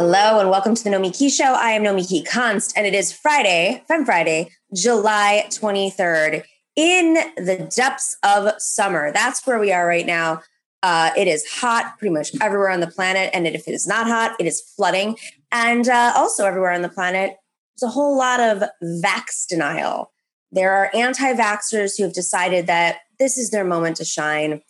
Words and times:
Hello 0.00 0.40
and 0.40 0.48
welcome 0.48 0.74
to 0.74 0.82
the 0.82 0.88
Nomiki 0.88 1.30
Show. 1.30 1.52
I 1.52 1.72
am 1.72 1.82
Nomiki 1.82 2.26
Konst, 2.26 2.72
and 2.74 2.86
it 2.86 2.94
is 2.94 3.12
Friday, 3.12 3.84
Fem 3.86 4.06
Friday, 4.06 4.48
July 4.74 5.44
23rd, 5.50 6.42
in 6.74 7.18
the 7.36 7.70
depths 7.76 8.16
of 8.22 8.54
summer. 8.56 9.12
That's 9.12 9.46
where 9.46 9.58
we 9.58 9.72
are 9.72 9.86
right 9.86 10.06
now. 10.06 10.40
Uh, 10.82 11.10
it 11.18 11.28
is 11.28 11.46
hot 11.46 11.98
pretty 11.98 12.14
much 12.14 12.30
everywhere 12.40 12.70
on 12.70 12.80
the 12.80 12.86
planet, 12.86 13.28
and 13.34 13.46
if 13.46 13.68
it 13.68 13.72
is 13.72 13.86
not 13.86 14.06
hot, 14.06 14.36
it 14.40 14.46
is 14.46 14.62
flooding. 14.74 15.18
And 15.52 15.86
uh, 15.86 16.14
also 16.16 16.46
everywhere 16.46 16.72
on 16.72 16.80
the 16.80 16.88
planet, 16.88 17.36
there's 17.76 17.90
a 17.90 17.92
whole 17.92 18.16
lot 18.16 18.40
of 18.40 18.62
vax 19.04 19.46
denial. 19.46 20.12
There 20.50 20.72
are 20.72 20.90
anti 20.94 21.34
vaxxers 21.34 21.98
who 21.98 22.04
have 22.04 22.14
decided 22.14 22.66
that 22.68 23.00
this 23.18 23.36
is 23.36 23.50
their 23.50 23.66
moment 23.66 23.98
to 23.98 24.06
shine 24.06 24.62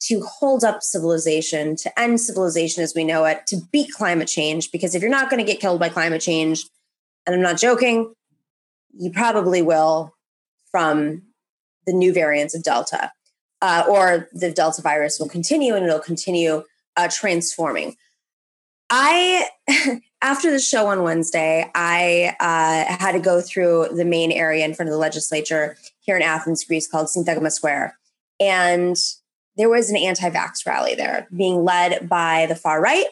to 0.00 0.20
hold 0.20 0.64
up 0.64 0.82
civilization, 0.82 1.76
to 1.76 2.00
end 2.00 2.20
civilization 2.20 2.82
as 2.82 2.94
we 2.94 3.04
know 3.04 3.24
it, 3.24 3.46
to 3.48 3.58
beat 3.72 3.90
climate 3.92 4.28
change. 4.28 4.70
Because 4.70 4.94
if 4.94 5.02
you're 5.02 5.10
not 5.10 5.30
going 5.30 5.44
to 5.44 5.50
get 5.50 5.60
killed 5.60 5.80
by 5.80 5.88
climate 5.88 6.20
change, 6.20 6.64
and 7.26 7.34
I'm 7.34 7.42
not 7.42 7.58
joking, 7.58 8.14
you 8.96 9.10
probably 9.10 9.62
will 9.62 10.14
from 10.70 11.22
the 11.86 11.92
new 11.92 12.12
variants 12.12 12.54
of 12.54 12.62
Delta, 12.62 13.10
uh, 13.60 13.84
or 13.88 14.28
the 14.32 14.50
Delta 14.50 14.82
virus 14.82 15.18
will 15.18 15.28
continue 15.28 15.74
and 15.74 15.84
it'll 15.84 15.98
continue 15.98 16.62
uh, 16.96 17.08
transforming. 17.10 17.96
I, 18.90 19.48
after 20.22 20.50
the 20.50 20.58
show 20.58 20.86
on 20.86 21.02
Wednesday, 21.02 21.70
I 21.74 22.34
uh, 22.40 22.96
had 22.98 23.12
to 23.12 23.20
go 23.20 23.40
through 23.40 23.88
the 23.94 24.04
main 24.04 24.32
area 24.32 24.64
in 24.64 24.74
front 24.74 24.88
of 24.88 24.92
the 24.92 24.98
legislature 24.98 25.76
here 26.00 26.16
in 26.16 26.22
Athens, 26.22 26.64
Greece, 26.64 26.88
called 26.88 27.08
Syntagma 27.08 27.50
Square. 27.50 27.98
And 28.40 28.96
there 29.58 29.68
was 29.68 29.90
an 29.90 29.96
anti 29.96 30.30
vax 30.30 30.64
rally 30.64 30.94
there 30.94 31.28
being 31.36 31.64
led 31.64 32.08
by 32.08 32.46
the 32.46 32.54
far 32.54 32.80
right. 32.80 33.06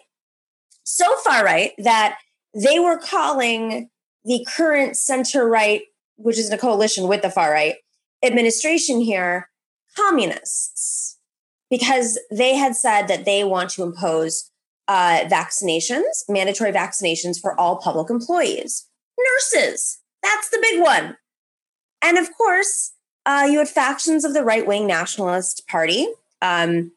So 0.84 1.16
far 1.16 1.44
right 1.44 1.72
that 1.78 2.19
they 2.55 2.78
were 2.78 2.97
calling 2.97 3.91
the 4.25 4.47
current 4.48 4.97
center 4.97 5.47
right, 5.47 5.83
which 6.16 6.38
is 6.38 6.48
in 6.48 6.55
a 6.55 6.58
coalition 6.58 7.08
with 7.08 7.22
the 7.22 7.30
far 7.30 7.50
right 7.50 7.75
administration 8.22 9.00
here, 9.00 9.50
communists, 9.97 11.19
because 11.69 12.19
they 12.30 12.55
had 12.55 12.77
said 12.77 13.08
that 13.08 13.25
they 13.25 13.44
want 13.44 13.70
to 13.70 13.83
impose 13.83 14.50
uh, 14.88 15.20
vaccinations, 15.25 16.05
mandatory 16.28 16.72
vaccinations 16.72 17.41
for 17.41 17.58
all 17.58 17.77
public 17.77 18.08
employees, 18.08 18.86
nurses. 19.19 19.98
That's 20.22 20.48
the 20.50 20.58
big 20.62 20.81
one. 20.81 21.16
And 22.03 22.19
of 22.19 22.28
course, 22.36 22.92
uh, 23.25 23.48
you 23.50 23.58
had 23.58 23.69
factions 23.69 24.25
of 24.25 24.33
the 24.33 24.44
right 24.44 24.66
wing 24.66 24.86
nationalist 24.86 25.66
party 25.69 26.06
um, 26.42 26.92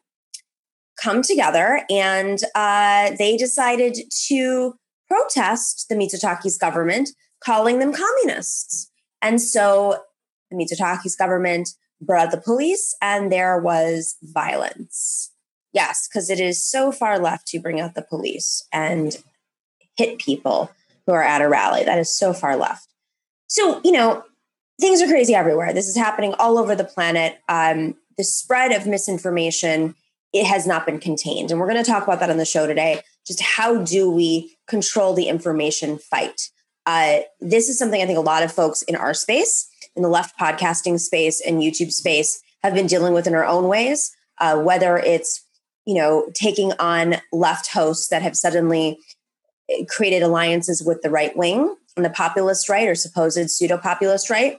come 1.00 1.22
together 1.22 1.82
and 1.90 2.38
uh, 2.54 3.10
they 3.18 3.36
decided 3.36 3.96
to 4.28 4.74
protest 5.08 5.86
the 5.88 5.94
Mitsotakis 5.94 6.58
government, 6.58 7.10
calling 7.42 7.78
them 7.78 7.92
communists. 7.92 8.90
And 9.22 9.40
so 9.40 10.02
the 10.50 10.56
Mitsotakis 10.56 11.18
government 11.18 11.70
brought 12.00 12.30
the 12.30 12.40
police 12.40 12.94
and 13.02 13.30
there 13.30 13.58
was 13.58 14.16
violence. 14.22 15.32
Yes, 15.72 16.08
because 16.08 16.30
it 16.30 16.40
is 16.40 16.64
so 16.64 16.90
far 16.90 17.18
left 17.18 17.46
to 17.48 17.60
bring 17.60 17.80
out 17.80 17.94
the 17.94 18.02
police 18.02 18.66
and 18.72 19.16
hit 19.96 20.18
people 20.18 20.70
who 21.06 21.12
are 21.12 21.22
at 21.22 21.42
a 21.42 21.48
rally. 21.48 21.84
That 21.84 21.98
is 21.98 22.14
so 22.14 22.32
far 22.32 22.56
left. 22.56 22.88
So, 23.46 23.80
you 23.84 23.92
know, 23.92 24.24
things 24.80 25.02
are 25.02 25.06
crazy 25.06 25.34
everywhere. 25.34 25.72
This 25.72 25.88
is 25.88 25.96
happening 25.96 26.34
all 26.38 26.58
over 26.58 26.74
the 26.74 26.84
planet. 26.84 27.38
Um, 27.48 27.96
the 28.20 28.24
spread 28.24 28.70
of 28.70 28.86
misinformation 28.86 29.94
it 30.34 30.44
has 30.44 30.66
not 30.66 30.84
been 30.84 31.00
contained. 31.00 31.50
And 31.50 31.58
we're 31.58 31.66
going 31.66 31.82
to 31.82 31.90
talk 31.90 32.04
about 32.04 32.20
that 32.20 32.28
on 32.28 32.36
the 32.36 32.44
show 32.44 32.66
today. 32.66 33.00
Just 33.26 33.40
how 33.40 33.82
do 33.82 34.10
we 34.10 34.58
control 34.68 35.14
the 35.14 35.26
information 35.26 35.96
fight? 35.96 36.50
Uh, 36.84 37.20
this 37.40 37.68
is 37.68 37.78
something 37.78 38.02
i 38.02 38.06
think 38.06 38.18
a 38.18 38.22
lot 38.22 38.42
of 38.42 38.50
folks 38.50 38.82
in 38.82 38.96
our 38.96 39.14
space 39.14 39.68
in 39.94 40.02
the 40.02 40.08
left 40.08 40.38
podcasting 40.38 40.98
space 40.98 41.40
and 41.46 41.62
youtube 41.62 41.92
space 41.92 42.42
have 42.62 42.74
been 42.74 42.86
dealing 42.86 43.12
with 43.12 43.26
in 43.26 43.34
our 43.34 43.44
own 43.44 43.68
ways. 43.68 44.14
Uh, 44.38 44.58
whether 44.58 44.96
it's 44.98 45.44
you 45.86 45.94
know 45.94 46.30
taking 46.34 46.72
on 46.78 47.16
left 47.32 47.72
hosts 47.72 48.08
that 48.08 48.22
have 48.22 48.36
suddenly 48.36 48.98
eh, 49.70 49.84
created 49.88 50.22
alliances 50.22 50.82
with 50.82 51.00
the 51.00 51.10
right 51.10 51.36
wing 51.36 51.74
and 51.96 52.04
the 52.04 52.10
populist 52.10 52.68
right 52.68 52.88
or 52.88 52.94
supposed 52.94 53.50
pseudo 53.50 53.78
populist 53.78 54.28
right 54.28 54.58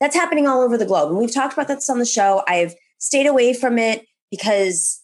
that's 0.00 0.16
happening 0.16 0.48
all 0.48 0.62
over 0.62 0.76
the 0.78 0.86
globe. 0.86 1.10
And 1.10 1.18
we've 1.18 1.32
talked 1.32 1.52
about 1.52 1.68
this 1.68 1.90
on 1.90 1.98
the 1.98 2.06
show. 2.06 2.42
I've 2.48 2.74
stayed 3.00 3.26
away 3.26 3.52
from 3.52 3.78
it 3.78 4.06
because 4.30 5.02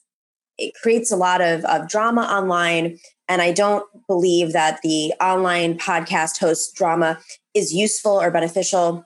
it 0.59 0.73
creates 0.81 1.11
a 1.11 1.17
lot 1.17 1.41
of, 1.41 1.65
of 1.65 1.89
drama 1.89 2.23
online. 2.23 2.99
And 3.29 3.43
I 3.43 3.53
don't 3.53 3.85
believe 4.07 4.53
that 4.53 4.81
the 4.83 5.13
online 5.21 5.77
podcast 5.77 6.39
host 6.39 6.75
drama 6.77 7.19
is 7.55 7.75
useful 7.75 8.13
or 8.13 8.31
beneficial 8.31 9.05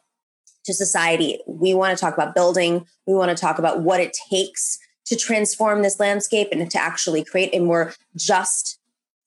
to 0.64 0.74
society. 0.74 1.38
We 1.46 1.72
want 1.72 1.96
to 1.96 2.00
talk 2.00 2.14
about 2.14 2.34
building, 2.34 2.84
we 3.06 3.14
want 3.14 3.36
to 3.36 3.40
talk 3.40 3.58
about 3.58 3.80
what 3.80 4.00
it 4.00 4.16
takes 4.30 4.78
to 5.06 5.16
transform 5.16 5.82
this 5.82 5.98
landscape 5.98 6.48
and 6.52 6.70
to 6.70 6.78
actually 6.78 7.24
create 7.24 7.54
a 7.54 7.60
more 7.60 7.94
just 8.16 8.78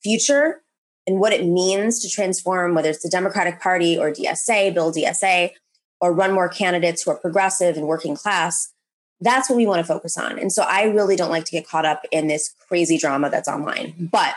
future 0.04 0.62
and 1.08 1.20
what 1.20 1.34
it 1.34 1.46
means 1.46 2.00
to 2.00 2.10
transform, 2.10 2.76
whether 2.76 2.90
it's 2.90 3.04
the 3.04 3.10
Democratic 3.10 3.60
Party 3.60 3.98
or 3.98 4.12
DSA, 4.12 4.74
build 4.74 4.96
DSA, 4.96 5.52
or 6.00 6.14
run 6.14 6.32
more 6.32 6.48
candidates 6.48 7.04
who 7.04 7.12
are 7.12 7.18
progressive 7.18 7.76
and 7.76 7.88
working 7.88 8.16
class 8.16 8.74
that's 9.22 9.50
what 9.50 9.56
we 9.56 9.66
want 9.66 9.80
to 9.80 9.94
focus 9.94 10.18
on. 10.18 10.38
And 10.38 10.52
so 10.52 10.64
I 10.64 10.84
really 10.84 11.16
don't 11.16 11.30
like 11.30 11.46
to 11.46 11.52
get 11.52 11.68
caught 11.68 11.86
up 11.86 12.06
in 12.12 12.28
this 12.28 12.54
crazy 12.68 12.98
drama 12.98 13.30
that's 13.30 13.48
online. 13.48 14.10
But 14.12 14.36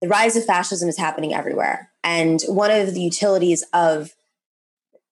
the 0.00 0.08
rise 0.08 0.36
of 0.36 0.44
fascism 0.44 0.88
is 0.88 0.98
happening 0.98 1.34
everywhere. 1.34 1.90
And 2.04 2.40
one 2.48 2.70
of 2.70 2.94
the 2.94 3.00
utilities 3.00 3.64
of 3.72 4.14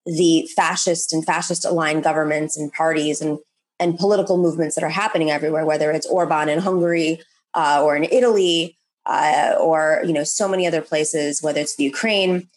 the 0.05 0.47
fascist 0.55 1.13
and 1.13 1.25
fascist 1.25 1.65
aligned 1.65 2.03
governments 2.03 2.57
and 2.57 2.71
parties 2.71 3.21
and, 3.21 3.39
and 3.79 3.97
political 3.97 4.37
movements 4.37 4.75
that 4.75 4.83
are 4.83 4.89
happening 4.89 5.31
everywhere, 5.31 5.65
whether 5.65 5.91
it's 5.91 6.07
Orban 6.07 6.49
in 6.49 6.59
Hungary 6.59 7.21
uh, 7.53 7.81
or 7.83 7.95
in 7.95 8.03
Italy 8.03 8.77
uh, 9.05 9.55
or 9.59 10.01
you 10.05 10.13
know 10.13 10.23
so 10.23 10.47
many 10.47 10.65
other 10.65 10.81
places, 10.81 11.41
whether 11.41 11.59
it's 11.59 11.75
the 11.75 11.83
Ukraine, 11.83 12.49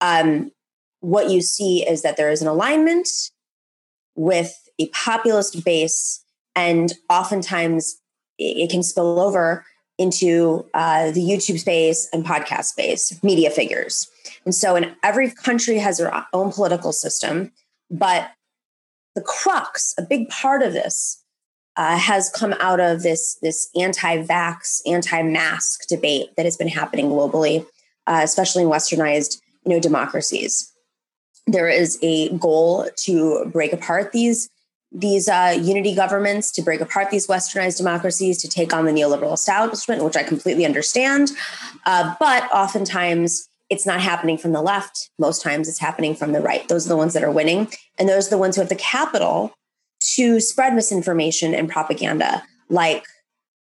um, 0.00 0.50
what 1.00 1.30
you 1.30 1.40
see 1.40 1.86
is 1.86 2.02
that 2.02 2.16
there 2.16 2.30
is 2.30 2.42
an 2.42 2.48
alignment 2.48 3.08
with 4.16 4.68
a 4.78 4.88
populist 4.88 5.64
base, 5.64 6.24
and 6.54 6.92
oftentimes 7.08 7.96
it 8.38 8.70
can 8.70 8.82
spill 8.82 9.20
over 9.20 9.64
into 9.98 10.66
uh, 10.74 11.12
the 11.12 11.20
YouTube 11.20 11.58
space 11.58 12.08
and 12.12 12.24
podcast 12.24 12.64
space, 12.64 13.22
media 13.22 13.50
figures. 13.50 14.10
And 14.44 14.54
so, 14.54 14.76
in 14.76 14.94
every 15.02 15.30
country 15.30 15.78
has 15.78 15.98
their 15.98 16.26
own 16.32 16.52
political 16.52 16.92
system, 16.92 17.52
but 17.90 18.30
the 19.14 19.22
crux, 19.22 19.94
a 19.98 20.02
big 20.02 20.28
part 20.28 20.62
of 20.62 20.72
this, 20.72 21.22
uh, 21.76 21.96
has 21.96 22.30
come 22.30 22.54
out 22.60 22.80
of 22.80 23.02
this 23.02 23.38
this 23.42 23.68
anti-vax, 23.80 24.80
anti-mask 24.86 25.86
debate 25.88 26.34
that 26.36 26.44
has 26.44 26.56
been 26.56 26.68
happening 26.68 27.06
globally, 27.06 27.66
uh, 28.06 28.20
especially 28.22 28.62
in 28.62 28.68
westernized, 28.68 29.40
you 29.64 29.72
know, 29.72 29.80
democracies 29.80 30.73
there 31.46 31.68
is 31.68 31.98
a 32.02 32.30
goal 32.38 32.88
to 32.96 33.44
break 33.46 33.72
apart 33.72 34.12
these 34.12 34.48
these 34.96 35.28
uh, 35.28 35.58
unity 35.60 35.92
governments 35.92 36.52
to 36.52 36.62
break 36.62 36.80
apart 36.80 37.10
these 37.10 37.26
westernized 37.26 37.78
democracies 37.78 38.40
to 38.40 38.48
take 38.48 38.72
on 38.72 38.84
the 38.84 38.92
neoliberal 38.92 39.32
establishment 39.32 40.04
which 40.04 40.16
i 40.16 40.22
completely 40.22 40.64
understand. 40.64 41.30
Uh, 41.84 42.14
but 42.20 42.44
oftentimes 42.52 43.48
it's 43.70 43.86
not 43.86 44.00
happening 44.00 44.38
from 44.38 44.52
the 44.52 44.62
left. 44.62 45.10
Most 45.18 45.42
times 45.42 45.68
it's 45.68 45.78
happening 45.78 46.14
from 46.14 46.32
the 46.32 46.40
right. 46.40 46.68
Those 46.68 46.86
are 46.86 46.90
the 46.90 46.96
ones 46.96 47.14
that 47.14 47.24
are 47.24 47.30
winning. 47.30 47.72
And 47.98 48.08
those 48.08 48.28
are 48.28 48.30
the 48.30 48.38
ones 48.38 48.54
who 48.54 48.62
have 48.62 48.68
the 48.68 48.76
capital 48.76 49.52
to 50.16 50.38
spread 50.38 50.74
misinformation 50.74 51.54
and 51.54 51.68
propaganda 51.68 52.42
like 52.68 53.04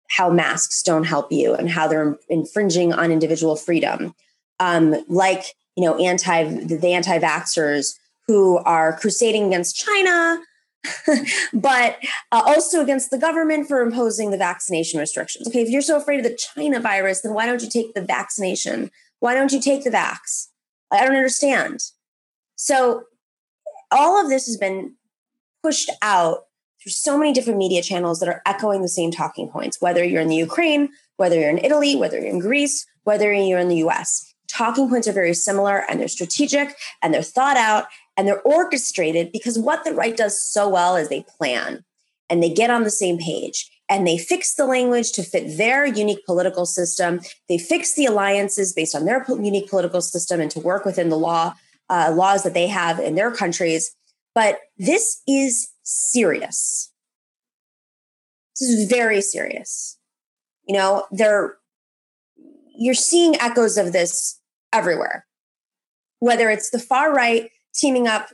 how 0.09 0.31
masks 0.31 0.83
don't 0.83 1.05
help 1.05 1.33
you 1.33 1.55
and 1.55 1.71
how 1.71 1.89
they're 1.89 2.17
infringing 2.29 2.93
on 2.93 3.11
individual 3.11 3.57
freedom. 3.57 4.15
Um, 4.61 5.05
like 5.09 5.45
you 5.77 5.85
know, 5.85 5.97
anti 5.97 6.45
the 6.45 6.93
anti-vaxxers 6.93 7.99
who 8.27 8.59
are 8.59 8.97
crusading 8.99 9.47
against 9.47 9.77
China 9.77 10.41
but 11.53 11.99
uh, 12.33 12.43
also 12.47 12.81
against 12.81 13.11
the 13.11 13.19
government 13.19 13.69
for 13.69 13.81
imposing 13.81 14.31
the 14.31 14.37
vaccination 14.37 15.01
restrictions. 15.01 15.49
Okay, 15.49 15.63
if 15.63 15.69
you're 15.69 15.83
so 15.83 15.97
afraid 15.97 16.19
of 16.19 16.25
the 16.25 16.39
China 16.55 16.81
virus, 16.81 17.21
then 17.23 17.35
why 17.35 17.47
don't 17.47 17.63
you 17.63 17.69
take 17.69 17.95
the 17.95 18.03
vaccination? 18.03 18.91
Why 19.21 19.35
don't 19.35 19.53
you 19.53 19.61
take 19.61 19.85
the 19.85 19.91
vax? 19.91 20.49
I 20.91 21.05
don't 21.05 21.17
understand. 21.17 21.81
So, 22.57 23.05
all 23.91 24.23
of 24.23 24.29
this 24.29 24.47
has 24.47 24.57
been 24.57 24.95
pushed 25.63 25.91
out 26.03 26.45
through 26.83 26.93
so 26.93 27.19
many 27.19 27.33
different 27.33 27.59
media 27.59 27.83
channels 27.83 28.21
that 28.21 28.29
are 28.29 28.43
echoing 28.47 28.83
the 28.83 28.89
same 28.89 29.11
talking 29.11 29.49
points, 29.49 29.81
whether 29.81 30.05
you're 30.05 30.21
in 30.21 30.29
the 30.29 30.37
Ukraine, 30.37 30.89
whether 31.17 31.39
you're 31.39 31.51
in 31.51 31.65
Italy, 31.65 31.97
whether 31.97 32.19
you're 32.19 32.29
in 32.29 32.39
Greece, 32.39 32.87
whether 33.05 33.33
you're 33.33 33.59
in 33.59 33.69
the 33.69 33.85
US. 33.87 34.35
Talking 34.49 34.89
points 34.89 35.09
are 35.09 35.13
very 35.13 35.35
similar 35.35 35.85
and 35.89 36.01
they're 36.01 36.09
strategic 36.09 36.77
and 37.03 37.13
they're 37.13 37.23
thought 37.23 37.57
out 37.57 37.87
and 38.17 38.27
they're 38.27 38.43
orchestrated 38.43 39.33
because 39.33 39.59
what 39.59 39.85
the 39.85 39.93
right 39.93 40.17
does 40.17 40.41
so 40.41 40.69
well 40.69 40.97
is 40.97 41.09
they 41.09 41.25
plan 41.37 41.85
and 42.31 42.43
they 42.43 42.53
get 42.53 42.71
on 42.71 42.83
the 42.83 42.91
same 42.91 43.19
page 43.19 43.71
and 43.89 44.07
they 44.07 44.19
fix 44.19 44.55
the 44.55 44.67
language 44.67 45.13
to 45.13 45.23
fit 45.23 45.57
their 45.57 45.87
unique 45.87 46.25
political 46.27 46.67
system. 46.67 47.21
They 47.49 47.59
fix 47.59 47.95
the 47.95 48.07
alliances 48.07 48.73
based 48.73 48.95
on 48.95 49.05
their 49.05 49.25
unique 49.29 49.71
political 49.71 50.01
system 50.01 50.41
and 50.41 50.51
to 50.53 50.61
work 50.61 50.85
within 50.85 51.09
the 51.09 51.19
law 51.19 51.55
uh, 51.89 52.13
laws 52.15 52.43
that 52.43 52.55
they 52.55 52.67
have 52.67 52.99
in 52.99 53.15
their 53.15 53.31
countries. 53.31 53.95
But 54.35 54.59
this 54.77 55.23
is 55.29 55.69
serious. 55.83 56.93
This 58.59 58.71
is 58.71 58.91
very 58.91 59.21
serious. 59.21 59.99
You 60.67 60.77
know, 60.77 61.05
they're 61.11 61.57
you're 62.77 62.95
seeing 62.95 63.37
echoes 63.41 63.77
of 63.77 63.93
this 63.93 64.41
everywhere. 64.73 65.27
Whether 66.19 66.51
it's 66.51 66.71
the 66.71 66.79
far 66.79 67.13
right 67.15 67.51
teaming 67.75 68.07
up 68.07 68.29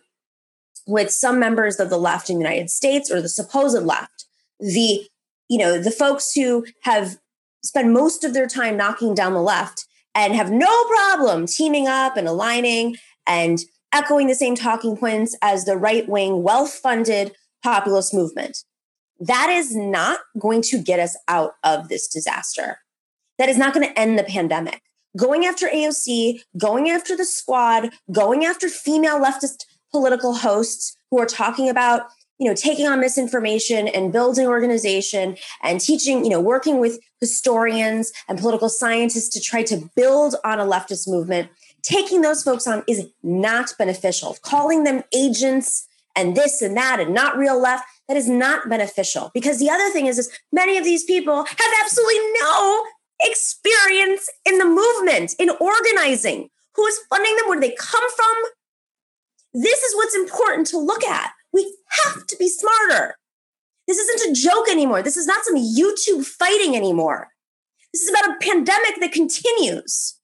with 0.87 1.11
some 1.11 1.39
members 1.39 1.79
of 1.79 1.91
the 1.91 1.99
left 1.99 2.31
in 2.31 2.37
the 2.37 2.45
United 2.45 2.71
States 2.71 3.11
or 3.11 3.21
the 3.21 3.29
supposed 3.29 3.83
left, 3.83 4.27
the 4.59 5.07
you 5.49 5.59
know, 5.59 5.79
the 5.79 5.91
folks 5.91 6.33
who 6.33 6.65
have 6.83 7.19
spent 7.63 7.91
most 7.91 8.25
of 8.25 8.33
their 8.33 8.47
time 8.47 8.77
knocking 8.77 9.15
down 9.15 9.35
the 9.35 9.43
left 9.43 9.85
and 10.15 10.35
have 10.35 10.51
no 10.51 10.85
problem 10.85 11.47
teaming 11.47 11.87
up 11.87 12.17
and 12.17 12.27
aligning 12.27 12.97
and 13.27 13.61
echoing 13.93 14.27
the 14.27 14.35
same 14.35 14.55
talking 14.55 14.97
points 14.97 15.37
as 15.43 15.65
the 15.65 15.77
right 15.77 16.09
wing, 16.09 16.43
well 16.43 16.67
funded 16.67 17.35
populist 17.63 18.15
movement. 18.15 18.59
That 19.21 19.51
is 19.51 19.77
not 19.77 20.21
going 20.39 20.63
to 20.63 20.83
get 20.83 20.99
us 20.99 21.17
out 21.29 21.53
of 21.63 21.89
this 21.89 22.09
disaster. 22.09 22.79
That 23.43 23.49
is 23.49 23.59
not 23.59 23.75
going 23.75 23.85
to 23.85 23.99
end 23.99 24.17
the 24.17 24.23
pandemic. 24.23 24.83
Going 25.19 25.47
after 25.47 25.67
AOC, 25.67 26.43
going 26.57 26.91
after 26.91 27.17
the 27.17 27.25
squad, 27.25 27.91
going 28.13 28.45
after 28.45 28.69
female 28.69 29.19
leftist 29.19 29.65
political 29.91 30.33
hosts 30.33 30.97
who 31.11 31.19
are 31.19 31.27
talking 31.27 31.69
about 31.69 32.03
you 32.39 32.47
know 32.47 32.55
taking 32.55 32.87
on 32.87 33.01
misinformation 33.01 33.89
and 33.89 34.13
building 34.13 34.47
organization 34.47 35.37
and 35.61 35.81
teaching 35.81 36.23
you 36.25 36.31
know 36.31 36.41
working 36.41 36.79
with 36.79 37.01
historians 37.19 38.13
and 38.29 38.39
political 38.39 38.69
scientists 38.69 39.29
to 39.31 39.41
try 39.41 39.65
to 39.65 39.91
build 39.97 40.37
on 40.45 40.61
a 40.61 40.65
leftist 40.65 41.09
movement 41.09 41.51
taking 41.83 42.21
those 42.23 42.45
folks 42.45 42.69
on 42.69 42.85
is 42.89 43.09
not 43.25 43.75
beneficial 43.77 44.37
calling 44.43 44.85
them 44.85 45.03
agents 45.13 45.89
and 46.17 46.37
this 46.37 46.63
and 46.63 46.77
that 46.77 47.01
and 47.01 47.13
not 47.13 47.37
real 47.37 47.61
left 47.61 47.85
that 48.09 48.17
is 48.17 48.29
not 48.29 48.69
beneficial 48.69 49.31
because 49.35 49.59
the 49.59 49.71
other 49.71 49.91
thing 49.91 50.07
is, 50.07 50.19
is 50.19 50.31
many 50.53 50.79
of 50.79 50.85
these 50.85 51.05
people 51.05 51.45
have 51.45 51.73
absolutely 51.83 52.19
no 52.41 52.85
experience 53.25 54.29
in 54.45 54.59
the 54.59 54.65
movement 54.65 55.35
in 55.39 55.51
organizing 55.51 56.49
who 56.75 56.87
is 56.87 56.99
funding 57.11 57.37
them 57.37 57.49
where 57.49 57.61
do 57.61 57.67
they 57.67 57.77
come 57.79 58.11
from 58.11 58.37
this 59.55 59.83
is 59.83 59.97
what's 59.97 60.17
important 60.17 60.67
to 60.69 60.79
look 60.79 61.05
at 61.05 61.33
we 61.53 61.77
have 62.05 62.27
to 62.27 62.37
be 62.37 62.49
smarter. 62.49 63.17
This 63.87 63.99
isn't 63.99 64.31
a 64.31 64.41
joke 64.41 64.69
anymore. 64.71 65.03
This 65.03 65.17
is 65.17 65.27
not 65.27 65.45
some 65.45 65.57
YouTube 65.57 66.25
fighting 66.25 66.77
anymore. 66.77 67.29
This 67.93 68.03
is 68.03 68.11
about 68.11 68.31
a 68.31 68.39
pandemic 68.41 69.01
that 69.01 69.13
continues. 69.13 70.19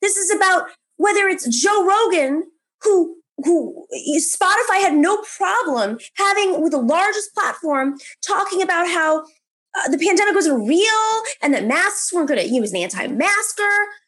This 0.00 0.16
is 0.16 0.30
about 0.30 0.68
whether 0.96 1.26
it's 1.26 1.48
Joe 1.48 1.84
Rogan, 1.84 2.44
who 2.82 3.16
who 3.44 3.86
Spotify 4.18 4.80
had 4.80 4.94
no 4.94 5.18
problem 5.36 5.98
having 6.16 6.62
with 6.62 6.72
the 6.72 6.78
largest 6.78 7.34
platform 7.34 7.98
talking 8.26 8.62
about 8.62 8.86
how 8.86 9.26
uh, 9.76 9.88
the 9.88 9.98
pandemic 9.98 10.34
wasn't 10.34 10.66
real 10.66 11.22
and 11.42 11.52
that 11.54 11.66
masks 11.66 12.12
weren't 12.12 12.28
going 12.28 12.40
to. 12.40 12.48
He 12.48 12.60
was 12.60 12.72
an 12.72 12.78
anti-masker. 12.78 13.62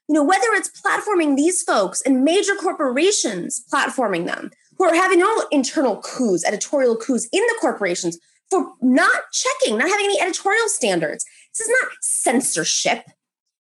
You 0.09 0.15
know, 0.15 0.25
whether 0.25 0.47
it's 0.53 0.71
platforming 0.81 1.37
these 1.37 1.63
folks 1.63 2.01
and 2.01 2.25
major 2.25 2.55
corporations 2.55 3.63
platforming 3.73 4.27
them, 4.27 4.51
who 4.79 4.85
are 4.85 4.95
having 4.95 5.23
own 5.23 5.43
internal 5.51 6.01
coups, 6.01 6.45
editorial 6.47 6.97
coups 6.97 7.29
in 7.33 7.43
the 7.43 7.59
corporations 7.61 8.19
for 8.49 8.73
not 8.81 9.23
checking, 9.33 9.77
not 9.77 9.89
having 9.89 10.07
any 10.07 10.21
editorial 10.21 10.69
standards. 10.69 11.25
This 11.55 11.69
is 11.69 11.77
not 11.83 11.93
censorship. 12.01 13.05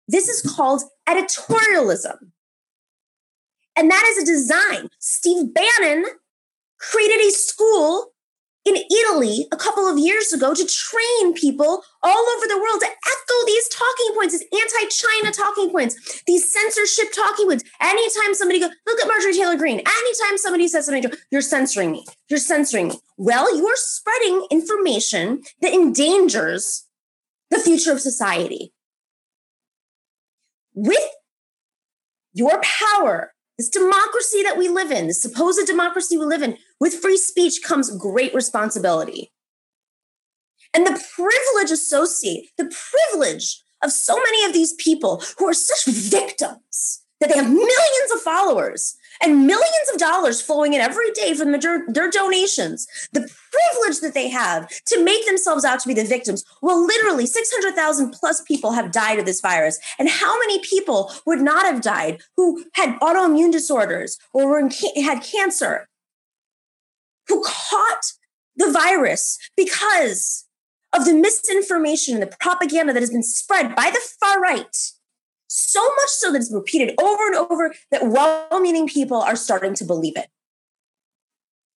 This 0.08 0.28
is 0.28 0.42
called 0.42 0.84
editorialism. 1.08 2.18
And 3.76 3.90
that 3.90 4.06
is 4.10 4.24
a 4.24 4.26
design. 4.26 4.90
Steve 5.00 5.54
Bannon 5.54 6.06
created 6.80 7.26
a 7.26 7.32
school 7.32 8.14
in 8.66 8.76
Italy 8.76 9.48
a 9.52 9.56
couple 9.56 9.88
of 9.88 10.00
years 10.00 10.34
ago 10.34 10.54
to 10.54 10.66
train 10.66 11.34
people 11.34 11.84
all 12.02 12.26
over 12.36 12.48
the 12.48 12.58
world 12.58 12.82
to 12.82 12.88
echo 12.88 13.46
these 13.46 13.68
talking 13.70 14.16
points, 14.16 14.34
these 14.34 14.48
anti-China 14.52 15.32
talking 15.32 15.70
points, 15.70 16.24
these 16.26 16.52
censorship 16.52 17.14
talking 17.14 17.46
points. 17.46 17.64
Anytime 17.80 18.34
somebody 18.34 18.60
goes, 18.60 18.72
look 18.88 19.00
at 19.00 19.08
Marjorie 19.08 19.34
Taylor 19.34 19.56
Greene. 19.56 19.80
Anytime 19.80 20.38
somebody 20.38 20.68
says 20.68 20.86
something, 20.88 21.06
you're 21.30 21.42
censoring 21.42 21.92
me. 21.92 22.06
You're 22.28 22.40
censoring 22.40 22.88
me. 22.88 23.00
Well, 23.18 23.56
you 23.56 23.68
are 23.68 23.76
spreading 23.76 24.48
information 24.50 25.44
that 25.62 25.74
endangers 25.74 26.88
the 27.52 27.60
future 27.60 27.92
of 27.92 28.02
society. 28.02 28.74
With 30.74 30.98
your 32.34 32.62
power 32.64 33.35
this 33.58 33.70
democracy 33.70 34.44
that 34.44 34.58
we 34.58 34.68
live 34.68 34.92
in, 34.92 35.08
the 35.08 35.14
supposed 35.14 35.66
democracy 35.66 36.18
we 36.18 36.26
live 36.26 36.42
in, 36.42 36.58
with 36.80 36.96
free 36.96 37.18
speech 37.18 37.64
comes 37.64 37.96
great 37.98 38.34
responsibility. 38.34 39.32
And 40.74 40.86
the 40.86 41.02
privilege 41.16 41.72
associated, 41.72 42.50
the 42.58 42.76
privilege 43.12 43.62
of 43.82 43.92
so 43.92 44.16
many 44.18 44.44
of 44.46 44.54
these 44.54 44.74
people 44.74 45.24
who 45.38 45.48
are 45.48 45.54
such 45.54 45.86
victims 45.86 47.05
that 47.26 47.34
they 47.34 47.42
have 47.42 47.52
millions 47.52 48.12
of 48.14 48.22
followers 48.22 48.98
and 49.22 49.48
millions 49.48 49.90
of 49.92 50.00
dollars 50.00 50.42
flowing 50.42 50.74
in 50.74 50.82
every 50.82 51.12
day 51.12 51.34
from 51.34 51.52
their, 51.52 51.86
their 51.88 52.10
donations, 52.10 52.88
the 53.14 53.22
privilege 53.22 54.02
that 54.02 54.14
they 54.14 54.30
have 54.30 54.68
to 54.86 55.04
make 55.04 55.26
themselves 55.26 55.66
out 55.66 55.80
to 55.80 55.88
be 55.88 55.94
the 55.94 56.04
victims. 56.04 56.44
Well, 56.62 56.86
literally 56.86 57.26
600,000 57.26 58.12
plus 58.12 58.42
people 58.42 58.74
have 58.74 58.92
died 58.92 59.20
of 59.20 59.26
this 59.26 59.42
virus. 59.42 59.80
And 59.98 60.10
how 60.10 60.38
many 60.40 60.60
people 60.60 61.12
would 61.26 61.42
not 61.42 61.66
have 61.66 61.82
died 61.82 62.22
who 62.36 62.66
had 62.74 63.00
autoimmune 63.00 63.52
disorders 63.52 64.18
or 64.34 64.48
were 64.48 64.60
in, 64.60 64.70
had 65.02 65.24
cancer, 65.24 65.88
who 67.28 67.42
caught 67.44 68.14
the 68.56 68.72
virus 68.72 69.40
because 69.58 70.46
of 70.94 71.06
the 71.06 71.14
misinformation 71.14 72.14
and 72.14 72.24
the 72.24 72.38
propaganda 72.40 72.94
that 72.94 73.02
has 73.02 73.10
been 73.10 73.24
spread 73.24 73.76
by 73.76 73.90
the 73.90 74.00
far 74.20 74.40
right 74.40 74.92
so 75.56 75.82
much 75.82 76.10
so 76.10 76.32
that 76.32 76.40
it's 76.40 76.54
repeated 76.54 76.94
over 77.00 77.28
and 77.28 77.36
over 77.36 77.74
that 77.92 78.08
well 78.08 78.60
meaning 78.60 78.88
people 78.88 79.22
are 79.22 79.36
starting 79.36 79.74
to 79.76 79.86
believe 79.86 80.18
it. 80.18 80.28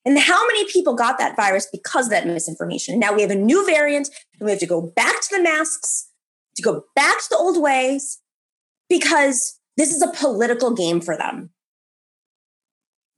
And 0.05 0.19
how 0.19 0.47
many 0.47 0.65
people 0.71 0.95
got 0.95 1.19
that 1.19 1.37
virus 1.37 1.69
because 1.71 2.07
of 2.07 2.11
that 2.11 2.27
misinformation? 2.27 2.99
Now 2.99 3.13
we 3.13 3.23
have 3.23 3.31
a 3.31 3.37
new 3.37 3.65
variant 3.67 4.09
and 4.39 4.47
we 4.47 4.51
have 4.51 4.61
to 4.61 4.67
go 4.67 4.81
back 4.81 5.21
to 5.23 5.37
the 5.37 5.43
masks, 5.43 6.11
to 6.57 6.63
go 6.63 6.85
back 6.97 7.19
to 7.19 7.27
the 7.31 7.37
old 7.37 7.61
ways, 7.61 8.19
because 8.89 9.61
this 9.77 9.95
is 9.95 10.03
a 10.03 10.11
political 10.13 10.75
game 10.75 11.01
for 11.01 11.17
them. 11.17 11.51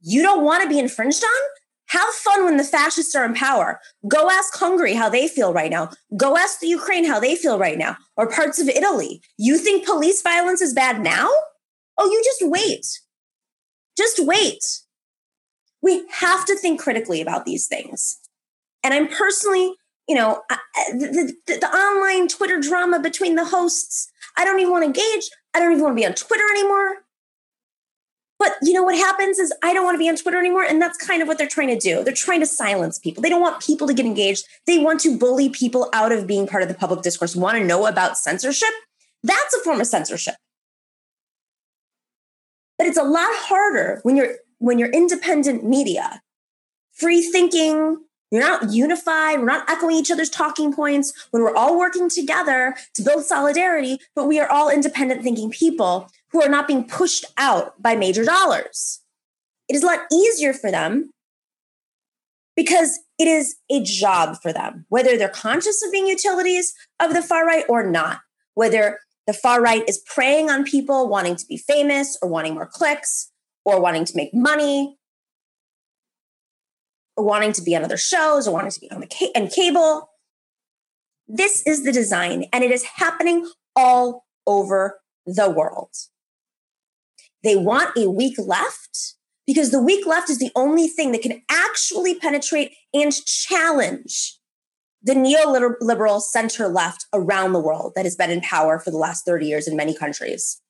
You 0.00 0.23
don't 0.23 0.45
want 0.45 0.62
to 0.62 0.69
be 0.69 0.79
infringed 0.79 1.23
on? 1.23 1.60
Have 1.91 2.09
fun 2.11 2.45
when 2.45 2.57
the 2.57 2.63
fascists 2.63 3.17
are 3.17 3.25
in 3.25 3.35
power. 3.35 3.81
Go 4.07 4.31
ask 4.31 4.57
Hungary 4.57 4.95
how 4.95 5.09
they 5.09 5.27
feel 5.27 5.53
right 5.53 5.71
now. 5.71 5.91
Go 6.17 6.37
ask 6.37 6.61
the 6.61 6.69
Ukraine 6.69 7.05
how 7.05 7.19
they 7.19 7.35
feel 7.35 7.59
right 7.59 7.77
now, 7.77 7.97
or 8.17 8.31
parts 8.31 8.61
of 8.61 8.69
Italy. 8.69 9.21
You 9.37 9.59
think 9.59 9.85
police 9.85 10.23
violence 10.23 10.61
is 10.61 10.73
bad 10.73 11.01
now? 11.01 11.29
Oh, 11.99 12.07
you 12.07 12.23
just 12.25 12.49
wait. 12.49 12.87
Just 13.97 14.21
wait. 14.21 14.63
We 15.83 16.07
have 16.11 16.47
to 16.47 16.57
think 16.57 16.81
critically 16.81 17.21
about 17.21 17.45
these 17.45 17.67
things. 17.67 18.21
And 18.85 18.95
I'm 18.95 19.09
personally, 19.09 19.75
you 20.09 20.15
know, 20.15 20.43
the, 20.93 21.35
the, 21.47 21.59
the 21.59 21.67
online 21.67 22.29
Twitter 22.29 22.61
drama 22.61 23.01
between 23.01 23.35
the 23.35 23.45
hosts, 23.45 24.09
I 24.37 24.45
don't 24.45 24.61
even 24.61 24.71
want 24.71 24.83
to 24.83 24.87
engage. 24.87 25.29
I 25.55 25.59
don't 25.59 25.73
even 25.73 25.83
want 25.83 25.97
to 25.97 26.01
be 26.01 26.07
on 26.07 26.15
Twitter 26.15 26.45
anymore. 26.53 26.99
But 28.41 28.55
you 28.63 28.73
know 28.73 28.83
what 28.83 28.97
happens 28.97 29.39
is 29.39 29.53
I 29.63 29.75
don't 29.75 29.85
want 29.85 29.97
to 29.97 29.99
be 29.99 30.09
on 30.09 30.17
Twitter 30.17 30.39
anymore. 30.39 30.65
And 30.65 30.81
that's 30.81 30.97
kind 30.97 31.21
of 31.21 31.29
what 31.29 31.37
they're 31.37 31.47
trying 31.47 31.69
to 31.69 31.79
do. 31.79 32.03
They're 32.03 32.15
trying 32.15 32.41
to 32.41 32.47
silence 32.47 32.99
people. 32.99 33.23
They 33.23 33.29
don't 33.29 33.43
want 33.43 33.63
people 33.63 33.87
to 33.87 33.93
get 33.93 34.07
engaged. 34.07 34.47
They 34.67 34.79
want 34.79 35.01
to 35.01 35.19
bully 35.19 35.51
people 35.51 35.91
out 35.93 36.11
of 36.11 36.27
being 36.27 36.47
part 36.47 36.63
of 36.63 36.71
the 36.71 36.75
public 36.75 37.03
discourse, 37.03 37.37
want 37.37 37.59
to 37.59 37.65
know 37.65 37.87
about 37.87 38.17
censorship. 38.17 38.71
That's 39.23 39.55
a 39.55 39.59
form 39.63 39.79
of 39.79 39.87
censorship. 39.87 40.37
But 42.79 42.87
it's 42.87 42.97
a 42.97 43.05
lot 43.05 43.29
harder 43.31 44.01
when 44.05 44.17
you're 44.17 44.37
when 44.57 44.79
you're 44.79 44.91
independent 44.91 45.65
media, 45.65 46.23
free 46.93 47.23
thinking, 47.23 47.99
you're 48.31 48.43
not 48.43 48.73
unified, 48.73 49.39
we're 49.39 49.47
not 49.47 49.69
echoing 49.69 49.97
each 49.97 50.11
other's 50.11 50.31
talking 50.31 50.73
points, 50.73 51.13
when 51.31 51.43
we're 51.43 51.55
all 51.55 51.79
working 51.79 52.09
together 52.09 52.75
to 52.95 53.03
build 53.03 53.25
solidarity, 53.25 53.99
but 54.15 54.27
we 54.27 54.39
are 54.39 54.49
all 54.49 54.71
independent 54.71 55.23
thinking 55.23 55.51
people 55.51 56.11
who 56.33 56.43
are 56.43 56.49
not 56.49 56.67
being 56.67 56.85
pushed 56.85 57.25
out 57.37 57.81
by 57.81 57.97
major 57.97 58.25
dollars. 58.25 59.01
It 59.69 59.77
is 59.77 59.83
a 59.83 59.87
lot 59.87 60.01
easier 60.13 60.53
for 60.53 60.71
them 60.71 61.11
because 62.57 62.99
it 63.19 63.29
is 63.29 63.57
a 63.71 63.83
job 63.83 64.37
for 64.43 64.53
them, 64.53 64.85
whether 64.89 65.17
they're 65.17 65.29
conscious 65.29 65.85
of 65.85 65.93
being 65.93 66.07
utilities 66.07 66.75
of 67.01 67.15
the 67.15 67.23
far 67.23 67.47
right 67.47 67.65
or 67.69 67.89
not, 67.89 68.21
whether 68.55 68.99
the 69.27 69.33
far 69.33 69.63
right 69.63 69.89
is 69.89 70.03
preying 70.07 70.51
on 70.51 70.65
people 70.65 71.09
wanting 71.09 71.37
to 71.37 71.47
be 71.47 71.57
famous 71.57 72.19
or 72.21 72.29
wanting 72.29 72.55
more 72.55 72.67
clicks 72.67 73.31
or 73.65 73.81
wanting 73.81 74.05
to 74.05 74.17
make 74.17 74.35
money 74.35 74.99
or 77.17 77.25
wanting 77.25 77.53
to 77.53 77.63
be 77.63 77.77
on 77.77 77.85
other 77.85 77.97
shows 77.97 78.49
or 78.49 78.55
wanting 78.55 78.71
to 78.71 78.81
be 78.81 78.91
on 78.91 79.01
the 79.01 79.07
ca- 79.07 79.33
and 79.35 79.51
cable. 79.51 80.11
This 81.29 81.65
is 81.67 81.85
the 81.85 81.93
design, 81.93 82.47
and 82.53 82.65
it 82.65 82.73
is 82.73 82.83
happening 82.83 83.49
all 83.77 84.25
over 84.47 85.01
the 85.27 85.49
world. 85.49 85.95
They 87.43 87.57
want 87.57 87.97
a 87.97 88.11
weak 88.11 88.37
left 88.39 89.15
because 89.47 89.71
the 89.71 89.83
weak 89.83 90.07
left 90.07 90.31
is 90.31 90.39
the 90.39 90.53
only 90.55 90.87
thing 90.87 91.13
that 91.13 91.23
can 91.23 91.43
actually 91.51 92.15
penetrate 92.15 92.73
and 92.95 93.13
challenge 93.25 94.39
the 95.03 95.15
neoliberal 95.15 96.21
center 96.21 96.69
left 96.69 97.07
around 97.13 97.53
the 97.53 97.61
world 97.61 97.93
that 97.97 98.05
has 98.05 98.17
been 98.17 98.31
in 98.31 98.41
power 98.43 98.79
for 98.79 98.91
the 98.91 98.99
last 98.99 99.25
30 99.25 99.47
years 99.47 99.67
in 99.67 99.77
many 99.77 99.95
countries. 99.97 100.61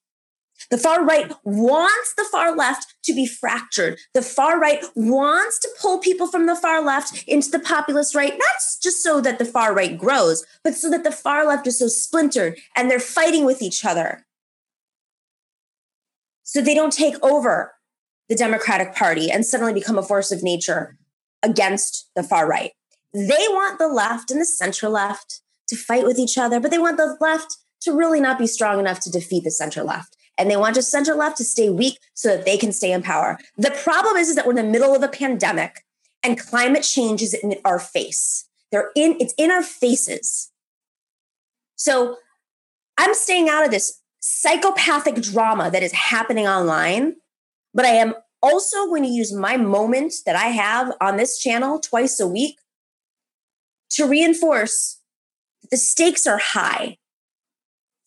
The 0.69 0.77
far 0.77 1.03
right 1.03 1.31
wants 1.43 2.13
the 2.15 2.25
far 2.31 2.55
left 2.55 2.93
to 3.05 3.13
be 3.13 3.25
fractured. 3.25 3.97
The 4.13 4.21
far 4.21 4.59
right 4.59 4.83
wants 4.95 5.59
to 5.59 5.69
pull 5.81 5.97
people 5.99 6.27
from 6.27 6.45
the 6.45 6.55
far 6.55 6.83
left 6.83 7.23
into 7.27 7.49
the 7.49 7.59
populist 7.59 8.13
right, 8.13 8.33
not 8.33 8.55
just 8.81 9.01
so 9.01 9.21
that 9.21 9.39
the 9.39 9.45
far 9.45 9.73
right 9.73 9.97
grows, 9.97 10.45
but 10.63 10.75
so 10.75 10.89
that 10.91 11.03
the 11.03 11.11
far 11.11 11.47
left 11.47 11.67
is 11.67 11.79
so 11.79 11.87
splintered 11.87 12.57
and 12.75 12.89
they're 12.89 12.99
fighting 12.99 13.43
with 13.43 13.61
each 13.61 13.83
other. 13.83 14.25
So 16.51 16.59
they 16.61 16.75
don't 16.75 16.91
take 16.91 17.15
over 17.23 17.75
the 18.27 18.35
Democratic 18.35 18.93
Party 18.93 19.31
and 19.31 19.45
suddenly 19.45 19.71
become 19.71 19.97
a 19.97 20.03
force 20.03 20.33
of 20.33 20.43
nature 20.43 20.97
against 21.41 22.09
the 22.13 22.23
far 22.23 22.45
right. 22.45 22.71
They 23.13 23.21
want 23.29 23.79
the 23.79 23.87
left 23.87 24.31
and 24.31 24.41
the 24.41 24.45
center 24.45 24.89
left 24.89 25.39
to 25.69 25.77
fight 25.77 26.03
with 26.03 26.19
each 26.19 26.37
other, 26.37 26.59
but 26.59 26.69
they 26.69 26.77
want 26.77 26.97
the 26.97 27.15
left 27.21 27.55
to 27.83 27.93
really 27.93 28.19
not 28.19 28.37
be 28.37 28.47
strong 28.47 28.81
enough 28.81 28.99
to 28.99 29.09
defeat 29.09 29.45
the 29.45 29.49
center 29.49 29.81
left 29.81 30.17
and 30.37 30.51
they 30.51 30.57
want 30.57 30.75
just 30.75 30.91
center 30.91 31.15
left 31.15 31.37
to 31.37 31.45
stay 31.45 31.69
weak 31.69 31.97
so 32.15 32.35
that 32.35 32.43
they 32.43 32.57
can 32.57 32.73
stay 32.73 32.91
in 32.91 33.01
power. 33.01 33.39
The 33.55 33.71
problem 33.71 34.17
is, 34.17 34.27
is 34.27 34.35
that 34.35 34.45
we're 34.45 34.57
in 34.57 34.57
the 34.57 34.63
middle 34.71 34.93
of 34.93 35.03
a 35.03 35.07
pandemic 35.07 35.85
and 36.21 36.37
climate 36.37 36.83
change 36.83 37.21
is 37.21 37.33
in 37.33 37.55
our 37.63 37.79
face. 37.79 38.45
They're 38.73 38.91
in, 38.93 39.15
it's 39.21 39.33
in 39.37 39.51
our 39.51 39.63
faces. 39.63 40.51
So 41.77 42.17
I'm 42.97 43.13
staying 43.13 43.47
out 43.47 43.63
of 43.63 43.71
this 43.71 44.00
psychopathic 44.21 45.15
drama 45.15 45.69
that 45.69 45.83
is 45.83 45.91
happening 45.91 46.47
online, 46.47 47.15
but 47.73 47.85
I 47.85 47.89
am 47.89 48.13
also 48.41 48.87
going 48.87 49.03
to 49.03 49.09
use 49.09 49.33
my 49.33 49.57
moment 49.57 50.13
that 50.25 50.35
I 50.35 50.47
have 50.47 50.93
on 51.01 51.17
this 51.17 51.37
channel 51.37 51.79
twice 51.79 52.19
a 52.19 52.27
week 52.27 52.57
to 53.91 54.07
reinforce 54.07 54.99
that 55.61 55.69
the 55.69 55.77
stakes 55.77 56.25
are 56.25 56.39
high 56.39 56.97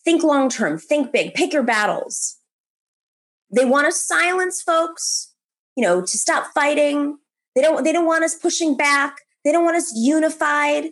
Think 0.05 0.23
long 0.23 0.51
term, 0.51 0.79
think 0.79 1.13
big, 1.13 1.33
pick 1.35 1.53
your 1.53 1.63
battles. 1.63 2.37
They 3.55 3.65
want 3.65 3.87
to 3.87 3.93
silence 3.93 4.61
folks, 4.61 5.33
you 5.77 5.83
know, 5.83 6.03
to 6.03 6.19
stop 6.19 6.53
fighting. 6.55 7.19
They 7.55 7.63
don't 7.63 7.85
they 7.85 7.93
don't 7.93 8.07
want 8.07 8.25
us 8.25 8.35
pushing 8.35 8.77
back. 8.77 9.17
They 9.45 9.53
don't 9.53 9.65
want 9.65 9.77
us 9.77 9.93
unified. 9.97 10.91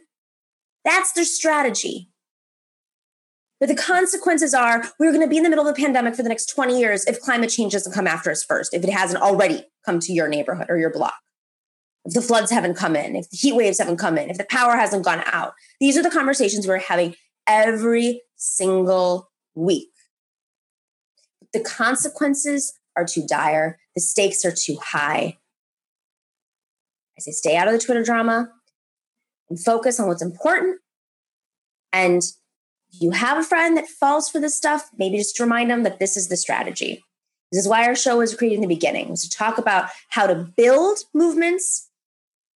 That's 0.85 1.12
their 1.12 1.25
strategy. 1.25 2.09
But 3.62 3.69
the 3.69 3.76
consequences 3.76 4.54
are 4.54 4.83
we're 4.99 5.12
going 5.12 5.23
to 5.23 5.28
be 5.28 5.37
in 5.37 5.45
the 5.45 5.49
middle 5.49 5.69
of 5.69 5.73
a 5.73 5.81
pandemic 5.81 6.16
for 6.16 6.25
the 6.25 6.28
next 6.28 6.47
20 6.47 6.81
years 6.81 7.04
if 7.04 7.21
climate 7.21 7.49
change 7.49 7.75
doesn't 7.75 7.92
come 7.92 8.09
after 8.09 8.28
us 8.28 8.42
first, 8.42 8.75
if 8.75 8.83
it 8.83 8.90
hasn't 8.90 9.23
already 9.23 9.62
come 9.87 10.00
to 10.00 10.12
your 10.12 10.26
neighborhood 10.26 10.66
or 10.69 10.78
your 10.78 10.90
block, 10.90 11.14
if 12.04 12.12
the 12.12 12.23
floods 12.23 12.50
haven't 12.50 12.75
come 12.75 12.97
in, 12.97 13.14
if 13.14 13.31
the 13.31 13.37
heat 13.37 13.54
waves 13.54 13.78
haven't 13.78 13.99
come 13.99 14.19
in, 14.19 14.31
if 14.31 14.37
the 14.37 14.47
power 14.50 14.75
hasn't 14.75 15.04
gone 15.04 15.23
out. 15.26 15.52
These 15.78 15.97
are 15.97 16.02
the 16.02 16.11
conversations 16.11 16.66
we're 16.66 16.78
having 16.78 17.14
every 17.47 18.23
single 18.35 19.31
week. 19.54 19.92
The 21.52 21.61
consequences 21.61 22.76
are 22.97 23.07
too 23.07 23.25
dire, 23.28 23.78
the 23.95 24.00
stakes 24.00 24.45
are 24.45 24.50
too 24.52 24.78
high. 24.83 25.38
I 27.16 27.21
say 27.21 27.31
stay 27.31 27.57
out 27.57 27.69
of 27.69 27.75
the 27.75 27.78
Twitter 27.78 28.02
drama 28.02 28.50
and 29.49 29.62
focus 29.62 30.00
on 30.00 30.09
what's 30.09 30.21
important. 30.21 30.81
And 31.92 32.23
you 32.92 33.11
have 33.11 33.38
a 33.38 33.42
friend 33.42 33.76
that 33.76 33.88
falls 33.88 34.28
for 34.28 34.40
this 34.40 34.56
stuff, 34.56 34.90
maybe 34.99 35.16
just 35.16 35.40
remind 35.40 35.70
them 35.70 35.82
that 35.82 35.99
this 35.99 36.16
is 36.16 36.28
the 36.28 36.37
strategy. 36.37 37.02
This 37.50 37.62
is 37.62 37.68
why 37.68 37.87
our 37.87 37.94
show 37.94 38.18
was 38.18 38.34
created 38.34 38.56
in 38.56 38.61
the 38.62 38.66
beginning, 38.66 39.11
was 39.11 39.28
to 39.28 39.37
talk 39.37 39.58
about 39.58 39.88
how 40.08 40.26
to 40.26 40.46
build 40.56 40.99
movements 41.14 41.90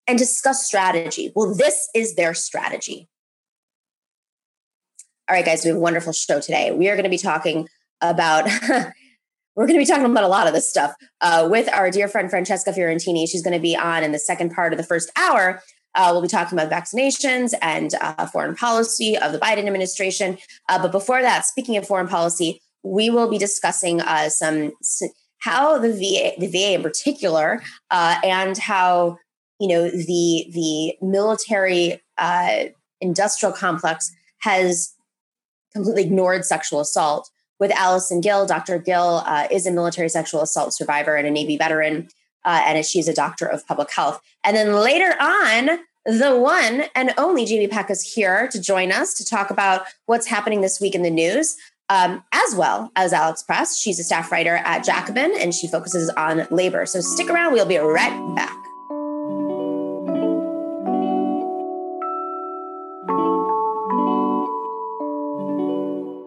and 0.07 0.17
discuss 0.17 0.65
strategy. 0.65 1.31
Well, 1.35 1.55
this 1.55 1.89
is 1.95 2.15
their 2.15 2.33
strategy. 2.33 3.09
All 5.29 5.35
right, 5.35 5.45
guys, 5.45 5.63
we 5.63 5.69
have 5.69 5.77
a 5.77 5.79
wonderful 5.79 6.13
show 6.13 6.41
today. 6.41 6.71
We 6.71 6.89
are 6.89 6.95
going 6.95 7.05
to 7.05 7.09
be 7.09 7.17
talking 7.17 7.67
about. 8.01 8.49
we're 9.55 9.67
going 9.67 9.79
to 9.79 9.85
be 9.85 9.89
talking 9.89 10.05
about 10.05 10.23
a 10.23 10.27
lot 10.27 10.47
of 10.47 10.53
this 10.53 10.69
stuff 10.69 10.95
uh, 11.21 11.47
with 11.49 11.71
our 11.71 11.91
dear 11.91 12.07
friend 12.07 12.29
Francesca 12.29 12.71
Fiorentini. 12.71 13.27
She's 13.29 13.43
going 13.43 13.53
to 13.53 13.61
be 13.61 13.75
on 13.75 14.03
in 14.03 14.11
the 14.11 14.19
second 14.19 14.51
part 14.51 14.73
of 14.73 14.77
the 14.77 14.83
first 14.83 15.11
hour. 15.15 15.61
Uh, 15.95 16.09
we'll 16.11 16.21
be 16.21 16.27
talking 16.27 16.57
about 16.57 16.71
vaccinations 16.71 17.53
and 17.61 17.93
uh, 18.01 18.25
foreign 18.27 18.55
policy 18.55 19.17
of 19.17 19.31
the 19.31 19.39
Biden 19.39 19.65
administration. 19.65 20.37
Uh, 20.69 20.81
but 20.81 20.91
before 20.91 21.21
that, 21.21 21.45
speaking 21.45 21.77
of 21.77 21.87
foreign 21.87 22.07
policy, 22.07 22.61
we 22.83 23.09
will 23.09 23.29
be 23.29 23.37
discussing 23.37 24.01
uh, 24.01 24.29
some 24.29 24.71
how 25.39 25.77
the 25.77 25.91
VA, 25.91 26.39
the 26.39 26.47
VA 26.47 26.73
in 26.73 26.81
particular, 26.81 27.61
uh, 27.91 28.15
and 28.23 28.57
how 28.57 29.17
you 29.59 29.67
know 29.67 29.89
the 29.89 30.47
the 30.51 30.95
military 31.05 32.01
industrial 33.01 33.53
complex 33.53 34.11
has 34.39 34.93
completely 35.73 36.03
ignored 36.03 36.45
sexual 36.45 36.79
assault. 36.79 37.29
With 37.59 37.71
Allison 37.71 38.19
Gill, 38.19 38.45
Dr. 38.45 38.79
Gill 38.79 39.23
uh, 39.25 39.47
is 39.51 39.65
a 39.65 39.71
military 39.71 40.09
sexual 40.09 40.41
assault 40.41 40.73
survivor 40.73 41.15
and 41.15 41.27
a 41.27 41.31
Navy 41.31 41.55
veteran, 41.57 42.09
uh, 42.45 42.61
and 42.65 42.85
she's 42.85 43.07
a 43.07 43.13
doctor 43.13 43.45
of 43.45 43.65
public 43.67 43.91
health. 43.91 44.21
And 44.43 44.55
then 44.55 44.73
later 44.73 45.15
on, 45.19 45.79
the 46.05 46.37
one 46.37 46.83
and 46.95 47.13
only 47.17 47.45
Jamie 47.45 47.67
Peck 47.67 47.89
is 47.89 48.13
here 48.13 48.47
to 48.49 48.61
join 48.61 48.91
us 48.91 49.13
to 49.15 49.25
talk 49.25 49.49
about 49.49 49.85
what's 50.05 50.27
happening 50.27 50.61
this 50.61 50.81
week 50.81 50.95
in 50.95 51.01
the 51.01 51.09
news, 51.09 51.55
um, 51.89 52.23
as 52.33 52.55
well 52.55 52.91
as 52.95 53.13
Alex 53.13 53.41
Press. 53.41 53.77
She's 53.77 53.99
a 53.99 54.03
staff 54.03 54.31
writer 54.31 54.57
at 54.57 54.83
Jacobin, 54.83 55.33
and 55.39 55.53
she 55.53 55.67
focuses 55.67 56.09
on 56.11 56.45
labor. 56.51 56.85
So 56.85 56.99
stick 56.99 57.29
around; 57.29 57.53
we'll 57.53 57.65
be 57.65 57.77
right 57.77 58.35
back. 58.35 58.57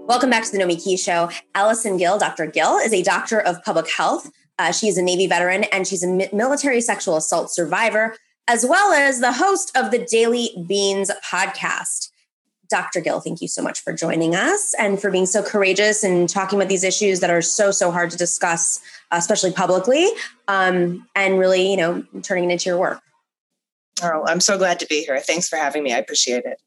Welcome 0.07 0.31
back 0.31 0.45
to 0.45 0.53
the 0.53 0.59
Nomiki 0.59 0.99
Show. 0.99 1.29
Allison 1.55 1.99
Gill, 1.99 2.17
Dr. 2.17 2.47
Gill, 2.47 2.79
is 2.79 2.95
a 2.95 3.03
doctor 3.03 3.41
of 3.41 3.63
public 3.65 3.91
health. 3.91 4.31
Uh, 4.59 4.73
she's 4.73 4.97
a 4.97 5.03
Navy 5.03 5.27
veteran 5.27 5.65
and 5.65 5.87
she's 5.87 6.03
a 6.03 6.09
mi- 6.09 6.29
military 6.33 6.81
sexual 6.81 7.17
assault 7.17 7.51
survivor, 7.51 8.17
as 8.49 8.65
well 8.65 8.93
as 8.93 9.21
the 9.21 9.33
host 9.33 9.77
of 9.77 9.91
the 9.91 9.99
Daily 9.99 10.51
Beans 10.67 11.11
podcast. 11.25 12.11
Dr. 12.69 13.01
Gill, 13.01 13.21
thank 13.21 13.41
you 13.41 13.49
so 13.49 13.63
much 13.63 13.81
for 13.81 13.93
joining 13.93 14.35
us 14.35 14.75
and 14.79 15.01
for 15.01 15.11
being 15.11 15.27
so 15.27 15.43
courageous 15.43 16.03
and 16.03 16.29
talking 16.29 16.59
about 16.59 16.69
these 16.69 16.83
issues 16.83 17.21
that 17.21 17.31
are 17.31 17.43
so, 17.43 17.71
so 17.71 17.91
hard 17.91 18.11
to 18.11 18.17
discuss, 18.17 18.81
especially 19.13 19.53
publicly, 19.53 20.09
um, 20.49 21.07
and 21.15 21.39
really, 21.39 21.71
you 21.71 21.77
know, 21.77 22.05
turning 22.23 22.51
it 22.51 22.55
into 22.55 22.69
your 22.71 22.79
work. 22.79 23.01
Oh, 24.03 24.25
I'm 24.27 24.41
so 24.41 24.59
glad 24.59 24.81
to 24.81 24.87
be 24.87 25.05
here. 25.05 25.19
Thanks 25.21 25.49
for 25.49 25.57
having 25.57 25.83
me. 25.83 25.93
I 25.93 25.99
appreciate 25.99 26.45
it. 26.45 26.61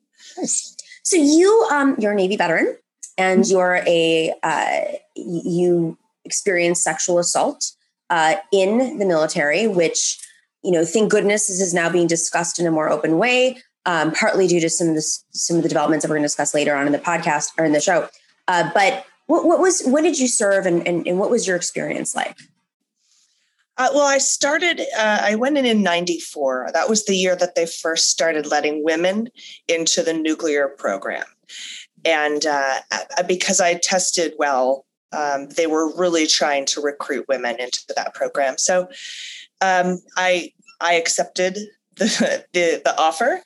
So 1.03 1.15
you, 1.15 1.67
um, 1.71 1.95
you're 1.99 2.13
a 2.13 2.15
Navy 2.15 2.37
veteran 2.37 2.77
and 3.17 3.47
you're 3.47 3.81
a 3.85 4.33
uh, 4.41 4.81
you 5.15 5.97
experience 6.23 6.81
sexual 6.83 7.19
assault 7.19 7.73
uh, 8.09 8.35
in 8.51 8.97
the 8.97 9.05
military, 9.05 9.67
which 9.67 10.17
you 10.63 10.71
know, 10.71 10.83
thank 10.83 11.09
goodness 11.09 11.47
this 11.47 11.61
is 11.61 11.73
now 11.73 11.89
being 11.89 12.07
discussed 12.07 12.59
in 12.59 12.67
a 12.67 12.71
more 12.71 12.89
open 12.89 13.17
way. 13.17 13.57
Um, 13.85 14.11
partly 14.11 14.45
due 14.45 14.59
to 14.59 14.69
some 14.69 14.89
of 14.89 14.95
the 14.95 15.01
some 15.31 15.57
of 15.57 15.63
the 15.63 15.69
developments 15.69 16.03
that 16.03 16.09
we're 16.09 16.17
going 16.17 16.23
to 16.23 16.27
discuss 16.27 16.53
later 16.53 16.75
on 16.75 16.85
in 16.85 16.91
the 16.91 16.99
podcast 16.99 17.51
or 17.57 17.65
in 17.65 17.71
the 17.71 17.79
show. 17.79 18.09
Uh, 18.47 18.69
but 18.73 19.05
what, 19.27 19.45
what, 19.45 19.59
was 19.59 19.83
when 19.85 20.03
did 20.03 20.19
you 20.19 20.27
serve 20.27 20.65
and, 20.65 20.85
and, 20.87 21.07
and 21.07 21.17
what 21.17 21.29
was 21.29 21.47
your 21.47 21.55
experience 21.55 22.13
like? 22.13 22.37
Uh, 23.77 23.87
well, 23.93 24.05
I 24.05 24.17
started, 24.17 24.81
uh, 24.97 25.19
I 25.21 25.35
went 25.35 25.57
in 25.57 25.65
in 25.65 25.81
94. 25.81 26.71
That 26.73 26.89
was 26.89 27.05
the 27.05 27.15
year 27.15 27.35
that 27.37 27.55
they 27.55 27.65
first 27.65 28.09
started 28.09 28.45
letting 28.45 28.83
women 28.83 29.29
into 29.69 30.03
the 30.03 30.13
nuclear 30.13 30.67
program 30.67 31.23
and 32.05 32.45
uh, 32.45 32.79
because 33.27 33.59
I 33.59 33.75
tested 33.75 34.33
well, 34.37 34.85
um, 35.11 35.49
they 35.49 35.67
were 35.67 35.95
really 35.95 36.27
trying 36.27 36.65
to 36.67 36.81
recruit 36.81 37.25
women 37.27 37.59
into 37.59 37.81
that 37.95 38.13
program. 38.13 38.57
So 38.57 38.89
um, 39.61 39.99
I 40.15 40.53
I 40.79 40.93
accepted 40.93 41.57
the 41.95 42.45
the, 42.53 42.81
the 42.83 42.99
offer. 42.99 43.41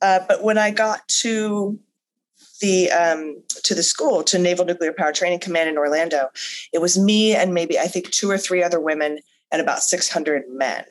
Uh, 0.00 0.20
but 0.28 0.44
when 0.44 0.58
I 0.58 0.70
got 0.70 1.06
to 1.08 1.78
the 2.60 2.90
um, 2.90 3.42
to 3.64 3.74
the 3.74 3.82
school 3.82 4.22
to 4.24 4.38
Naval 4.38 4.64
Nuclear 4.64 4.92
Power 4.92 5.12
Training 5.12 5.40
Command 5.40 5.68
in 5.68 5.78
Orlando, 5.78 6.28
it 6.72 6.80
was 6.80 6.98
me 6.98 7.34
and 7.34 7.54
maybe 7.54 7.78
I 7.78 7.86
think 7.86 8.10
two 8.10 8.30
or 8.30 8.38
three 8.38 8.62
other 8.62 8.80
women 8.80 9.18
and 9.50 9.62
about 9.62 9.82
600 9.82 10.44
men. 10.48 10.84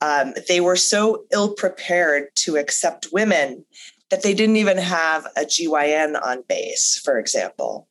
Um, 0.00 0.34
they 0.48 0.60
were 0.60 0.76
so 0.76 1.24
ill 1.32 1.54
prepared 1.54 2.34
to 2.36 2.56
accept 2.56 3.08
women 3.12 3.64
that 4.10 4.22
they 4.22 4.34
didn't 4.34 4.56
even 4.56 4.78
have 4.78 5.26
a 5.36 5.42
GYN 5.42 6.20
on 6.22 6.42
base, 6.48 7.00
for 7.02 7.18
example. 7.18 7.88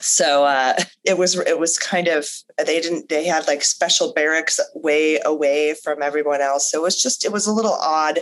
So 0.00 0.44
uh, 0.44 0.74
it 1.04 1.18
was 1.18 1.38
it 1.38 1.58
was 1.58 1.78
kind 1.78 2.08
of 2.08 2.28
they 2.56 2.80
didn't 2.80 3.08
they 3.08 3.24
had 3.24 3.46
like 3.46 3.62
special 3.62 4.12
barracks 4.12 4.60
way 4.74 5.20
away 5.24 5.74
from 5.74 6.02
everyone 6.02 6.40
else. 6.40 6.70
So 6.70 6.80
it 6.80 6.82
was 6.82 7.02
just 7.02 7.24
it 7.24 7.32
was 7.32 7.46
a 7.46 7.52
little 7.52 7.74
odd. 7.74 8.20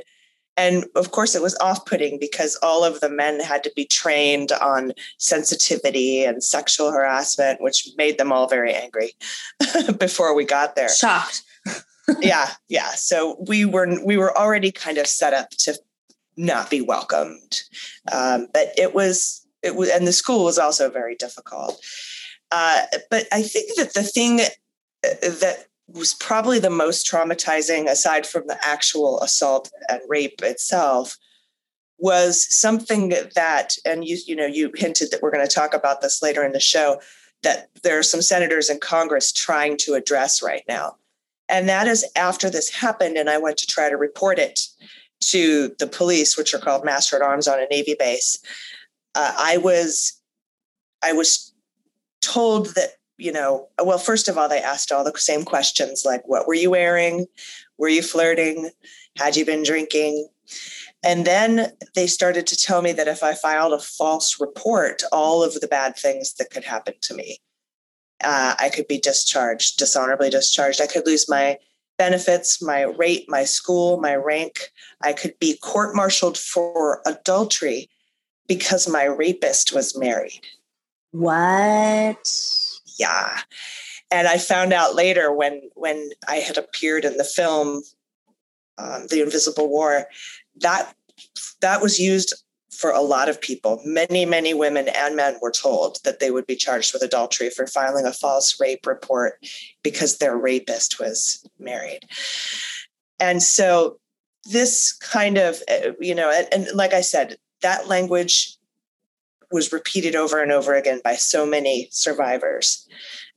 And 0.59 0.87
of 0.95 1.11
course, 1.11 1.35
it 1.35 1.43
was 1.43 1.55
off 1.61 1.85
putting 1.85 2.19
because 2.19 2.59
all 2.63 2.83
of 2.83 3.01
the 3.01 3.11
men 3.11 3.41
had 3.41 3.63
to 3.65 3.73
be 3.77 3.85
trained 3.85 4.53
on 4.53 4.93
sensitivity 5.19 6.25
and 6.25 6.43
sexual 6.43 6.91
harassment, 6.93 7.61
which 7.61 7.91
made 7.99 8.17
them 8.17 8.33
all 8.33 8.49
very 8.49 8.73
angry 8.73 9.13
before 9.99 10.35
we 10.35 10.47
got 10.47 10.75
there. 10.75 10.89
Shocked. 10.89 11.43
yeah, 12.21 12.53
yeah. 12.69 12.93
So 12.95 13.37
we 13.47 13.67
were 13.67 14.03
we 14.03 14.17
were 14.17 14.37
already 14.37 14.73
kind 14.73 14.97
of 14.97 15.07
set 15.07 15.35
up 15.35 15.51
to 15.51 15.79
not 16.39 16.71
be 16.71 16.81
welcomed. 16.81 17.63
Um, 18.11 18.49
but 18.53 18.69
it 18.79 18.95
was 18.95 19.46
it 19.63 19.75
was, 19.75 19.89
and 19.91 20.07
the 20.07 20.13
school 20.13 20.45
was 20.45 20.59
also 20.59 20.91
very 20.91 21.15
difficult. 21.15 21.81
Uh, 22.53 22.83
but 23.11 23.27
I 23.33 23.43
think 23.43 23.77
that 23.77 23.95
the 23.95 24.03
thing 24.03 24.41
uh, 24.41 25.09
that 25.41 25.67
was 25.89 26.15
probably 26.15 26.59
the 26.59 26.71
most 26.71 27.09
traumatizing, 27.11 27.89
aside 27.89 28.27
from 28.27 28.47
the 28.47 28.59
actual 28.67 29.21
assault 29.21 29.71
and 29.89 30.01
rape 30.09 30.43
itself, 30.43 31.17
was 31.99 32.47
something 32.57 33.15
that, 33.35 33.77
and 33.85 34.05
you 34.05 34.19
you 34.27 34.37
know 34.37 34.47
you 34.47 34.71
hinted 34.75 35.11
that 35.11 35.23
we're 35.23 35.31
going 35.31 35.47
to 35.47 35.55
talk 35.55 35.75
about 35.75 36.01
this 36.01 36.23
later 36.23 36.45
in 36.45 36.53
the 36.53 36.61
show, 36.61 37.01
that 37.43 37.69
there 37.83 37.99
are 37.99 38.03
some 38.03 38.23
senators 38.23 38.69
in 38.69 38.79
Congress 38.79 39.33
trying 39.33 39.77
to 39.79 39.95
address 39.95 40.43
right 40.43 40.65
now. 40.69 40.97
And 41.49 41.69
that 41.69 41.87
is 41.87 42.05
after 42.17 42.51
this 42.51 42.71
happened, 42.71 43.17
and 43.17 43.31
I 43.31 43.39
went 43.39 43.57
to 43.59 43.67
try 43.67 43.89
to 43.89 43.97
report 43.97 44.39
it 44.39 44.61
to 45.21 45.75
the 45.79 45.87
police, 45.87 46.37
which 46.37 46.53
are 46.53 46.59
called 46.59 46.85
Master 46.85 47.17
at 47.17 47.23
Arms 47.23 47.49
on 47.49 47.59
a 47.59 47.67
Navy 47.71 47.95
base. 47.99 48.39
Uh, 49.17 49.33
I 49.37 49.57
was, 49.57 50.21
I 51.03 51.13
was 51.13 51.53
told 52.21 52.75
that 52.75 52.91
you 53.19 53.33
know, 53.33 53.69
well, 53.83 53.99
first 53.99 54.29
of 54.29 54.37
all, 54.37 54.49
they 54.49 54.61
asked 54.61 54.93
all 54.93 55.05
the 55.05 55.13
same 55.17 55.45
questions 55.45 56.03
like, 56.05 56.27
what 56.27 56.47
were 56.47 56.55
you 56.55 56.71
wearing? 56.71 57.27
Were 57.79 57.89
you 57.89 58.03
flirting? 58.03 58.71
Had 59.17 59.37
you 59.37 59.47
been 59.47 59.63
drinking? 59.63 60.29
And 61.03 61.25
then 61.25 61.73
they 61.95 62.07
started 62.07 62.47
to 62.49 62.57
tell 62.57 62.83
me 62.83 62.93
that 62.93 63.09
if 63.09 63.23
I 63.23 63.35
filed 63.35 63.73
a 63.73 63.79
false 63.79 64.41
report, 64.41 65.03
all 65.13 65.43
of 65.43 65.55
the 65.61 65.69
bad 65.69 65.97
things 65.97 66.35
that 66.35 66.51
could 66.51 66.65
happen 66.65 66.95
to 67.03 67.15
me, 67.15 67.39
uh, 68.23 68.55
I 68.59 68.71
could 68.71 68.89
be 68.89 68.99
discharged, 68.99 69.79
dishonorably 69.79 70.31
discharged. 70.31 70.81
I 70.81 70.87
could 70.87 71.07
lose 71.07 71.29
my 71.29 71.59
benefits, 71.99 72.63
my 72.63 72.83
rate, 72.83 73.25
my 73.29 73.45
school, 73.45 73.99
my 73.99 74.15
rank. 74.15 74.59
I 75.03 75.13
could 75.13 75.39
be 75.39 75.57
court 75.57 75.95
martialed 75.95 76.37
for 76.37 77.01
adultery 77.07 77.89
because 78.49 78.89
my 78.89 79.05
rapist 79.05 79.73
was 79.73 79.97
married. 79.97 80.47
What? 81.13 82.29
Yeah. 82.99 83.41
And 84.11 84.29
I 84.29 84.39
found 84.39 84.73
out 84.73 84.95
later 84.95 85.33
when 85.33 85.71
when 85.75 86.11
I 86.29 86.37
had 86.37 86.59
appeared 86.59 87.05
in 87.05 87.17
the 87.17 87.25
film 87.25 87.83
um, 88.79 89.07
The 89.09 89.23
Invisible 89.23 89.69
War 89.69 90.07
that 90.57 90.95
that 91.61 91.83
was 91.83 91.99
used 91.99 92.35
for 92.77 92.91
a 92.91 93.01
lot 93.01 93.29
of 93.29 93.41
people. 93.41 93.81
Many, 93.85 94.27
many 94.27 94.53
women 94.53 94.89
and 94.89 95.17
men 95.17 95.39
were 95.41 95.51
told 95.51 95.99
that 96.05 96.21
they 96.21 96.31
would 96.31 96.47
be 96.47 96.57
charged 96.57 96.93
with 96.93 97.03
adultery 97.03 97.49
for 97.49 97.67
filing 97.67 98.05
a 98.05 98.13
false 98.13 98.61
rape 98.61 98.87
report 98.87 99.39
because 99.83 100.19
their 100.19 100.37
rapist 100.37 101.01
was 101.01 101.45
married. 101.59 102.01
And 103.19 103.43
so, 103.43 103.99
this 104.45 104.93
kind 104.93 105.39
of, 105.39 105.61
uh, 105.69 105.93
you 105.99 106.15
know, 106.15 106.31
and, 106.31 106.47
and 106.53 106.77
like 106.77 106.93
I 106.93 107.01
said, 107.01 107.37
that 107.63 107.89
language 107.89 108.57
was 109.51 109.73
repeated 109.73 110.17
over 110.17 110.43
and 110.43 110.51
over 110.51 110.75
again 110.75 111.01
by 111.05 111.15
so 111.15 111.47
many 111.47 111.89
survivors 111.91 112.87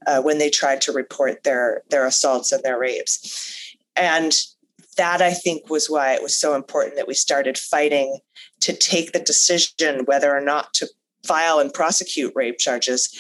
uh, 0.07 0.21
when 0.21 0.37
they 0.37 0.49
tried 0.49 0.81
to 0.81 0.91
report 0.91 1.43
their 1.43 1.83
their 1.89 2.05
assaults 2.05 2.51
and 2.51 2.63
their 2.63 2.79
rapes. 2.79 3.75
And 3.95 4.33
that 4.97 5.21
I 5.21 5.33
think 5.33 5.69
was 5.69 5.89
why 5.89 6.13
it 6.13 6.23
was 6.23 6.35
so 6.35 6.55
important 6.55 6.95
that 6.95 7.07
we 7.07 7.13
started 7.13 7.57
fighting 7.57 8.19
to 8.61 8.73
take 8.73 9.11
the 9.11 9.19
decision 9.19 10.05
whether 10.05 10.35
or 10.35 10.41
not 10.41 10.73
to 10.75 10.89
file 11.25 11.59
and 11.59 11.73
prosecute 11.73 12.33
rape 12.35 12.57
charges 12.57 13.17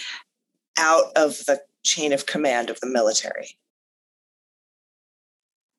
out 0.77 1.05
of 1.15 1.45
the 1.45 1.61
chain 1.83 2.11
of 2.11 2.25
command 2.25 2.69
of 2.69 2.79
the 2.79 2.87
military. 2.87 3.57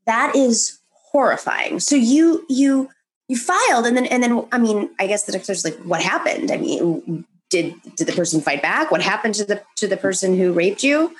That 0.06 0.34
is 0.34 0.80
horrifying. 0.90 1.80
So 1.80 1.96
you 1.96 2.44
you 2.48 2.90
you 3.30 3.36
filed 3.36 3.86
and 3.86 3.96
then 3.96 4.06
and 4.06 4.24
then 4.24 4.44
I 4.50 4.58
mean 4.58 4.90
I 4.98 5.06
guess 5.06 5.22
the 5.22 5.30
doctor's 5.30 5.64
like 5.64 5.78
what 5.84 6.02
happened? 6.02 6.50
I 6.50 6.56
mean 6.56 7.24
did 7.48 7.74
did 7.94 8.08
the 8.08 8.12
person 8.12 8.40
fight 8.40 8.60
back? 8.60 8.90
What 8.90 9.02
happened 9.02 9.36
to 9.36 9.44
the 9.44 9.62
to 9.76 9.86
the 9.86 9.96
person 9.96 10.36
who 10.36 10.52
raped 10.52 10.82
you? 10.82 11.14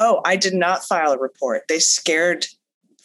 Oh, 0.00 0.20
I 0.24 0.34
did 0.34 0.54
not 0.54 0.84
file 0.84 1.12
a 1.12 1.18
report. 1.18 1.62
They 1.68 1.78
scared 1.78 2.48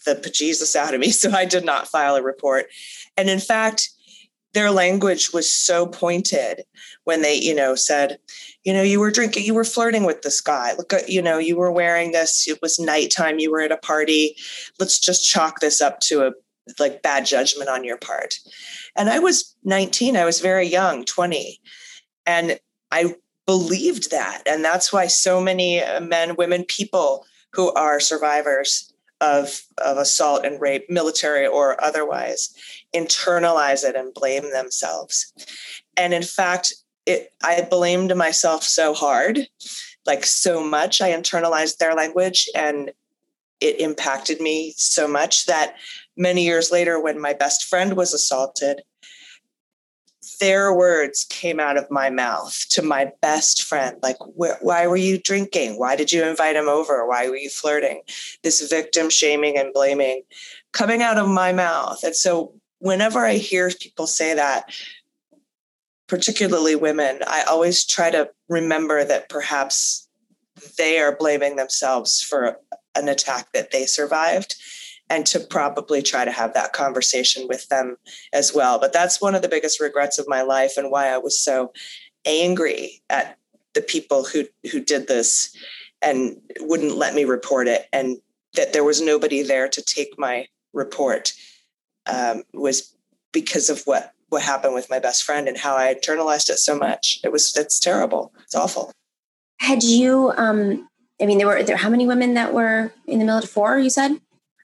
the 0.05 0.15
bejesus 0.15 0.75
out 0.75 0.95
of 0.95 0.99
me. 0.99 1.11
So 1.21 1.29
I 1.31 1.45
did 1.45 1.63
not 1.63 1.87
file 1.87 2.15
a 2.15 2.23
report. 2.23 2.65
And 3.15 3.29
in 3.29 3.39
fact, 3.39 3.91
their 4.53 4.71
language 4.71 5.31
was 5.31 5.49
so 5.49 5.85
pointed 5.85 6.63
when 7.03 7.21
they, 7.21 7.35
you 7.35 7.53
know, 7.53 7.75
said, 7.75 8.17
you 8.63 8.73
know, 8.73 8.81
you 8.81 8.99
were 8.99 9.11
drinking, 9.11 9.45
you 9.45 9.53
were 9.53 9.63
flirting 9.63 10.03
with 10.03 10.23
this 10.23 10.41
guy. 10.41 10.73
Look 10.73 10.93
at, 10.93 11.09
you 11.09 11.21
know, 11.21 11.37
you 11.37 11.55
were 11.55 11.71
wearing 11.71 12.11
this, 12.11 12.47
it 12.47 12.59
was 12.61 12.79
nighttime, 12.79 13.39
you 13.39 13.51
were 13.51 13.61
at 13.61 13.71
a 13.71 13.77
party. 13.77 14.35
Let's 14.79 14.99
just 14.99 15.29
chalk 15.29 15.59
this 15.59 15.79
up 15.79 15.99
to 16.01 16.25
a 16.25 16.31
like 16.79 17.01
bad 17.01 17.25
judgment 17.25 17.69
on 17.69 17.83
your 17.83 17.97
part. 17.97 18.35
And 18.95 19.09
I 19.09 19.19
was 19.19 19.55
19, 19.63 20.15
I 20.15 20.25
was 20.25 20.39
very 20.39 20.67
young, 20.67 21.05
20. 21.05 21.59
And 22.25 22.59
I 22.91 23.15
believed 23.45 24.11
that. 24.11 24.43
And 24.45 24.63
that's 24.63 24.93
why 24.93 25.07
so 25.07 25.41
many 25.41 25.81
uh, 25.81 26.01
men, 26.01 26.35
women, 26.35 26.63
people 26.65 27.25
who 27.53 27.73
are 27.73 27.99
survivors 27.99 28.93
of, 29.19 29.61
of 29.77 29.97
assault 29.97 30.45
and 30.45 30.59
rape, 30.61 30.89
military 30.89 31.45
or 31.45 31.81
otherwise, 31.83 32.53
internalize 32.95 33.83
it 33.83 33.95
and 33.95 34.13
blame 34.13 34.51
themselves. 34.51 35.33
And 35.97 36.13
in 36.13 36.23
fact, 36.23 36.73
it, 37.05 37.33
I 37.43 37.67
blamed 37.69 38.15
myself 38.15 38.63
so 38.63 38.93
hard, 38.93 39.47
like 40.05 40.25
so 40.25 40.63
much. 40.63 41.01
I 41.01 41.11
internalized 41.11 41.77
their 41.77 41.93
language 41.93 42.49
and 42.55 42.91
it 43.59 43.79
impacted 43.79 44.41
me 44.41 44.73
so 44.75 45.07
much 45.07 45.45
that 45.45 45.75
many 46.17 46.45
years 46.45 46.71
later, 46.71 47.01
when 47.01 47.19
my 47.19 47.33
best 47.33 47.65
friend 47.65 47.95
was 47.95 48.13
assaulted, 48.13 48.81
their 50.39 50.73
words 50.73 51.25
came 51.29 51.59
out 51.59 51.77
of 51.77 51.89
my 51.89 52.09
mouth 52.09 52.65
to 52.69 52.81
my 52.81 53.11
best 53.21 53.63
friend 53.63 53.97
like 54.01 54.17
why 54.35 54.85
were 54.87 54.97
you 54.97 55.19
drinking? 55.19 55.79
Why 55.79 55.95
did 55.95 56.11
you 56.11 56.23
invite 56.23 56.55
him 56.55 56.67
over? 56.67 57.07
Why 57.07 57.27
were 57.27 57.37
you 57.37 57.49
flirting? 57.49 58.01
This 58.43 58.61
victim 58.69 59.09
shaming 59.09 59.57
and 59.57 59.73
blaming 59.73 60.21
coming 60.73 61.01
out 61.01 61.17
of 61.17 61.27
my 61.27 61.51
mouth. 61.51 62.03
And 62.03 62.15
so 62.15 62.53
whenever 62.81 63.25
i 63.25 63.35
hear 63.35 63.71
people 63.79 64.07
say 64.07 64.33
that 64.33 64.73
particularly 66.07 66.75
women 66.75 67.19
i 67.27 67.43
always 67.43 67.85
try 67.85 68.09
to 68.09 68.29
remember 68.49 69.05
that 69.05 69.29
perhaps 69.29 70.09
they 70.77 70.99
are 70.99 71.15
blaming 71.15 71.55
themselves 71.55 72.21
for 72.21 72.57
an 72.95 73.07
attack 73.07 73.51
that 73.53 73.71
they 73.71 73.85
survived 73.85 74.55
and 75.11 75.25
to 75.25 75.41
probably 75.41 76.01
try 76.01 76.23
to 76.23 76.31
have 76.31 76.53
that 76.53 76.71
conversation 76.71 77.45
with 77.49 77.67
them 77.67 77.97
as 78.31 78.53
well. 78.55 78.79
But 78.79 78.93
that's 78.93 79.19
one 79.19 79.35
of 79.35 79.41
the 79.41 79.49
biggest 79.49 79.81
regrets 79.81 80.17
of 80.17 80.25
my 80.27 80.41
life 80.41 80.77
and 80.77 80.89
why 80.89 81.09
I 81.09 81.17
was 81.17 81.37
so 81.37 81.73
angry 82.25 83.01
at 83.09 83.37
the 83.73 83.81
people 83.81 84.23
who 84.23 84.45
who 84.71 84.79
did 84.79 85.07
this 85.07 85.53
and 86.01 86.37
wouldn't 86.61 86.95
let 86.95 87.13
me 87.13 87.25
report 87.25 87.67
it 87.67 87.87
and 87.91 88.17
that 88.55 88.71
there 88.73 88.85
was 88.85 89.01
nobody 89.01 89.43
there 89.43 89.67
to 89.67 89.81
take 89.81 90.17
my 90.17 90.47
report 90.73 91.33
um, 92.05 92.43
was 92.53 92.95
because 93.33 93.69
of 93.69 93.81
what 93.83 94.13
what 94.29 94.41
happened 94.41 94.73
with 94.73 94.89
my 94.89 94.99
best 94.99 95.23
friend 95.23 95.49
and 95.49 95.57
how 95.57 95.75
I 95.75 95.93
internalized 95.93 96.49
it 96.49 96.57
so 96.57 96.77
much. 96.77 97.19
It 97.23 97.33
was 97.33 97.53
it's 97.57 97.79
terrible. 97.79 98.33
It's 98.43 98.55
awful. 98.55 98.93
Had 99.59 99.83
you 99.83 100.31
um 100.37 100.87
I 101.21 101.25
mean 101.25 101.37
there 101.37 101.47
were 101.47 101.63
there 101.63 101.75
how 101.75 101.89
many 101.89 102.07
women 102.07 102.33
that 102.35 102.53
were 102.53 102.93
in 103.07 103.19
the 103.19 103.25
military? 103.25 103.49
Four, 103.49 103.77
you 103.77 103.89
said? 103.89 104.21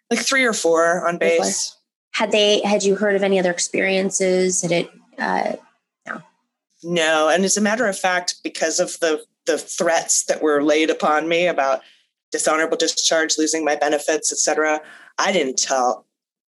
Like 0.09 0.19
three 0.19 0.43
or 0.43 0.53
four 0.53 1.07
on 1.07 1.17
base. 1.17 1.75
Had 2.11 2.31
they 2.31 2.61
had 2.61 2.83
you 2.83 2.95
heard 2.95 3.15
of 3.15 3.23
any 3.23 3.39
other 3.39 3.51
experiences? 3.51 4.61
Had 4.61 4.71
it 4.71 4.89
uh 5.19 5.53
no. 6.07 6.21
No. 6.83 7.29
And 7.29 7.45
as 7.45 7.57
a 7.57 7.61
matter 7.61 7.87
of 7.87 7.97
fact, 7.97 8.35
because 8.43 8.79
of 8.79 8.99
the 8.99 9.23
the 9.45 9.57
threats 9.57 10.25
that 10.25 10.41
were 10.41 10.63
laid 10.63 10.89
upon 10.89 11.27
me 11.27 11.47
about 11.47 11.81
dishonorable 12.31 12.77
discharge, 12.77 13.37
losing 13.37 13.63
my 13.63 13.75
benefits, 13.75 14.31
etc. 14.31 14.81
I 15.17 15.31
didn't 15.31 15.57
tell. 15.57 16.05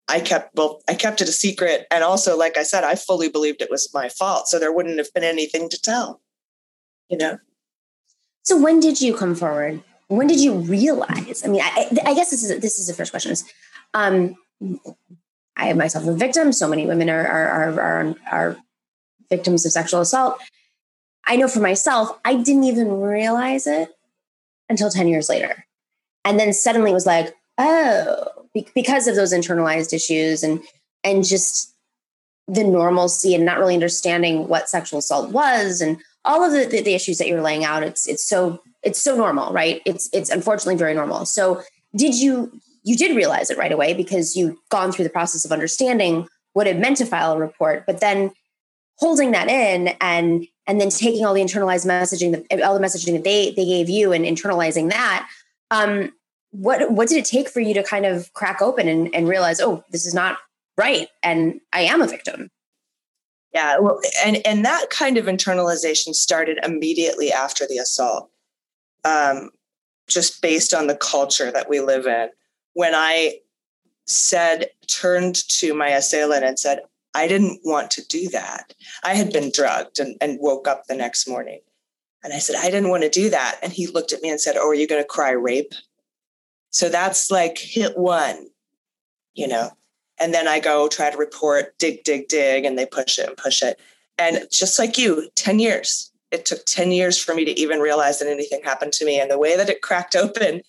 I 0.08 0.20
kept 0.20 0.56
well, 0.56 0.82
I 0.88 0.96
kept 0.96 1.22
it 1.22 1.30
a 1.30 1.34
secret. 1.34 1.88
And 1.90 2.04
also, 2.04 2.38
like 2.38 2.58
I 2.58 2.64
said, 2.64 2.84
I 2.84 2.96
fully 2.96 3.30
believed 3.30 3.62
it 3.62 3.72
was 3.72 3.90
my 3.94 4.10
fault. 4.10 4.48
So 4.48 4.60
there 4.60 4.74
wouldn't 4.74 4.98
have 4.98 5.14
been 5.14 5.24
anything 5.24 5.70
to 5.70 5.82
tell. 5.82 6.22
You 7.10 7.18
know? 7.18 7.38
So 8.44 8.62
when 8.62 8.80
did 8.80 9.02
you 9.02 9.16
come 9.16 9.36
forward? 9.36 9.82
When 10.14 10.28
did 10.28 10.40
you 10.40 10.54
realize? 10.54 11.44
I 11.44 11.48
mean, 11.48 11.62
I, 11.62 11.90
I 12.06 12.14
guess 12.14 12.30
this 12.30 12.44
is 12.44 12.62
this 12.62 12.78
is 12.78 12.88
the 12.88 12.94
first 12.94 13.12
question. 13.12 13.32
Is 13.32 13.44
um, 13.96 14.36
I 15.58 15.70
am 15.70 15.78
myself 15.78 16.06
a 16.06 16.14
victim. 16.14 16.52
So 16.54 16.68
many 16.68 16.86
women 16.86 17.10
are 17.10 17.26
are 17.26 17.80
are, 17.80 18.16
are, 18.32 18.58
victims 19.30 19.66
of 19.66 19.72
sexual 19.72 20.02
assault. 20.02 20.40
I 21.26 21.38
know 21.38 21.48
for 21.48 21.62
myself, 21.62 22.20
I 22.24 22.36
didn't 22.36 22.66
even 22.66 23.02
realize 23.02 23.66
it 23.66 23.90
until 24.70 24.92
10 24.92 25.08
years 25.08 25.30
later. 25.30 25.66
And 26.24 26.40
then 26.40 26.54
suddenly 26.54 26.92
it 26.92 26.94
was 26.94 27.08
like, 27.08 27.34
oh, 27.58 28.26
because 28.76 29.08
of 29.08 29.16
those 29.16 29.34
internalized 29.34 29.94
issues 29.94 30.44
and 30.44 30.62
and 31.04 31.26
just 31.26 31.74
the 32.48 32.64
normalcy 32.64 33.34
and 33.34 33.46
not 33.46 33.58
really 33.58 33.74
understanding 33.74 34.48
what 34.48 34.70
sexual 34.70 35.00
assault 35.00 35.32
was 35.32 35.82
and 35.82 35.98
all 36.26 36.44
of 36.44 36.52
the, 36.52 36.66
the, 36.66 36.84
the 36.84 36.94
issues 36.94 37.18
that 37.18 37.28
you're 37.28 37.42
laying 37.42 37.64
out, 37.64 37.82
it's 37.82 38.08
it's 38.08 38.28
so 38.28 38.62
it's 38.84 39.02
so 39.02 39.16
normal, 39.16 39.54
right? 39.54 39.82
It's 39.86 40.10
it's 40.14 40.30
unfortunately 40.30 40.76
very 40.76 40.94
normal. 40.94 41.26
So 41.26 41.62
did 41.96 42.16
you 42.16 42.60
you 42.84 42.98
did 42.98 43.16
realize 43.16 43.50
it 43.50 43.58
right 43.58 43.72
away 43.72 43.94
because 43.94 44.36
you'd 44.36 44.56
gone 44.70 44.92
through 44.92 45.04
the 45.04 45.10
process 45.10 45.46
of 45.46 45.52
understanding 45.52 46.28
what 46.54 46.68
it 46.68 46.78
meant 46.78 46.98
to 46.98 47.06
file 47.06 47.34
a 47.34 47.38
report, 47.38 47.86
but 47.86 48.00
then 48.00 48.32
holding 48.98 49.32
that 49.32 49.50
in 49.50 49.90
and 50.00 50.46
and 50.68 50.80
then 50.80 50.90
taking 50.90 51.26
all 51.26 51.34
the 51.34 51.42
internalized 51.42 51.86
messaging, 51.86 52.46
all 52.64 52.78
the 52.78 52.86
messaging 52.86 53.14
that 53.14 53.24
they 53.24 53.52
they 53.52 53.66
gave 53.66 53.90
you, 53.90 54.12
and 54.12 54.26
internalizing 54.26 54.90
that. 54.90 55.28
Um, 55.72 56.14
what 56.52 56.92
what 56.92 57.10
did 57.10 57.18
it 57.18 57.26
take 57.26 57.50
for 57.50 57.60
you 57.60 57.74
to 57.74 57.84
kind 57.84 58.06
of 58.06 58.32
crack 58.34 58.62
open 58.62 58.88
and, 58.88 59.14
and 59.14 59.28
realize, 59.28 59.60
oh, 59.60 59.84
this 59.90 60.06
is 60.06 60.14
not 60.14 60.38
right, 60.78 61.08
and 61.22 61.60
I 61.72 61.82
am 61.82 62.02
a 62.02 62.08
victim? 62.08 62.50
Yeah, 63.54 63.80
well, 63.80 64.00
and 64.26 64.38
and 64.46 64.66
that 64.66 64.90
kind 64.90 65.18
of 65.18 65.26
internalization 65.26 66.14
started 66.14 66.60
immediately 66.64 67.32
after 67.32 67.66
the 67.68 67.78
assault, 67.78 68.30
um, 69.04 69.50
just 70.08 70.42
based 70.42 70.74
on 70.74 70.88
the 70.88 70.96
culture 70.96 71.52
that 71.52 71.70
we 71.70 71.80
live 71.80 72.06
in. 72.06 72.30
When 72.74 72.94
I 72.96 73.40
said, 74.06 74.70
turned 74.88 75.36
to 75.48 75.74
my 75.74 75.90
assailant 75.90 76.44
and 76.44 76.60
said, 76.60 76.82
I 77.14 77.28
didn't 77.28 77.62
want 77.64 77.92
to 77.92 78.06
do 78.06 78.30
that. 78.30 78.74
I 79.04 79.14
had 79.14 79.32
been 79.32 79.52
drugged 79.52 80.00
and, 80.00 80.18
and 80.20 80.40
woke 80.42 80.68
up 80.68 80.86
the 80.86 80.96
next 80.96 81.28
morning. 81.28 81.60
And 82.24 82.34
I 82.34 82.40
said, 82.40 82.56
I 82.58 82.72
didn't 82.72 82.90
want 82.90 83.04
to 83.04 83.10
do 83.10 83.30
that. 83.30 83.60
And 83.62 83.72
he 83.72 83.88
looked 83.88 84.14
at 84.14 84.22
me 84.22 84.30
and 84.30 84.40
said, 84.40 84.56
Oh, 84.58 84.70
are 84.70 84.74
you 84.74 84.88
going 84.88 85.02
to 85.02 85.08
cry 85.08 85.32
rape? 85.32 85.74
So 86.70 86.90
that's 86.90 87.30
like 87.30 87.58
hit 87.58 87.98
one, 87.98 88.48
you 89.36 89.48
know. 89.48 89.72
And 90.20 90.34
then 90.34 90.48
I 90.48 90.60
go 90.60 90.88
try 90.88 91.10
to 91.10 91.18
report, 91.18 91.78
dig, 91.78 92.04
dig, 92.04 92.30
dig, 92.30 92.66
and 92.66 92.78
they 92.78 92.86
push 92.86 93.20
it 93.20 93.28
and 93.28 93.38
push 93.38 93.62
it. 93.62 93.80
And 94.18 94.48
just 94.52 94.80
like 94.80 94.98
you, 94.98 95.30
10 95.36 95.60
years. 95.60 96.12
It 96.34 96.46
took 96.46 96.66
10 96.66 96.92
years 96.92 97.18
for 97.18 97.34
me 97.34 97.46
to 97.46 97.60
even 97.60 97.80
realize 97.80 98.20
that 98.20 98.28
anything 98.28 98.62
happened 98.64 98.92
to 98.94 99.06
me. 99.06 99.20
And 99.20 99.32
the 99.32 99.40
way 99.40 99.56
that 99.56 99.70
it 99.70 99.82
cracked 99.82 100.16
open 100.16 100.62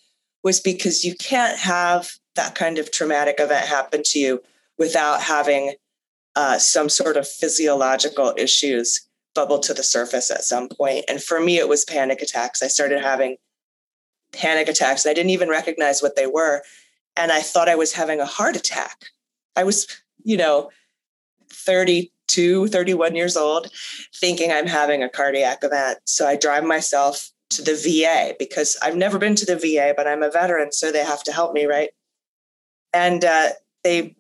was 0.43 0.61
because 0.61 1.05
you 1.05 1.15
can't 1.17 1.59
have 1.59 2.13
that 2.37 2.55
kind 2.55 2.79
of 2.79 2.91
traumatic 2.91 3.37
event 3.39 3.67
happen 3.67 4.03
to 4.05 4.19
you 4.19 4.43
without 4.79 5.23
having 5.23 5.75
uh, 6.37 6.59
some 6.59 6.89
sort 6.89 7.17
of 7.17 7.27
physiological 7.27 8.35
issues 8.37 9.09
bubble 9.35 9.59
to 9.61 9.75
the 9.75 9.83
surface 9.83 10.31
at 10.31 10.45
some 10.45 10.69
point. 10.69 11.05
And 11.09 11.23
for 11.23 11.41
me, 11.41 11.59
it 11.59 11.69
was 11.69 11.85
panic 11.85 12.21
attacks. 12.21 12.63
I 12.63 12.69
started 12.69 13.01
having 13.01 13.37
panic 14.33 14.69
attacks. 14.69 15.05
And 15.05 15.11
I 15.11 15.15
didn't 15.15 15.31
even 15.31 15.49
recognize 15.49 16.03
what 16.03 16.17
they 16.17 16.27
were. 16.27 16.63
And 17.17 17.33
I 17.33 17.41
thought 17.41 17.69
I 17.69 17.77
was 17.77 17.93
having 17.93 18.21
a 18.21 18.27
heart 18.27 18.57
attack. 18.57 19.07
I 19.57 19.65
was, 19.65 19.87
you 20.25 20.37
know, 20.37 20.71
32, 22.29 22.69
31 22.69 23.17
years 23.17 23.37
old, 23.37 23.71
thinking 24.15 24.51
I'm 24.51 24.67
having 24.67 25.03
a 25.03 25.09
cardiac 25.09 25.59
event. 25.63 25.99
So 26.05 26.27
I 26.27 26.37
drive 26.37 26.65
myself 26.65 27.31
to 27.51 27.63
the 27.63 27.75
VA 27.75 28.35
because 28.39 28.77
I've 28.83 28.97
never 28.97 29.19
been 29.19 29.35
to 29.37 29.47
the 29.47 29.57
VA, 29.57 29.95
but 29.97 30.07
I'm 30.07 30.23
a 30.23 30.31
veteran, 30.31 30.73
so 30.73 30.91
they 30.91 31.05
have 31.05 31.23
to 31.25 31.33
help 31.33 31.53
me, 31.53 31.67
right? 31.67 31.91
And 32.93 33.25
uh, 33.25 33.51
they 33.83 34.17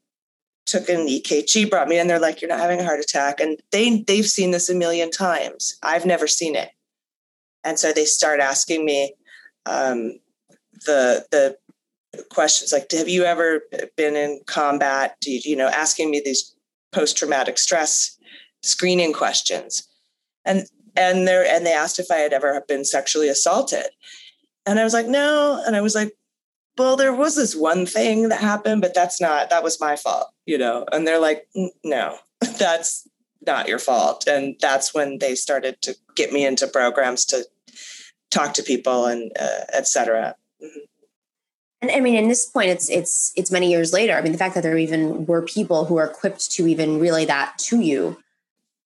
took 0.66 0.88
an 0.88 1.06
EKG, 1.06 1.68
brought 1.68 1.88
me 1.88 1.98
in. 1.98 2.06
They're 2.06 2.18
like, 2.18 2.40
"You're 2.40 2.48
not 2.48 2.60
having 2.60 2.80
a 2.80 2.84
heart 2.84 3.00
attack," 3.00 3.40
and 3.40 3.58
they 3.70 3.98
they've 3.98 4.26
seen 4.26 4.50
this 4.50 4.68
a 4.68 4.74
million 4.74 5.10
times. 5.10 5.76
I've 5.82 6.06
never 6.06 6.26
seen 6.26 6.54
it, 6.54 6.70
and 7.62 7.78
so 7.78 7.92
they 7.92 8.04
start 8.04 8.40
asking 8.40 8.84
me 8.84 9.14
um, 9.66 10.18
the 10.86 11.26
the 11.30 11.56
questions 12.30 12.72
like, 12.72 12.90
"Have 12.92 13.08
you 13.08 13.24
ever 13.24 13.62
been 13.96 14.16
in 14.16 14.40
combat?" 14.46 15.16
Do 15.20 15.30
you, 15.30 15.40
you 15.44 15.56
know, 15.56 15.68
asking 15.68 16.10
me 16.10 16.20
these 16.24 16.53
post 16.94 17.16
traumatic 17.16 17.58
stress 17.58 18.16
screening 18.62 19.12
questions, 19.12 19.88
and 20.44 20.66
and 20.96 21.26
they 21.26 21.48
and 21.50 21.66
they 21.66 21.72
asked 21.72 21.98
if 21.98 22.10
I 22.10 22.16
had 22.16 22.32
ever 22.32 22.64
been 22.68 22.84
sexually 22.84 23.28
assaulted, 23.28 23.86
and 24.66 24.78
I 24.78 24.84
was 24.84 24.94
like, 24.94 25.06
"No," 25.06 25.62
and 25.66 25.76
I 25.76 25.80
was 25.80 25.94
like, 25.94 26.14
well, 26.76 26.96
there 26.96 27.14
was 27.14 27.36
this 27.36 27.54
one 27.54 27.86
thing 27.86 28.28
that 28.28 28.40
happened, 28.40 28.80
but 28.80 28.94
that's 28.94 29.20
not, 29.20 29.50
that 29.50 29.62
was 29.62 29.80
my 29.80 29.96
fault, 29.96 30.28
you 30.46 30.58
know? 30.58 30.84
And 30.90 31.06
they're 31.06 31.20
like, 31.20 31.46
no, 31.84 32.18
that's 32.58 33.06
not 33.46 33.68
your 33.68 33.78
fault. 33.78 34.26
And 34.26 34.56
that's 34.60 34.94
when 34.94 35.18
they 35.18 35.34
started 35.34 35.80
to 35.82 35.96
get 36.16 36.32
me 36.32 36.44
into 36.44 36.66
programs 36.66 37.24
to 37.26 37.46
talk 38.30 38.54
to 38.54 38.62
people 38.62 39.06
and 39.06 39.30
uh, 39.38 39.64
et 39.72 39.86
cetera. 39.86 40.34
Mm-hmm. 40.62 40.80
And 41.84 41.94
I 41.94 42.00
mean, 42.00 42.14
in 42.14 42.28
this 42.28 42.46
point, 42.46 42.70
it's 42.70 42.88
it's 42.88 43.30
it's 43.36 43.50
many 43.50 43.70
years 43.70 43.92
later. 43.92 44.14
I 44.14 44.22
mean, 44.22 44.32
the 44.32 44.38
fact 44.38 44.54
that 44.54 44.62
there 44.62 44.78
even 44.78 45.26
were 45.26 45.42
people 45.42 45.84
who 45.84 45.98
are 45.98 46.06
equipped 46.06 46.50
to 46.52 46.66
even 46.66 46.98
relay 46.98 47.26
that 47.26 47.58
to 47.58 47.80
you 47.80 48.16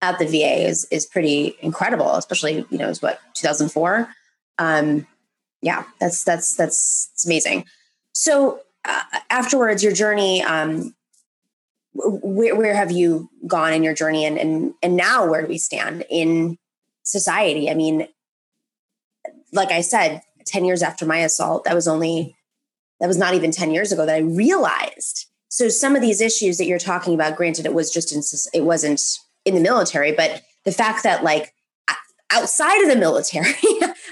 at 0.03 0.19
the 0.19 0.27
VA 0.27 0.67
is 0.67 0.85
is 0.91 1.07
pretty 1.07 1.57
incredible. 1.61 2.15
Especially, 2.15 2.67
you 2.71 2.79
know, 2.79 2.89
it's 2.89 3.01
what 3.01 3.21
2004. 3.35 4.09
Um, 4.59 5.07
yeah, 5.63 5.85
that's 6.01 6.25
that's 6.25 6.57
that's 6.57 7.11
it's 7.13 7.25
amazing. 7.25 7.67
So 8.15 8.63
uh, 8.85 9.03
afterwards, 9.31 9.85
your 9.85 9.93
journey, 9.93 10.43
um, 10.43 10.93
where, 11.95 12.57
where 12.57 12.75
have 12.75 12.91
you 12.91 13.31
gone 13.47 13.73
in 13.73 13.85
your 13.85 13.95
journey, 13.95 14.25
and 14.25 14.37
and 14.37 14.75
and 14.83 14.97
now 14.97 15.25
where 15.25 15.43
do 15.43 15.47
we 15.47 15.59
stand 15.59 16.05
in 16.11 16.59
society? 17.05 17.71
I 17.71 17.75
mean, 17.75 18.09
like 19.53 19.71
I 19.71 19.83
said, 19.83 20.23
ten 20.47 20.65
years 20.65 20.83
after 20.83 21.07
my 21.07 21.19
assault, 21.19 21.63
that 21.63 21.77
was 21.77 21.87
only 21.87 22.35
that 23.01 23.07
was 23.07 23.19
not 23.19 23.35
even 23.35 23.51
ten 23.51 23.71
years 23.71 23.93
ago 23.93 24.07
that 24.07 24.15
I 24.15 24.21
realized. 24.21 25.27
So 25.49 25.69
some 25.69 25.97
of 25.97 26.03
these 26.03 26.21
issues 26.21 26.59
that 26.59 26.67
you're 26.67 26.79
talking 26.79 27.15
about, 27.15 27.37
granted, 27.37 27.65
it 27.65 27.75
was 27.75 27.91
just 27.91 28.13
in, 28.13 28.23
it 28.53 28.65
wasn't 28.65 29.01
in 29.45 29.55
the 29.55 29.61
military, 29.61 30.13
but 30.13 30.43
the 30.65 30.73
fact 30.73 31.03
that 31.05 31.25
like 31.25 31.55
outside 32.31 32.83
of 32.83 32.89
the 32.89 32.97
military, 32.97 33.55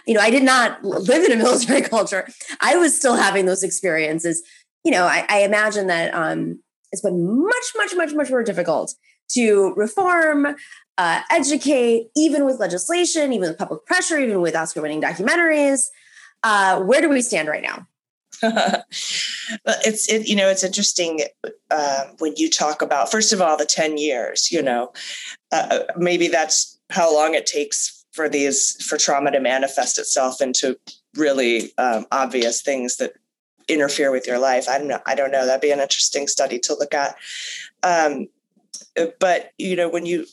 you 0.06 0.14
know, 0.14 0.20
I 0.20 0.30
did 0.30 0.42
not 0.42 0.82
live 0.82 1.24
in 1.24 1.32
a 1.32 1.36
military 1.36 1.82
culture. 1.88 2.26
I 2.60 2.76
was 2.76 2.96
still 2.96 3.16
having 3.16 3.46
those 3.46 3.62
experiences. 3.62 4.42
You 4.84 4.92
know, 4.92 5.04
I, 5.04 5.26
I 5.28 5.40
imagine 5.40 5.88
that 5.88 6.14
um, 6.14 6.60
it's 6.92 7.02
been 7.02 7.42
much, 7.42 7.64
much, 7.76 7.94
much, 7.94 8.14
much 8.14 8.30
more 8.30 8.42
difficult 8.42 8.94
to 9.32 9.74
reform, 9.76 10.46
uh, 10.98 11.20
educate, 11.30 12.08
even 12.16 12.44
with 12.44 12.60
legislation, 12.60 13.32
even 13.32 13.48
with 13.48 13.58
public 13.58 13.84
pressure, 13.84 14.18
even 14.18 14.40
with 14.40 14.54
Oscar 14.54 14.80
winning 14.80 15.02
documentaries. 15.02 15.86
Uh, 16.42 16.80
where 16.80 17.00
do 17.00 17.08
we 17.08 17.20
stand 17.20 17.48
right 17.48 17.62
now? 17.62 17.86
it's 19.66 20.08
it, 20.08 20.26
you 20.28 20.36
know 20.36 20.48
it's 20.48 20.64
interesting 20.64 21.20
uh, 21.70 22.04
when 22.18 22.34
you 22.36 22.50
talk 22.50 22.82
about 22.82 23.10
first 23.10 23.32
of 23.32 23.40
all 23.40 23.56
the 23.56 23.66
10 23.66 23.98
years 23.98 24.50
you 24.50 24.62
know 24.62 24.92
uh, 25.52 25.80
maybe 25.96 26.28
that's 26.28 26.78
how 26.90 27.12
long 27.12 27.34
it 27.34 27.46
takes 27.46 28.04
for 28.12 28.28
these 28.28 28.82
for 28.84 28.96
trauma 28.96 29.30
to 29.30 29.40
manifest 29.40 29.98
itself 29.98 30.40
into 30.40 30.78
really 31.16 31.72
um, 31.78 32.06
obvious 32.10 32.62
things 32.62 32.96
that 32.96 33.12
interfere 33.68 34.10
with 34.10 34.26
your 34.26 34.38
life. 34.38 34.68
I 34.68 34.78
don't 34.78 34.88
know. 34.88 35.00
I 35.06 35.14
don't 35.14 35.30
know. 35.30 35.44
That'd 35.44 35.60
be 35.60 35.70
an 35.70 35.80
interesting 35.80 36.28
study 36.28 36.58
to 36.60 36.74
look 36.74 36.94
at. 36.94 37.16
Um, 37.82 38.28
but 39.20 39.52
you 39.58 39.76
know, 39.76 39.88
when 39.88 40.06
you 40.06 40.26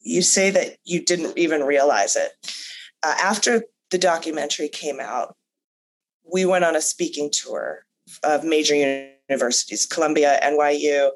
you 0.00 0.22
say 0.22 0.50
that 0.50 0.76
you 0.84 1.04
didn't 1.04 1.36
even 1.36 1.62
realize 1.62 2.16
it 2.16 2.32
uh, 3.02 3.14
after 3.20 3.64
the 3.90 3.98
documentary 3.98 4.68
came 4.68 5.00
out, 5.00 5.36
we 6.30 6.44
went 6.44 6.64
on 6.64 6.76
a 6.76 6.80
speaking 6.80 7.30
tour 7.30 7.84
of 8.22 8.44
major 8.44 8.74
universities: 8.74 9.86
Columbia, 9.86 10.38
NYU, 10.42 11.10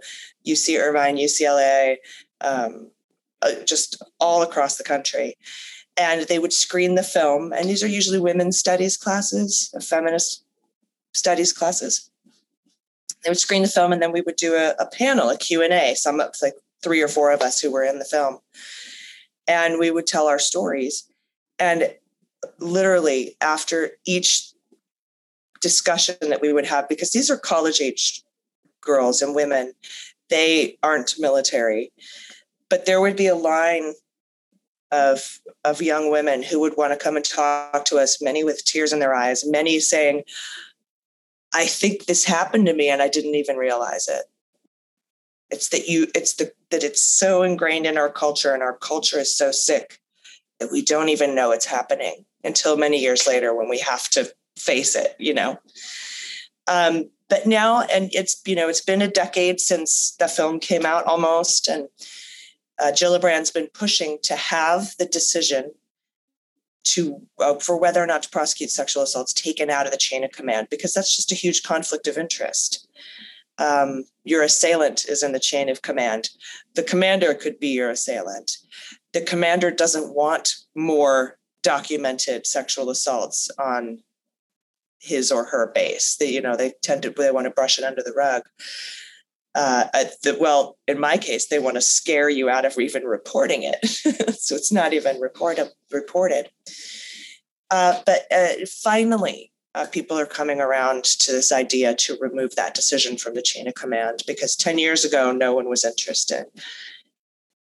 UC 0.47 0.79
Irvine, 0.79 1.17
UCLA, 1.17 1.97
um, 2.41 2.91
uh, 3.43 3.53
just 3.65 4.03
all 4.21 4.43
across 4.43 4.77
the 4.77 4.85
country. 4.85 5.37
And 5.97 6.23
they 6.23 6.39
would 6.39 6.53
screen 6.53 6.95
the 6.95 7.03
film 7.03 7.53
and 7.53 7.69
these 7.69 7.83
are 7.83 7.89
usually 7.89 8.19
women's 8.19 8.59
studies 8.59 8.97
classes 8.97 9.75
feminist 9.81 10.43
studies 11.13 11.53
classes. 11.53 12.11
They 13.23 13.31
would 13.31 13.39
screen 13.39 13.63
the 13.63 13.69
film 13.69 13.93
and 13.93 14.01
then 14.01 14.13
we 14.13 14.23
would 14.23 14.37
do 14.37 14.55
a, 14.55 14.75
a 14.79 14.87
panel 14.87 15.29
a 15.29 15.37
q&a 15.37 15.95
some 15.95 16.19
of 16.21 16.35
like 16.41 16.55
three 16.83 17.03
or 17.03 17.09
four 17.09 17.31
of 17.31 17.43
us 17.43 17.61
who 17.61 17.71
were 17.71 17.85
in 17.85 17.99
the 17.99 18.05
film. 18.05 18.39
And 19.47 19.79
we 19.79 19.91
would 19.91 20.07
tell 20.07 20.29
our 20.29 20.39
stories. 20.39 21.05
And 21.59 21.95
literally 22.59 23.37
after 23.41 23.91
each 24.07 24.52
discussion 25.63 26.17
that 26.21 26.43
we 26.43 26.53
would 26.53 26.67
have 26.67 26.89
because 26.89 27.13
these 27.13 27.31
are 27.31 27.39
college 27.39 27.81
age 27.81 28.23
girls 28.83 29.23
and 29.23 29.35
women. 29.35 29.73
They 30.29 30.77
aren't 30.83 31.15
military, 31.19 31.93
but 32.69 32.85
there 32.85 33.01
would 33.01 33.17
be 33.17 33.29
a 33.29 33.35
line 33.35 33.95
of 34.91 35.41
of 35.65 35.81
young 35.81 36.11
women 36.11 36.43
who 36.43 36.61
would 36.61 36.77
want 36.77 36.93
to 36.93 37.03
come 37.03 37.17
and 37.17 37.25
talk 37.25 37.85
to 37.87 37.97
us, 37.97 38.21
many 38.21 38.45
with 38.45 38.65
tears 38.65 38.93
in 38.93 38.99
their 38.99 39.15
eyes, 39.15 39.47
many 39.47 39.81
saying, 39.81 40.23
I 41.55 41.67
think 41.67 42.05
this 42.05 42.25
happened 42.25 42.67
to 42.67 42.75
me 42.75 42.89
and 42.89 43.01
I 43.01 43.09
didn't 43.09 43.35
even 43.35 43.57
realize 43.57 44.09
it. 44.09 44.25
It's 45.51 45.69
that 45.69 45.87
you 45.87 46.09
it's 46.15 46.35
the 46.35 46.53
that 46.71 46.83
it's 46.83 47.03
so 47.03 47.43
ingrained 47.43 47.87
in 47.87 47.99
our 47.99 48.11
culture 48.11 48.53
and 48.53 48.63
our 48.63 48.77
culture 48.77 49.19
is 49.19 49.37
so 49.37 49.51
sick 49.51 50.01
that 50.61 50.73
we 50.73 50.83
don't 50.83 51.09
even 51.09 51.35
know 51.35 51.53
it's 51.53 51.67
happening 51.67 52.25
until 52.45 52.77
many 52.77 52.99
years 52.99 53.27
later 53.27 53.55
when 53.55 53.69
we 53.69 53.79
have 53.79 54.09
to 54.11 54.33
face 54.57 54.95
it, 54.95 55.17
you 55.19 55.35
know. 55.35 55.59
Um, 56.69 57.11
but 57.29 57.47
now, 57.47 57.83
and 57.83 58.11
it's 58.13 58.41
you 58.47 58.55
know, 58.55 58.69
it's 58.69 58.85
been 58.85 59.03
a 59.03 59.09
decade 59.09 59.61
since 59.61 60.15
the 60.19 60.29
film 60.29 60.61
came 60.61 60.85
out 60.85 61.05
almost, 61.05 61.69
and 61.69 61.89
uh, 62.79 62.93
Gillibrand's 62.93 63.51
been 63.51 63.69
pushing 63.73 64.19
to 64.25 64.37
have 64.37 64.95
the 64.99 65.07
decision 65.07 65.73
to 66.85 67.23
uh, 67.39 67.55
for 67.55 67.79
whether 67.79 68.03
or 68.03 68.07
not 68.07 68.25
to 68.25 68.31
prosecute 68.31 68.71
sexual 68.71 69.03
assaults 69.03 69.33
taken 69.33 69.71
out 69.71 69.87
of 69.87 69.93
the 69.93 69.99
chain 69.99 70.25
of 70.25 70.33
command 70.33 70.69
because 70.71 70.93
that's 70.93 71.15
just 71.15 71.33
a 71.33 71.37
huge 71.37 71.63
conflict 71.63 72.07
of 72.07 72.19
interest. 72.19 72.87
Um, 73.59 74.05
your 74.25 74.43
assailant 74.43 75.05
is 75.07 75.23
in 75.23 75.33
the 75.33 75.41
chain 75.41 75.69
of 75.69 75.83
command. 75.83 76.31
The 76.75 76.83
commander 76.83 77.35
could 77.35 77.59
be 77.61 77.69
your 77.69 77.91
assailant. 77.91 78.59
The 79.13 79.21
commander 79.21 79.71
doesn't 79.71 80.15
want 80.15 80.57
more 80.75 81.39
documented 81.63 82.47
sexual 82.47 82.91
assaults 82.91 83.51
on 83.59 84.03
his 85.03 85.31
or 85.31 85.45
her 85.45 85.71
base. 85.75 86.17
They, 86.19 86.31
you 86.31 86.41
know, 86.41 86.57
they 86.57 86.73
tend 86.83 87.03
to 87.03 87.11
they 87.11 87.31
want 87.31 87.47
to 87.47 87.51
brush 87.51 87.79
it 87.79 87.85
under 87.85 88.03
the 88.03 88.13
rug 88.13 88.45
uh, 89.55 89.85
the, 90.23 90.37
well, 90.41 90.79
in 90.89 90.99
my 90.99 91.17
case, 91.17 91.49
they 91.49 91.59
want 91.59 91.77
to 91.77 91.81
scare 91.81 92.31
you 92.31 92.49
out 92.49 92.65
of 92.65 92.79
even 92.79 93.05
reporting 93.05 93.63
it, 93.63 93.87
so 94.39 94.55
it's 94.55 94.73
not 94.73 94.93
even 94.93 95.21
report, 95.21 95.59
reported. 95.91 96.49
Uh, 97.71 98.01
but 98.07 98.23
uh, 98.31 98.65
finally, 98.67 99.53
uh, 99.75 99.87
people 99.87 100.19
are 100.19 100.27
coming 100.27 100.61
around 100.61 101.05
to 101.05 101.33
this 101.33 101.53
idea 101.53 101.95
to 101.95 102.17
remove 102.21 102.55
that 102.55 102.75
decision 102.75 103.17
from 103.17 103.35
the 103.35 103.43
chain 103.43 103.67
of 103.67 103.75
command 103.75 104.23
because 104.27 104.57
10 104.57 104.79
years 104.79 105.05
ago, 105.05 105.33
no 105.33 105.55
one 105.55 105.69
was 105.69 105.85
interested. 105.85 106.45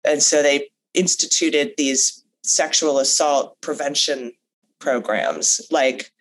And 0.06 0.22
so 0.22 0.42
they 0.42 0.70
instituted 0.94 1.74
these 1.78 2.24
sexual 2.44 3.00
assault 3.00 3.60
prevention 3.62 4.34
programs 4.80 5.62
like 5.72 6.12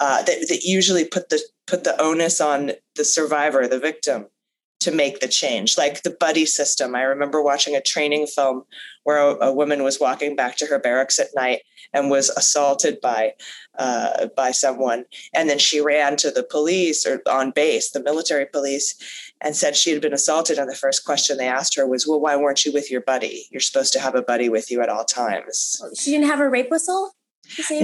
uh, 0.00 0.22
that, 0.22 0.46
that 0.48 0.62
usually 0.64 1.04
put 1.04 1.28
the 1.28 1.40
put 1.66 1.84
the 1.84 2.00
onus 2.00 2.40
on 2.40 2.72
the 2.96 3.04
survivor, 3.04 3.66
the 3.68 3.78
victim, 3.78 4.26
to 4.80 4.92
make 4.92 5.20
the 5.20 5.28
change. 5.28 5.76
Like 5.76 6.02
the 6.02 6.16
buddy 6.18 6.46
system. 6.46 6.94
I 6.94 7.02
remember 7.02 7.42
watching 7.42 7.74
a 7.74 7.80
training 7.80 8.26
film 8.26 8.64
where 9.04 9.18
a, 9.18 9.48
a 9.48 9.52
woman 9.52 9.82
was 9.82 10.00
walking 10.00 10.36
back 10.36 10.56
to 10.56 10.66
her 10.66 10.78
barracks 10.78 11.18
at 11.18 11.28
night 11.34 11.62
and 11.92 12.10
was 12.10 12.28
assaulted 12.30 13.00
by 13.00 13.32
uh, 13.78 14.28
by 14.36 14.52
someone. 14.52 15.04
And 15.34 15.48
then 15.48 15.58
she 15.58 15.80
ran 15.80 16.16
to 16.18 16.30
the 16.30 16.44
police 16.44 17.06
or 17.06 17.20
on 17.28 17.50
base 17.50 17.90
the 17.90 18.02
military 18.02 18.46
police 18.46 19.32
and 19.40 19.56
said 19.56 19.76
she 19.76 19.90
had 19.90 20.02
been 20.02 20.12
assaulted. 20.12 20.58
And 20.58 20.70
the 20.70 20.76
first 20.76 21.04
question 21.04 21.38
they 21.38 21.48
asked 21.48 21.74
her 21.76 21.86
was 21.86 22.06
well 22.06 22.20
why 22.20 22.36
weren't 22.36 22.64
you 22.64 22.72
with 22.72 22.90
your 22.90 23.00
buddy? 23.00 23.48
You're 23.50 23.60
supposed 23.60 23.92
to 23.94 24.00
have 24.00 24.14
a 24.14 24.22
buddy 24.22 24.48
with 24.48 24.70
you 24.70 24.80
at 24.80 24.88
all 24.88 25.04
times. 25.04 25.82
She 25.96 26.12
didn't 26.12 26.26
have 26.26 26.40
a 26.40 26.48
rape 26.48 26.70
whistle? 26.70 27.14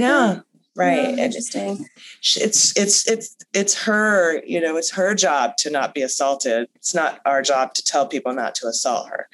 Yeah 0.01 0.41
right 0.77 1.19
interesting. 1.19 1.87
It's 2.21 2.77
it's 2.77 3.09
it's 3.09 3.37
it's 3.53 3.85
her 3.85 4.43
you 4.45 4.61
know 4.61 4.77
it's 4.77 4.93
her 4.93 5.15
job 5.15 5.57
to 5.59 5.71
not 5.71 5.95
be 5.95 6.03
assaulted. 6.03 6.69
It's 6.75 6.95
not 6.95 7.21
our 7.25 7.43
job 7.43 7.75
to 7.75 7.85
tell 7.85 8.07
people 8.07 8.33
not 8.33 8.55
to 8.57 8.67
assault 8.67 9.09
her. 9.09 9.29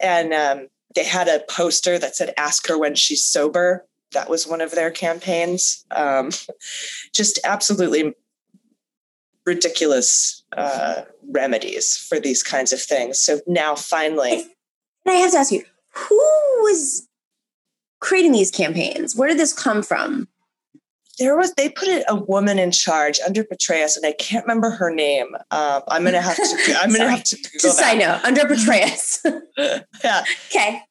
And 0.00 0.32
um, 0.32 0.68
they 0.94 1.04
had 1.04 1.28
a 1.28 1.44
poster 1.48 1.98
that 1.98 2.16
said 2.16 2.34
ask 2.36 2.66
her 2.68 2.78
when 2.78 2.94
she's 2.94 3.24
sober. 3.24 3.86
That 4.12 4.28
was 4.28 4.46
one 4.46 4.60
of 4.60 4.72
their 4.72 4.90
campaigns. 4.90 5.84
Um, 5.90 6.30
just 7.12 7.38
absolutely 7.44 8.14
ridiculous 9.46 10.42
uh, 10.56 11.02
remedies 11.28 11.96
for 11.96 12.18
these 12.18 12.42
kinds 12.42 12.72
of 12.72 12.80
things. 12.80 13.18
So 13.18 13.40
now 13.46 13.74
finally 13.74 14.44
and 15.06 15.14
i 15.14 15.18
have 15.18 15.32
to 15.32 15.38
ask 15.38 15.50
you 15.50 15.64
who 15.94 16.16
was 16.62 17.08
creating 18.00 18.32
these 18.32 18.50
campaigns? 18.50 19.14
Where 19.14 19.28
did 19.28 19.38
this 19.38 19.52
come 19.52 19.82
from 19.82 20.28
there 21.18 21.36
was 21.36 21.54
they 21.54 21.68
put 21.68 21.88
a 22.08 22.14
woman 22.14 22.58
in 22.58 22.70
charge 22.70 23.20
under 23.26 23.44
Petraeus, 23.44 23.96
and 23.96 24.06
I 24.06 24.12
can't 24.12 24.44
remember 24.44 24.70
her 24.70 24.92
name. 24.92 25.34
Um, 25.50 25.82
I'm 25.88 26.04
gonna 26.04 26.20
have 26.20 26.36
to. 26.36 26.76
I'm 26.80 26.92
gonna 26.92 27.08
have 27.08 27.24
to. 27.24 27.36
Just 27.60 27.82
I 27.82 27.94
know 27.94 28.20
under 28.24 28.42
Petraeus. 28.42 29.24
yeah. 30.04 30.24
Okay. 30.48 30.82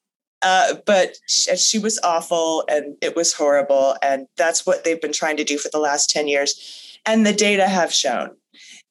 Uh, 0.42 0.74
but 0.86 1.18
she, 1.28 1.54
she, 1.56 1.78
was 1.78 2.00
awful, 2.02 2.64
and 2.68 2.96
it 3.02 3.14
was 3.14 3.34
horrible, 3.34 3.94
and 4.02 4.26
that's 4.36 4.64
what 4.64 4.84
they've 4.84 5.00
been 5.00 5.12
trying 5.12 5.36
to 5.36 5.44
do 5.44 5.58
for 5.58 5.68
the 5.70 5.78
last 5.78 6.08
ten 6.08 6.28
years. 6.28 6.98
And 7.04 7.26
the 7.26 7.32
data 7.32 7.66
have 7.66 7.92
shown 7.92 8.36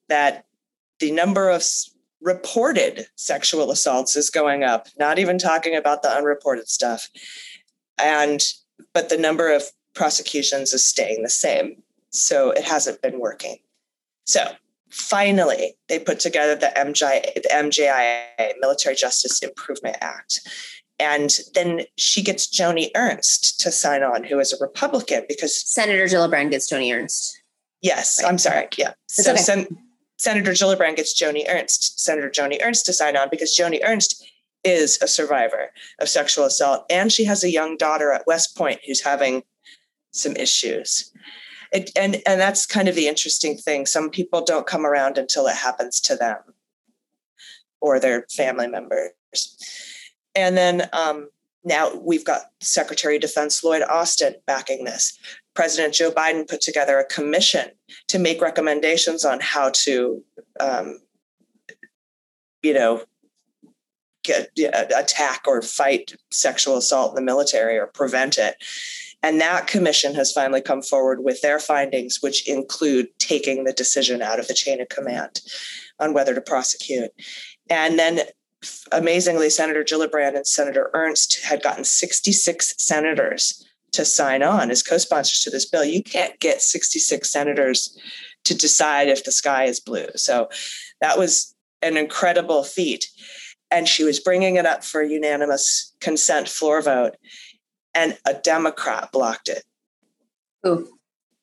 that 0.10 0.46
the 1.00 1.12
number 1.12 1.50
of 1.50 1.64
reported 2.22 3.08
sexual 3.16 3.72
assaults 3.72 4.16
is 4.16 4.30
going 4.30 4.64
up. 4.64 4.88
Not 5.00 5.20
even 5.20 5.38
talking 5.38 5.76
about 5.76 6.04
the 6.04 6.10
unreported 6.10 6.68
stuff, 6.68 7.10
and 7.98 8.44
but 8.94 9.10
the 9.10 9.18
number 9.18 9.54
of 9.54 9.64
prosecutions 10.00 10.72
is 10.72 10.84
staying 10.86 11.22
the 11.24 11.30
same. 11.30 11.84
So 12.10 12.52
it 12.52 12.64
hasn't 12.64 13.02
been 13.02 13.20
working. 13.20 13.58
So 14.24 14.54
finally, 14.90 15.76
they 15.90 16.00
put 16.00 16.22
together 16.22 16.56
the, 16.56 16.72
MJ, 16.76 17.34
the 17.36 17.50
MJIA, 17.52 18.54
Military 18.62 18.96
Justice 18.96 19.44
Improvement 19.44 19.98
Act. 20.00 20.40
And 21.00 21.38
then 21.54 21.82
she 21.98 22.24
gets 22.24 22.48
Joni 22.48 22.92
Ernst 22.96 23.60
to 23.60 23.72
sign 23.72 24.02
on, 24.02 24.24
who 24.24 24.40
is 24.40 24.54
a 24.54 24.58
Republican, 24.62 25.26
because 25.28 25.62
Senator 25.68 26.06
Gillibrand 26.06 26.52
gets 26.52 26.72
Joni 26.72 26.96
Ernst. 26.96 27.42
Yes, 27.82 28.20
right. 28.22 28.30
I'm 28.30 28.38
sorry. 28.38 28.70
Yeah. 28.78 28.94
It's 29.06 29.24
so 29.26 29.34
okay. 29.34 29.42
Sen- 29.42 29.78
Senator 30.18 30.52
Gillibrand 30.52 30.96
gets 30.96 31.22
Joni 31.22 31.44
Ernst, 31.48 32.00
Senator 32.00 32.30
Joni 32.30 32.58
Ernst 32.62 32.86
to 32.86 32.94
sign 32.94 33.18
on 33.18 33.28
because 33.30 33.58
Joni 33.58 33.80
Ernst 33.84 34.26
is 34.64 34.98
a 35.02 35.08
survivor 35.08 35.72
of 36.00 36.10
sexual 36.10 36.46
assault. 36.46 36.86
And 36.90 37.12
she 37.12 37.26
has 37.26 37.44
a 37.44 37.52
young 37.52 37.78
daughter 37.78 38.12
at 38.12 38.28
West 38.28 38.58
Point 38.58 38.80
who's 38.86 39.02
having 39.02 39.44
some 40.12 40.36
issues. 40.36 41.12
It, 41.72 41.92
and 41.96 42.22
and 42.26 42.42
that's 42.42 42.66
kind 42.66 42.88
of 42.88 42.96
the 42.96 43.08
interesting 43.08 43.56
thing. 43.56 43.86
Some 43.86 44.10
people 44.10 44.44
don't 44.44 44.66
come 44.66 44.86
around 44.86 45.18
until 45.18 45.46
it 45.48 45.56
happens 45.56 46.00
to 46.02 46.16
them 46.16 46.38
or 47.82 48.00
their 48.00 48.26
family 48.36 48.68
members. 48.68 49.12
And 50.36 50.58
then 50.58 50.90
um, 50.94 51.30
now 51.64 51.94
we've 51.96 52.26
got 52.26 52.42
Secretary 52.62 53.16
of 53.16 53.22
Defense 53.22 53.64
Lloyd 53.64 53.84
Austin 53.84 54.36
backing 54.46 54.86
this. 54.86 55.18
President 55.54 55.94
Joe 55.94 56.12
Biden 56.12 56.48
put 56.48 56.62
together 56.62 56.98
a 56.98 57.06
commission 57.06 57.70
to 58.08 58.20
make 58.20 58.42
recommendations 58.42 59.26
on 59.26 59.40
how 59.42 59.72
to, 59.72 60.24
um, 60.60 61.00
you 62.64 62.74
know, 62.74 63.04
get, 64.24 64.50
attack 64.96 65.44
or 65.48 65.62
fight 65.62 66.14
sexual 66.32 66.78
assault 66.78 67.12
in 67.12 67.16
the 67.16 67.22
military 67.22 67.78
or 67.78 67.88
prevent 67.88 68.38
it. 68.38 68.56
And 69.22 69.42
that 69.42 69.68
commission 69.68 70.16
has 70.16 70.32
finally 70.32 70.62
come 70.62 70.82
forward 70.82 71.24
with 71.24 71.42
their 71.42 71.60
findings, 71.60 72.20
which 72.22 72.48
include 72.48 73.08
taking 73.20 73.64
the 73.64 73.74
decision 73.74 74.22
out 74.22 74.40
of 74.40 74.48
the 74.48 74.54
chain 74.54 74.82
of 74.82 74.90
command 74.90 75.42
on 76.00 76.14
whether 76.14 76.34
to 76.34 76.42
prosecute. 76.42 77.12
And 77.70 78.00
then 78.00 78.22
amazingly, 78.92 79.50
Senator 79.50 79.84
Gillibrand 79.84 80.36
and 80.36 80.48
Senator 80.48 80.90
Ernst 80.94 81.44
had 81.44 81.62
gotten 81.62 81.84
66 81.84 82.76
senators 82.78 83.66
to 83.92 84.06
sign 84.06 84.44
on 84.44 84.72
as 84.72 84.84
co 84.84 84.98
sponsors 84.98 85.42
to 85.42 85.50
this 85.50 85.68
bill. 85.68 85.84
You 85.84 86.04
can't 86.04 86.40
get 86.40 86.62
66 86.62 87.30
senators 87.30 87.98
to 88.46 88.56
decide 88.56 89.10
if 89.10 89.24
the 89.24 89.32
sky 89.32 89.66
is 89.66 89.80
blue. 89.80 90.08
So 90.16 90.50
that 91.02 91.18
was 91.18 91.56
an 91.82 91.98
incredible 91.98 92.64
feat. 92.64 93.08
And 93.72 93.88
she 93.88 94.04
was 94.04 94.20
bringing 94.20 94.56
it 94.56 94.66
up 94.66 94.84
for 94.84 95.02
a 95.02 95.10
unanimous 95.10 95.94
consent 96.00 96.50
floor 96.50 96.82
vote 96.82 97.16
and 98.00 98.18
a 98.26 98.34
Democrat 98.34 99.12
blocked 99.12 99.50
it. 99.50 99.64
Who? 100.64 100.88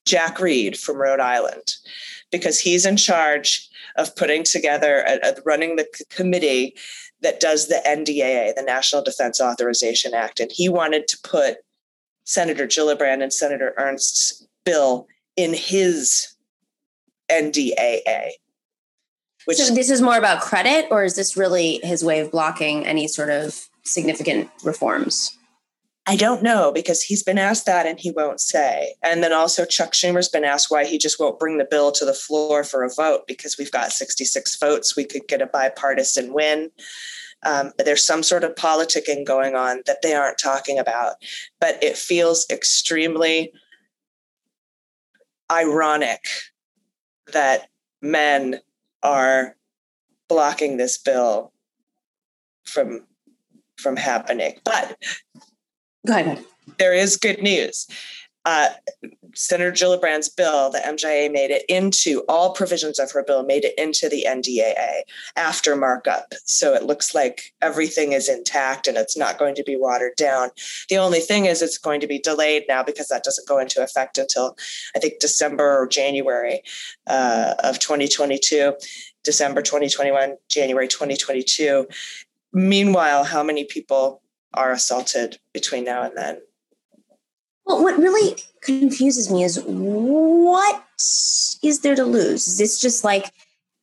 Jack 0.07 0.41
Reed 0.41 0.79
from 0.79 0.97
Rhode 0.97 1.21
Island, 1.21 1.75
because 2.31 2.61
he's 2.61 2.87
in 2.87 2.97
charge 2.97 3.69
of 3.97 4.15
putting 4.17 4.43
together, 4.45 5.05
uh, 5.07 5.33
running 5.45 5.77
the 5.77 5.87
committee 6.11 6.75
that 7.21 7.41
does 7.41 7.69
the 7.69 7.83
NDAA, 7.87 8.55
the 8.55 8.63
National 8.63 9.03
Defense 9.03 9.41
Authorization 9.41 10.15
Act. 10.15 10.41
And 10.41 10.51
he 10.53 10.69
wanted 10.69 11.09
to 11.09 11.19
put 11.23 11.59
Senator 12.25 12.67
Gillibrand 12.67 13.23
and 13.23 13.33
Senator 13.33 13.75
Ernst's 13.77 14.47
bill 14.65 15.09
in 15.37 15.53
his 15.53 16.35
NDAA. 17.31 18.31
Which, 19.45 19.59
so 19.59 19.75
this 19.75 19.91
is 19.91 20.01
more 20.01 20.17
about 20.17 20.41
credit, 20.41 20.87
or 20.91 21.05
is 21.05 21.17
this 21.17 21.37
really 21.37 21.81
his 21.83 22.05
way 22.05 22.21
of 22.21 22.31
blocking 22.31 22.87
any 22.87 23.07
sort 23.09 23.31
of 23.31 23.69
significant 23.85 24.51
reforms? 24.65 25.36
I 26.09 26.15
don't 26.15 26.43
know 26.43 26.71
because 26.71 27.03
he's 27.03 27.25
been 27.25 27.39
asked 27.39 27.67
that 27.67 27.85
and 27.85 27.99
he 27.99 28.13
won't 28.13 28.41
say. 28.41 28.95
And 29.03 29.25
then 29.25 29.33
also 29.33 29.65
Chuck 29.65 29.93
Schumer's 29.93 30.29
been 30.29 30.45
asked 30.45 30.71
why 30.71 30.85
he 30.85 30.99
just 30.99 31.19
won't 31.19 31.41
bring 31.41 31.59
the 31.59 31.67
bill 31.69 31.91
to 31.93 32.05
the 32.05 32.15
floor 32.15 32.63
for 32.63 32.85
a 32.85 32.91
vote 32.95 33.23
because 33.27 33.59
we've 33.59 33.73
got 33.73 33.91
66 33.91 34.57
votes. 34.59 34.97
We 34.97 35.05
could 35.05 35.27
get 35.27 35.43
a 35.43 35.47
bipartisan 35.47 36.33
win. 36.33 36.71
Um, 37.45 37.73
there's 37.79 38.07
some 38.07 38.23
sort 38.23 38.45
of 38.45 38.55
politicking 38.55 39.27
going 39.27 39.57
on 39.57 39.83
that 39.87 40.03
they 40.03 40.15
aren't 40.15 40.39
talking 40.39 40.79
about, 40.79 41.17
but 41.61 41.83
it 41.83 41.97
feels 41.97 42.47
extremely 42.51 43.53
ironic 45.51 46.25
that 47.33 47.69
men 48.01 48.61
are 49.03 49.57
blocking 50.29 50.77
this 50.77 50.99
bill 50.99 51.53
from 52.65 53.07
from 53.77 53.97
happening. 53.97 54.59
But 54.65 54.97
Go 56.07 56.17
ahead. 56.19 56.45
There 56.79 56.95
is 56.95 57.17
good 57.17 57.43
news. 57.43 57.87
Uh, 58.45 58.69
Senator 59.35 59.73
Gillibrand's 59.73 60.29
bill, 60.29 60.71
the 60.71 60.79
MJA 60.79 61.33
made 61.33 61.51
it 61.51 61.65
into 61.69 62.23
all 62.29 62.55
provisions 62.55 63.01
of 63.01 63.11
her 63.11 63.25
bill, 63.25 63.43
made 63.43 63.65
it 63.65 63.75
into 63.77 64.09
the 64.09 64.25
NDAA 64.27 65.01
after 65.35 65.75
markup. 65.75 66.33
So 66.45 66.73
it 66.73 66.85
looks 66.85 67.13
like 67.13 67.53
everything 67.61 68.13
is 68.13 68.29
intact 68.29 68.87
and 68.87 68.97
it's 68.97 69.17
not 69.17 69.37
going 69.37 69.57
to 69.57 69.65
be 69.65 69.77
watered 69.77 70.15
down. 70.17 70.51
The 70.89 70.97
only 70.97 71.19
thing 71.19 71.47
is, 71.47 71.61
it's 71.61 71.77
going 71.77 72.01
to 72.01 72.07
be 72.07 72.21
delayed 72.21 72.67
now 72.69 72.85
because 72.85 73.09
that 73.09 73.25
doesn't 73.25 73.49
go 73.49 73.59
into 73.59 73.83
effect 73.83 74.17
until 74.17 74.57
I 74.95 75.01
think 75.01 75.19
December 75.19 75.79
or 75.79 75.89
January 75.89 76.63
uh, 77.09 77.55
of 77.65 77.81
2022, 77.81 78.75
December 79.25 79.61
2021, 79.61 80.37
January 80.49 80.87
2022. 80.87 81.89
Meanwhile, 82.53 83.25
how 83.25 83.43
many 83.43 83.65
people 83.65 84.23
are 84.57 84.73
assaulted 84.73 85.39
between 85.53 85.85
now 85.85 86.03
and 86.03 86.17
then. 86.17 86.41
Well, 87.65 87.83
what 87.83 87.99
really 87.99 88.37
confuses 88.63 89.31
me 89.31 89.43
is 89.43 89.61
what 89.65 90.85
is 91.63 91.81
there 91.81 91.97
to 91.97 92.05
lose? 92.05 92.47
Is 92.47 92.59
this 92.59 92.81
just 92.81 93.05
like, 93.05 93.33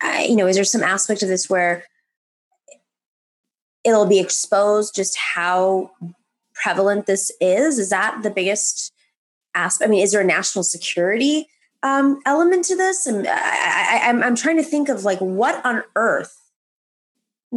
uh, 0.01 0.23
you 0.27 0.35
know, 0.35 0.47
is 0.47 0.55
there 0.55 0.63
some 0.63 0.83
aspect 0.83 1.21
of 1.21 1.29
this 1.29 1.49
where 1.49 1.83
it'll 3.83 4.05
be 4.05 4.19
exposed 4.19 4.95
just 4.95 5.17
how 5.17 5.91
prevalent 6.53 7.05
this 7.05 7.31
is? 7.41 7.77
Is 7.77 7.89
that 7.89 8.21
the 8.23 8.29
biggest 8.29 8.93
aspect? 9.53 9.87
I 9.87 9.91
mean, 9.91 10.03
is 10.03 10.13
there 10.13 10.21
a 10.21 10.25
national 10.25 10.63
security 10.63 11.47
um, 11.83 12.21
element 12.25 12.63
to 12.65 12.77
this? 12.77 13.05
And 13.05 13.27
I, 13.27 13.33
I, 13.33 14.09
I'm, 14.09 14.23
I'm 14.23 14.35
trying 14.35 14.57
to 14.57 14.63
think 14.63 14.87
of 14.87 15.03
like 15.03 15.19
what 15.19 15.63
on 15.65 15.83
earth 15.95 16.39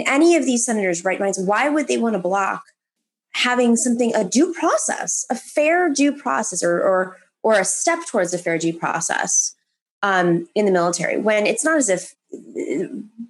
any 0.05 0.37
of 0.37 0.45
these 0.45 0.67
senators 0.67 1.05
right 1.05 1.19
minds 1.19 1.39
why 1.39 1.69
would 1.69 1.89
they 1.89 1.97
want 1.97 2.15
to 2.15 2.19
block 2.19 2.65
having 3.37 3.77
something 3.77 4.15
a 4.15 4.25
due 4.25 4.53
process, 4.55 5.27
a 5.31 5.35
fair 5.35 5.91
due 5.91 6.13
process, 6.13 6.63
or 6.63 6.81
or 6.81 7.17
or 7.43 7.55
a 7.61 7.65
step 7.65 8.01
towards 8.07 8.33
a 8.33 8.39
fair 8.39 8.59
due 8.59 8.73
process 8.73 9.55
um, 10.03 10.49
in 10.55 10.65
the 10.65 10.73
military. 10.73 11.19
When 11.19 11.47
it's 11.47 11.65
not 11.65 11.77
as 11.77 11.89
if 11.89 12.15
uh, 12.33 12.87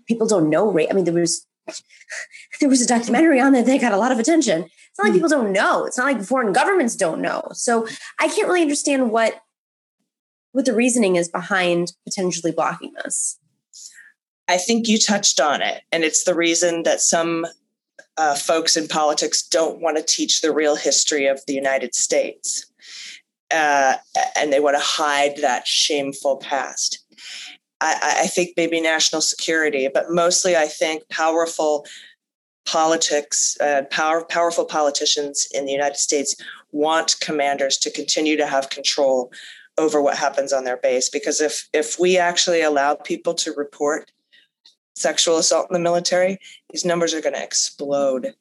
people 0.06 0.26
don't 0.26 0.48
know 0.48 0.70
rape. 0.70 0.88
I 0.90 0.94
mean, 0.94 1.04
there 1.04 1.14
was 1.14 1.46
there 2.60 2.68
was 2.68 2.80
a 2.80 2.86
documentary 2.86 3.40
on 3.40 3.52
that 3.52 3.66
that 3.66 3.80
got 3.80 3.92
a 3.92 3.98
lot 3.98 4.12
of 4.12 4.18
attention. 4.18 4.62
It's 4.62 4.98
not 4.98 5.04
like 5.04 5.12
hmm. 5.12 5.16
people 5.16 5.28
don't 5.28 5.52
know. 5.52 5.84
It's 5.84 5.98
not 5.98 6.04
like 6.04 6.22
foreign 6.22 6.52
governments 6.52 6.96
don't 6.96 7.20
know. 7.20 7.42
So 7.52 7.86
I 8.20 8.28
can't 8.28 8.46
really 8.46 8.62
understand 8.62 9.10
what 9.10 9.42
what 10.52 10.64
the 10.64 10.74
reasoning 10.74 11.16
is 11.16 11.28
behind 11.28 11.92
potentially 12.04 12.52
blocking 12.52 12.92
this. 13.04 13.38
I 14.48 14.58
think 14.58 14.86
you 14.86 14.98
touched 14.98 15.40
on 15.40 15.60
it, 15.60 15.82
and 15.90 16.04
it's 16.04 16.24
the 16.24 16.34
reason 16.34 16.84
that 16.84 17.00
some 17.00 17.44
uh, 18.18 18.34
folks 18.34 18.76
in 18.76 18.88
politics 18.88 19.42
don't 19.42 19.80
want 19.80 19.96
to 19.96 20.02
teach 20.02 20.40
the 20.40 20.52
real 20.52 20.76
history 20.76 21.26
of 21.26 21.40
the 21.46 21.54
United 21.54 21.94
States. 21.94 22.66
Uh, 23.52 23.94
and 24.36 24.52
they 24.52 24.60
want 24.60 24.76
to 24.76 24.82
hide 24.82 25.36
that 25.38 25.66
shameful 25.66 26.36
past. 26.38 27.04
I, 27.80 28.22
I, 28.22 28.26
think 28.26 28.54
maybe 28.56 28.80
national 28.80 29.20
security, 29.20 29.88
but 29.92 30.10
mostly 30.10 30.56
I 30.56 30.66
think 30.66 31.08
powerful 31.10 31.86
politics, 32.64 33.56
uh, 33.60 33.82
power, 33.90 34.24
powerful 34.24 34.64
politicians 34.64 35.46
in 35.52 35.66
the 35.66 35.72
United 35.72 35.96
States 35.96 36.34
want 36.72 37.20
commanders 37.20 37.76
to 37.78 37.90
continue 37.90 38.36
to 38.36 38.46
have 38.46 38.70
control 38.70 39.30
over 39.78 40.00
what 40.02 40.16
happens 40.16 40.52
on 40.52 40.64
their 40.64 40.78
base. 40.78 41.08
Because 41.08 41.40
if 41.40 41.68
if 41.72 41.98
we 41.98 42.18
actually 42.18 42.62
allow 42.62 42.94
people 42.94 43.34
to 43.34 43.52
report 43.52 44.10
sexual 44.96 45.36
assault 45.36 45.68
in 45.70 45.74
the 45.74 45.80
military, 45.80 46.38
these 46.70 46.84
numbers 46.84 47.14
are 47.14 47.20
going 47.20 47.34
to 47.34 47.42
explode. 47.42 48.34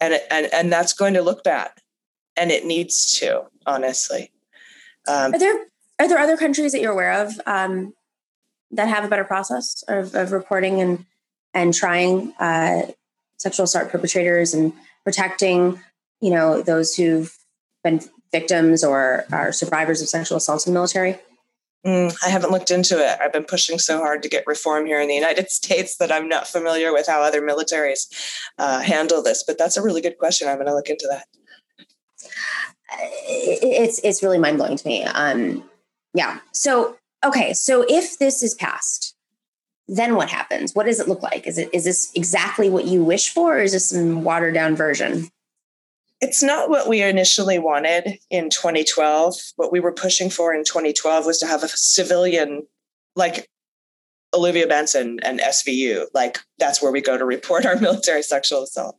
And, 0.00 0.20
and, 0.30 0.48
and 0.52 0.72
that's 0.72 0.92
going 0.92 1.14
to 1.14 1.22
look 1.22 1.44
bad. 1.44 1.70
And 2.36 2.50
it 2.50 2.64
needs 2.64 3.18
to, 3.18 3.44
honestly. 3.66 4.30
Um, 5.08 5.34
are 5.34 5.38
there 5.38 5.66
are 5.98 6.08
there 6.08 6.18
other 6.18 6.36
countries 6.36 6.72
that 6.72 6.80
you're 6.80 6.92
aware 6.92 7.12
of 7.12 7.32
um, 7.46 7.94
that 8.70 8.88
have 8.88 9.04
a 9.04 9.08
better 9.08 9.24
process 9.24 9.84
of, 9.88 10.14
of 10.14 10.32
reporting 10.32 10.80
and 10.80 11.04
and 11.52 11.74
trying 11.74 12.32
uh, 12.38 12.82
sexual 13.38 13.64
assault 13.64 13.90
perpetrators 13.90 14.54
and 14.54 14.72
protecting, 15.04 15.80
you 16.20 16.30
know, 16.30 16.62
those 16.62 16.94
who've 16.94 17.36
been 17.82 18.00
victims 18.30 18.84
or 18.84 19.24
are 19.32 19.52
survivors 19.52 20.00
of 20.00 20.08
sexual 20.08 20.38
assault 20.38 20.66
in 20.66 20.72
the 20.72 20.78
military? 20.78 21.18
Mm, 21.86 22.14
I 22.24 22.28
haven't 22.28 22.50
looked 22.50 22.70
into 22.70 22.98
it. 22.98 23.18
I've 23.20 23.32
been 23.32 23.44
pushing 23.44 23.78
so 23.78 23.98
hard 23.98 24.22
to 24.22 24.28
get 24.28 24.46
reform 24.46 24.84
here 24.84 25.00
in 25.00 25.08
the 25.08 25.14
United 25.14 25.50
States 25.50 25.96
that 25.96 26.12
I'm 26.12 26.28
not 26.28 26.46
familiar 26.46 26.92
with 26.92 27.06
how 27.06 27.22
other 27.22 27.40
militaries 27.40 28.06
uh, 28.58 28.80
handle 28.80 29.22
this. 29.22 29.42
But 29.46 29.58
that's 29.58 29.76
a 29.76 29.82
really 29.82 30.02
good 30.02 30.18
question. 30.18 30.48
I'm 30.48 30.56
going 30.56 30.66
to 30.66 30.74
look 30.74 30.90
into 30.90 31.06
that. 31.10 31.26
It's 33.28 34.00
it's 34.02 34.22
really 34.22 34.38
mind 34.38 34.58
blowing 34.58 34.76
to 34.76 34.86
me. 34.86 35.04
Um, 35.04 35.62
yeah. 36.12 36.40
So 36.52 36.96
okay. 37.24 37.52
So 37.52 37.84
if 37.88 38.18
this 38.18 38.42
is 38.42 38.54
passed, 38.54 39.14
then 39.86 40.16
what 40.16 40.28
happens? 40.28 40.74
What 40.74 40.86
does 40.86 40.98
it 40.98 41.08
look 41.08 41.22
like? 41.22 41.46
Is 41.46 41.56
it 41.56 41.70
is 41.72 41.84
this 41.84 42.10
exactly 42.16 42.68
what 42.68 42.86
you 42.86 43.04
wish 43.04 43.30
for, 43.30 43.58
or 43.58 43.60
is 43.60 43.72
this 43.72 43.90
some 43.90 44.24
watered 44.24 44.54
down 44.54 44.74
version? 44.74 45.28
It's 46.20 46.42
not 46.42 46.68
what 46.68 46.88
we 46.88 47.02
initially 47.02 47.58
wanted 47.58 48.18
in 48.30 48.50
2012. 48.50 49.34
What 49.56 49.72
we 49.72 49.80
were 49.80 49.92
pushing 49.92 50.28
for 50.28 50.54
in 50.54 50.64
2012 50.64 51.24
was 51.24 51.38
to 51.38 51.46
have 51.46 51.62
a 51.62 51.68
civilian 51.68 52.66
like 53.16 53.48
Olivia 54.34 54.66
Benson 54.66 55.18
and 55.22 55.40
SVU. 55.40 56.06
Like 56.12 56.38
that's 56.58 56.82
where 56.82 56.92
we 56.92 57.00
go 57.00 57.16
to 57.16 57.24
report 57.24 57.64
our 57.64 57.76
military 57.80 58.22
sexual 58.22 58.62
assault. 58.62 58.96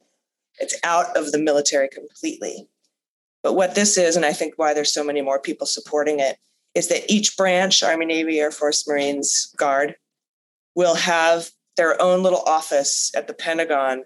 It's 0.59 0.77
out 0.83 1.15
of 1.15 1.31
the 1.31 1.39
military 1.39 1.89
completely. 1.89 2.67
But 3.43 3.53
what 3.53 3.75
this 3.75 3.97
is, 3.97 4.15
and 4.15 4.25
I 4.25 4.33
think 4.33 4.55
why 4.57 4.73
there's 4.73 4.93
so 4.93 5.03
many 5.03 5.21
more 5.21 5.39
people 5.39 5.65
supporting 5.65 6.19
it, 6.19 6.37
is 6.75 6.87
that 6.89 7.09
each 7.11 7.35
branch, 7.37 7.83
Army, 7.83 8.05
Navy, 8.05 8.39
Air 8.39 8.51
Force, 8.51 8.87
Marines, 8.87 9.53
Guard, 9.57 9.95
will 10.75 10.95
have 10.95 11.49
their 11.75 12.01
own 12.01 12.23
little 12.23 12.43
office 12.45 13.11
at 13.15 13.27
the 13.27 13.33
Pentagon 13.33 14.03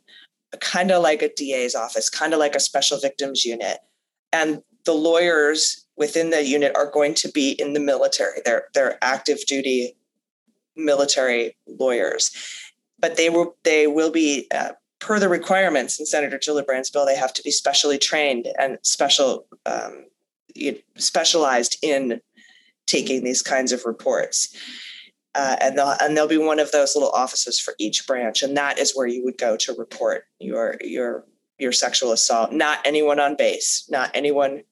kind 0.58 0.92
of 0.92 1.02
like 1.02 1.22
a 1.22 1.34
DA's 1.34 1.76
office, 1.76 2.10
kind 2.10 2.34
of 2.34 2.40
like 2.40 2.56
a 2.56 2.60
special 2.60 3.00
victims 3.00 3.46
unit. 3.46 3.80
And 4.32 4.62
the 4.86 4.94
lawyers 4.94 5.86
within 5.98 6.30
the 6.30 6.46
unit 6.46 6.76
are 6.76 6.90
going 6.90 7.14
to 7.16 7.30
be 7.30 7.52
in 7.52 7.74
the 7.74 7.80
military. 7.80 8.40
They're 8.44 8.66
they're 8.74 8.98
active 9.04 9.40
duty 9.46 9.96
military 10.76 11.56
lawyers, 11.68 12.32
but 13.00 13.18
they 13.18 13.30
will 13.30 13.56
they 13.64 13.88
will 13.88 14.12
be 14.12 14.48
uh, 14.54 14.74
per 15.00 15.20
the 15.20 15.30
requirements 15.30 16.00
in 16.00 16.06
Senator 16.06 16.38
Gillibrand's 16.38 16.90
bill. 16.90 17.06
They 17.06 17.16
have 17.16 17.34
to 17.34 17.44
be 17.44 17.52
specially 17.52 17.98
trained 17.98 18.48
and 18.60 18.78
special 18.82 19.46
um, 19.66 20.06
specialized 20.98 21.78
in 21.82 22.22
taking 22.86 23.24
these 23.24 23.42
kinds 23.42 23.72
of 23.72 23.86
reports 23.86 24.56
uh, 25.36 25.58
and 25.60 25.78
they'll 25.78 25.96
and 26.02 26.16
there'll 26.16 26.30
be 26.30 26.38
one 26.38 26.60
of 26.60 26.72
those 26.72 26.96
little 26.96 27.12
offices 27.12 27.60
for 27.60 27.76
each 27.78 28.08
branch, 28.08 28.42
and 28.42 28.56
that 28.56 28.80
is 28.80 28.96
where 28.96 29.08
you 29.08 29.24
would 29.24 29.38
go 29.38 29.58
to 29.58 29.74
report 29.74 30.24
your 30.40 30.78
your 30.82 31.26
your 31.60 31.72
sexual 31.72 32.12
assault. 32.12 32.54
Not 32.54 32.80
anyone 32.86 33.20
on 33.20 33.36
base, 33.36 33.86
not 33.90 34.12
anyone 34.14 34.64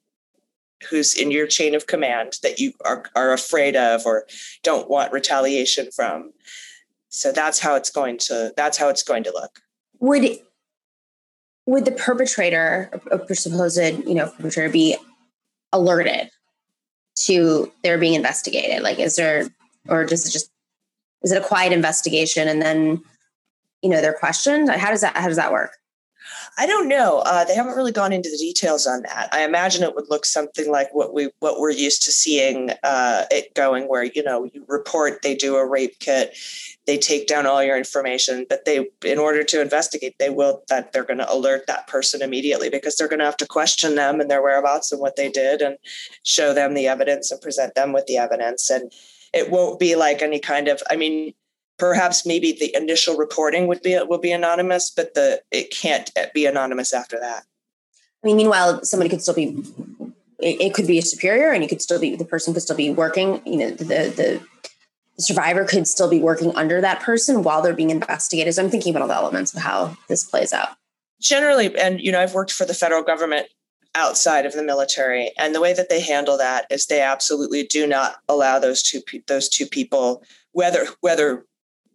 who's 0.89 1.15
in 1.15 1.31
your 1.31 1.47
chain 1.47 1.75
of 1.75 1.87
command 1.87 2.37
that 2.43 2.59
you 2.59 2.73
are 2.85 3.05
are 3.15 3.33
afraid 3.33 3.75
of 3.75 4.05
or 4.05 4.25
don't 4.63 4.89
want 4.89 5.11
retaliation 5.11 5.89
from. 5.91 6.31
So 7.09 7.31
that's 7.31 7.59
how 7.59 7.75
it's 7.75 7.89
going 7.89 8.17
to 8.19 8.53
that's 8.55 8.77
how 8.77 8.89
it's 8.89 9.03
going 9.03 9.23
to 9.25 9.31
look. 9.31 9.59
Would 9.99 10.39
would 11.65 11.85
the 11.85 11.91
perpetrator 11.91 12.89
or 13.11 13.35
supposed 13.35 13.77
you 14.07 14.15
know 14.15 14.29
perpetrator 14.29 14.69
be 14.69 14.95
alerted 15.73 16.29
to 17.25 17.71
their 17.83 17.97
being 17.97 18.13
investigated? 18.13 18.81
Like, 18.81 18.99
is 18.99 19.17
there 19.17 19.49
or 19.87 20.05
does 20.05 20.25
it 20.25 20.31
just 20.31 20.49
is 21.23 21.31
it 21.31 21.41
a 21.41 21.45
quiet 21.45 21.71
investigation 21.71 22.47
and 22.47 22.61
then 22.61 23.01
you 23.81 23.89
know 23.89 24.01
they're 24.01 24.13
questioned 24.13 24.69
how 24.69 24.89
does 24.89 25.01
that 25.01 25.15
how 25.15 25.27
does 25.27 25.37
that 25.37 25.51
work 25.51 25.71
I 26.57 26.67
don't 26.67 26.87
know. 26.87 27.23
Uh, 27.25 27.45
they 27.45 27.55
haven't 27.55 27.75
really 27.75 27.91
gone 27.91 28.13
into 28.13 28.29
the 28.29 28.37
details 28.37 28.85
on 28.85 29.01
that. 29.03 29.29
I 29.31 29.43
imagine 29.43 29.81
it 29.81 29.95
would 29.95 30.09
look 30.09 30.25
something 30.25 30.71
like 30.71 30.93
what 30.93 31.13
we 31.13 31.29
what 31.39 31.59
we're 31.59 31.71
used 31.71 32.03
to 32.03 32.11
seeing 32.11 32.71
uh, 32.83 33.25
it 33.31 33.53
going, 33.55 33.87
where 33.87 34.03
you 34.03 34.23
know 34.23 34.45
you 34.53 34.63
report, 34.67 35.21
they 35.23 35.35
do 35.35 35.55
a 35.55 35.65
rape 35.65 35.97
kit, 35.99 36.37
they 36.85 36.97
take 36.97 37.27
down 37.27 37.47
all 37.47 37.63
your 37.63 37.77
information, 37.77 38.45
but 38.49 38.65
they, 38.65 38.87
in 39.03 39.17
order 39.17 39.43
to 39.43 39.61
investigate, 39.61 40.15
they 40.19 40.29
will 40.29 40.61
that 40.69 40.93
they're 40.93 41.03
going 41.03 41.17
to 41.17 41.33
alert 41.33 41.65
that 41.67 41.87
person 41.87 42.21
immediately 42.21 42.69
because 42.69 42.95
they're 42.95 43.07
going 43.07 43.19
to 43.19 43.25
have 43.25 43.37
to 43.37 43.47
question 43.47 43.95
them 43.95 44.19
and 44.21 44.29
their 44.29 44.41
whereabouts 44.41 44.91
and 44.91 45.01
what 45.01 45.15
they 45.15 45.29
did, 45.29 45.61
and 45.61 45.77
show 46.23 46.53
them 46.53 46.75
the 46.75 46.87
evidence 46.87 47.31
and 47.31 47.41
present 47.41 47.73
them 47.73 47.93
with 47.93 48.05
the 48.05 48.17
evidence, 48.17 48.69
and 48.69 48.91
it 49.33 49.49
won't 49.49 49.79
be 49.79 49.95
like 49.95 50.21
any 50.21 50.39
kind 50.39 50.67
of. 50.67 50.81
I 50.89 50.95
mean, 50.95 51.33
perhaps 51.77 52.25
maybe 52.25 52.53
the 52.53 52.75
initial 52.75 53.17
reporting 53.17 53.67
would 53.67 53.81
be 53.81 53.99
will 54.07 54.19
be 54.19 54.31
anonymous, 54.31 54.89
but 54.89 55.13
the 55.13 55.41
it 55.51 55.71
can't 55.71 56.11
be 56.33 56.45
anonymous 56.45 56.93
after 56.93 57.19
that. 57.19 57.43
I 58.23 58.27
mean, 58.27 58.37
meanwhile, 58.37 58.83
somebody 58.83 59.09
could 59.09 59.21
still 59.21 59.33
be. 59.33 59.63
It, 60.39 60.59
it 60.59 60.73
could 60.73 60.87
be 60.87 60.97
a 60.97 61.01
superior, 61.01 61.51
and 61.51 61.63
you 61.63 61.69
could 61.69 61.81
still 61.81 61.99
be 61.99 62.15
the 62.15 62.25
person 62.25 62.53
could 62.53 62.63
still 62.63 62.75
be 62.75 62.89
working. 62.89 63.41
You 63.45 63.57
know, 63.57 63.69
the 63.71 63.85
the 63.85 64.41
the 65.15 65.21
survivor 65.21 65.65
could 65.65 65.87
still 65.87 66.09
be 66.09 66.19
working 66.19 66.55
under 66.55 66.81
that 66.81 67.01
person 67.01 67.43
while 67.43 67.61
they're 67.61 67.73
being 67.73 67.91
investigated. 67.91 68.53
So 68.53 68.63
I'm 68.63 68.69
thinking 68.69 68.95
about 68.95 69.03
all 69.03 69.07
the 69.07 69.15
elements 69.15 69.53
of 69.53 69.61
how 69.61 69.95
this 70.09 70.23
plays 70.23 70.53
out. 70.53 70.69
Generally, 71.21 71.77
and 71.77 72.01
you 72.01 72.11
know, 72.11 72.21
I've 72.21 72.33
worked 72.33 72.51
for 72.51 72.65
the 72.65 72.73
federal 72.73 73.03
government 73.03 73.47
outside 73.95 74.45
of 74.45 74.53
the 74.53 74.63
military, 74.63 75.31
and 75.37 75.53
the 75.53 75.61
way 75.61 75.73
that 75.73 75.89
they 75.89 76.01
handle 76.01 76.37
that 76.37 76.65
is 76.69 76.85
they 76.85 77.01
absolutely 77.01 77.63
do 77.63 77.85
not 77.85 78.17
allow 78.27 78.59
those 78.59 78.81
two 78.81 79.01
those 79.27 79.49
two 79.49 79.65
people, 79.65 80.23
whether 80.51 80.87
whether 81.01 81.45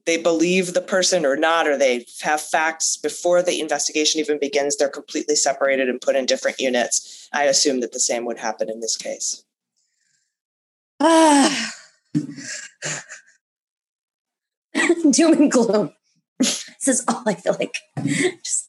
they 0.09 0.17
believe 0.17 0.73
the 0.73 0.81
person 0.81 1.27
or 1.27 1.37
not, 1.37 1.69
or 1.69 1.77
they 1.77 2.07
have 2.23 2.41
facts 2.41 2.97
before 2.97 3.43
the 3.43 3.61
investigation 3.61 4.21
even 4.21 4.39
begins, 4.39 4.77
they're 4.77 4.89
completely 4.89 5.37
separated 5.37 5.91
and 5.91 6.01
put 6.01 6.17
in 6.17 6.25
different 6.25 6.59
units. 6.59 7.29
I 7.31 7.45
assume 7.45 7.81
that 7.81 7.93
the 7.93 8.01
same 8.01 8.25
would 8.25 8.39
happen 8.39 8.71
in 8.71 8.81
this 8.81 8.97
case. 8.97 9.45
Ah. 10.99 11.73
Doom 15.11 15.33
and 15.35 15.51
gloom. 15.51 15.93
this 16.39 16.89
is 16.89 17.05
all 17.07 17.23
I 17.27 17.35
feel 17.35 17.57
like. 17.59 17.75
Just 18.07 18.68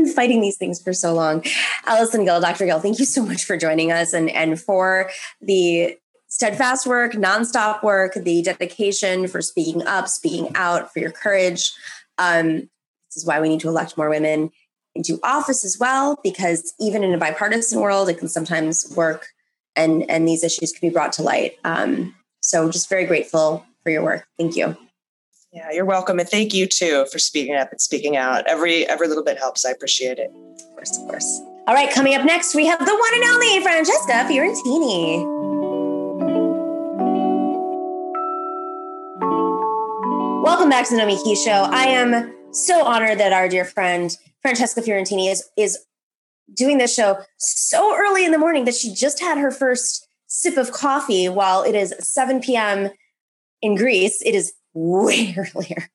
been 0.00 0.12
fighting 0.12 0.40
these 0.40 0.56
things 0.56 0.80
for 0.82 0.92
so 0.92 1.14
long. 1.14 1.44
Allison 1.86 2.24
Gill, 2.24 2.40
Dr. 2.40 2.66
Gill, 2.66 2.80
thank 2.80 2.98
you 2.98 3.04
so 3.04 3.24
much 3.24 3.44
for 3.44 3.56
joining 3.56 3.92
us 3.92 4.12
and, 4.12 4.30
and 4.30 4.60
for 4.60 5.10
the 5.40 5.96
steadfast 6.28 6.86
work, 6.86 7.12
nonstop 7.12 7.82
work, 7.82 8.14
the 8.14 8.42
dedication 8.42 9.26
for 9.26 9.42
speaking 9.42 9.86
up, 9.86 10.08
speaking 10.08 10.50
out, 10.54 10.92
for 10.92 11.00
your 11.00 11.10
courage. 11.10 11.72
Um, 12.18 12.70
this 13.08 13.16
is 13.16 13.26
why 13.26 13.40
we 13.40 13.48
need 13.48 13.60
to 13.60 13.68
elect 13.68 13.96
more 13.96 14.08
women 14.08 14.50
into 14.94 15.18
office 15.22 15.64
as 15.64 15.78
well, 15.78 16.18
because 16.22 16.74
even 16.80 17.04
in 17.04 17.12
a 17.12 17.18
bipartisan 17.18 17.80
world, 17.80 18.08
it 18.08 18.18
can 18.18 18.28
sometimes 18.28 18.92
work 18.96 19.28
and, 19.76 20.08
and 20.10 20.26
these 20.26 20.44
issues 20.44 20.72
can 20.72 20.88
be 20.88 20.92
brought 20.92 21.12
to 21.14 21.22
light. 21.22 21.56
Um, 21.64 22.14
so 22.40 22.70
just 22.70 22.88
very 22.88 23.06
grateful 23.06 23.64
for 23.82 23.90
your 23.90 24.02
work. 24.02 24.26
Thank 24.38 24.56
you. 24.56 24.76
Yeah, 25.52 25.68
you're 25.72 25.84
welcome. 25.84 26.20
And 26.20 26.28
thank 26.28 26.54
you 26.54 26.68
too 26.68 27.06
for 27.10 27.18
speaking 27.18 27.56
up 27.56 27.72
and 27.72 27.80
speaking 27.80 28.16
out. 28.16 28.46
Every 28.46 28.86
every 28.86 29.08
little 29.08 29.24
bit 29.24 29.36
helps. 29.36 29.64
I 29.64 29.70
appreciate 29.70 30.18
it. 30.18 30.30
Of 30.30 30.76
course, 30.76 30.96
of 30.96 31.08
course. 31.08 31.40
All 31.66 31.74
right, 31.74 31.90
coming 31.92 32.14
up 32.14 32.24
next, 32.24 32.54
we 32.54 32.66
have 32.66 32.78
the 32.78 32.84
one 32.84 33.14
and 33.14 33.24
only 33.24 33.60
Francesca 33.60 34.12
Fiorentini. 34.28 35.24
Welcome 40.44 40.68
back 40.68 40.88
to 40.88 40.94
the 40.94 41.02
Nomiki 41.02 41.36
Show. 41.36 41.68
I 41.68 41.86
am 41.86 42.32
so 42.52 42.84
honored 42.84 43.18
that 43.18 43.32
our 43.32 43.48
dear 43.48 43.64
friend 43.64 44.16
Francesca 44.42 44.82
Fiorentini 44.82 45.32
is 45.32 45.50
is 45.56 45.78
doing 46.54 46.78
this 46.78 46.94
show 46.94 47.18
so 47.38 47.96
early 47.96 48.24
in 48.24 48.30
the 48.30 48.38
morning 48.38 48.66
that 48.66 48.74
she 48.76 48.94
just 48.94 49.18
had 49.18 49.36
her 49.36 49.50
first 49.50 50.06
sip 50.28 50.56
of 50.56 50.70
coffee 50.70 51.28
while 51.28 51.64
it 51.64 51.74
is 51.74 51.92
7 51.98 52.40
p.m. 52.40 52.90
in 53.60 53.74
Greece. 53.74 54.22
It 54.24 54.36
is 54.36 54.52
way 54.74 55.34
earlier 55.54 55.88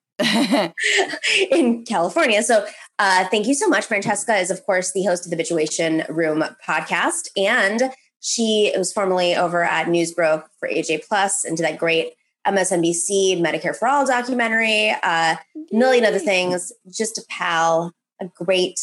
in 1.52 1.84
California. 1.86 2.42
So, 2.44 2.66
uh, 2.98 3.26
thank 3.30 3.48
you 3.48 3.54
so 3.54 3.68
much. 3.68 3.86
Francesca 3.86 4.36
is, 4.38 4.50
of 4.50 4.66
course, 4.66 4.94
the 4.94 5.04
host 5.04 5.26
of 5.26 5.32
the 5.32 5.38
Bitchuation 5.42 6.08
Room 6.08 6.44
podcast, 6.66 7.28
and 7.36 7.92
she 8.22 8.74
was 8.78 8.94
formerly 8.94 9.36
over 9.36 9.64
at 9.64 9.90
Newsbroke 9.90 10.50
for 10.60 10.68
AJ 10.70 11.08
Plus 11.08 11.44
and 11.44 11.58
did 11.58 11.66
that 11.66 11.78
great 11.78 12.14
MSNBC 12.48 13.40
Medicare 13.42 13.76
for 13.76 13.88
All 13.88 14.06
documentary, 14.06 14.90
a 14.90 15.00
uh, 15.04 15.36
million 15.72 16.06
other 16.06 16.20
things. 16.20 16.72
Just 16.90 17.18
a 17.18 17.24
pal, 17.30 17.92
a 18.22 18.26
great, 18.36 18.80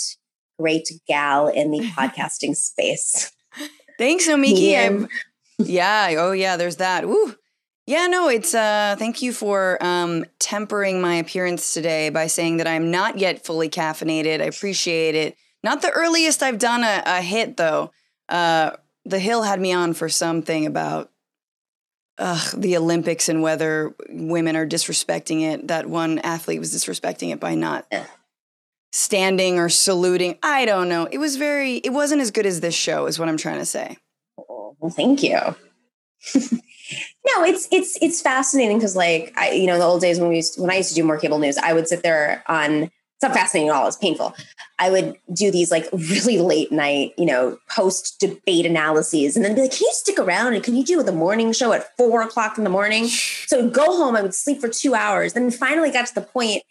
great 0.58 0.88
gal 1.06 1.48
in 1.48 1.70
the 1.70 1.80
podcasting 1.96 2.54
space. 2.56 3.32
Thanks, 3.98 4.28
Nomiki. 4.28 5.08
yeah. 5.58 6.14
Oh, 6.18 6.32
yeah. 6.32 6.56
There's 6.56 6.76
that. 6.76 7.06
Woo. 7.08 7.34
Yeah, 7.86 8.06
no, 8.06 8.28
it's 8.28 8.54
uh 8.54 8.96
thank 8.98 9.22
you 9.22 9.32
for 9.32 9.78
um 9.84 10.24
tempering 10.38 11.00
my 11.00 11.16
appearance 11.16 11.74
today 11.74 12.10
by 12.10 12.26
saying 12.26 12.58
that 12.58 12.66
I'm 12.66 12.90
not 12.90 13.18
yet 13.18 13.44
fully 13.44 13.68
caffeinated. 13.68 14.40
I 14.40 14.44
appreciate 14.44 15.14
it. 15.14 15.36
Not 15.64 15.82
the 15.82 15.90
earliest 15.90 16.42
I've 16.42 16.58
done 16.58 16.84
a, 16.84 17.02
a 17.04 17.20
hit 17.20 17.56
though. 17.56 17.90
Uh 18.28 18.72
the 19.04 19.18
Hill 19.18 19.42
had 19.42 19.60
me 19.60 19.72
on 19.72 19.94
for 19.94 20.08
something 20.08 20.64
about 20.64 21.10
ugh, 22.18 22.54
the 22.56 22.76
Olympics 22.76 23.28
and 23.28 23.42
whether 23.42 23.94
women 24.08 24.54
are 24.54 24.66
disrespecting 24.66 25.42
it. 25.42 25.66
That 25.68 25.86
one 25.86 26.20
athlete 26.20 26.60
was 26.60 26.72
disrespecting 26.72 27.32
it 27.32 27.40
by 27.40 27.56
not 27.56 27.92
standing 28.92 29.58
or 29.58 29.68
saluting. 29.68 30.38
I 30.42 30.64
don't 30.66 30.88
know. 30.88 31.08
It 31.10 31.18
was 31.18 31.36
very, 31.36 31.76
it 31.76 31.90
wasn't 31.90 32.20
as 32.20 32.30
good 32.30 32.46
as 32.46 32.60
this 32.60 32.74
show, 32.74 33.06
is 33.06 33.18
what 33.18 33.28
I'm 33.28 33.36
trying 33.36 33.58
to 33.58 33.66
say. 33.66 33.96
Well, 34.36 34.90
thank 34.94 35.22
you. 35.22 35.38
no, 37.42 37.48
it's 37.48 37.68
it's 37.70 37.98
it's 38.00 38.20
fascinating 38.20 38.78
because, 38.78 38.96
like, 38.96 39.32
I 39.36 39.50
you 39.52 39.66
know, 39.66 39.74
in 39.74 39.80
the 39.80 39.86
old 39.86 40.00
days 40.00 40.18
when 40.18 40.28
we 40.28 40.36
used, 40.36 40.60
when 40.60 40.70
I 40.70 40.76
used 40.76 40.90
to 40.90 40.94
do 40.94 41.04
more 41.04 41.18
cable 41.18 41.38
news, 41.38 41.58
I 41.58 41.72
would 41.72 41.88
sit 41.88 42.02
there 42.02 42.42
on 42.46 42.90
it's 43.22 43.28
not 43.28 43.34
fascinating 43.34 43.68
at 43.68 43.76
all. 43.76 43.86
It's 43.86 43.96
painful. 43.96 44.34
I 44.80 44.90
would 44.90 45.16
do 45.32 45.52
these 45.52 45.70
like 45.70 45.88
really 45.92 46.38
late 46.38 46.72
night, 46.72 47.12
you 47.16 47.24
know, 47.24 47.56
post 47.70 48.18
debate 48.18 48.66
analyses 48.66 49.36
and 49.36 49.44
then 49.44 49.54
be 49.54 49.62
like, 49.62 49.70
can 49.70 49.82
you 49.82 49.92
stick 49.92 50.18
around 50.18 50.54
and 50.54 50.64
can 50.64 50.74
you 50.74 50.84
do 50.84 51.00
the 51.04 51.12
morning 51.12 51.52
show 51.52 51.72
at 51.72 51.96
four 51.96 52.22
o'clock 52.22 52.58
in 52.58 52.64
the 52.64 52.70
morning? 52.70 53.08
So 53.46 53.58
I 53.58 53.62
would 53.64 53.74
go 53.74 53.84
home, 53.84 54.16
I 54.16 54.22
would 54.22 54.34
sleep 54.34 54.62
for 54.62 54.68
two 54.68 54.94
hours. 54.94 55.34
Then 55.34 55.50
finally 55.50 55.90
got 55.90 56.06
to 56.06 56.14
the 56.14 56.22
point, 56.22 56.62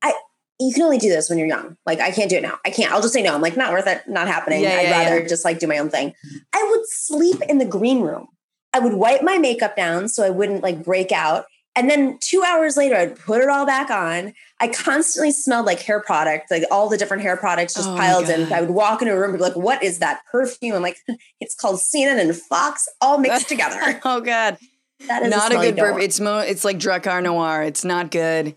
I 0.00 0.14
you 0.58 0.72
can 0.72 0.82
only 0.82 0.96
do 0.96 1.10
this 1.10 1.28
when 1.28 1.38
you're 1.38 1.46
young. 1.46 1.76
Like 1.84 2.00
I 2.00 2.10
can't 2.10 2.30
do 2.30 2.36
it 2.36 2.42
now. 2.42 2.58
I 2.64 2.70
can't. 2.70 2.90
I'll 2.90 3.02
just 3.02 3.12
say 3.12 3.22
no. 3.22 3.34
I'm 3.34 3.42
like, 3.42 3.56
not 3.56 3.70
worth 3.70 3.86
it, 3.86 4.08
not 4.08 4.28
happening. 4.28 4.62
Yeah, 4.62 4.70
I'd 4.70 4.82
yeah, 4.84 5.00
rather 5.02 5.20
yeah. 5.20 5.28
just 5.28 5.44
like 5.44 5.58
do 5.58 5.66
my 5.66 5.76
own 5.76 5.90
thing. 5.90 6.14
I 6.54 6.66
would 6.70 6.88
sleep 6.88 7.42
in 7.50 7.58
the 7.58 7.66
green 7.66 8.00
room. 8.00 8.28
I 8.76 8.78
would 8.78 8.92
wipe 8.92 9.22
my 9.22 9.38
makeup 9.38 9.74
down 9.74 10.06
so 10.08 10.22
I 10.22 10.28
wouldn't 10.28 10.62
like 10.62 10.84
break 10.84 11.10
out. 11.10 11.46
And 11.74 11.88
then 11.88 12.18
two 12.20 12.42
hours 12.42 12.76
later, 12.76 12.94
I'd 12.94 13.18
put 13.18 13.40
it 13.40 13.48
all 13.48 13.64
back 13.64 13.90
on. 13.90 14.34
I 14.60 14.68
constantly 14.68 15.30
smelled 15.30 15.64
like 15.64 15.80
hair 15.80 16.00
product, 16.00 16.50
like 16.50 16.64
all 16.70 16.90
the 16.90 16.98
different 16.98 17.22
hair 17.22 17.38
products 17.38 17.74
just 17.74 17.88
oh 17.88 17.96
piled 17.96 18.28
in. 18.28 18.52
I 18.52 18.60
would 18.60 18.70
walk 18.70 19.00
into 19.00 19.14
a 19.14 19.18
room 19.18 19.30
and 19.30 19.38
be 19.38 19.42
like, 19.42 19.56
what 19.56 19.82
is 19.82 19.98
that 20.00 20.20
perfume? 20.30 20.74
I'm 20.74 20.82
like, 20.82 20.98
it's 21.40 21.54
called 21.54 21.80
CNN 21.80 22.20
and 22.20 22.36
Fox 22.36 22.86
all 23.00 23.18
mixed 23.18 23.48
together. 23.48 23.98
oh 24.04 24.20
God. 24.20 24.58
That 25.08 25.22
is 25.22 25.30
not 25.30 25.52
a, 25.52 25.58
a 25.58 25.62
good 25.62 25.78
perfume. 25.78 26.02
It's 26.02 26.20
mo- 26.20 26.38
it's 26.38 26.64
like 26.64 26.78
Drakkar 26.78 27.22
Noir. 27.22 27.62
It's 27.62 27.84
not 27.84 28.10
good. 28.10 28.56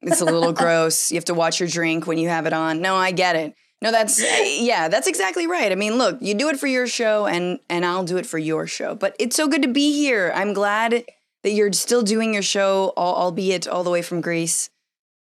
It's 0.00 0.20
a 0.22 0.24
little 0.24 0.52
gross. 0.52 1.10
You 1.10 1.16
have 1.16 1.24
to 1.26 1.34
watch 1.34 1.60
your 1.60 1.68
drink 1.68 2.06
when 2.06 2.18
you 2.18 2.28
have 2.28 2.46
it 2.46 2.52
on. 2.52 2.80
No, 2.80 2.94
I 2.94 3.10
get 3.10 3.36
it. 3.36 3.54
No, 3.80 3.92
that's 3.92 4.20
yeah, 4.60 4.88
that's 4.88 5.06
exactly 5.06 5.46
right. 5.46 5.70
I 5.70 5.74
mean, 5.74 5.96
look, 5.96 6.18
you 6.20 6.34
do 6.34 6.48
it 6.48 6.58
for 6.58 6.66
your 6.66 6.86
show 6.86 7.26
and 7.26 7.60
and 7.68 7.84
I'll 7.84 8.04
do 8.04 8.16
it 8.16 8.26
for 8.26 8.38
your 8.38 8.66
show. 8.66 8.94
But 8.94 9.14
it's 9.18 9.36
so 9.36 9.48
good 9.48 9.62
to 9.62 9.68
be 9.68 9.92
here. 9.92 10.32
I'm 10.34 10.52
glad 10.52 11.04
that 11.42 11.50
you're 11.50 11.72
still 11.72 12.02
doing 12.02 12.34
your 12.34 12.42
show, 12.42 12.92
albeit 12.96 13.68
all 13.68 13.84
the 13.84 13.90
way 13.90 14.02
from 14.02 14.20
Greece, 14.20 14.70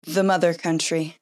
the 0.05 0.23
mother 0.23 0.53
country. 0.53 1.17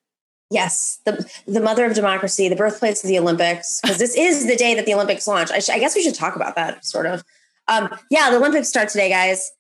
Yes, 0.52 1.00
the 1.06 1.28
the 1.48 1.60
mother 1.60 1.86
of 1.86 1.96
democracy, 1.96 2.48
the 2.50 2.56
birthplace 2.56 3.04
of 3.04 3.08
the 3.08 3.18
Olympics, 3.18 3.80
because 3.82 3.98
this 3.98 4.16
is 4.16 4.46
the 4.46 4.56
day 4.56 4.76
that 4.76 4.86
the 4.86 4.94
Olympics 4.94 5.28
launch. 5.28 5.50
I, 5.50 5.60
sh- 5.60 5.70
I, 5.70 5.80
guess 5.80 5.96
we 5.96 6.04
should 6.04 6.14
talk 6.14 6.36
about 6.36 6.56
that, 6.56 6.86
sort 6.86 7.08
of. 7.08 7.24
Um, 7.68 7.90
yeah, 8.12 8.30
the 8.30 8.38
Olympics 8.38 8.70
start 8.70 8.90
today, 8.90 9.10
guys. 9.10 9.52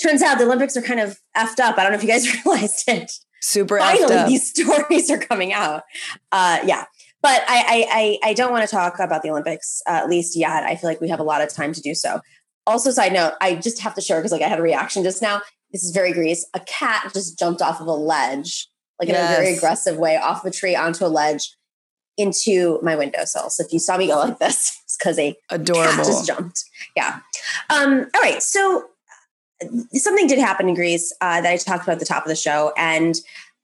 Turns 0.00 0.22
out 0.22 0.38
the 0.38 0.44
Olympics 0.44 0.76
are 0.76 0.82
kind 0.82 1.00
of 1.00 1.18
effed 1.36 1.58
up. 1.58 1.78
I 1.78 1.82
don't 1.82 1.92
know 1.92 1.98
if 1.98 2.04
you 2.04 2.08
guys 2.08 2.32
realized 2.44 2.84
it. 2.88 3.10
Super. 3.44 3.78
Finally, 3.78 4.24
these 4.26 4.48
stories 4.54 5.10
are 5.10 5.18
coming 5.18 5.52
out. 5.52 5.82
Uh, 6.32 6.60
yeah, 6.64 6.86
but 7.20 7.42
I, 7.46 8.18
I 8.22 8.30
I 8.30 8.32
don't 8.32 8.50
want 8.50 8.66
to 8.66 8.74
talk 8.74 8.98
about 8.98 9.22
the 9.22 9.28
Olympics 9.28 9.82
uh, 9.86 9.92
at 9.92 10.08
least 10.08 10.34
yet. 10.34 10.64
I 10.64 10.76
feel 10.76 10.88
like 10.88 11.02
we 11.02 11.10
have 11.10 11.20
a 11.20 11.24
lot 11.24 11.42
of 11.42 11.52
time 11.52 11.74
to 11.74 11.82
do 11.82 11.94
so. 11.94 12.20
Also 12.66 12.90
side 12.90 13.12
note 13.12 13.34
i 13.42 13.54
just 13.54 13.78
have 13.80 13.94
to 13.94 14.00
share 14.00 14.18
because 14.18 14.32
like 14.32 14.40
i 14.40 14.48
had 14.48 14.58
a 14.58 14.62
reaction 14.62 15.02
just 15.02 15.20
now. 15.20 15.42
This 15.70 15.84
is 15.84 15.90
very 15.90 16.14
Greece 16.14 16.48
a 16.54 16.60
cat 16.60 17.10
just 17.12 17.38
jumped 17.38 17.60
off 17.60 17.82
of 17.82 17.86
a 17.86 17.92
ledge 17.92 18.66
like 18.98 19.10
yes. 19.10 19.18
in 19.18 19.34
a 19.34 19.36
very 19.36 19.54
aggressive 19.54 19.98
way 19.98 20.16
off 20.16 20.42
of 20.42 20.50
a 20.50 20.54
tree 20.54 20.74
onto 20.74 21.04
a 21.04 21.08
ledge 21.08 21.54
into 22.16 22.78
my 22.82 22.96
windowsill. 22.96 23.50
So 23.50 23.62
if 23.62 23.74
you 23.74 23.78
saw 23.78 23.98
me 23.98 24.06
go 24.06 24.16
like 24.20 24.38
this 24.38 24.80
it's 24.84 24.96
because 24.96 25.18
a 25.18 25.36
adorable 25.50 25.96
cat 25.96 26.06
just 26.06 26.26
jumped. 26.26 26.64
Yeah. 26.96 27.20
Um 27.68 28.06
all 28.14 28.22
right. 28.22 28.42
So 28.42 28.86
something 29.92 30.26
did 30.26 30.38
happen 30.38 30.68
in 30.68 30.74
greece 30.74 31.12
uh, 31.20 31.40
that 31.40 31.52
i 31.52 31.56
talked 31.56 31.84
about 31.84 31.94
at 31.94 31.98
the 31.98 32.06
top 32.06 32.24
of 32.24 32.28
the 32.28 32.36
show 32.36 32.72
and 32.76 33.16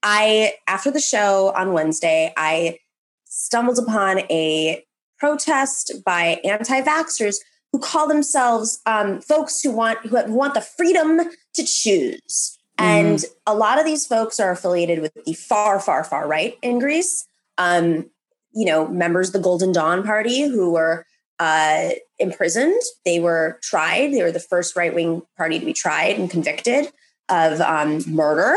i 0.03 0.53
after 0.67 0.91
the 0.91 1.01
show 1.01 1.53
on 1.57 1.73
wednesday 1.73 2.33
i 2.37 2.79
stumbled 3.25 3.79
upon 3.79 4.21
a 4.31 4.85
protest 5.19 5.93
by 6.05 6.41
anti-vaxxers 6.45 7.37
who 7.73 7.79
call 7.79 8.09
themselves 8.09 8.81
um, 8.87 9.21
folks 9.21 9.61
who 9.61 9.71
want 9.71 9.99
who 10.01 10.35
want 10.35 10.55
the 10.55 10.61
freedom 10.61 11.21
to 11.55 11.65
choose. 11.65 12.59
Mm-hmm. 12.79 12.85
And 12.85 13.25
a 13.47 13.55
lot 13.55 13.79
of 13.79 13.85
these 13.85 14.07
folks 14.07 14.41
are 14.41 14.51
affiliated 14.51 15.01
with 15.01 15.13
the 15.25 15.35
far, 15.35 15.79
far, 15.79 16.03
far 16.03 16.27
right 16.27 16.57
in 16.63 16.79
Greece. 16.79 17.27
Um, 17.59 18.11
you 18.53 18.67
know, 18.67 18.89
members 18.89 19.29
of 19.29 19.35
the 19.35 19.41
Golden 19.41 19.71
Dawn 19.71 20.03
Party 20.03 20.43
who 20.43 20.73
were 20.73 21.07
uh, 21.39 21.91
imprisoned. 22.21 22.81
They 23.05 23.19
were 23.19 23.59
tried. 23.63 24.13
They 24.13 24.23
were 24.23 24.33
the 24.33 24.41
first 24.41 24.77
right 24.77 24.95
wing 24.95 25.23
party 25.37 25.59
to 25.59 25.67
be 25.67 25.73
tried 25.73 26.19
and 26.19 26.31
convicted 26.31 26.93
of 27.29 27.61
um, 27.61 28.03
murder. 28.07 28.57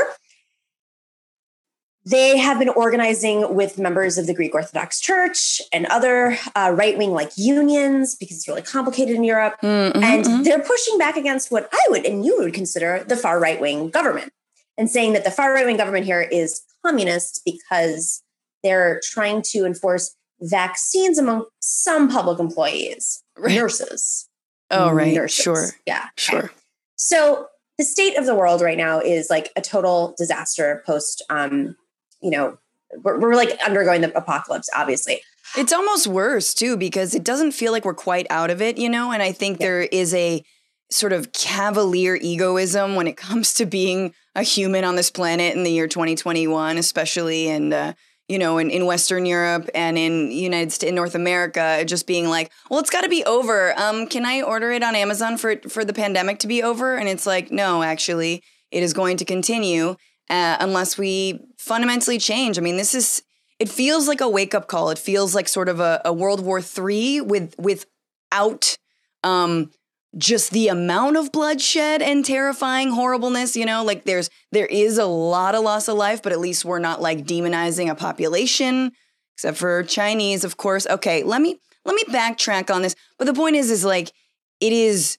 They 2.06 2.38
have 2.38 2.60
been 2.60 2.70
organizing 2.70 3.56
with 3.56 3.80
members 3.80 4.18
of 4.18 4.28
the 4.28 4.34
Greek 4.34 4.54
Orthodox 4.54 5.00
Church 5.00 5.62
and 5.72 5.86
other 5.86 6.38
uh, 6.54 6.74
right 6.76 6.98
wing 6.98 7.12
like 7.12 7.32
unions 7.38 8.16
because 8.16 8.38
it's 8.38 8.48
really 8.48 8.62
complicated 8.62 9.16
in 9.16 9.24
Europe. 9.24 9.56
Mm-hmm, 9.64 10.04
and 10.04 10.26
mm-hmm. 10.26 10.44
they're 10.44 10.62
pushing 10.62 10.98
back 10.98 11.16
against 11.16 11.50
what 11.50 11.70
I 11.72 11.86
would 11.90 12.06
and 12.06 12.26
you 12.26 12.38
would 12.40 12.54
consider 12.54 13.06
the 13.08 13.16
far 13.16 13.40
right 13.40 13.60
wing 13.62 13.90
government 13.90 14.34
and 14.78 14.90
saying 14.90 15.14
that 15.14 15.24
the 15.24 15.32
far 15.32 15.54
right 15.54 15.66
wing 15.66 15.78
government 15.78 16.06
here 16.06 16.22
is 16.22 16.62
communist 16.86 17.42
because 17.46 18.22
they're 18.64 19.00
trying 19.04 19.42
to 19.42 19.66
enforce 19.66 20.14
vaccines 20.44 21.18
among 21.18 21.46
some 21.60 22.10
public 22.10 22.40
employees, 22.40 23.24
right. 23.38 23.56
nurses. 23.56 24.30
Oh, 24.70 24.92
right. 24.92 25.14
Nurses. 25.14 25.44
Sure. 25.44 25.66
Yeah. 25.86 26.08
Sure. 26.18 26.46
Okay. 26.46 26.54
So 26.96 27.48
the 27.78 27.84
state 27.84 28.18
of 28.18 28.26
the 28.26 28.36
world 28.36 28.62
right 28.62 28.78
now 28.78 29.00
is 29.00 29.30
like 29.30 29.52
a 29.56 29.62
total 29.62 30.16
disaster 30.18 30.84
post 30.86 31.24
um, 31.30 31.76
you 32.24 32.32
know, 32.32 32.58
we're, 33.04 33.20
we're 33.20 33.36
like 33.36 33.60
undergoing 33.66 34.02
the 34.02 34.18
apocalypse, 34.18 34.70
obviously. 34.76 35.22
It's 35.56 35.74
almost 35.74 36.08
worse 36.08 36.54
too 36.54 36.78
because 36.78 37.14
it 37.14 37.24
doesn't 37.24 37.52
feel 37.52 37.72
like 37.72 37.86
we're 37.86 37.94
quite 37.94 38.26
out 38.30 38.50
of 38.50 38.62
it, 38.62 38.78
you 38.78 38.90
know. 38.90 39.12
And 39.12 39.22
I 39.22 39.32
think 39.32 39.60
yeah. 39.60 39.68
there 39.68 39.82
is 39.82 40.14
a 40.16 40.44
sort 40.90 41.14
of 41.14 41.32
cavalier 41.34 42.16
egoism 42.16 42.96
when 42.96 43.08
it 43.08 43.18
comes 43.18 43.54
to 43.56 43.66
being 43.66 44.14
a 44.36 44.42
human 44.42 44.84
on 44.84 44.96
this 44.96 45.12
planet 45.12 45.56
in 45.56 45.64
the 45.64 45.72
year 45.72 45.88
2021, 45.88 46.78
especially 46.78 47.50
and 47.50 47.74
uh, 47.74 47.94
you 48.28 48.40
know 48.40 48.58
in, 48.58 48.70
in 48.70 48.86
Western 48.86 49.26
Europe 49.26 49.70
and 49.76 49.98
in 49.98 50.32
United 50.32 50.72
States, 50.72 50.90
in 50.90 50.96
North 50.96 51.16
America, 51.16 51.84
just 51.86 52.08
being 52.08 52.30
like, 52.30 52.52
well, 52.70 52.80
it's 52.80 52.90
got 52.90 53.02
to 53.02 53.10
be 53.10 53.24
over. 53.26 53.78
Um, 53.80 54.08
can 54.08 54.26
I 54.26 54.42
order 54.42 54.72
it 54.72 54.84
on 54.84 54.96
Amazon 54.96 55.38
for 55.38 55.58
for 55.70 55.84
the 55.86 55.94
pandemic 55.94 56.40
to 56.40 56.48
be 56.48 56.64
over? 56.64 56.96
And 56.96 57.08
it's 57.08 57.26
like, 57.26 57.52
no, 57.52 57.84
actually, 57.84 58.44
it 58.72 58.84
is 58.84 58.94
going 58.94 59.18
to 59.18 59.26
continue 59.26 59.96
uh, 60.30 60.58
unless 60.60 60.98
we 60.98 61.40
fundamentally 61.58 62.18
change. 62.18 62.58
I 62.58 62.62
mean, 62.62 62.78
this 62.78 62.96
is 62.96 63.24
it 63.60 63.70
feels 63.70 64.08
like 64.08 64.22
a 64.22 64.30
wake 64.30 64.56
up 64.56 64.68
call. 64.68 64.90
It 64.90 65.00
feels 65.00 65.36
like 65.36 65.48
sort 65.48 65.70
of 65.70 65.80
a, 65.80 66.02
a 66.04 66.14
World 66.14 66.44
War 66.44 66.60
III 66.60 67.22
with 67.22 67.56
without 67.58 68.78
um, 69.24 69.72
just 70.18 70.52
the 70.52 70.68
amount 70.68 71.18
of 71.18 71.32
bloodshed 71.32 72.02
and 72.02 72.24
terrifying 72.24 72.92
horribleness. 72.92 73.56
You 73.56 73.66
know, 73.66 73.84
like 73.84 74.04
there's 74.04 74.30
there 74.52 74.66
is 74.66 74.98
a 74.98 75.06
lot 75.06 75.56
of 75.56 75.64
loss 75.64 75.88
of 75.88 75.98
life, 75.98 76.22
but 76.22 76.32
at 76.32 76.40
least 76.40 76.66
we're 76.66 76.80
not 76.80 77.02
like 77.02 77.26
demonizing 77.26 77.90
a 77.90 77.96
population, 77.96 78.92
except 79.36 79.58
for 79.58 79.84
Chinese, 79.84 80.44
of 80.44 80.58
course. 80.58 80.88
Okay, 80.88 81.24
let 81.24 81.42
me 81.42 81.60
let 81.86 81.96
me 81.96 82.04
backtrack 82.14 82.74
on 82.74 82.82
this. 82.82 82.96
But 83.18 83.26
the 83.26 83.34
point 83.34 83.56
is, 83.56 83.72
is 83.72 83.86
like 83.86 84.12
it 84.60 84.74
is. 84.74 85.18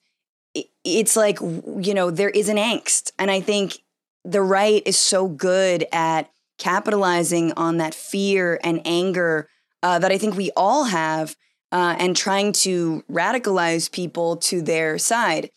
It's 0.85 1.17
like 1.17 1.39
you 1.41 1.93
know 1.93 2.11
there 2.11 2.29
is 2.29 2.47
an 2.47 2.57
angst, 2.57 3.11
and 3.19 3.29
I 3.29 3.41
think 3.41 3.79
the 4.23 4.41
right 4.41 4.81
is 4.85 4.97
so 4.97 5.27
good 5.27 5.85
at 5.91 6.29
capitalizing 6.57 7.51
on 7.57 7.77
that 7.77 7.93
fear 7.93 8.59
and 8.63 8.81
anger 8.85 9.49
uh, 9.83 9.99
that 9.99 10.11
I 10.11 10.17
think 10.17 10.35
we 10.35 10.51
all 10.55 10.85
have 10.85 11.35
uh, 11.75 11.93
and 11.99 12.15
trying 12.15 12.53
to 12.53 13.03
radicalize 13.11 13.91
people 13.91 14.37
to 14.37 14.61
their 14.61 14.97
side. 14.97 15.49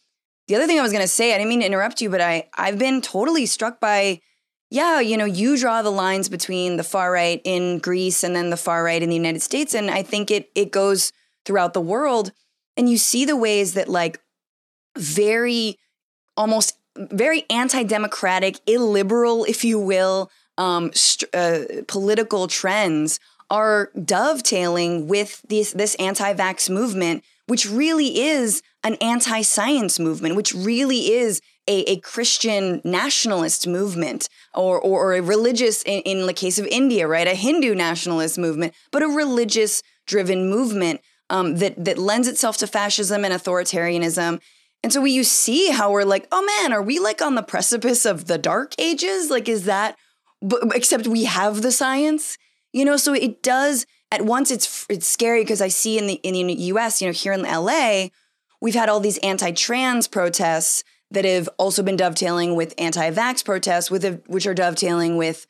The 0.49 0.57
other 0.57 0.67
thing 0.67 0.81
I 0.81 0.83
was 0.83 0.91
going 0.91 1.05
to 1.05 1.07
say, 1.09 1.33
I 1.33 1.39
didn't 1.39 1.49
mean 1.49 1.61
to 1.61 1.67
interrupt 1.67 2.01
you, 2.01 2.11
but 2.11 2.21
I, 2.21 2.49
I've 2.55 2.77
been 2.77 3.01
totally 3.01 3.47
struck 3.47 3.79
by, 3.79 4.21
yeah, 4.69 4.99
you 4.99 5.17
know, 5.17 5.27
you 5.27 5.57
draw 5.57 5.81
the 5.81 5.93
lines 5.93 6.29
between 6.29 6.77
the 6.77 6.83
far 6.83 7.13
right 7.13 7.41
in 7.45 7.79
Greece 7.79 8.25
and 8.25 8.35
then 8.35 8.51
the 8.51 8.57
far 8.57 8.83
right 8.83 9.01
in 9.01 9.11
the 9.11 9.15
United 9.15 9.43
States. 9.43 9.75
And 9.75 9.93
I 9.93 10.03
think 10.03 10.33
it, 10.33 10.51
it 10.57 10.73
goes 10.73 11.13
throughout 11.45 11.73
the 11.73 11.81
world. 11.81 12.33
And 12.77 12.91
you 12.91 12.99
see 12.99 13.25
the 13.25 13.37
ways 13.37 13.75
that, 13.75 13.89
like, 13.89 14.21
very 14.97 15.79
almost 16.37 16.79
very 16.97 17.45
anti-democratic, 17.49 18.59
illiberal, 18.67 19.45
if 19.45 19.65
you 19.65 19.79
will, 19.79 20.33
um, 20.57 20.91
st- 20.95 21.33
uh, 21.33 21.83
political 21.87 22.49
trends 22.49 23.21
are 23.51 23.91
dovetailing 24.05 25.09
with 25.09 25.43
this 25.49 25.73
this 25.73 25.95
anti-vax 25.97 26.69
movement, 26.71 27.25
which 27.47 27.69
really 27.69 28.21
is 28.21 28.63
an 28.85 28.95
anti-science 28.97 29.99
movement, 29.99 30.37
which 30.37 30.55
really 30.55 31.13
is 31.13 31.41
a, 31.67 31.81
a 31.91 32.01
Christian 32.01 32.81
nationalist 32.85 33.67
movement, 33.67 34.29
or, 34.55 34.81
or, 34.81 35.01
or 35.01 35.15
a 35.15 35.21
religious, 35.21 35.83
in, 35.83 36.01
in 36.03 36.27
the 36.27 36.33
case 36.33 36.59
of 36.59 36.67
India, 36.67 37.07
right, 37.07 37.27
a 37.27 37.35
Hindu 37.35 37.75
nationalist 37.75 38.39
movement, 38.39 38.73
but 38.91 39.03
a 39.03 39.09
religious-driven 39.09 40.49
movement 40.49 41.01
um, 41.29 41.57
that 41.57 41.85
that 41.85 41.99
lends 41.99 42.29
itself 42.29 42.57
to 42.59 42.67
fascism 42.67 43.25
and 43.25 43.35
authoritarianism 43.35 44.41
and 44.83 44.93
so 44.93 45.01
we 45.01 45.11
you 45.11 45.25
see 45.25 45.71
how 45.71 45.91
we're 45.91 46.05
like, 46.05 46.29
oh 46.31 46.45
man, 46.61 46.73
are 46.73 46.83
we 46.83 46.99
like 46.99 47.21
on 47.21 47.35
the 47.35 47.43
precipice 47.43 48.05
of 48.05 48.27
the 48.27 48.39
dark 48.39 48.75
ages? 48.79 49.31
Like, 49.31 49.49
is 49.49 49.65
that, 49.65 49.97
except 50.75 51.09
we 51.09 51.25
have 51.25 51.63
the 51.63 51.73
science, 51.73 52.39
you 52.73 52.85
know? 52.85 52.97
So 52.97 53.15
it 53.15 53.43
does, 53.43 53.87
at 54.11 54.25
once 54.25 54.51
it's, 54.51 54.87
it's 54.89 55.07
scary 55.07 55.43
because 55.43 55.61
I 55.61 55.69
see 55.69 55.99
in 55.99 56.07
the, 56.07 56.15
in 56.15 56.47
the 56.47 56.55
US, 56.55 57.01
you 57.01 57.09
know, 57.09 57.13
here 57.13 57.33
in 57.33 57.43
LA, 57.43 58.09
we've 58.61 58.75
had 58.75 58.89
all 58.89 59.01
these 59.01 59.19
anti-trans 59.19 60.09
protests 60.09 60.85
that 61.11 61.25
have 61.25 61.49
also 61.59 61.83
been 61.83 61.97
dovetailing 61.97 62.55
with 62.55 62.75
anti-vax 62.79 63.45
protests, 63.45 63.91
with 63.91 64.05
a, 64.05 64.21
which 64.27 64.47
are 64.47 64.55
dovetailing 64.55 65.17
with 65.17 65.47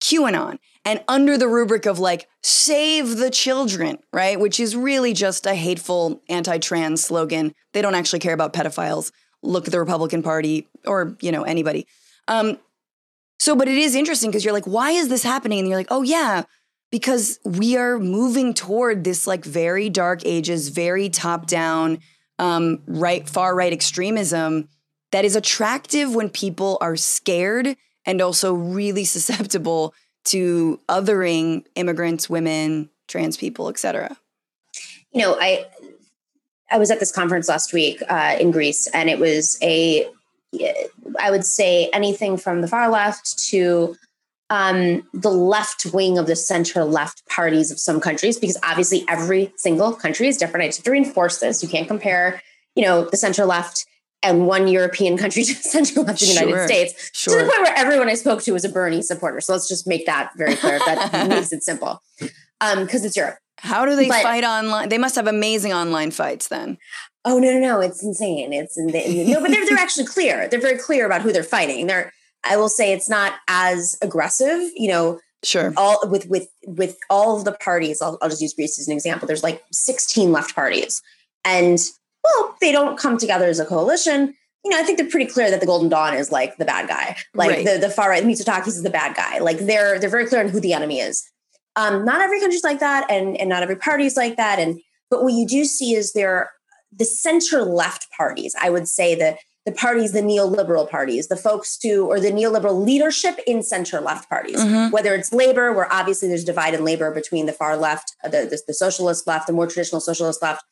QAnon 0.00 0.58
and 0.84 1.02
under 1.06 1.38
the 1.38 1.48
rubric 1.48 1.86
of 1.86 1.98
like 1.98 2.28
save 2.42 3.16
the 3.16 3.30
children, 3.30 3.98
right? 4.12 4.38
Which 4.38 4.58
is 4.58 4.74
really 4.74 5.12
just 5.12 5.46
a 5.46 5.54
hateful 5.54 6.22
anti-trans 6.28 7.02
slogan. 7.02 7.54
They 7.72 7.82
don't 7.82 7.94
actually 7.94 8.18
care 8.18 8.34
about 8.34 8.52
pedophiles. 8.52 9.12
Look 9.42 9.66
at 9.66 9.72
the 9.72 9.78
Republican 9.78 10.22
Party 10.22 10.68
or, 10.86 11.16
you 11.20 11.32
know, 11.32 11.42
anybody. 11.42 11.86
Um, 12.28 12.58
so, 13.42 13.56
but 13.56 13.66
it 13.66 13.76
is 13.76 13.96
interesting 13.96 14.30
because 14.30 14.44
you're 14.44 14.54
like, 14.54 14.68
why 14.68 14.92
is 14.92 15.08
this 15.08 15.24
happening? 15.24 15.58
And 15.58 15.66
you're 15.66 15.76
like, 15.76 15.90
oh 15.90 16.02
yeah, 16.02 16.44
because 16.92 17.40
we 17.44 17.76
are 17.76 17.98
moving 17.98 18.54
toward 18.54 19.02
this 19.02 19.26
like 19.26 19.44
very 19.44 19.90
dark 19.90 20.24
ages, 20.24 20.68
very 20.68 21.08
top-down, 21.08 21.98
um, 22.38 22.84
right, 22.86 23.28
far 23.28 23.56
right 23.56 23.72
extremism 23.72 24.68
that 25.10 25.24
is 25.24 25.34
attractive 25.34 26.14
when 26.14 26.30
people 26.30 26.78
are 26.80 26.94
scared 26.94 27.76
and 28.06 28.22
also 28.22 28.54
really 28.54 29.04
susceptible 29.16 29.92
to 30.26 30.78
othering 30.88 31.64
immigrants, 31.74 32.30
women, 32.30 32.90
trans 33.08 33.36
people, 33.36 33.68
etc. 33.68 34.16
You 35.10 35.20
know, 35.20 35.36
I 35.40 35.66
I 36.70 36.78
was 36.78 36.92
at 36.92 37.00
this 37.00 37.10
conference 37.10 37.48
last 37.48 37.72
week 37.72 38.00
uh, 38.08 38.36
in 38.38 38.52
Greece, 38.52 38.86
and 38.94 39.10
it 39.10 39.18
was 39.18 39.58
a 39.60 40.08
I 41.18 41.30
would 41.30 41.44
say 41.44 41.88
anything 41.92 42.36
from 42.36 42.60
the 42.60 42.68
far 42.68 42.90
left 42.90 43.38
to 43.50 43.96
um, 44.50 45.08
the 45.14 45.30
left 45.30 45.86
wing 45.94 46.18
of 46.18 46.26
the 46.26 46.36
center 46.36 46.84
left 46.84 47.26
parties 47.26 47.70
of 47.70 47.78
some 47.78 48.00
countries, 48.00 48.38
because 48.38 48.58
obviously 48.62 49.04
every 49.08 49.52
single 49.56 49.94
country 49.94 50.28
is 50.28 50.36
different. 50.36 50.64
I 50.64 50.68
just 50.68 50.78
have 50.78 50.84
to 50.84 50.90
reinforce 50.90 51.38
this. 51.38 51.62
You 51.62 51.68
can't 51.68 51.88
compare, 51.88 52.42
you 52.74 52.84
know, 52.84 53.08
the 53.08 53.16
center 53.16 53.46
left 53.46 53.86
and 54.22 54.46
one 54.46 54.68
European 54.68 55.16
country 55.16 55.42
to 55.44 55.54
the 55.54 55.62
central 55.62 56.04
left 56.04 56.22
in 56.22 56.28
the 56.28 56.34
sure, 56.34 56.48
United 56.48 56.66
States 56.66 57.10
sure. 57.12 57.38
to 57.38 57.44
the 57.44 57.50
point 57.50 57.62
where 57.66 57.76
everyone 57.76 58.08
I 58.08 58.14
spoke 58.14 58.42
to 58.42 58.52
was 58.52 58.64
a 58.64 58.68
Bernie 58.68 59.02
supporter. 59.02 59.40
So 59.40 59.52
let's 59.52 59.68
just 59.68 59.86
make 59.86 60.06
that 60.06 60.32
very 60.36 60.54
clear. 60.56 60.78
That 60.80 61.28
makes 61.28 61.52
it 61.52 61.62
simple 61.62 62.02
Um, 62.60 62.84
because 62.84 63.00
um, 63.00 63.06
it's 63.06 63.16
Europe. 63.16 63.38
How 63.58 63.84
do 63.84 63.94
they 63.94 64.08
but, 64.08 64.22
fight 64.22 64.44
online? 64.44 64.88
They 64.88 64.98
must 64.98 65.14
have 65.14 65.26
amazing 65.26 65.72
online 65.72 66.10
fights 66.10 66.48
then. 66.48 66.78
Oh 67.24 67.38
no, 67.38 67.52
no, 67.52 67.60
no! 67.60 67.80
It's 67.80 68.02
insane. 68.02 68.52
It's 68.52 68.76
in 68.76 68.88
the, 68.88 69.24
no, 69.32 69.40
but 69.40 69.50
they're 69.50 69.64
they're 69.64 69.78
actually 69.78 70.06
clear. 70.06 70.48
They're 70.48 70.60
very 70.60 70.78
clear 70.78 71.06
about 71.06 71.22
who 71.22 71.32
they're 71.32 71.44
fighting. 71.44 71.86
They're 71.86 72.12
I 72.44 72.56
will 72.56 72.68
say 72.68 72.92
it's 72.92 73.08
not 73.08 73.34
as 73.48 73.96
aggressive. 74.02 74.70
You 74.74 74.88
know, 74.88 75.20
sure. 75.44 75.72
All 75.76 76.00
with 76.08 76.26
with 76.28 76.48
with 76.66 76.96
all 77.08 77.36
of 77.36 77.44
the 77.44 77.52
parties. 77.52 78.02
I'll, 78.02 78.18
I'll 78.20 78.28
just 78.28 78.42
use 78.42 78.54
Greece 78.54 78.78
as 78.78 78.88
an 78.88 78.94
example. 78.94 79.26
There's 79.26 79.42
like 79.42 79.62
16 79.70 80.32
left 80.32 80.54
parties, 80.54 81.00
and 81.44 81.78
well, 82.24 82.56
they 82.60 82.72
don't 82.72 82.98
come 82.98 83.18
together 83.18 83.46
as 83.46 83.60
a 83.60 83.66
coalition. 83.66 84.34
You 84.64 84.70
know, 84.70 84.78
I 84.78 84.84
think 84.84 84.98
they're 84.98 85.08
pretty 85.08 85.30
clear 85.30 85.50
that 85.50 85.60
the 85.60 85.66
Golden 85.66 85.88
Dawn 85.88 86.14
is 86.14 86.30
like 86.30 86.56
the 86.56 86.64
bad 86.64 86.88
guy, 86.88 87.16
like 87.34 87.50
right. 87.50 87.64
the 87.64 87.78
the 87.78 87.90
far 87.90 88.10
right 88.10 88.24
Mitsotakis 88.24 88.68
is 88.68 88.82
the 88.82 88.90
bad 88.90 89.16
guy. 89.16 89.38
Like 89.38 89.58
they're 89.58 89.98
they're 89.98 90.10
very 90.10 90.26
clear 90.26 90.40
on 90.40 90.48
who 90.48 90.60
the 90.60 90.72
enemy 90.72 91.00
is. 91.00 91.24
Um, 91.74 92.04
not 92.04 92.20
every 92.20 92.40
country's 92.40 92.64
like 92.64 92.80
that, 92.80 93.10
and 93.10 93.36
and 93.36 93.48
not 93.48 93.62
every 93.62 93.76
party's 93.76 94.16
like 94.16 94.36
that. 94.36 94.58
And 94.58 94.80
but 95.10 95.22
what 95.22 95.32
you 95.32 95.46
do 95.46 95.64
see 95.64 95.94
is 95.94 96.12
there 96.12 96.50
the 96.96 97.04
center 97.04 97.62
left 97.62 98.08
parties. 98.16 98.54
I 98.60 98.70
would 98.70 98.88
say 98.88 99.14
that 99.16 99.38
the 99.64 99.72
parties, 99.72 100.12
the 100.12 100.20
neoliberal 100.20 100.90
parties, 100.90 101.28
the 101.28 101.36
folks 101.36 101.78
who, 101.82 102.06
or 102.06 102.18
the 102.18 102.32
neoliberal 102.32 102.84
leadership 102.84 103.38
in 103.46 103.62
center 103.62 104.00
left 104.00 104.28
parties, 104.28 104.60
mm-hmm. 104.60 104.90
whether 104.90 105.14
it's 105.14 105.32
labor, 105.32 105.72
where 105.72 105.92
obviously 105.92 106.28
there's 106.28 106.42
a 106.42 106.46
divide 106.46 106.74
in 106.74 106.84
labor 106.84 107.12
between 107.12 107.46
the 107.46 107.52
far 107.52 107.76
left, 107.76 108.14
the, 108.24 108.30
the, 108.30 108.60
the 108.66 108.74
socialist 108.74 109.26
left, 109.26 109.46
the 109.46 109.52
more 109.52 109.66
traditional 109.66 110.00
socialist 110.00 110.42
left, 110.42 110.64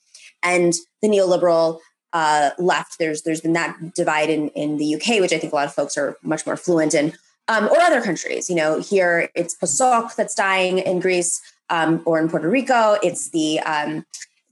and 0.42 0.74
the 1.02 1.08
neoliberal 1.08 1.78
uh, 2.12 2.50
left. 2.58 2.98
There's 2.98 3.22
there's 3.22 3.40
been 3.40 3.52
that 3.52 3.94
divide 3.94 4.28
in 4.30 4.48
in 4.48 4.76
the 4.78 4.96
UK, 4.96 5.20
which 5.20 5.32
I 5.32 5.38
think 5.38 5.52
a 5.52 5.56
lot 5.56 5.66
of 5.66 5.74
folks 5.74 5.96
are 5.96 6.16
much 6.24 6.44
more 6.44 6.56
fluent 6.56 6.92
in, 6.92 7.12
um, 7.46 7.68
or 7.68 7.78
other 7.78 8.02
countries. 8.02 8.50
You 8.50 8.56
know, 8.56 8.80
here 8.80 9.30
it's 9.36 9.54
PASOK 9.56 10.16
that's 10.16 10.34
dying 10.34 10.78
in 10.78 10.98
Greece, 10.98 11.40
um, 11.68 12.02
or 12.04 12.18
in 12.20 12.28
Puerto 12.28 12.48
Rico, 12.48 12.98
it's 13.02 13.30
the 13.30 13.60
um, 13.60 14.04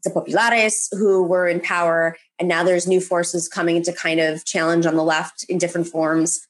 the 0.08 0.20
Populares 0.20 0.88
who 0.92 1.22
were 1.22 1.46
in 1.46 1.60
power, 1.60 2.16
and 2.38 2.48
now 2.48 2.64
there's 2.64 2.86
new 2.86 3.00
forces 3.00 3.48
coming 3.48 3.82
to 3.82 3.92
kind 3.92 4.20
of 4.20 4.44
challenge 4.44 4.86
on 4.86 4.96
the 4.96 5.04
left 5.04 5.44
in 5.48 5.58
different 5.58 5.86
forms. 5.86 6.40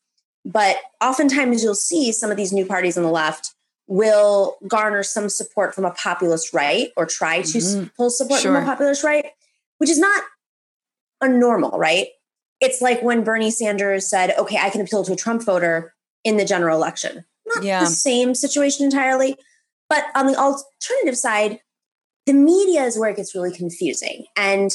But 0.44 0.76
oftentimes 1.02 1.62
you'll 1.62 1.74
see 1.74 2.12
some 2.12 2.30
of 2.30 2.36
these 2.36 2.52
new 2.52 2.64
parties 2.64 2.96
on 2.96 3.04
the 3.04 3.10
left 3.10 3.54
will 3.86 4.56
garner 4.66 5.02
some 5.02 5.28
support 5.28 5.74
from 5.74 5.84
a 5.84 5.90
populist 5.92 6.52
right 6.52 6.90
or 6.96 7.06
try 7.06 7.40
to 7.40 7.58
mm-hmm. 7.58 7.86
pull 7.96 8.10
support 8.10 8.40
sure. 8.40 8.54
from 8.54 8.62
a 8.62 8.66
populist 8.66 9.02
right, 9.02 9.26
which 9.78 9.90
is 9.90 9.98
not 9.98 10.22
a 11.20 11.28
normal, 11.28 11.78
right? 11.78 12.08
It's 12.60 12.80
like 12.80 13.02
when 13.02 13.24
Bernie 13.24 13.50
Sanders 13.50 14.08
said, 14.08 14.34
okay, 14.38 14.58
I 14.58 14.70
can 14.70 14.80
appeal 14.80 15.04
to 15.04 15.12
a 15.12 15.16
Trump 15.16 15.44
voter 15.44 15.94
in 16.24 16.36
the 16.36 16.44
general 16.44 16.76
election. 16.76 17.24
Not 17.54 17.64
yeah. 17.64 17.80
the 17.80 17.86
same 17.86 18.34
situation 18.34 18.84
entirely. 18.84 19.36
But 19.88 20.04
on 20.14 20.26
the 20.26 20.36
alternative 20.36 21.16
side, 21.16 21.60
the 22.28 22.34
media 22.34 22.82
is 22.84 22.98
where 22.98 23.08
it 23.08 23.16
gets 23.16 23.34
really 23.34 23.50
confusing. 23.50 24.26
And 24.36 24.70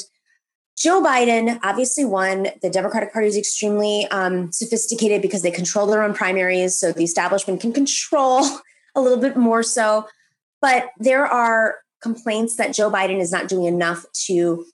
Joe 0.76 1.00
Biden 1.00 1.60
obviously 1.62 2.04
won. 2.04 2.48
The 2.62 2.68
Democratic 2.68 3.12
Party 3.12 3.28
is 3.28 3.36
extremely 3.36 4.08
um, 4.08 4.50
sophisticated 4.50 5.22
because 5.22 5.42
they 5.42 5.52
control 5.52 5.86
their 5.86 6.02
own 6.02 6.14
primaries. 6.14 6.74
So 6.74 6.90
the 6.90 7.04
establishment 7.04 7.60
can 7.60 7.72
control 7.72 8.44
a 8.96 9.00
little 9.00 9.18
bit 9.18 9.36
more 9.36 9.62
so. 9.62 10.08
But 10.60 10.90
there 10.98 11.24
are 11.24 11.76
complaints 12.02 12.56
that 12.56 12.74
Joe 12.74 12.90
Biden 12.90 13.20
is 13.20 13.30
not 13.30 13.46
doing 13.46 13.66
enough 13.66 14.04
to 14.26 14.66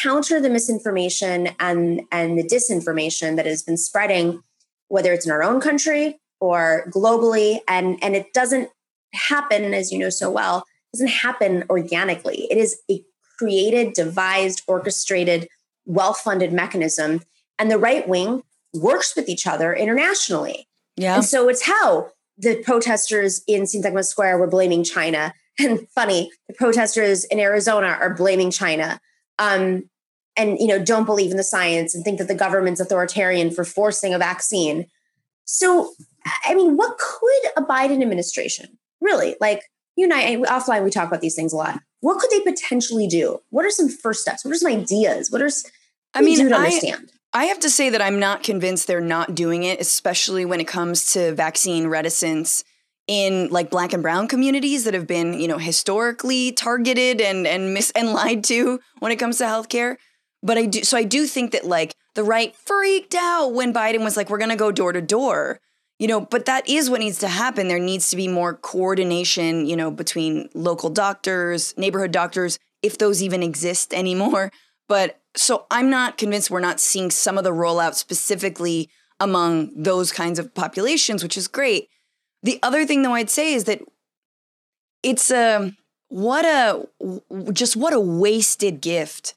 counter 0.00 0.40
the 0.40 0.48
misinformation 0.48 1.48
and, 1.58 2.02
and 2.12 2.38
the 2.38 2.44
disinformation 2.44 3.34
that 3.34 3.46
has 3.46 3.64
been 3.64 3.76
spreading, 3.76 4.40
whether 4.86 5.12
it's 5.12 5.26
in 5.26 5.32
our 5.32 5.42
own 5.42 5.60
country 5.60 6.20
or 6.38 6.88
globally. 6.94 7.58
And, 7.66 7.98
and 8.00 8.14
it 8.14 8.32
doesn't 8.32 8.68
happen, 9.12 9.74
as 9.74 9.90
you 9.90 9.98
know 9.98 10.10
so 10.10 10.30
well, 10.30 10.64
doesn't 10.92 11.08
happen 11.08 11.64
organically. 11.70 12.46
It 12.50 12.58
is 12.58 12.80
a 12.90 13.02
created, 13.38 13.92
devised, 13.92 14.62
orchestrated, 14.66 15.48
well 15.86 16.12
funded 16.12 16.52
mechanism. 16.52 17.22
And 17.58 17.70
the 17.70 17.78
right 17.78 18.06
wing 18.06 18.42
works 18.74 19.14
with 19.16 19.28
each 19.28 19.46
other 19.46 19.72
internationally. 19.72 20.68
Yeah. 20.96 21.16
And 21.16 21.24
so 21.24 21.48
it's 21.48 21.66
how 21.66 22.10
the 22.36 22.62
protesters 22.62 23.42
in 23.46 23.62
Syntagma 23.62 24.04
Square 24.04 24.38
were 24.38 24.46
blaming 24.46 24.84
China. 24.84 25.34
And 25.60 25.88
funny, 25.88 26.30
the 26.46 26.54
protesters 26.54 27.24
in 27.24 27.40
Arizona 27.40 27.88
are 27.88 28.14
blaming 28.14 28.52
China. 28.52 29.00
Um, 29.40 29.90
and 30.36 30.56
you 30.60 30.68
know, 30.68 30.78
don't 30.78 31.04
believe 31.04 31.32
in 31.32 31.36
the 31.36 31.42
science 31.42 31.96
and 31.96 32.04
think 32.04 32.20
that 32.20 32.28
the 32.28 32.34
government's 32.36 32.78
authoritarian 32.78 33.50
for 33.50 33.64
forcing 33.64 34.14
a 34.14 34.18
vaccine. 34.18 34.86
So, 35.46 35.94
I 36.44 36.54
mean, 36.54 36.76
what 36.76 36.96
could 36.98 37.50
a 37.56 37.62
Biden 37.62 38.00
administration 38.02 38.78
really 39.00 39.34
like? 39.40 39.62
You 39.98 40.04
and 40.04 40.14
I 40.14 40.36
offline 40.36 40.84
we 40.84 40.90
talk 40.90 41.08
about 41.08 41.20
these 41.20 41.34
things 41.34 41.52
a 41.52 41.56
lot. 41.56 41.80
What 42.00 42.20
could 42.20 42.30
they 42.30 42.40
potentially 42.40 43.08
do? 43.08 43.40
What 43.50 43.64
are 43.64 43.70
some 43.70 43.88
first 43.88 44.20
steps? 44.22 44.44
What 44.44 44.52
are 44.52 44.56
some 44.56 44.70
ideas? 44.70 45.28
What 45.28 45.42
are 45.42 45.50
I 46.14 46.20
mean, 46.22 46.38
do 46.38 46.48
to 46.48 46.54
understand? 46.54 47.10
I 47.32 47.46
have 47.46 47.58
to 47.58 47.68
say 47.68 47.90
that 47.90 48.00
I'm 48.00 48.20
not 48.20 48.44
convinced 48.44 48.86
they're 48.86 49.00
not 49.00 49.34
doing 49.34 49.64
it, 49.64 49.80
especially 49.80 50.44
when 50.44 50.60
it 50.60 50.68
comes 50.68 51.14
to 51.14 51.34
vaccine 51.34 51.88
reticence 51.88 52.62
in 53.08 53.48
like 53.48 53.70
black 53.70 53.92
and 53.92 54.00
brown 54.00 54.28
communities 54.28 54.84
that 54.84 54.94
have 54.94 55.08
been, 55.08 55.40
you 55.40 55.48
know, 55.48 55.58
historically 55.58 56.52
targeted 56.52 57.20
and 57.20 57.44
and 57.44 57.74
mis 57.74 57.90
and 57.90 58.12
lied 58.12 58.44
to 58.44 58.78
when 59.00 59.10
it 59.10 59.16
comes 59.16 59.38
to 59.38 59.44
healthcare. 59.44 59.96
But 60.44 60.58
I 60.58 60.66
do 60.66 60.84
so 60.84 60.96
I 60.96 61.02
do 61.02 61.26
think 61.26 61.50
that 61.50 61.64
like 61.64 61.96
the 62.14 62.22
right 62.22 62.54
freaked 62.54 63.16
out 63.16 63.48
when 63.48 63.74
Biden 63.74 64.04
was 64.04 64.16
like, 64.16 64.30
we're 64.30 64.38
gonna 64.38 64.54
go 64.54 64.70
door 64.70 64.92
to 64.92 65.02
door. 65.02 65.58
You 65.98 66.06
know, 66.06 66.20
but 66.20 66.44
that 66.46 66.68
is 66.68 66.88
what 66.88 67.00
needs 67.00 67.18
to 67.18 67.28
happen. 67.28 67.66
There 67.66 67.80
needs 67.80 68.10
to 68.10 68.16
be 68.16 68.28
more 68.28 68.54
coordination, 68.54 69.66
you 69.66 69.76
know, 69.76 69.90
between 69.90 70.48
local 70.54 70.90
doctors, 70.90 71.76
neighborhood 71.76 72.12
doctors, 72.12 72.58
if 72.82 72.98
those 72.98 73.22
even 73.22 73.42
exist 73.42 73.92
anymore. 73.94 74.52
But 74.88 75.20
so 75.36 75.66
I'm 75.70 75.90
not 75.90 76.18
convinced 76.18 76.50
we're 76.50 76.60
not 76.60 76.80
seeing 76.80 77.10
some 77.10 77.36
of 77.36 77.44
the 77.44 77.52
rollout 77.52 77.94
specifically 77.94 78.88
among 79.20 79.70
those 79.74 80.12
kinds 80.12 80.38
of 80.38 80.54
populations, 80.54 81.22
which 81.22 81.36
is 81.36 81.48
great. 81.48 81.88
The 82.42 82.60
other 82.62 82.86
thing 82.86 83.02
though 83.02 83.14
I'd 83.14 83.30
say 83.30 83.52
is 83.52 83.64
that 83.64 83.80
it's 85.02 85.30
a 85.30 85.72
what 86.08 86.44
a 86.44 86.86
just 87.52 87.76
what 87.76 87.92
a 87.92 88.00
wasted 88.00 88.80
gift 88.80 89.34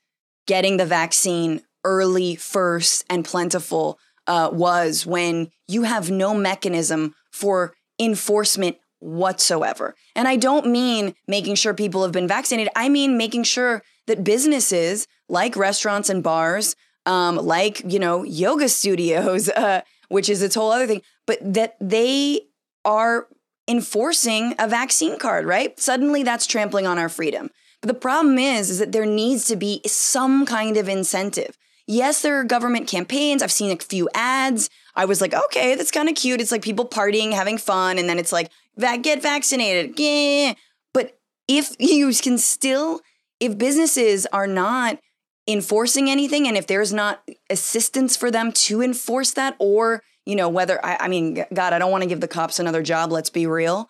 getting 0.48 0.78
the 0.78 0.86
vaccine 0.86 1.62
early, 1.84 2.36
first, 2.36 3.04
and 3.10 3.26
plentiful 3.26 3.98
uh, 4.32 4.50
was 4.50 5.06
when 5.06 5.52
you 5.68 5.84
have 5.84 6.10
no 6.10 6.34
mechanism 6.34 7.14
for 7.34 7.74
enforcement 8.00 8.78
whatsoever. 9.00 9.94
And 10.16 10.26
I 10.26 10.38
don't 10.38 10.68
mean 10.68 11.16
making 11.28 11.56
sure 11.56 11.74
people 11.74 12.04
have 12.04 12.14
been 12.14 12.30
vaccinated. 12.30 12.72
I 12.74 12.88
mean 12.88 13.18
making 13.18 13.44
sure 13.44 13.84
that 14.08 14.24
businesses 14.24 15.06
like 15.28 15.58
restaurants 15.58 16.10
and 16.10 16.24
bars, 16.24 16.78
um, 17.06 17.36
like 17.36 17.82
you 17.92 18.00
know 18.00 18.24
yoga 18.24 18.70
studios, 18.70 19.50
uh, 19.66 19.82
which 20.08 20.30
is 20.30 20.42
its 20.42 20.56
whole 20.56 20.72
other 20.72 20.88
thing, 20.88 21.02
but 21.28 21.38
that 21.42 21.76
they 21.82 22.40
are 22.86 23.28
enforcing 23.68 24.56
a 24.58 24.68
vaccine 24.68 25.20
card. 25.20 25.46
Right? 25.46 25.78
Suddenly, 25.78 26.24
that's 26.24 26.48
trampling 26.48 26.88
on 26.88 26.98
our 26.98 27.10
freedom. 27.10 27.50
But 27.82 27.90
the 27.90 28.00
problem 28.00 28.38
is, 28.38 28.70
is 28.70 28.80
that 28.80 28.94
there 28.94 29.06
needs 29.06 29.46
to 29.48 29.58
be 29.58 29.82
some 29.86 30.46
kind 30.46 30.78
of 30.78 30.88
incentive. 30.88 31.58
Yes, 31.92 32.22
there 32.22 32.40
are 32.40 32.46
government 32.46 32.88
campaigns. 32.88 33.44
I've 33.44 33.52
seen 33.52 33.70
a 33.70 33.76
few 33.76 34.08
ads. 34.14 34.70
I 34.96 35.04
was 35.04 35.20
like, 35.20 35.34
okay, 35.34 35.76
that's 35.76 35.92
kind 35.92 36.08
of 36.08 36.16
cute. 36.16 36.40
It's 36.40 36.50
like 36.50 36.62
people 36.62 36.88
partying, 36.88 37.34
having 37.34 37.58
fun, 37.58 37.98
and 37.98 38.08
then 38.08 38.18
it's 38.18 38.32
like, 38.32 38.50
get 39.02 39.22
vaccinated. 39.22 40.00
Yeah. 40.00 40.54
But 40.94 41.20
if 41.50 41.76
you 41.80 42.14
can 42.14 42.38
still, 42.38 43.02
if 43.42 43.58
businesses 43.58 44.26
are 44.28 44.48
not 44.48 45.00
enforcing 45.50 46.10
anything, 46.10 46.48
and 46.48 46.56
if 46.56 46.66
there's 46.66 46.94
not 46.94 47.24
assistance 47.50 48.16
for 48.16 48.32
them 48.32 48.54
to 48.54 48.82
enforce 48.82 49.34
that, 49.34 49.58
or, 49.60 50.02
you 50.26 50.38
know, 50.38 50.48
whether, 50.48 50.84
I, 50.86 50.96
I 51.02 51.08
mean, 51.10 51.44
God, 51.54 51.74
I 51.74 51.80
don't 51.80 51.92
want 51.92 52.04
to 52.04 52.10
give 52.10 52.22
the 52.22 52.28
cops 52.30 52.58
another 52.58 52.84
job, 52.84 53.12
let's 53.12 53.30
be 53.30 53.46
real. 53.46 53.90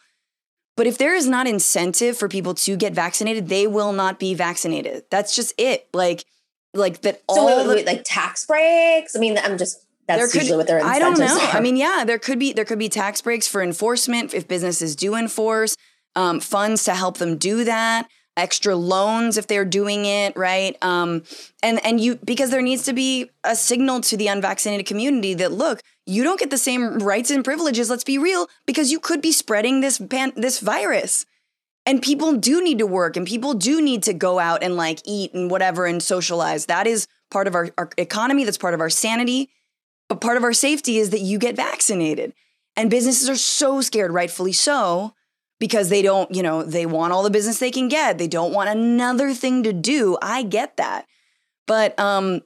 But 0.76 0.88
if 0.88 0.98
there 0.98 1.14
is 1.14 1.28
not 1.28 1.46
incentive 1.46 2.18
for 2.18 2.28
people 2.28 2.56
to 2.56 2.76
get 2.76 2.94
vaccinated, 2.94 3.48
they 3.48 3.68
will 3.68 3.94
not 3.94 4.18
be 4.18 4.34
vaccinated. 4.34 5.04
That's 5.12 5.36
just 5.36 5.54
it. 5.60 5.88
Like, 5.94 6.26
like 6.74 7.02
that. 7.02 7.22
All 7.28 7.46
wait, 7.68 7.86
the, 7.86 7.92
like 7.92 8.04
tax 8.06 8.46
breaks. 8.46 9.16
I 9.16 9.20
mean, 9.20 9.38
I'm 9.38 9.58
just 9.58 9.86
that's 10.08 10.32
could, 10.32 10.42
usually 10.42 10.58
what 10.58 10.68
their 10.68 10.84
I 10.84 11.00
don't 11.00 11.20
know. 11.20 11.38
Are. 11.38 11.58
I 11.58 11.60
mean, 11.60 11.76
yeah, 11.76 12.04
there 12.06 12.20
could 12.20 12.40
be 12.40 12.54
there 12.54 12.66
could 12.66 12.80
be 12.80 12.90
tax 12.90 13.22
breaks 13.22 13.48
for 13.48 13.62
enforcement 13.62 14.34
if 14.34 14.48
businesses 14.48 14.96
do 14.96 15.16
enforce. 15.16 15.76
Um, 16.14 16.42
funds 16.42 16.84
to 16.86 16.94
help 16.94 17.20
them 17.20 17.38
do 17.38 17.64
that 17.64 18.10
extra 18.38 18.76
loans 18.76 19.38
if 19.38 19.48
they're 19.48 19.66
doing 19.66 20.06
it 20.06 20.36
right 20.38 20.82
um, 20.82 21.24
and 21.62 21.84
and 21.86 22.00
you 22.00 22.16
because 22.24 22.50
there 22.50 22.62
needs 22.62 22.84
to 22.84 22.94
be 22.94 23.30
a 23.44 23.56
signal 23.56 24.00
to 24.00 24.16
the 24.16 24.28
unvaccinated 24.28 24.86
community 24.86 25.34
that 25.34 25.52
look 25.52 25.82
you 26.06 26.24
don't 26.24 26.40
get 26.40 26.50
the 26.50 26.58
same 26.58 27.00
rights 27.00 27.30
and 27.30 27.44
privileges 27.44 27.90
let's 27.90 28.06
be 28.06 28.18
real 28.18 28.48
because 28.66 28.92
you 28.92 29.00
could 29.00 29.22
be 29.22 29.32
spreading 29.32 29.82
this 29.82 30.00
pan- 30.00 30.34
this 30.36 30.60
virus 30.60 31.26
and 31.86 32.02
people 32.02 32.34
do 32.34 32.64
need 32.64 32.80
to 32.80 32.88
work 32.88 33.18
and 33.18 33.26
people 33.26 33.54
do 33.54 33.82
need 33.82 34.04
to 34.04 34.14
go 34.14 34.40
out 34.40 34.64
and 34.64 34.76
like 34.76 35.00
eat 35.06 35.34
and 35.34 35.50
whatever 35.50 35.86
and 35.86 36.02
socialize 36.02 36.66
that 36.68 36.88
is 36.88 37.08
part 37.30 37.48
of 37.48 37.56
our, 37.56 37.70
our 37.78 37.90
economy 37.98 38.44
that's 38.44 38.58
part 38.58 38.74
of 38.74 38.82
our 38.82 38.90
sanity 38.90 39.50
but 40.08 40.22
part 40.22 40.38
of 40.38 40.44
our 40.44 40.54
safety 40.54 40.98
is 40.98 41.10
that 41.12 41.22
you 41.22 41.40
get 41.40 41.56
vaccinated 41.56 42.34
and 42.76 42.90
businesses 42.90 43.30
are 43.30 43.36
so 43.36 43.82
scared 43.82 44.12
rightfully 44.12 44.52
so 44.54 45.14
because 45.62 45.90
they 45.90 46.02
don't, 46.02 46.34
you 46.34 46.42
know, 46.42 46.64
they 46.64 46.88
want 46.88 47.14
all 47.14 47.22
the 47.22 47.30
business 47.30 47.60
they 47.60 47.70
can 47.72 47.88
get. 47.88 48.18
They 48.18 48.28
don't 48.28 48.52
want 48.52 48.70
another 48.70 49.32
thing 49.34 49.62
to 49.64 49.72
do. 49.72 50.18
I 50.22 50.44
get 50.44 50.78
that. 50.78 51.06
But 51.68 51.98
um 52.00 52.42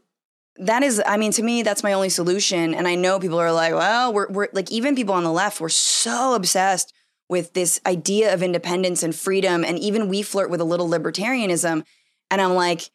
that 0.58 0.84
is 0.84 1.02
I 1.06 1.18
mean 1.18 1.32
to 1.32 1.44
me 1.44 1.64
that's 1.64 1.82
my 1.82 1.94
only 1.94 2.10
solution 2.10 2.74
and 2.74 2.88
I 2.88 2.96
know 2.96 3.20
people 3.20 3.40
are 3.40 3.54
like, 3.54 3.74
well, 3.74 4.14
we're 4.14 4.30
we're 4.30 4.48
like 4.54 4.72
even 4.72 4.96
people 4.96 5.16
on 5.16 5.24
the 5.24 5.32
left 5.32 5.60
we're 5.60 5.70
so 5.70 6.34
obsessed 6.36 6.94
with 7.30 7.53
this 7.53 7.80
idea 7.86 8.34
of 8.34 8.43
independence 8.43 9.01
and 9.01 9.15
freedom 9.15 9.63
and 9.63 9.80
even 9.80 10.07
we 10.07 10.21
flirt 10.21 10.49
with 10.49 10.61
a 10.61 10.65
little 10.65 10.88
libertarianism 10.88 11.84
and 12.32 12.41
I'm 12.41 12.53
like, 12.53 12.89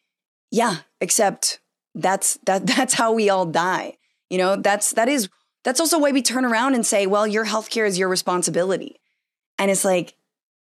yeah, 0.51 0.77
except 0.99 1.59
that's 1.95 2.37
that 2.45 2.65
that's 2.75 2.93
how 2.93 3.13
we 3.13 3.29
all 3.29 3.45
die. 3.45 3.97
You 4.29 4.37
know, 4.37 4.55
that's 4.55 4.91
that 4.91 5.09
is 5.09 5.29
that's 5.63 5.79
also 5.79 5.99
why 5.99 6.11
we 6.11 6.21
turn 6.21 6.45
around 6.45 6.75
and 6.75 6.85
say, 6.85 7.05
well, 7.07 7.27
your 7.27 7.45
healthcare 7.45 7.87
is 7.87 7.97
your 7.97 8.09
responsibility. 8.09 8.99
And 9.59 9.69
it's 9.69 9.85
like, 9.85 10.15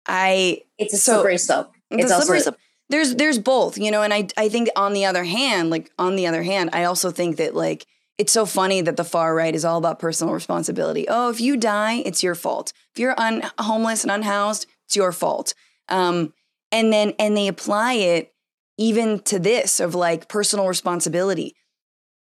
I 0.06 0.62
it's 0.78 0.94
a 0.94 0.98
so, 0.98 1.14
slippery 1.14 1.38
slope. 1.38 1.72
It's, 1.90 2.04
it's 2.04 2.12
a 2.12 2.22
slippery 2.22 2.40
slope. 2.40 2.56
There's 2.90 3.14
there's 3.16 3.38
both, 3.38 3.78
you 3.78 3.90
know, 3.90 4.02
and 4.02 4.12
I 4.12 4.28
I 4.36 4.48
think 4.48 4.68
on 4.76 4.92
the 4.92 5.04
other 5.04 5.24
hand, 5.24 5.70
like 5.70 5.90
on 5.98 6.16
the 6.16 6.26
other 6.26 6.42
hand, 6.42 6.70
I 6.72 6.84
also 6.84 7.10
think 7.10 7.36
that 7.36 7.54
like 7.54 7.86
it's 8.18 8.32
so 8.32 8.44
funny 8.44 8.80
that 8.80 8.96
the 8.96 9.04
far 9.04 9.34
right 9.34 9.54
is 9.54 9.64
all 9.64 9.78
about 9.78 9.98
personal 9.98 10.34
responsibility. 10.34 11.06
Oh, 11.08 11.30
if 11.30 11.40
you 11.40 11.56
die, 11.56 12.02
it's 12.04 12.22
your 12.22 12.34
fault. 12.34 12.72
If 12.94 13.00
you're 13.00 13.18
un- 13.18 13.44
homeless 13.58 14.02
and 14.02 14.10
unhoused, 14.10 14.66
it's 14.86 14.96
your 14.96 15.12
fault. 15.12 15.54
Um, 15.88 16.34
and 16.70 16.92
then 16.92 17.14
and 17.18 17.36
they 17.36 17.48
apply 17.48 17.94
it 17.94 18.34
even 18.76 19.20
to 19.20 19.38
this 19.38 19.80
of 19.80 19.94
like 19.94 20.28
personal 20.28 20.68
responsibility 20.68 21.54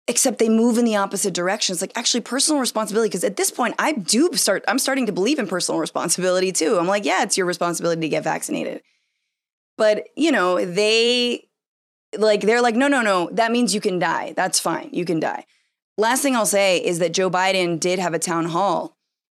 except 0.09 0.39
they 0.39 0.49
move 0.49 0.79
in 0.79 0.85
the 0.85 0.97
opposite 0.97 1.35
direction. 1.35 1.73
It's 1.73 1.81
like 1.81 1.97
actually 1.97 2.21
personal 2.21 2.61
responsibility. 2.61 3.09
Because 3.09 3.25
at 3.25 3.37
this 3.37 3.51
point, 3.51 3.75
I 3.79 3.93
do 3.93 4.31
start, 4.35 4.65
I'm 4.69 4.79
starting 4.79 5.07
to 5.07 5.13
believe 5.13 5.39
in 5.39 5.49
personal 5.49 5.81
responsibility 5.81 6.53
too. 6.53 6.79
I'm 6.79 6.87
like, 6.87 7.05
yeah, 7.05 7.23
it's 7.23 7.37
your 7.37 7.47
responsibility 7.47 8.03
to 8.03 8.09
get 8.09 8.25
vaccinated. 8.25 8.83
But, 9.77 10.09
you 10.17 10.31
know, 10.31 10.65
they 10.65 11.49
like, 12.17 12.43
they're 12.43 12.63
like, 12.63 12.77
no, 12.77 12.89
no, 12.89 13.03
no, 13.03 13.29
that 13.33 13.53
means 13.53 13.75
you 13.75 13.81
can 13.81 13.99
die. 13.99 14.33
That's 14.37 14.61
fine. 14.61 14.91
You 14.93 15.05
can 15.05 15.21
die. 15.21 15.45
Last 15.99 16.23
thing 16.23 16.37
I'll 16.37 16.47
say 16.47 16.79
is 16.79 16.99
that 16.99 17.13
Joe 17.13 17.31
Biden 17.31 17.81
did 17.81 17.99
have 17.99 18.15
a 18.15 18.19
town 18.19 18.47
hall 18.47 18.97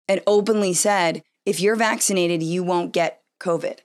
and 0.09 0.21
openly 0.27 0.73
said, 0.75 1.23
if 1.47 1.61
you're 1.61 1.77
vaccinated, 1.77 2.43
you 2.43 2.63
won't 2.63 2.93
get 2.93 3.23
COVID. 3.41 3.79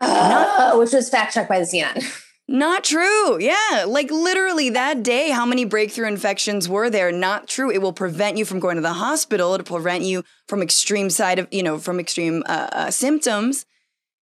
Uh, 0.00 0.06
Not, 0.06 0.78
which 0.78 0.92
was 0.92 1.08
fact 1.08 1.34
checked 1.34 1.48
by 1.48 1.58
the 1.58 1.64
CNN. 1.64 2.24
Not 2.50 2.84
true. 2.84 3.38
Yeah. 3.38 3.84
Like 3.86 4.10
literally 4.10 4.70
that 4.70 5.02
day, 5.02 5.30
how 5.30 5.44
many 5.44 5.66
breakthrough 5.66 6.08
infections 6.08 6.66
were 6.66 6.88
there? 6.88 7.12
Not 7.12 7.46
true. 7.46 7.70
It 7.70 7.82
will 7.82 7.92
prevent 7.92 8.38
you 8.38 8.46
from 8.46 8.58
going 8.58 8.76
to 8.76 8.82
the 8.82 8.94
hospital. 8.94 9.52
It'll 9.52 9.64
prevent 9.64 10.04
you 10.04 10.24
from 10.46 10.62
extreme 10.62 11.10
side 11.10 11.38
of, 11.38 11.48
you 11.50 11.62
know, 11.62 11.78
from 11.78 12.00
extreme 12.00 12.42
uh, 12.46 12.68
uh, 12.72 12.90
symptoms 12.90 13.66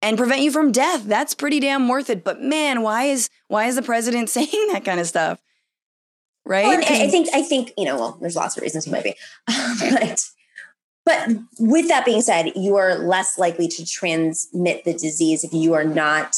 and 0.02 0.18
prevent 0.18 0.40
you 0.40 0.50
from 0.50 0.72
death. 0.72 1.04
That's 1.04 1.34
pretty 1.34 1.60
damn 1.60 1.86
worth 1.86 2.10
it. 2.10 2.24
But 2.24 2.42
man, 2.42 2.82
why 2.82 3.04
is, 3.04 3.28
why 3.46 3.66
is 3.66 3.76
the 3.76 3.82
president 3.82 4.28
saying 4.28 4.68
that 4.72 4.84
kind 4.84 4.98
of 4.98 5.06
stuff? 5.06 5.40
Right. 6.50 6.66
Well, 6.66 6.80
I 6.80 7.08
think, 7.08 7.28
I 7.32 7.42
think, 7.42 7.72
you 7.78 7.84
know, 7.84 7.96
well, 7.96 8.18
there's 8.20 8.34
lots 8.34 8.56
of 8.56 8.62
reasons 8.62 8.84
he 8.84 8.90
might 8.90 9.04
be, 9.04 9.14
but, 9.46 10.28
but 11.06 11.28
with 11.60 11.86
that 11.86 12.04
being 12.04 12.22
said, 12.22 12.50
you 12.56 12.74
are 12.74 12.96
less 12.96 13.38
likely 13.38 13.68
to 13.68 13.86
transmit 13.86 14.84
the 14.84 14.92
disease 14.92 15.44
if 15.44 15.52
you 15.52 15.74
are 15.74 15.84
not 15.84 16.34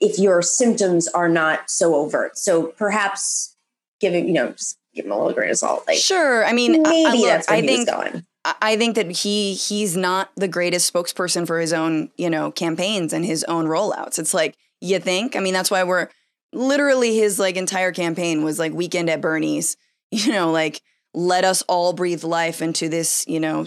if 0.00 0.18
your 0.18 0.42
symptoms 0.42 1.08
are 1.08 1.28
not 1.28 1.70
so 1.70 1.94
overt. 1.94 2.36
So 2.36 2.66
perhaps 2.66 3.56
giving, 4.00 4.26
you 4.26 4.34
know, 4.34 4.50
just 4.50 4.76
give 4.94 5.04
him 5.04 5.12
a 5.12 5.16
little 5.16 5.32
grain 5.32 5.50
of 5.50 5.56
salt. 5.56 5.84
Like 5.86 5.98
sure. 5.98 6.44
I 6.44 6.52
mean, 6.52 6.82
maybe 6.82 7.06
I, 7.06 7.12
look, 7.14 7.26
that's 7.26 7.48
where 7.48 7.58
I 7.58 7.60
think, 7.62 7.88
going. 7.88 8.26
I 8.60 8.76
think 8.76 8.96
that 8.96 9.10
he 9.10 9.54
he's 9.54 9.96
not 9.96 10.30
the 10.36 10.48
greatest 10.48 10.92
spokesperson 10.92 11.46
for 11.46 11.60
his 11.60 11.72
own, 11.72 12.10
you 12.16 12.28
know, 12.28 12.50
campaigns 12.50 13.12
and 13.12 13.24
his 13.24 13.44
own 13.44 13.66
rollouts. 13.66 14.18
It's 14.18 14.34
like, 14.34 14.56
you 14.80 14.98
think? 14.98 15.36
I 15.36 15.40
mean, 15.40 15.54
that's 15.54 15.70
why 15.70 15.84
we're 15.84 16.08
literally 16.54 17.16
his 17.16 17.38
like 17.38 17.56
entire 17.56 17.92
campaign 17.92 18.44
was 18.44 18.58
like 18.58 18.72
weekend 18.72 19.10
at 19.10 19.20
Bernie's, 19.20 19.76
you 20.10 20.32
know, 20.32 20.50
like 20.50 20.80
let 21.12 21.44
us 21.44 21.62
all 21.62 21.92
breathe 21.92 22.24
life 22.24 22.62
into 22.62 22.88
this, 22.88 23.24
you 23.28 23.40
know, 23.40 23.66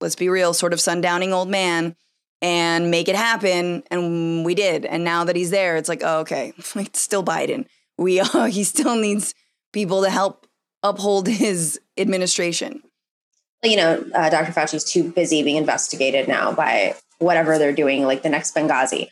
let's 0.00 0.16
be 0.16 0.28
real, 0.28 0.54
sort 0.54 0.72
of 0.72 0.78
sundowning 0.78 1.32
old 1.32 1.48
man 1.48 1.96
and 2.40 2.90
make 2.90 3.08
it 3.08 3.16
happen. 3.16 3.82
And 3.90 4.44
we 4.44 4.54
did. 4.54 4.84
And 4.84 5.04
now 5.04 5.24
that 5.24 5.36
he's 5.36 5.50
there, 5.50 5.76
it's 5.76 5.88
like, 5.88 6.02
oh, 6.04 6.20
okay, 6.20 6.52
it's 6.76 7.00
still 7.00 7.24
Biden. 7.24 7.66
We 7.96 8.20
uh, 8.20 8.44
he 8.44 8.64
still 8.64 8.96
needs 8.96 9.34
people 9.72 10.02
to 10.02 10.10
help 10.10 10.46
uphold 10.82 11.26
his 11.26 11.80
administration. 11.96 12.82
You 13.64 13.76
know, 13.76 14.04
uh, 14.14 14.30
Dr. 14.30 14.52
Fauci's 14.52 14.84
too 14.84 15.10
busy 15.10 15.42
being 15.42 15.56
investigated 15.56 16.28
now 16.28 16.52
by 16.52 16.94
whatever 17.18 17.58
they're 17.58 17.72
doing, 17.72 18.04
like 18.04 18.22
the 18.22 18.28
next 18.28 18.54
Benghazi. 18.54 19.08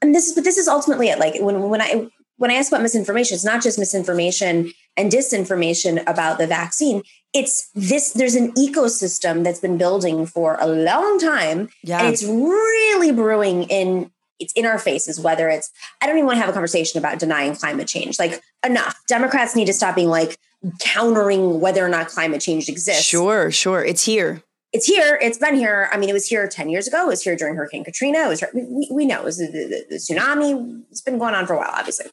And 0.00 0.14
this 0.14 0.28
is, 0.28 0.34
but 0.34 0.44
this 0.44 0.56
is 0.56 0.68
ultimately 0.68 1.08
it. 1.08 1.18
Like 1.18 1.34
when 1.40 1.68
when 1.68 1.82
I 1.82 2.08
when 2.40 2.50
I 2.50 2.54
ask 2.54 2.72
about 2.72 2.80
misinformation, 2.80 3.34
it's 3.34 3.44
not 3.44 3.62
just 3.62 3.78
misinformation 3.78 4.72
and 4.96 5.12
disinformation 5.12 6.02
about 6.06 6.38
the 6.38 6.46
vaccine. 6.46 7.02
It's 7.34 7.68
this, 7.74 8.12
there's 8.12 8.34
an 8.34 8.52
ecosystem 8.52 9.44
that's 9.44 9.60
been 9.60 9.76
building 9.76 10.24
for 10.24 10.56
a 10.58 10.66
long 10.66 11.18
time. 11.18 11.68
Yeah. 11.84 11.98
And 12.00 12.08
it's 12.08 12.24
really 12.24 13.12
brewing 13.12 13.64
in 13.64 14.10
it's 14.38 14.54
in 14.54 14.64
our 14.64 14.78
faces, 14.78 15.20
whether 15.20 15.50
it's, 15.50 15.70
I 16.00 16.06
don't 16.06 16.16
even 16.16 16.24
want 16.24 16.36
to 16.36 16.40
have 16.40 16.48
a 16.48 16.54
conversation 16.54 16.98
about 16.98 17.18
denying 17.18 17.54
climate 17.54 17.86
change. 17.86 18.18
Like, 18.18 18.40
enough. 18.64 18.98
Democrats 19.06 19.54
need 19.54 19.66
to 19.66 19.74
stop 19.74 19.94
being 19.94 20.08
like 20.08 20.38
countering 20.78 21.60
whether 21.60 21.84
or 21.84 21.90
not 21.90 22.08
climate 22.08 22.40
change 22.40 22.70
exists. 22.70 23.04
Sure, 23.04 23.50
sure. 23.50 23.84
It's 23.84 24.02
here. 24.02 24.42
It's 24.72 24.86
here. 24.86 25.18
It's 25.20 25.36
been 25.36 25.56
here. 25.56 25.90
I 25.92 25.98
mean, 25.98 26.08
it 26.08 26.14
was 26.14 26.26
here 26.26 26.48
10 26.48 26.70
years 26.70 26.88
ago. 26.88 27.04
It 27.04 27.08
was 27.08 27.22
here 27.22 27.36
during 27.36 27.54
Hurricane 27.54 27.84
Katrina. 27.84 28.20
It 28.20 28.28
was, 28.28 28.44
we, 28.54 28.88
we 28.90 29.04
know 29.04 29.20
it 29.20 29.24
was 29.24 29.36
the, 29.36 29.46
the, 29.46 29.84
the 29.90 29.96
tsunami. 29.96 30.84
It's 30.90 31.02
been 31.02 31.18
going 31.18 31.34
on 31.34 31.46
for 31.46 31.52
a 31.52 31.58
while, 31.58 31.72
obviously. 31.72 32.06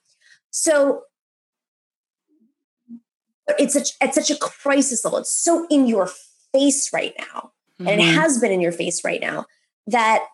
So 0.52 1.04
it's 3.58 3.74
such 3.74 3.92
at 4.02 4.14
such 4.14 4.30
a 4.30 4.38
crisis 4.38 5.04
level. 5.06 5.20
It's 5.20 5.36
so 5.36 5.68
in 5.70 5.88
your 5.88 6.10
face 6.52 6.92
right 6.94 7.14
now, 7.18 7.52
mm-hmm. 7.80 7.88
and 7.88 8.02
it 8.02 8.06
mm-hmm. 8.06 8.20
has 8.20 8.40
been 8.40 8.52
in 8.52 8.62
your 8.62 8.72
face 8.72 9.04
right 9.04 9.22
now 9.22 9.46
that 9.88 10.26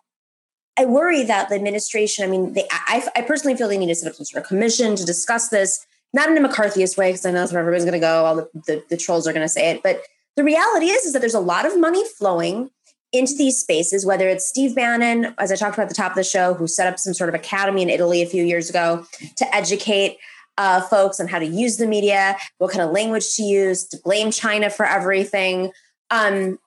I 0.76 0.84
worry 0.84 1.22
that 1.24 1.48
the 1.48 1.54
administration. 1.54 2.24
I 2.24 2.28
mean, 2.28 2.54
they, 2.54 2.66
I, 2.70 3.06
I 3.14 3.22
personally 3.22 3.56
feel 3.56 3.68
they 3.68 3.78
need 3.78 3.86
to 3.86 3.94
set 3.94 4.08
up 4.08 4.16
some 4.16 4.24
sort 4.24 4.42
of 4.42 4.48
commission 4.48 4.96
to 4.96 5.04
discuss 5.04 5.48
this, 5.48 5.84
not 6.12 6.28
in 6.28 6.42
a 6.42 6.48
McCarthyist 6.48 6.96
way, 6.96 7.10
because 7.10 7.24
I 7.24 7.30
know 7.30 7.40
that's 7.40 7.52
where 7.52 7.60
everybody's 7.60 7.84
going 7.84 7.92
to 7.92 8.00
go. 8.00 8.24
All 8.24 8.36
the, 8.36 8.48
the, 8.66 8.84
the 8.90 8.96
trolls 8.96 9.28
are 9.28 9.32
going 9.32 9.44
to 9.44 9.48
say 9.48 9.70
it, 9.70 9.82
but 9.82 10.02
the 10.36 10.42
reality 10.42 10.86
is, 10.86 11.04
is 11.04 11.12
that 11.12 11.20
there's 11.20 11.34
a 11.34 11.40
lot 11.40 11.64
of 11.64 11.78
money 11.78 12.02
flowing 12.18 12.70
into 13.14 13.34
these 13.34 13.58
spaces, 13.58 14.04
whether 14.04 14.28
it's 14.28 14.46
Steve 14.46 14.74
Bannon, 14.74 15.34
as 15.38 15.52
I 15.52 15.56
talked 15.56 15.74
about 15.74 15.84
at 15.84 15.88
the 15.88 15.94
top 15.94 16.12
of 16.12 16.16
the 16.16 16.24
show, 16.24 16.54
who 16.54 16.66
set 16.66 16.86
up 16.86 16.98
some 16.98 17.14
sort 17.14 17.28
of 17.28 17.34
academy 17.34 17.82
in 17.82 17.88
Italy 17.88 18.22
a 18.22 18.26
few 18.26 18.44
years 18.44 18.68
ago 18.68 19.06
to 19.36 19.54
educate 19.54 20.18
uh, 20.58 20.80
folks 20.82 21.20
on 21.20 21.28
how 21.28 21.38
to 21.38 21.46
use 21.46 21.76
the 21.76 21.86
media, 21.86 22.36
what 22.58 22.70
kind 22.70 22.82
of 22.82 22.90
language 22.90 23.34
to 23.34 23.42
use, 23.42 23.86
to 23.88 23.98
blame 24.04 24.30
China 24.30 24.70
for 24.70 24.86
everything. 24.86 25.72
Um, 26.10 26.58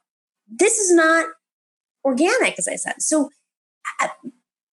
this 0.48 0.78
is 0.78 0.94
not 0.94 1.28
organic, 2.04 2.58
as 2.58 2.68
I 2.68 2.76
said. 2.76 2.96
So 3.00 3.30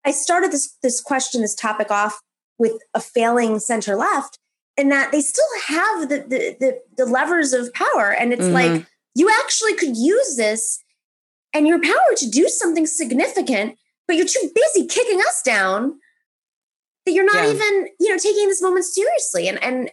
I, 0.05 0.11
started 0.11 0.51
this 0.51 0.75
this 0.83 1.01
question, 1.01 1.41
this 1.41 1.55
topic 1.55 1.89
off 1.89 2.19
with 2.57 2.73
a 2.93 2.99
failing 2.99 3.59
center 3.59 3.95
left, 3.95 4.37
in 4.77 4.89
that 4.89 5.11
they 5.11 5.21
still 5.21 5.45
have 5.67 6.09
the 6.09 6.17
the, 6.19 6.57
the, 6.59 6.79
the 6.97 7.05
levers 7.05 7.53
of 7.53 7.73
power, 7.73 8.11
and 8.11 8.33
it's 8.33 8.43
mm-hmm. 8.43 8.53
like 8.53 8.85
you 9.15 9.29
actually 9.43 9.75
could 9.75 9.95
use 9.95 10.35
this 10.35 10.82
and 11.53 11.67
your 11.67 11.81
power 11.81 12.15
to 12.17 12.29
do 12.29 12.47
something 12.47 12.85
significant, 12.85 13.77
but 14.07 14.15
you're 14.15 14.27
too 14.27 14.51
busy 14.53 14.87
kicking 14.87 15.19
us 15.19 15.41
down 15.43 15.99
that 17.05 17.11
you're 17.11 17.25
not 17.25 17.43
yeah. 17.43 17.51
even, 17.51 17.87
you 17.99 18.09
know, 18.09 18.17
taking 18.17 18.47
this 18.47 18.61
moment 18.61 18.85
seriously. 18.85 19.47
And 19.47 19.63
and 19.63 19.91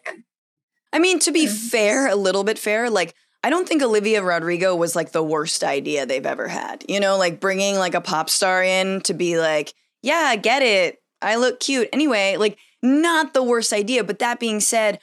I 0.92 0.98
mean, 0.98 1.18
to 1.20 1.32
be 1.32 1.46
mm-hmm. 1.46 1.68
fair, 1.68 2.08
a 2.08 2.16
little 2.16 2.44
bit 2.44 2.58
fair, 2.58 2.90
like 2.90 3.14
I 3.42 3.50
don't 3.50 3.66
think 3.66 3.82
Olivia 3.82 4.22
Rodrigo 4.22 4.76
was 4.76 4.94
like 4.94 5.12
the 5.12 5.22
worst 5.22 5.64
idea 5.64 6.04
they've 6.04 6.26
ever 6.26 6.48
had. 6.48 6.84
You 6.88 7.00
know, 7.00 7.16
like 7.16 7.40
bringing 7.40 7.76
like 7.76 7.94
a 7.94 8.00
pop 8.00 8.30
star 8.30 8.62
in 8.62 9.00
to 9.02 9.14
be 9.14 9.38
like, 9.38 9.74
yeah, 10.02 10.34
get 10.36 10.62
it. 10.62 10.98
I 11.22 11.36
look 11.36 11.60
cute. 11.60 11.88
Anyway, 11.92 12.36
like 12.36 12.58
not 12.82 13.34
the 13.34 13.42
worst 13.42 13.72
idea. 13.72 14.04
But 14.04 14.18
that 14.20 14.40
being 14.40 14.60
said, 14.60 14.98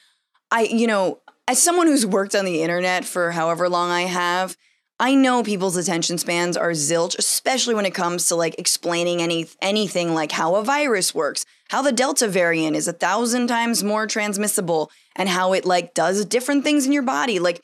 I, 0.51 0.63
you 0.63 0.87
know, 0.87 1.19
as 1.47 1.61
someone 1.61 1.87
who's 1.87 2.05
worked 2.05 2.35
on 2.35 2.45
the 2.45 2.61
internet 2.61 3.05
for 3.05 3.31
however 3.31 3.69
long 3.69 3.89
I 3.89 4.01
have, 4.01 4.57
I 4.99 5.13
know 5.13 5.43
people's 5.43 5.77
attention 5.77 6.17
spans 6.17 6.57
are 6.57 6.71
zilch, 6.71 7.17
especially 7.19 7.75
when 7.75 7.85
it 7.85 7.93
comes 7.93 8.27
to 8.27 8.35
like 8.35 8.57
explaining 8.57 9.21
any 9.21 9.47
anything 9.61 10.15
like 10.15 10.31
how 10.31 10.55
a 10.55 10.63
virus 10.63 11.13
works, 11.13 11.45
how 11.69 11.83
the 11.83 11.91
Delta 11.91 12.27
variant 12.27 12.75
is 12.75 12.87
a 12.87 12.93
thousand 12.93 13.47
times 13.47 13.83
more 13.83 14.07
transmissible, 14.07 14.89
and 15.15 15.29
how 15.29 15.53
it 15.53 15.65
like 15.65 15.93
does 15.93 16.25
different 16.25 16.63
things 16.63 16.87
in 16.87 16.91
your 16.91 17.03
body. 17.03 17.37
Like, 17.37 17.61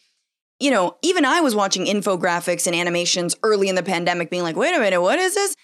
you 0.60 0.70
know, 0.70 0.98
even 1.02 1.26
I 1.26 1.42
was 1.42 1.56
watching 1.56 1.86
infographics 1.86 2.68
and 2.68 2.76
animations 2.76 3.36
early 3.42 3.68
in 3.68 3.76
the 3.76 3.84
pandemic, 3.84 4.30
being 4.30 4.44
like, 4.44 4.56
wait 4.56 4.76
a 4.76 4.80
minute, 4.80 5.02
what 5.02 5.18
is 5.18 5.34
this? 5.34 5.56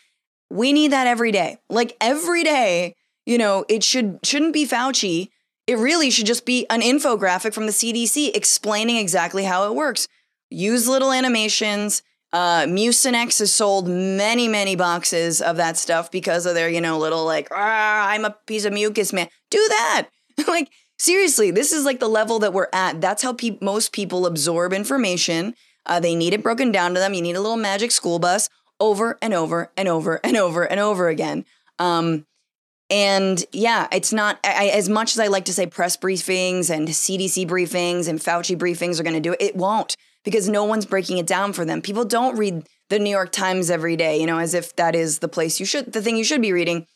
We 0.50 0.74
need 0.74 0.92
that 0.92 1.06
every 1.06 1.32
day. 1.32 1.58
Like 1.70 1.96
every 2.02 2.44
day, 2.44 2.96
you 3.28 3.38
know, 3.38 3.66
it 3.70 3.84
should 3.84 4.20
shouldn't 4.24 4.54
be 4.54 4.66
Fauci. 4.66 5.30
It 5.68 5.78
really 5.78 6.10
should 6.10 6.26
just 6.26 6.48
be 6.48 6.66
an 6.72 6.82
infographic 6.82 7.54
from 7.54 7.68
the 7.68 7.72
CDC 7.72 8.36
explaining 8.36 8.98
exactly 8.98 9.44
how 9.44 9.70
it 9.70 9.76
works 9.76 10.08
use 10.50 10.88
little 10.88 11.12
animations. 11.12 12.04
Uh, 12.32 12.64
Mucinex 12.66 13.40
has 13.40 13.52
sold 13.52 13.88
many, 13.88 14.48
many 14.48 14.76
boxes 14.76 15.42
of 15.42 15.58
that 15.58 15.78
stuff 15.78 16.12
because 16.12 16.46
of 16.46 16.54
their, 16.54 16.70
you 16.70 16.82
know, 16.82 16.98
little 16.98 17.26
like, 17.26 17.48
ah, 17.52 18.10
I'm 18.10 18.26
a 18.26 18.36
piece 18.46 18.66
of 18.66 18.74
mucus, 18.74 19.12
man. 19.12 19.30
Do 19.50 19.66
that. 19.70 20.10
like, 20.48 20.70
seriously, 20.98 21.52
this 21.52 21.74
is 21.74 21.86
like 21.86 22.00
the 22.00 22.08
level 22.08 22.40
that 22.40 22.54
we're 22.54 22.70
at. 22.72 23.02
That's 23.02 23.24
how 23.24 23.34
pe- 23.34 23.58
most 23.62 23.92
people 23.92 24.26
absorb 24.26 24.74
information. 24.74 25.56
Uh, 25.86 26.00
they 26.00 26.16
need 26.16 26.34
it 26.34 26.44
broken 26.44 26.72
down 26.72 26.94
to 26.94 27.00
them. 27.00 27.14
You 27.14 27.22
need 27.22 27.36
a 27.36 27.42
little 27.42 27.58
magic 27.58 27.92
school 27.92 28.20
bus 28.20 28.50
over 28.80 29.18
and 29.22 29.34
over 29.34 29.72
and 29.76 29.88
over 29.88 30.20
and 30.24 30.38
over 30.38 30.64
and 30.64 30.80
over 30.80 31.10
again. 31.10 31.46
Um, 31.80 32.26
and 32.90 33.44
yeah, 33.52 33.88
it's 33.92 34.12
not 34.12 34.40
I, 34.44 34.72
as 34.74 34.90
much 34.90 35.12
as 35.12 35.20
I 35.20 35.28
like 35.28 35.46
to 35.46 35.54
say 35.54 35.68
press 35.68 35.96
briefings 35.98 36.70
and 36.70 36.88
CDC 36.88 37.48
briefings 37.48 38.08
and 38.08 38.20
Fauci 38.20 38.58
briefings 38.58 39.00
are 39.00 39.04
going 39.04 39.16
to 39.16 39.20
do 39.20 39.34
it. 39.34 39.42
It 39.42 39.56
won't 39.56 39.96
because 40.24 40.50
no 40.50 40.64
one's 40.66 40.86
breaking 40.86 41.18
it 41.18 41.28
down 41.28 41.54
for 41.54 41.66
them. 41.66 41.82
People 41.82 42.06
don't 42.06 42.38
read 42.38 42.68
the 42.90 43.00
New 43.00 43.10
York 43.10 43.32
Times 43.32 43.70
every 43.70 43.96
day, 43.96 44.20
you 44.20 44.26
know, 44.26 44.40
as 44.40 44.54
if 44.54 44.76
that 44.76 44.96
is 44.96 45.20
the 45.20 45.28
place 45.28 45.60
you 45.60 45.66
should, 45.66 45.94
the 45.94 46.02
thing 46.02 46.18
you 46.18 46.24
should 46.24 46.42
be 46.42 46.54
reading. 46.54 46.88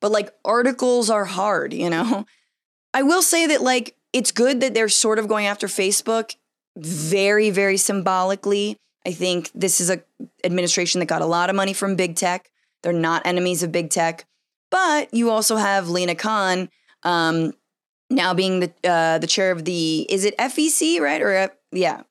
But 0.00 0.12
like 0.12 0.30
articles 0.44 1.10
are 1.10 1.24
hard, 1.24 1.72
you 1.72 1.90
know? 1.90 2.26
I 2.94 3.02
will 3.02 3.22
say 3.22 3.46
that, 3.46 3.60
like, 3.60 3.96
it's 4.12 4.32
good 4.32 4.60
that 4.60 4.72
they're 4.72 4.88
sort 4.88 5.18
of 5.18 5.28
going 5.28 5.46
after 5.46 5.66
Facebook 5.66 6.34
very, 6.76 7.50
very 7.50 7.76
symbolically. 7.76 8.78
I 9.06 9.12
think 9.12 9.50
this 9.54 9.80
is 9.80 9.90
a 9.90 10.02
administration 10.42 11.00
that 11.00 11.06
got 11.06 11.22
a 11.22 11.26
lot 11.26 11.50
of 11.50 11.56
money 11.56 11.72
from 11.72 11.96
big 11.96 12.16
tech. 12.16 12.50
They're 12.82 12.92
not 12.92 13.26
enemies 13.26 13.62
of 13.62 13.72
big 13.72 13.90
tech, 13.90 14.26
but 14.70 15.12
you 15.12 15.30
also 15.30 15.56
have 15.56 15.88
Lina 15.88 16.14
Khan 16.14 16.68
um, 17.02 17.52
now 18.10 18.34
being 18.34 18.60
the 18.60 18.72
uh, 18.84 19.18
the 19.18 19.26
chair 19.26 19.50
of 19.50 19.64
the 19.64 20.06
is 20.08 20.24
it 20.24 20.36
FEC 20.38 21.00
right 21.00 21.20
or 21.20 21.32
F- 21.32 21.56
yeah 21.72 22.02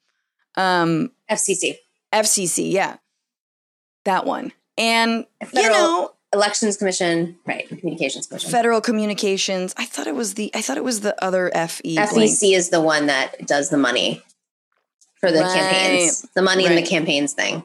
um, 0.57 1.11
FCC 1.29 1.77
FCC 2.13 2.71
yeah 2.71 2.97
that 4.05 4.25
one 4.25 4.51
and 4.77 5.25
Federal 5.43 5.63
you 5.63 5.69
know 5.69 6.11
Elections 6.33 6.77
Commission 6.77 7.37
right 7.45 7.67
Communications 7.67 8.27
Commission 8.27 8.51
Federal 8.51 8.81
Communications 8.81 9.73
I 9.77 9.85
thought 9.85 10.07
it 10.07 10.15
was 10.15 10.33
the 10.33 10.51
I 10.53 10.61
thought 10.61 10.77
it 10.77 10.83
was 10.83 11.01
the 11.01 11.21
other 11.23 11.49
FE 11.53 11.95
FEC 11.95 12.13
blank. 12.13 12.43
is 12.43 12.69
the 12.69 12.81
one 12.81 13.07
that 13.07 13.45
does 13.47 13.69
the 13.69 13.77
money 13.77 14.21
for 15.15 15.31
the 15.31 15.39
right. 15.39 15.53
campaigns 15.53 16.21
the 16.35 16.41
money 16.41 16.63
right. 16.63 16.75
in 16.75 16.83
the 16.83 16.87
campaigns 16.87 17.33
thing 17.33 17.63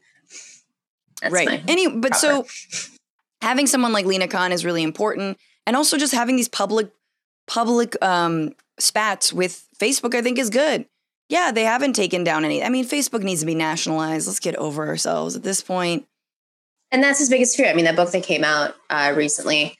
That's 1.20 1.34
right 1.34 1.62
any 1.68 1.88
but 1.88 2.12
proper. 2.12 2.46
so 2.46 2.46
having 3.40 3.66
someone 3.66 3.92
like 3.92 4.06
Lina 4.06 4.28
Khan 4.28 4.52
is 4.52 4.64
really 4.64 4.82
important 4.82 5.38
and 5.66 5.76
also 5.76 5.98
just 5.98 6.14
having 6.14 6.36
these 6.36 6.48
public 6.48 6.90
public 7.46 8.02
um, 8.02 8.54
spats 8.78 9.32
with 9.32 9.66
Facebook, 9.78 10.14
I 10.14 10.22
think 10.22 10.38
is 10.38 10.50
good. 10.50 10.86
Yeah, 11.32 11.50
they 11.50 11.64
haven't 11.64 11.94
taken 11.94 12.24
down 12.24 12.44
any. 12.44 12.62
I 12.62 12.68
mean, 12.68 12.84
Facebook 12.86 13.22
needs 13.22 13.40
to 13.40 13.46
be 13.46 13.54
nationalized. 13.54 14.26
Let's 14.26 14.38
get 14.38 14.54
over 14.56 14.86
ourselves 14.86 15.34
at 15.34 15.42
this 15.42 15.62
point. 15.62 16.04
And 16.90 17.02
that's 17.02 17.20
his 17.20 17.30
biggest 17.30 17.56
fear. 17.56 17.70
I 17.70 17.72
mean, 17.72 17.86
that 17.86 17.96
book 17.96 18.10
that 18.10 18.22
came 18.22 18.44
out 18.44 18.74
uh, 18.90 19.14
recently, 19.16 19.78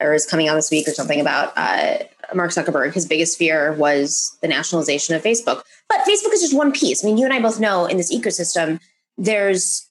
or 0.00 0.14
is 0.14 0.24
coming 0.24 0.48
out 0.48 0.54
this 0.54 0.70
week, 0.70 0.88
or 0.88 0.92
something 0.92 1.20
about 1.20 1.52
uh, 1.56 1.98
Mark 2.34 2.52
Zuckerberg. 2.52 2.94
His 2.94 3.04
biggest 3.04 3.36
fear 3.36 3.74
was 3.74 4.34
the 4.40 4.48
nationalization 4.48 5.14
of 5.14 5.22
Facebook. 5.22 5.62
But 5.90 5.98
Facebook 6.08 6.32
is 6.32 6.40
just 6.40 6.56
one 6.56 6.72
piece. 6.72 7.04
I 7.04 7.08
mean, 7.08 7.18
you 7.18 7.26
and 7.26 7.34
I 7.34 7.42
both 7.42 7.60
know 7.60 7.84
in 7.84 7.98
this 7.98 8.10
ecosystem, 8.10 8.80
there's 9.18 9.86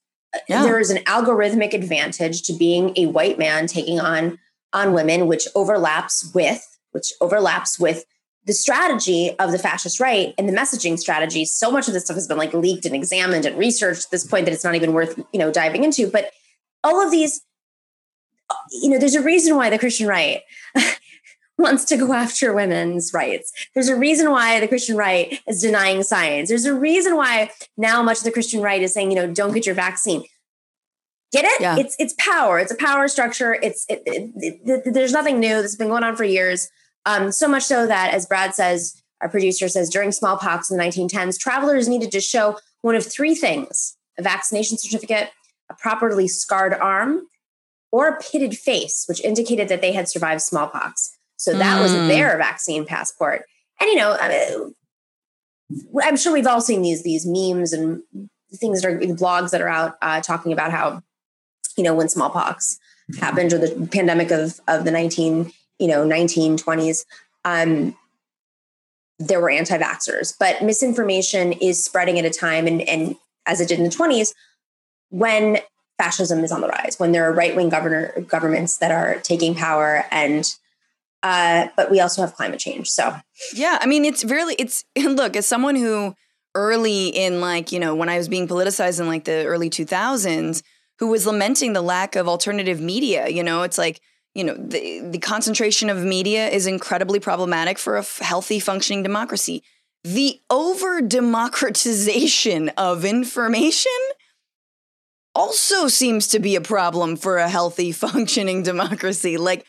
yeah. 0.49 0.63
there 0.63 0.79
is 0.79 0.89
an 0.89 1.03
algorithmic 1.03 1.73
advantage 1.73 2.41
to 2.47 2.53
being 2.53 2.93
a 2.97 3.05
white 3.05 3.37
man 3.37 3.67
taking 3.67 3.99
on 3.99 4.39
on 4.73 4.93
women, 4.93 5.27
which 5.27 5.47
overlaps 5.53 6.31
with 6.33 6.79
which 6.89 7.13
overlaps 7.21 7.79
with 7.79 8.03
the 8.47 8.53
strategy 8.53 9.35
of 9.39 9.51
the 9.51 9.59
fascist 9.59 9.99
right 9.99 10.33
and 10.37 10.47
the 10.47 10.53
messaging 10.53 10.97
strategy. 10.97 11.43
So 11.43 11.69
much 11.69 11.89
of 11.89 11.93
this 11.93 12.05
stuff 12.05 12.15
has 12.15 12.27
been 12.27 12.37
like 12.37 12.53
leaked 12.53 12.85
and 12.85 12.95
examined 12.95 13.45
and 13.45 13.57
researched 13.57 14.05
at 14.05 14.11
this 14.11 14.25
point 14.25 14.45
that 14.45 14.53
it's 14.53 14.63
not 14.63 14.73
even 14.73 14.93
worth, 14.93 15.19
you 15.33 15.39
know, 15.39 15.51
diving 15.51 15.83
into. 15.83 16.09
But 16.09 16.31
all 16.81 17.03
of 17.03 17.11
these, 17.11 17.41
uh, 18.49 18.55
you 18.71 18.89
know, 18.89 18.97
there's 18.97 19.15
a 19.15 19.21
reason 19.21 19.57
why 19.57 19.69
the 19.69 19.77
Christian 19.77 20.07
right 20.07 20.43
wants 21.57 21.83
to 21.85 21.97
go 21.97 22.13
after 22.13 22.53
women's 22.53 23.13
rights. 23.13 23.51
There's 23.73 23.89
a 23.89 23.97
reason 23.97 24.31
why 24.31 24.61
the 24.61 24.67
Christian 24.69 24.95
right 24.95 25.41
is 25.45 25.61
denying 25.61 26.01
science. 26.03 26.47
There's 26.47 26.65
a 26.65 26.73
reason 26.73 27.17
why 27.17 27.51
now 27.75 28.01
much 28.01 28.19
of 28.19 28.23
the 28.23 28.31
Christian 28.31 28.61
right 28.61 28.81
is 28.81 28.93
saying, 28.93 29.11
you 29.11 29.17
know, 29.17 29.27
don't 29.27 29.53
get 29.53 29.65
your 29.65 29.75
vaccine. 29.75 30.23
Get 31.33 31.43
it? 31.43 31.59
Yeah. 31.59 31.77
It's 31.77 31.97
it's 31.99 32.13
power. 32.17 32.59
It's 32.59 32.71
a 32.71 32.77
power 32.77 33.09
structure. 33.09 33.53
It's 33.55 33.85
it, 33.89 34.03
it, 34.05 34.61
it, 34.65 34.93
there's 34.93 35.11
nothing 35.11 35.41
new. 35.41 35.55
This 35.55 35.71
has 35.71 35.75
been 35.75 35.89
going 35.89 36.05
on 36.05 36.15
for 36.15 36.23
years. 36.23 36.71
Um, 37.05 37.31
so 37.31 37.47
much 37.47 37.63
so 37.63 37.87
that, 37.87 38.13
as 38.13 38.25
Brad 38.25 38.53
says, 38.53 39.01
our 39.21 39.29
producer 39.29 39.67
says, 39.69 39.89
during 39.89 40.11
smallpox 40.11 40.69
in 40.69 40.77
the 40.77 40.83
1910s, 40.83 41.39
travelers 41.39 41.87
needed 41.87 42.11
to 42.11 42.21
show 42.21 42.57
one 42.81 42.95
of 42.95 43.05
three 43.05 43.35
things 43.35 43.95
a 44.19 44.23
vaccination 44.23 44.77
certificate, 44.77 45.29
a 45.69 45.75
properly 45.75 46.27
scarred 46.27 46.73
arm, 46.73 47.21
or 47.91 48.07
a 48.07 48.19
pitted 48.19 48.57
face, 48.57 49.05
which 49.07 49.21
indicated 49.21 49.69
that 49.69 49.81
they 49.81 49.93
had 49.93 50.09
survived 50.09 50.41
smallpox. 50.41 51.15
So 51.37 51.53
that 51.53 51.77
mm. 51.77 51.83
was 51.83 51.93
their 51.93 52.35
vaccine 52.37 52.85
passport. 52.85 53.43
And, 53.79 53.89
you 53.89 53.95
know, 53.95 54.17
I 54.19 54.29
mean, 54.29 54.73
I'm 56.03 56.17
sure 56.17 56.33
we've 56.33 56.47
all 56.47 56.61
seen 56.61 56.81
these 56.81 57.03
these 57.03 57.25
memes 57.25 57.73
and 57.73 58.01
things 58.55 58.81
that 58.81 58.91
are 58.91 58.97
in 58.97 59.15
blogs 59.15 59.51
that 59.51 59.61
are 59.61 59.67
out 59.67 59.97
uh, 60.01 60.21
talking 60.21 60.51
about 60.51 60.71
how, 60.71 61.01
you 61.77 61.83
know, 61.83 61.93
when 61.93 62.09
smallpox 62.09 62.79
happened 63.19 63.53
or 63.53 63.59
the 63.59 63.87
pandemic 63.91 64.31
of 64.31 64.59
of 64.67 64.83
the 64.83 64.91
19 64.91 65.51
you 65.79 65.87
know 65.87 66.05
1920s 66.05 67.05
um, 67.45 67.95
there 69.19 69.39
were 69.39 69.49
anti-vaxxers 69.49 70.33
but 70.39 70.63
misinformation 70.63 71.53
is 71.53 71.83
spreading 71.83 72.19
at 72.19 72.25
a 72.25 72.29
time 72.29 72.67
and, 72.67 72.81
and 72.81 73.15
as 73.45 73.61
it 73.61 73.67
did 73.67 73.79
in 73.79 73.85
the 73.85 73.91
20s 73.91 74.33
when 75.09 75.59
fascism 75.97 76.43
is 76.43 76.51
on 76.51 76.61
the 76.61 76.67
rise 76.67 76.99
when 76.99 77.11
there 77.11 77.27
are 77.29 77.33
right-wing 77.33 77.69
governor 77.69 78.13
governments 78.27 78.77
that 78.77 78.91
are 78.91 79.19
taking 79.21 79.55
power 79.55 80.05
and 80.11 80.55
uh, 81.23 81.67
but 81.75 81.89
we 81.89 81.99
also 81.99 82.21
have 82.21 82.35
climate 82.35 82.59
change 82.59 82.89
so. 82.89 83.15
Yeah 83.53 83.79
i 83.81 83.87
mean 83.87 84.05
it's 84.05 84.23
really 84.23 84.55
it's 84.55 84.85
look 84.97 85.35
as 85.35 85.47
someone 85.47 85.75
who 85.75 86.13
early 86.55 87.07
in 87.07 87.41
like 87.41 87.71
you 87.71 87.79
know 87.79 87.95
when 87.95 88.09
i 88.09 88.17
was 88.17 88.27
being 88.27 88.47
politicized 88.47 88.99
in 88.99 89.07
like 89.07 89.25
the 89.25 89.45
early 89.45 89.69
2000s 89.69 90.63
who 90.99 91.07
was 91.07 91.27
lamenting 91.27 91.73
the 91.73 91.81
lack 91.81 92.15
of 92.15 92.27
alternative 92.27 92.81
media 92.81 93.27
you 93.27 93.43
know 93.43 93.63
it's 93.63 93.77
like 93.77 94.01
you 94.37 94.43
know 94.43 94.53
the, 94.53 94.99
the 94.99 95.17
concentration 95.17 95.89
of 95.89 95.97
media 96.03 96.47
is 96.47 96.67
incredibly 96.67 97.19
problematic 97.19 97.79
for 97.79 97.95
a 97.95 98.01
f- 98.01 98.19
healthy 98.19 98.59
functioning 98.59 99.01
democracy 99.01 99.63
the 100.03 100.39
over 100.49 101.01
democratization 101.01 102.69
of 102.77 103.03
information 103.03 103.91
also 105.33 105.87
seems 105.87 106.27
to 106.27 106.39
be 106.39 106.55
a 106.55 106.61
problem 106.61 107.17
for 107.17 107.37
a 107.37 107.49
healthy 107.49 107.91
functioning 108.05 108.61
democracy 108.61 109.37
like 109.37 109.65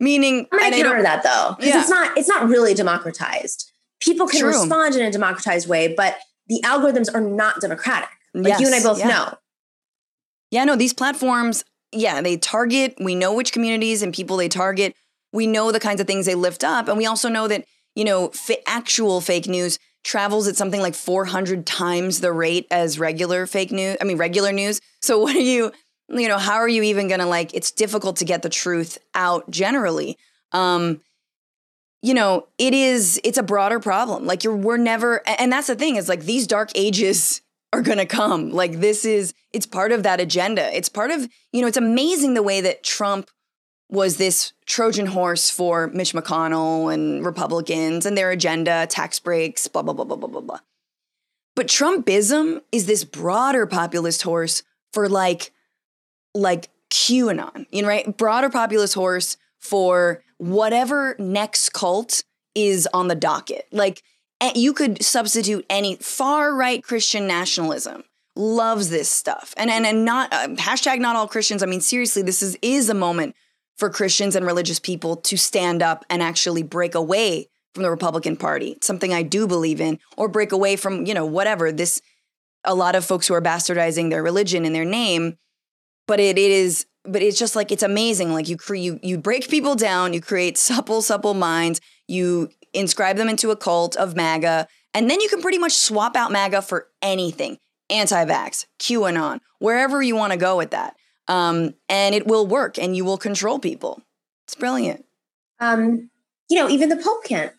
meaning 0.00 0.46
i'm 0.52 0.70
gonna 0.70 0.82
counter 0.82 1.02
that 1.02 1.22
though 1.22 1.54
because 1.56 1.74
yeah. 1.74 1.80
it's 1.80 1.90
not 1.90 2.18
it's 2.18 2.28
not 2.28 2.48
really 2.48 2.74
democratized 2.74 3.70
people 4.00 4.26
can 4.26 4.40
True. 4.40 4.48
respond 4.50 4.96
in 4.96 5.06
a 5.06 5.12
democratized 5.12 5.68
way 5.68 5.94
but 5.96 6.18
the 6.48 6.60
algorithms 6.64 7.12
are 7.14 7.20
not 7.20 7.60
democratic 7.60 8.08
like 8.34 8.48
yes, 8.48 8.60
you 8.60 8.66
and 8.66 8.74
i 8.74 8.82
both 8.82 8.98
yeah. 8.98 9.08
know 9.08 9.34
yeah 10.50 10.64
no 10.64 10.74
these 10.74 10.92
platforms 10.92 11.64
yeah, 11.92 12.20
they 12.20 12.36
target, 12.36 12.94
we 13.00 13.14
know 13.14 13.32
which 13.34 13.52
communities 13.52 14.02
and 14.02 14.12
people 14.12 14.36
they 14.36 14.48
target. 14.48 14.94
We 15.32 15.46
know 15.46 15.72
the 15.72 15.80
kinds 15.80 16.00
of 16.00 16.06
things 16.06 16.26
they 16.26 16.34
lift 16.34 16.64
up. 16.64 16.88
And 16.88 16.98
we 16.98 17.06
also 17.06 17.28
know 17.28 17.48
that, 17.48 17.64
you 17.94 18.04
know, 18.04 18.32
actual 18.66 19.20
fake 19.20 19.46
news 19.46 19.78
travels 20.04 20.48
at 20.48 20.56
something 20.56 20.80
like 20.80 20.94
400 20.94 21.66
times 21.66 22.20
the 22.20 22.32
rate 22.32 22.66
as 22.70 22.98
regular 22.98 23.46
fake 23.46 23.72
news. 23.72 23.96
I 24.00 24.04
mean, 24.04 24.16
regular 24.16 24.52
news. 24.52 24.80
So, 25.00 25.18
what 25.18 25.36
are 25.36 25.40
you, 25.40 25.72
you 26.08 26.28
know, 26.28 26.38
how 26.38 26.56
are 26.56 26.68
you 26.68 26.82
even 26.84 27.08
going 27.08 27.20
to 27.20 27.26
like, 27.26 27.54
it's 27.54 27.70
difficult 27.70 28.16
to 28.16 28.24
get 28.24 28.42
the 28.42 28.48
truth 28.48 28.98
out 29.14 29.50
generally. 29.50 30.16
Um, 30.52 31.00
you 32.00 32.14
know, 32.14 32.46
it 32.58 32.74
is, 32.74 33.20
it's 33.24 33.38
a 33.38 33.42
broader 33.42 33.80
problem. 33.80 34.24
Like, 34.24 34.44
you're, 34.44 34.56
we're 34.56 34.76
never, 34.76 35.20
and 35.26 35.52
that's 35.52 35.66
the 35.66 35.74
thing 35.74 35.96
is 35.96 36.08
like 36.08 36.24
these 36.24 36.46
dark 36.46 36.70
ages 36.74 37.42
are 37.72 37.82
going 37.82 37.98
to 37.98 38.06
come. 38.06 38.50
Like 38.50 38.80
this 38.80 39.04
is 39.04 39.34
it's 39.52 39.66
part 39.66 39.92
of 39.92 40.02
that 40.02 40.20
agenda. 40.20 40.74
It's 40.76 40.88
part 40.88 41.10
of, 41.10 41.28
you 41.52 41.60
know, 41.60 41.68
it's 41.68 41.76
amazing 41.76 42.34
the 42.34 42.42
way 42.42 42.60
that 42.60 42.82
Trump 42.82 43.30
was 43.90 44.16
this 44.16 44.52
Trojan 44.66 45.06
horse 45.06 45.50
for 45.50 45.88
Mitch 45.88 46.12
McConnell 46.12 46.92
and 46.92 47.24
Republicans 47.24 48.04
and 48.04 48.16
their 48.16 48.30
agenda, 48.30 48.86
tax 48.86 49.18
breaks, 49.18 49.66
blah 49.66 49.82
blah 49.82 49.94
blah 49.94 50.04
blah 50.04 50.16
blah 50.16 50.28
blah 50.28 50.40
blah. 50.40 50.60
But 51.56 51.66
Trumpism 51.68 52.60
is 52.70 52.86
this 52.86 53.04
broader 53.04 53.66
populist 53.66 54.22
horse 54.22 54.62
for 54.92 55.08
like 55.08 55.52
like 56.34 56.68
QAnon, 56.90 57.66
you 57.70 57.82
know, 57.82 57.88
right? 57.88 58.16
Broader 58.16 58.50
populist 58.50 58.94
horse 58.94 59.36
for 59.58 60.22
whatever 60.38 61.16
next 61.18 61.70
cult 61.70 62.22
is 62.54 62.88
on 62.92 63.08
the 63.08 63.14
docket. 63.14 63.66
Like 63.72 64.02
you 64.54 64.72
could 64.72 65.02
substitute 65.02 65.66
any 65.68 65.96
far 65.96 66.54
right 66.54 66.82
Christian 66.82 67.26
nationalism 67.26 68.04
loves 68.36 68.88
this 68.88 69.10
stuff 69.10 69.52
and 69.56 69.68
and, 69.68 69.84
and 69.84 70.04
not 70.04 70.32
uh, 70.32 70.48
hashtag 70.50 71.00
not 71.00 71.16
all 71.16 71.26
Christians. 71.26 71.62
I 71.62 71.66
mean, 71.66 71.80
seriously, 71.80 72.22
this 72.22 72.42
is 72.42 72.56
is 72.62 72.88
a 72.88 72.94
moment 72.94 73.34
for 73.76 73.90
Christians 73.90 74.36
and 74.36 74.46
religious 74.46 74.78
people 74.78 75.16
to 75.16 75.36
stand 75.36 75.82
up 75.82 76.04
and 76.08 76.22
actually 76.22 76.62
break 76.62 76.94
away 76.94 77.48
from 77.74 77.82
the 77.82 77.90
Republican 77.90 78.36
Party, 78.36 78.76
something 78.80 79.12
I 79.12 79.22
do 79.22 79.46
believe 79.46 79.80
in, 79.80 79.98
or 80.16 80.28
break 80.28 80.52
away 80.52 80.76
from 80.76 81.06
you 81.06 81.14
know 81.14 81.26
whatever 81.26 81.72
this. 81.72 82.00
A 82.64 82.74
lot 82.74 82.96
of 82.96 83.04
folks 83.04 83.28
who 83.28 83.34
are 83.34 83.40
bastardizing 83.40 84.10
their 84.10 84.22
religion 84.22 84.66
in 84.66 84.72
their 84.72 84.84
name, 84.84 85.38
but 86.06 86.20
it, 86.20 86.36
it 86.36 86.50
is 86.50 86.86
but 87.04 87.22
it's 87.22 87.38
just 87.38 87.56
like 87.56 87.72
it's 87.72 87.82
amazing. 87.82 88.32
Like 88.32 88.48
you 88.48 88.56
create 88.56 88.82
you 88.82 89.00
you 89.02 89.18
break 89.18 89.48
people 89.48 89.74
down, 89.74 90.12
you 90.12 90.20
create 90.20 90.58
supple 90.58 91.02
supple 91.02 91.34
minds, 91.34 91.80
you 92.06 92.50
inscribe 92.72 93.16
them 93.16 93.28
into 93.28 93.50
a 93.50 93.56
cult 93.56 93.96
of 93.96 94.16
MAGA, 94.16 94.68
and 94.94 95.10
then 95.10 95.20
you 95.20 95.28
can 95.28 95.40
pretty 95.40 95.58
much 95.58 95.72
swap 95.72 96.16
out 96.16 96.32
MAGA 96.32 96.62
for 96.62 96.88
anything 97.02 97.58
anti 97.90 98.24
vax, 98.24 98.66
QAnon, 98.78 99.40
wherever 99.58 100.02
you 100.02 100.16
want 100.16 100.32
to 100.32 100.38
go 100.38 100.56
with 100.56 100.70
that. 100.70 100.96
Um, 101.26 101.74
and 101.88 102.14
it 102.14 102.26
will 102.26 102.46
work 102.46 102.78
and 102.78 102.96
you 102.96 103.04
will 103.04 103.18
control 103.18 103.58
people. 103.58 104.02
It's 104.46 104.54
brilliant. 104.54 105.04
Um, 105.60 106.10
you 106.48 106.56
know, 106.56 106.68
even 106.68 106.88
the 106.88 106.96
Pope 106.96 107.24
can't 107.24 107.52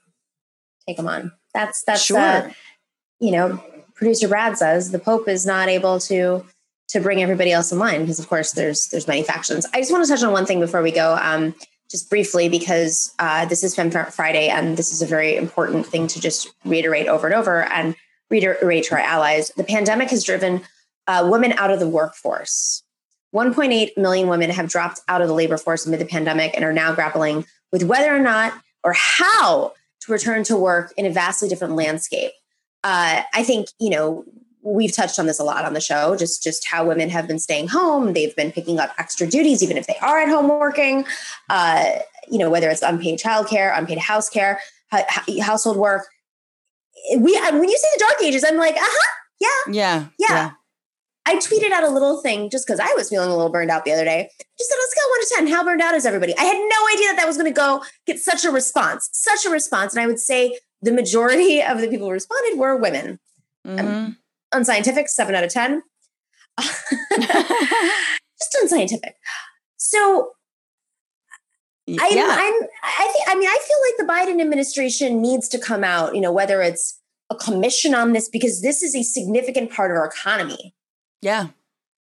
take 0.88 0.98
them 0.98 1.08
on. 1.08 1.32
That's, 1.54 1.84
that's, 1.84 2.02
sure. 2.02 2.20
Uh, 2.20 2.52
you 3.20 3.32
know, 3.32 3.64
producer 3.96 4.28
Brad 4.28 4.58
says 4.58 4.92
the 4.92 5.00
Pope 5.00 5.28
is 5.28 5.46
not 5.46 5.68
able 5.68 6.00
to 6.02 6.44
to 6.90 7.00
bring 7.00 7.22
everybody 7.22 7.52
else 7.52 7.72
in 7.72 7.78
line 7.78 8.02
because 8.02 8.18
of 8.18 8.28
course 8.28 8.54
there's 8.54 8.88
there's 8.88 9.08
many 9.08 9.22
factions. 9.22 9.68
I 9.74 9.80
just 9.80 9.92
want 9.92 10.04
to 10.06 10.12
touch 10.12 10.24
on 10.24 10.32
one 10.32 10.46
thing 10.46 10.60
before 10.60 10.82
we 10.82 10.92
go. 10.92 11.18
Um, 11.22 11.54
just 11.90 12.10
briefly 12.10 12.50
because 12.50 13.14
uh, 13.20 13.46
this 13.46 13.64
is 13.64 13.76
Fem 13.76 13.90
Friday, 13.92 14.48
and 14.48 14.78
this 14.78 14.92
is 14.92 15.02
a 15.02 15.06
very 15.06 15.36
important 15.36 15.86
thing 15.86 16.08
to 16.08 16.20
just 16.20 16.54
reiterate 16.64 17.08
over 17.08 17.28
and 17.28 17.36
over 17.36 17.64
and 17.64 17.96
reiterate 18.30 18.86
to 18.86 18.96
our 18.96 19.02
allies. 19.02 19.50
The 19.58 19.64
pandemic 19.64 20.10
has 20.12 20.24
driven 20.24 20.62
uh, 21.08 21.28
women 21.30 21.54
out 21.54 21.72
of 21.72 21.80
the 21.80 21.88
workforce. 21.88 22.84
1.8 23.34 23.98
million 23.98 24.28
women 24.28 24.50
have 24.50 24.70
dropped 24.70 25.02
out 25.08 25.22
of 25.22 25.28
the 25.28 25.34
labor 25.34 25.58
force 25.58 25.86
amid 25.86 26.00
the 26.00 26.06
pandemic 26.06 26.52
and 26.56 26.64
are 26.64 26.74
now 26.74 26.94
grappling 26.94 27.46
with 27.72 27.84
whether 27.84 28.16
or 28.16 28.20
not 28.20 28.54
or 28.84 28.94
how 28.94 29.74
to 30.02 30.12
return 30.12 30.44
to 30.44 30.56
work 30.56 30.94
in 30.98 31.06
a 31.06 31.10
vastly 31.10 31.50
different 31.50 31.76
landscape. 31.76 32.32
Uh, 32.84 33.22
I 33.34 33.44
think 33.44 33.68
you 33.80 33.90
know 33.90 34.26
we've 34.62 34.94
touched 34.94 35.20
on 35.20 35.26
this 35.26 35.40
a 35.40 35.44
lot 35.44 35.66
on 35.66 35.74
the 35.74 35.82
show 35.82 36.16
just 36.16 36.44
just 36.44 36.68
how 36.68 36.86
women 36.86 37.10
have 37.10 37.28
been 37.28 37.40
staying 37.40 37.68
home 37.68 38.14
they've 38.14 38.36
been 38.36 38.52
picking 38.52 38.80
up 38.80 38.94
extra 38.98 39.28
duties 39.28 39.64
even 39.64 39.78
if 39.78 39.88
they 39.88 39.98
are 40.02 40.20
at 40.20 40.28
home 40.28 40.48
working 40.48 41.06
uh, 41.50 41.86
you 42.30 42.38
know 42.38 42.50
whether 42.50 42.70
it's 42.70 42.82
unpaid 42.82 43.20
childcare 43.20 43.78
unpaid 43.78 43.98
house 43.98 44.30
care 44.30 44.60
household 45.42 45.78
work 45.78 46.08
we 47.18 47.40
when 47.40 47.70
you 47.70 47.78
say 47.78 47.88
the 47.96 48.00
dark 48.00 48.22
ages 48.24 48.44
i'm 48.48 48.58
like 48.58 48.76
uh-huh 48.76 49.16
yeah 49.40 49.74
yeah 49.74 50.06
yeah, 50.18 50.36
yeah. 50.36 50.52
I 51.30 51.36
tweeted 51.36 51.72
out 51.72 51.84
a 51.84 51.90
little 51.90 52.22
thing 52.22 52.50
just 52.50 52.66
because 52.66 52.80
I 52.80 52.92
was 52.96 53.10
feeling 53.10 53.30
a 53.30 53.36
little 53.36 53.52
burned 53.52 53.70
out 53.70 53.86
the 53.86 53.92
other 53.92 54.04
day. 54.04 54.32
Just 54.58 54.70
said, 54.70 54.78
let's 54.80 54.96
go 54.96 55.10
one 55.10 55.22
to 55.22 55.36
10. 55.36 55.48
How 55.48 55.64
burned 55.64 55.82
out 55.82 55.94
is 55.94 56.06
everybody? 56.08 56.36
I 56.36 56.44
had 56.44 56.58
no 56.58 56.96
idea 56.96 57.08
that 57.10 57.18
that 57.18 57.28
was 57.28 57.38
going 57.38 57.54
to 57.54 57.56
go 57.56 57.84
get 58.08 58.20
such 58.20 58.46
a 58.46 58.52
response, 58.52 59.10
such 59.14 59.46
a 59.46 59.52
response. 59.52 59.94
And 59.94 60.02
I 60.02 60.08
would 60.08 60.20
say 60.20 60.58
the 60.82 60.92
majority 60.92 61.62
of 61.62 61.82
the 61.82 61.88
people 61.88 62.08
who 62.08 62.14
responded 62.14 62.58
were 62.58 62.76
women. 62.78 63.20
Mm-hmm. 63.68 63.88
Um, 63.88 64.18
unscientific, 64.52 65.10
seven 65.10 65.36
out 65.36 65.44
of 65.44 65.52
10. 65.52 65.82
Just 67.20 68.58
unscientific. 68.62 69.16
So 69.78 70.32
I'm. 71.88 72.18
I'm, 72.18 72.54
I 72.84 73.10
think, 73.14 73.30
I 73.30 73.36
mean, 73.36 73.48
I 73.48 73.60
feel 73.68 74.08
like 74.08 74.08
the 74.08 74.14
Biden 74.14 74.42
administration 74.42 75.22
needs 75.22 75.48
to 75.50 75.60
come 75.60 75.84
out, 75.84 76.14
you 76.14 76.22
know, 76.22 76.32
whether 76.32 76.62
it's 76.62 77.00
a 77.30 77.36
commission 77.36 77.96
on 77.96 78.14
this, 78.14 78.30
because 78.30 78.62
this 78.62 78.84
is 78.84 78.96
a 78.96 79.04
significant 79.04 79.72
part 79.72 79.92
of 79.92 79.98
our 79.98 80.06
economy. 80.06 80.74
Yeah. 81.22 81.48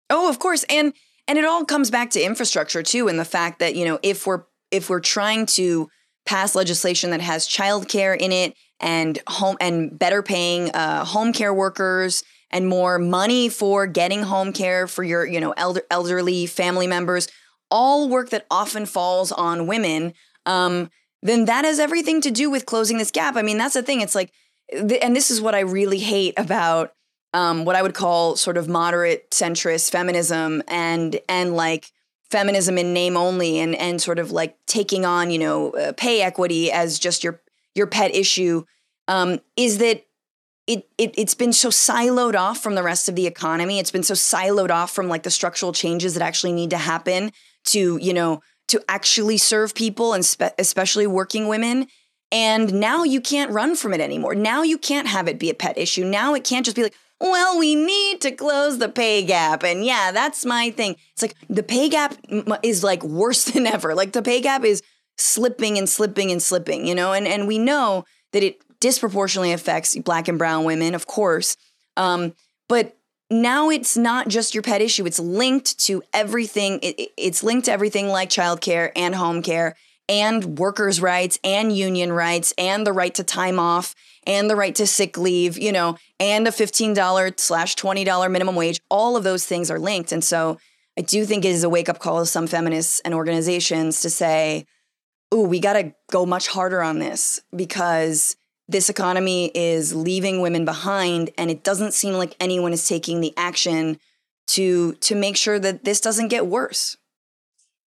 Oh, 0.09 0.29
of 0.29 0.39
course. 0.39 0.65
And, 0.69 0.93
and 1.29 1.39
it 1.39 1.45
all 1.45 1.65
comes 1.65 1.91
back 1.91 2.11
to 2.11 2.23
infrastructure 2.23 2.83
too. 2.83 3.09
And 3.09 3.19
the 3.19 3.25
fact 3.25 3.59
that, 3.61 3.75
you 3.75 3.85
know, 3.85 3.99
if 4.03 4.27
we're, 4.27 4.45
if 4.71 4.91
we're 4.91 5.01
trying 5.01 5.47
to 5.47 5.89
pass 6.27 6.55
legislation 6.55 7.11
that 7.11 7.21
has 7.21 7.47
childcare 7.47 8.17
in 8.17 8.33
it 8.33 8.55
and 8.81 9.19
home 9.29 9.57
and 9.61 9.99
better 9.99 10.23
paying 10.23 10.71
uh, 10.71 11.05
home 11.05 11.33
care 11.33 11.55
workers 11.55 12.25
and 12.51 12.67
more 12.67 12.99
money 12.99 13.49
for 13.49 13.87
getting 13.87 14.23
home 14.23 14.53
care 14.53 14.87
for 14.87 15.05
your 15.05 15.27
you 15.27 15.41
know 15.41 15.53
elder, 15.57 15.83
elderly 15.91 16.47
family 16.47 16.87
members 16.87 17.29
all 17.71 18.09
work 18.09 18.31
that 18.31 18.47
often 18.51 18.87
falls 18.87 19.31
on 19.31 19.67
women 19.67 20.13
um, 20.47 20.91
then 21.23 21.45
that 21.45 21.65
has 21.65 21.79
everything 21.79 22.23
to 22.23 22.31
do 22.31 22.49
with 22.51 22.65
closing 22.65 22.97
this 22.97 23.11
gap. 23.11 23.37
I 23.37 23.43
mean 23.43 23.59
that's 23.59 23.75
the 23.75 23.83
thing. 23.83 24.01
It's 24.01 24.15
like 24.15 24.33
and 24.73 25.15
this 25.15 25.31
is 25.31 25.41
what 25.41 25.55
i 25.55 25.61
really 25.61 25.99
hate 25.99 26.35
about 26.37 26.93
um, 27.33 27.65
what 27.65 27.77
i 27.77 27.83
would 27.83 27.95
call 27.95 28.37
sort 28.37 28.57
of 28.57 28.69
moderate 28.69 29.31
centrist 29.31 29.91
feminism 29.91 30.63
and 30.69 31.21
and 31.29 31.55
like 31.55 31.91
feminism 32.31 32.79
in 32.79 32.93
name 32.93 33.17
only 33.17 33.59
and 33.59 33.75
and 33.75 34.01
sort 34.01 34.19
of 34.19 34.31
like 34.31 34.57
taking 34.67 35.05
on 35.05 35.31
you 35.31 35.39
know 35.39 35.71
uh, 35.73 35.93
pay 35.97 36.23
equity 36.23 36.71
as 36.71 36.99
just 36.99 37.25
your 37.25 37.41
your 37.75 37.87
pet 37.87 38.15
issue 38.15 38.65
um, 39.09 39.41
is 39.57 39.79
that 39.79 40.05
it, 40.67 40.89
it 40.99 41.15
it's 41.19 41.35
been 41.35 41.53
so 41.53 41.69
siloed 41.69 42.35
off 42.35 42.63
from 42.63 42.75
the 42.75 42.83
rest 42.83 43.09
of 43.09 43.17
the 43.17 43.27
economy. 43.27 43.79
It's 43.79 43.91
been 43.91 44.03
so 44.03 44.15
siloed 44.15 44.71
off 44.71 44.93
from 44.93 45.09
like 45.09 45.25
the 45.25 45.31
structural 45.31 45.73
changes 45.73 46.15
that 46.15 46.23
actually 46.23 46.53
need 46.53 46.71
to 46.71 46.79
happen 46.79 47.33
to 47.67 47.99
you 48.01 48.15
know 48.15 48.41
to 48.69 48.83
actually 48.89 49.37
serve 49.37 49.75
people 49.75 50.15
and 50.15 50.25
spe- 50.25 50.55
especially 50.59 51.07
working 51.07 51.49
women. 51.49 51.89
And 52.33 52.75
now 52.75 53.03
you 53.03 53.21
can't 53.21 53.51
run 53.51 53.75
from 53.75 53.93
it 53.93 54.01
anymore. 54.01 54.37
Now 54.37 54.63
you 54.63 54.79
can't 54.79 55.09
have 55.09 55.27
it 55.27 55.41
be 55.41 55.51
a 55.51 55.55
pet 55.55 55.77
issue. 55.77 56.05
Now 56.05 56.35
it 56.35 56.45
can't 56.45 56.65
just 56.65 56.77
be 56.77 56.85
like, 56.85 56.95
well, 57.21 57.59
we 57.59 57.75
need 57.75 58.21
to 58.21 58.31
close 58.31 58.79
the 58.79 58.89
pay 58.89 59.25
gap. 59.25 59.65
And 59.65 59.85
yeah, 59.85 60.13
that's 60.13 60.45
my 60.45 60.71
thing. 60.71 60.95
It's 61.13 61.23
like 61.23 61.35
the 61.49 61.65
pay 61.65 61.89
gap 61.89 62.15
is 62.63 62.85
like 62.85 63.03
worse 63.03 63.45
than 63.53 63.67
ever. 63.67 63.95
Like 63.95 64.13
the 64.13 64.23
pay 64.23 64.41
gap 64.41 64.65
is 64.65 64.83
slipping 65.17 65.79
and 65.79 65.89
slipping 65.89 66.31
and 66.31 66.43
slipping, 66.43 66.87
you 66.87 66.95
know? 66.95 67.13
And 67.13 67.27
and 67.27 67.47
we 67.47 67.59
know 67.59 68.05
that 68.33 68.43
it 68.43 68.61
disproportionately 68.81 69.53
affects 69.53 69.97
black 69.99 70.29
and 70.29 70.39
brown 70.39 70.65
women, 70.65 70.95
of 70.95 71.07
course. 71.07 71.57
Um, 71.97 72.35
but 72.69 72.97
now 73.31 73.71
it's 73.71 73.97
not 73.97 74.29
just 74.29 74.55
your 74.55 74.63
pet 74.63 74.81
issue, 74.81 75.07
it's 75.07 75.21
linked 75.21 75.79
to 75.81 76.03
everything. 76.13 76.81
It, 76.83 77.11
it's 77.17 77.43
linked 77.43 77.67
to 77.67 77.73
everything 77.73 78.09
like 78.09 78.31
childcare 78.31 78.91
and 78.97 79.15
home 79.15 79.43
care 79.43 79.77
and 80.09 80.59
workers' 80.59 81.01
rights 81.01 81.39
and 81.45 81.75
union 81.75 82.13
rights 82.13 82.53
and 82.59 82.85
the 82.85 82.93
right 82.93 83.15
to 83.15 83.23
time 83.23 83.61
off 83.61 83.95
and 84.27 84.51
the 84.51 84.57
right 84.57 84.75
to 84.75 84.87
sick 84.87 85.17
leave, 85.17 85.57
you 85.57 85.71
know, 85.71 85.97
and 86.19 86.49
a 86.49 86.51
$15 86.51 87.39
slash 87.39 87.77
$20 87.77 88.31
minimum 88.31 88.57
wage. 88.57 88.81
All 88.91 89.17
of 89.17 89.23
those 89.23 89.47
things 89.47 89.71
are 89.71 89.79
linked. 89.79 90.11
And 90.11 90.25
so 90.25 90.59
I 90.99 91.03
do 91.03 91.25
think 91.25 91.45
it 91.45 91.51
is 91.51 91.63
a 91.63 91.69
wake 91.69 91.89
up 91.89 92.01
call 92.01 92.19
to 92.19 92.27
some 92.27 92.49
feminists 92.49 93.01
and 93.05 93.15
organizations 93.15 94.01
to 94.01 94.11
say, 94.11 94.67
oh, 95.33 95.47
we 95.47 95.61
got 95.61 95.75
to 95.75 95.95
go 96.11 96.27
much 96.27 96.49
harder 96.49 96.83
on 96.83 96.99
this 96.99 97.41
because 97.55 98.37
this 98.71 98.89
economy 98.89 99.51
is 99.55 99.95
leaving 99.95 100.41
women 100.41 100.65
behind 100.65 101.31
and 101.37 101.51
it 101.51 101.65
doesn't 101.65 101.93
seem 101.93 102.15
like 102.15 102.37
anyone 102.39 102.73
is 102.73 102.87
taking 102.87 103.21
the 103.21 103.35
action 103.37 103.99
to 104.47 104.95
to 104.95 105.15
make 105.15 105.37
sure 105.37 105.59
that 105.59 105.85
this 105.85 106.01
doesn't 106.01 106.29
get 106.29 106.47
worse 106.47 106.97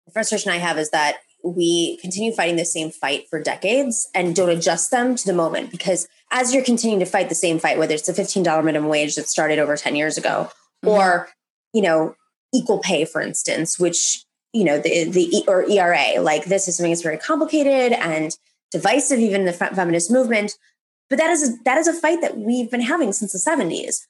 the 0.06 0.12
frustration 0.12 0.52
i 0.52 0.58
have 0.58 0.78
is 0.78 0.90
that 0.90 1.18
we 1.44 1.98
continue 2.02 2.32
fighting 2.32 2.56
the 2.56 2.66
same 2.66 2.92
fight 2.92 3.26
for 3.30 3.42
decades 3.42 4.08
and 4.14 4.36
don't 4.36 4.50
adjust 4.50 4.92
them 4.92 5.16
to 5.16 5.26
the 5.26 5.34
moment 5.34 5.72
because 5.72 6.08
as 6.32 6.54
you're 6.54 6.64
continuing 6.64 7.00
to 7.00 7.06
fight 7.06 7.30
the 7.30 7.36
same 7.36 7.60
fight 7.60 7.78
whether 7.78 7.94
it's 7.94 8.08
the 8.08 8.14
$15 8.14 8.64
minimum 8.64 8.90
wage 8.90 9.16
that 9.16 9.28
started 9.28 9.60
over 9.60 9.76
10 9.76 9.96
years 9.96 10.18
ago 10.18 10.50
mm-hmm. 10.84 10.90
or 10.90 11.30
you 11.74 11.82
know 11.82 12.16
equal 12.54 12.80
pay 12.80 13.06
for 13.06 13.22
instance 13.22 13.80
which 13.80 14.26
you 14.54 14.64
know 14.64 14.80
the 14.80 15.06
the 15.06 15.44
or 15.48 15.70
era 15.70 16.22
like 16.22 16.46
this 16.46 16.68
is 16.68 16.78
something 16.78 16.92
that's 16.92 17.02
very 17.02 17.18
complicated 17.18 17.94
and 17.94 18.38
divisive 18.72 19.20
even 19.20 19.42
in 19.42 19.46
the 19.46 19.54
feminist 19.54 20.12
movement 20.12 20.58
but 21.12 21.18
that 21.18 21.30
is 21.30 21.50
a, 21.50 21.64
that 21.66 21.78
is 21.78 21.90
a 21.90 21.94
fight 21.94 22.22
that 22.22 22.38
we've 22.38 22.72
been 22.72 22.80
having 22.80 23.12
since 23.12 23.34
the 23.34 23.38
70s. 23.38 24.08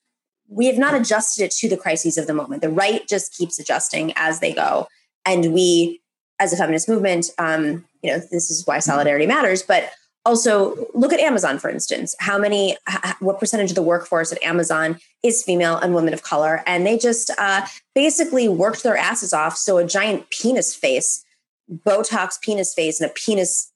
We 0.48 0.68
have 0.68 0.78
not 0.78 0.94
adjusted 0.94 1.44
it 1.44 1.52
to 1.54 1.68
the 1.68 1.76
crises 1.76 2.16
of 2.16 2.28
the 2.28 2.34
moment. 2.34 2.62
The 2.62 2.70
right 2.70 3.06
just 3.08 3.36
keeps 3.36 3.58
adjusting 3.58 4.14
as 4.16 4.40
they 4.40 4.54
go, 4.54 4.88
and 5.26 5.52
we, 5.52 6.00
as 6.40 6.54
a 6.54 6.58
feminist 6.58 6.88
movement, 6.88 7.32
um, 7.40 7.86
you 8.04 8.12
know, 8.12 8.20
this 8.20 8.52
is 8.52 8.68
why 8.68 8.78
solidarity 8.78 9.26
matters. 9.26 9.64
But 9.64 9.92
also, 10.24 10.76
look 10.94 11.14
at 11.14 11.20
Amazon, 11.20 11.58
for 11.58 11.70
instance. 11.70 12.16
How 12.20 12.38
many, 12.38 12.78
what 13.20 13.40
percentage 13.40 13.72
of 13.72 13.76
the 13.76 13.82
workforce 13.82 14.32
at 14.32 14.42
Amazon 14.44 15.00
is 15.24 15.44
female 15.44 15.78
and 15.78 15.96
women 15.96 16.14
of 16.14 16.22
color? 16.22 16.62
And 16.68 16.86
they 16.86 16.98
just 16.98 17.32
uh, 17.40 17.66
basically 17.96 18.48
worked 18.48 18.84
their 18.84 18.98
asses 18.98 19.34
off 19.34 19.58
so 19.58 19.78
a 19.78 19.86
giant 19.86 20.30
penis 20.30 20.76
face, 20.76 21.26
Botox 21.72 22.40
penis 22.40 22.74
face, 22.74 23.02
and 23.02 23.10
a 23.10 23.14
penis 23.14 23.72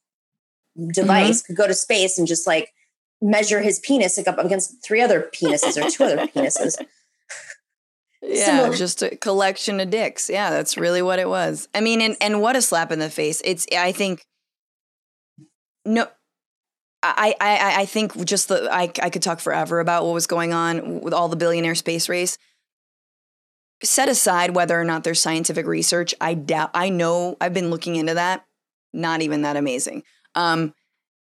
device 0.94 1.42
mm-hmm. 1.42 1.48
could 1.48 1.58
go 1.58 1.68
to 1.68 1.74
space 1.74 2.20
and 2.20 2.28
just 2.28 2.46
like 2.46 2.74
measure 3.22 3.62
his 3.62 3.80
penis 3.80 4.20
up 4.28 4.38
against 4.38 4.84
three 4.84 5.02
other 5.02 5.30
penises 5.34 5.84
or 5.84 5.90
two 5.90 6.04
other 6.04 6.28
penises. 6.28 6.76
Yeah, 8.22 8.46
Similar. 8.46 8.76
just 8.76 9.02
a 9.04 9.16
collection 9.16 9.80
of 9.80 9.90
dicks. 9.90 10.30
Yeah, 10.30 10.50
that's 10.50 10.78
really 10.78 11.02
what 11.02 11.20
it 11.20 11.30
was. 11.30 11.68
I 11.74 11.82
mean, 11.82 12.02
and 12.02 12.18
and 12.22 12.42
what 12.42 12.56
a 12.56 12.62
slap 12.62 12.92
in 12.92 13.00
the 13.00 13.10
face. 13.10 13.42
It's 13.46 13.68
I 13.76 13.92
think 13.92 14.26
no 15.86 16.08
I, 17.18 17.36
I, 17.40 17.82
I 17.82 17.86
think 17.86 18.26
just 18.26 18.48
the 18.48 18.70
I, 18.72 18.92
I 19.02 19.10
could 19.10 19.22
talk 19.22 19.40
forever 19.40 19.80
about 19.80 20.06
what 20.06 20.14
was 20.14 20.28
going 20.28 20.54
on 20.54 21.02
with 21.02 21.14
all 21.14 21.28
the 21.28 21.36
billionaire 21.36 21.76
space 21.76 22.10
race. 22.10 22.38
Set 23.84 24.10
aside 24.10 24.56
whether 24.56 24.80
or 24.80 24.86
not 24.86 25.04
there's 25.04 25.20
scientific 25.20 25.66
research, 25.66 26.16
I 26.22 26.34
doubt. 26.34 26.72
I 26.74 26.90
know 26.90 27.38
I've 27.42 27.54
been 27.54 27.70
looking 27.70 27.96
into 27.96 28.14
that. 28.14 28.46
Not 28.94 29.22
even 29.22 29.42
that 29.42 29.58
amazing. 29.58 30.04
Um, 30.34 30.74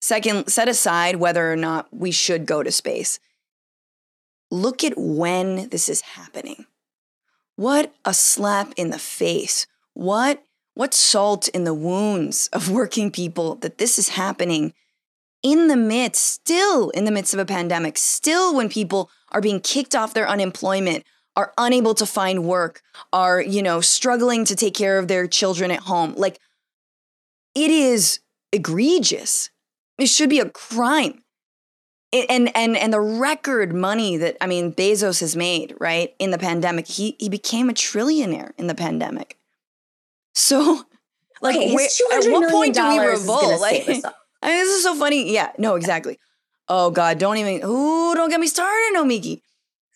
Second, 0.04 0.48
set 0.48 0.68
aside 0.68 1.16
whether 1.16 1.50
or 1.50 1.56
not 1.56 1.88
we 1.90 2.10
should 2.10 2.44
go 2.44 2.62
to 2.62 2.70
space. 2.70 3.18
Look 4.50 4.84
at 4.84 4.98
when 4.98 5.70
this 5.70 5.88
is 5.88 6.02
happening. 6.02 6.66
What 7.56 7.94
a 8.04 8.12
slap 8.12 8.74
in 8.76 8.90
the 8.90 8.98
face. 8.98 9.66
What 9.94 10.42
what 10.74 10.92
salt 10.92 11.48
in 11.48 11.64
the 11.64 11.72
wounds 11.72 12.50
of 12.52 12.70
working 12.70 13.10
people 13.10 13.54
that 13.62 13.78
this 13.78 13.98
is 13.98 14.10
happening 14.10 14.74
in 15.44 15.68
the 15.68 15.76
midst, 15.76 16.24
still 16.24 16.90
in 16.90 17.04
the 17.04 17.12
midst 17.12 17.32
of 17.32 17.38
a 17.38 17.44
pandemic, 17.44 17.96
still 17.98 18.56
when 18.56 18.68
people 18.68 19.10
are 19.30 19.40
being 19.40 19.60
kicked 19.60 19.94
off 19.94 20.12
their 20.14 20.28
unemployment, 20.28 21.04
are 21.36 21.52
unable 21.56 21.94
to 21.94 22.06
find 22.06 22.44
work, 22.44 22.80
are, 23.12 23.40
you 23.40 23.62
know, 23.62 23.80
struggling 23.80 24.44
to 24.46 24.56
take 24.56 24.74
care 24.74 24.98
of 24.98 25.06
their 25.06 25.28
children 25.28 25.70
at 25.70 25.80
home. 25.80 26.14
Like 26.16 26.40
it 27.54 27.70
is 27.70 28.18
egregious 28.50 29.50
it 29.98 30.06
should 30.06 30.30
be 30.30 30.40
a 30.40 30.50
crime. 30.50 31.22
It, 32.12 32.26
and 32.28 32.54
and 32.56 32.76
and 32.76 32.92
the 32.92 33.00
record 33.00 33.74
money 33.74 34.16
that 34.16 34.36
I 34.40 34.46
mean 34.46 34.72
Bezos 34.72 35.20
has 35.20 35.34
made 35.34 35.74
right 35.80 36.14
in 36.18 36.30
the 36.30 36.38
pandemic, 36.38 36.86
he 36.86 37.16
he 37.18 37.28
became 37.28 37.68
a 37.68 37.72
trillionaire 37.72 38.52
in 38.56 38.66
the 38.66 38.74
pandemic. 38.74 39.36
So 40.34 40.84
Like, 41.40 41.56
Okay, 41.56 41.74
where, 41.74 41.88
at 42.12 42.24
what 42.30 42.50
point 42.50 42.74
do 42.74 42.82
we 42.88 42.96
dollars 42.96 43.20
is 43.20 43.26
gonna 43.26 43.40
revolt? 43.40 43.60
Like, 43.60 43.84
save 43.84 43.98
us 43.98 44.04
all. 44.04 44.12
I 44.44 44.48
mean, 44.48 44.58
this 44.58 44.68
is 44.76 44.82
so 44.84 44.94
funny. 44.94 45.32
Yeah, 45.32 45.50
no, 45.58 45.74
exactly. 45.74 46.18
Oh 46.68 46.90
God, 46.90 47.18
don't 47.18 47.38
even. 47.38 47.62
Ooh, 47.68 48.14
don't 48.14 48.30
get 48.30 48.38
me 48.40 48.46
started, 48.46 48.92
Nomiki. 48.94 49.40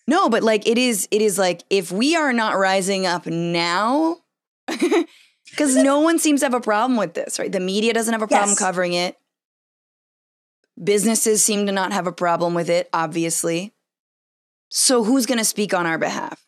No, 0.07 0.27
but 0.29 0.43
like 0.43 0.67
it 0.67 0.77
is. 0.77 1.07
It 1.11 1.21
is 1.21 1.37
like 1.37 1.63
if 1.69 1.91
we 1.91 2.15
are 2.15 2.33
not 2.33 2.57
rising 2.57 3.05
up 3.05 3.25
now, 3.27 4.17
because 4.67 5.75
no 5.75 5.99
one 6.01 6.19
seems 6.19 6.41
to 6.41 6.47
have 6.47 6.53
a 6.55 6.61
problem 6.61 6.97
with 6.97 7.13
this, 7.13 7.39
right? 7.39 7.51
The 7.51 7.59
media 7.59 7.93
doesn't 7.93 8.11
have 8.11 8.23
a 8.23 8.27
problem 8.27 8.49
Yes. 8.49 8.59
covering 8.59 8.93
it. 8.93 9.15
Businesses 10.83 11.43
seem 11.45 11.65
to 11.67 11.71
not 11.71 11.93
have 11.93 12.07
a 12.07 12.11
problem 12.11 12.53
with 12.55 12.69
it, 12.69 12.89
obviously. 12.93 13.73
So 14.69 15.03
who's 15.03 15.25
going 15.25 15.37
to 15.39 15.45
speak 15.45 15.73
on 15.73 15.85
our 15.85 15.97
behalf? 15.97 16.45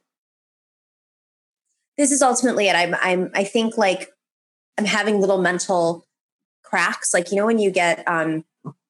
this 1.98 2.12
is 2.12 2.22
ultimately 2.24 2.68
it. 2.68 2.76
I'm 2.76 2.96
I'm 3.00 3.30
I 3.36 3.44
think 3.44 3.78
like 3.78 4.10
I'm 4.78 4.86
having 4.86 5.20
little 5.20 5.40
mental 5.40 6.06
cracks. 6.72 7.14
Like, 7.14 7.30
you 7.32 7.38
know, 7.38 7.46
when 7.46 7.60
you 7.60 7.70
get, 7.70 8.08
um, 8.08 8.44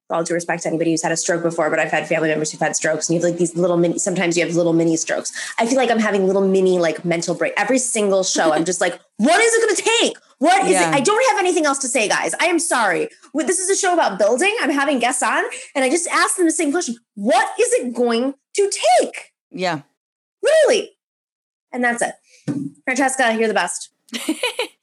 all 0.09 0.23
due 0.25 0.33
respect 0.33 0.63
to 0.63 0.67
anybody 0.67 0.91
who's 0.91 1.01
had 1.01 1.11
a 1.13 1.17
stroke 1.17 1.41
before, 1.41 1.69
but 1.69 1.79
I've 1.79 1.89
had 1.91 2.05
family 2.07 2.27
members 2.27 2.51
who've 2.51 2.59
had 2.59 2.75
strokes 2.75 3.07
and 3.07 3.15
you 3.15 3.21
have 3.21 3.31
like 3.31 3.39
these 3.39 3.55
little 3.55 3.77
mini 3.77 3.97
sometimes 3.97 4.37
you 4.37 4.45
have 4.45 4.53
little 4.57 4.73
mini 4.73 4.97
strokes. 4.97 5.31
I 5.57 5.65
feel 5.65 5.77
like 5.77 5.89
I'm 5.89 5.99
having 5.99 6.27
little 6.27 6.45
mini 6.45 6.79
like 6.79 7.05
mental 7.05 7.33
break. 7.33 7.53
Every 7.55 7.77
single 7.79 8.23
show, 8.25 8.51
I'm 8.51 8.65
just 8.65 8.81
like, 8.81 8.99
what 9.17 9.39
is 9.41 9.53
it 9.53 9.61
gonna 9.61 9.89
take? 10.01 10.17
What 10.39 10.65
is 10.65 10.71
Yeah. 10.73 10.89
it? 10.89 10.95
I 10.95 10.99
don't 10.99 11.29
have 11.29 11.39
anything 11.39 11.65
else 11.65 11.77
to 11.79 11.87
say, 11.87 12.09
guys. 12.09 12.35
I 12.41 12.47
am 12.47 12.59
sorry. 12.59 13.07
This 13.33 13.59
is 13.59 13.69
a 13.69 13.75
show 13.75 13.93
about 13.93 14.19
building. 14.19 14.53
I'm 14.61 14.69
having 14.71 14.99
guests 14.99 15.23
on, 15.23 15.43
and 15.75 15.85
I 15.85 15.89
just 15.89 16.07
asked 16.09 16.35
them 16.35 16.45
the 16.45 16.51
same 16.51 16.71
question. 16.71 16.95
What 17.15 17.47
is 17.57 17.71
it 17.71 17.93
going 17.95 18.33
to 18.55 18.71
take? 18.99 19.31
Yeah. 19.49 19.83
Really? 20.43 20.91
And 21.71 21.81
that's 21.83 22.01
it. 22.01 22.15
Francesca, 22.83 23.33
you're 23.39 23.47
the 23.47 23.53
best. 23.53 23.91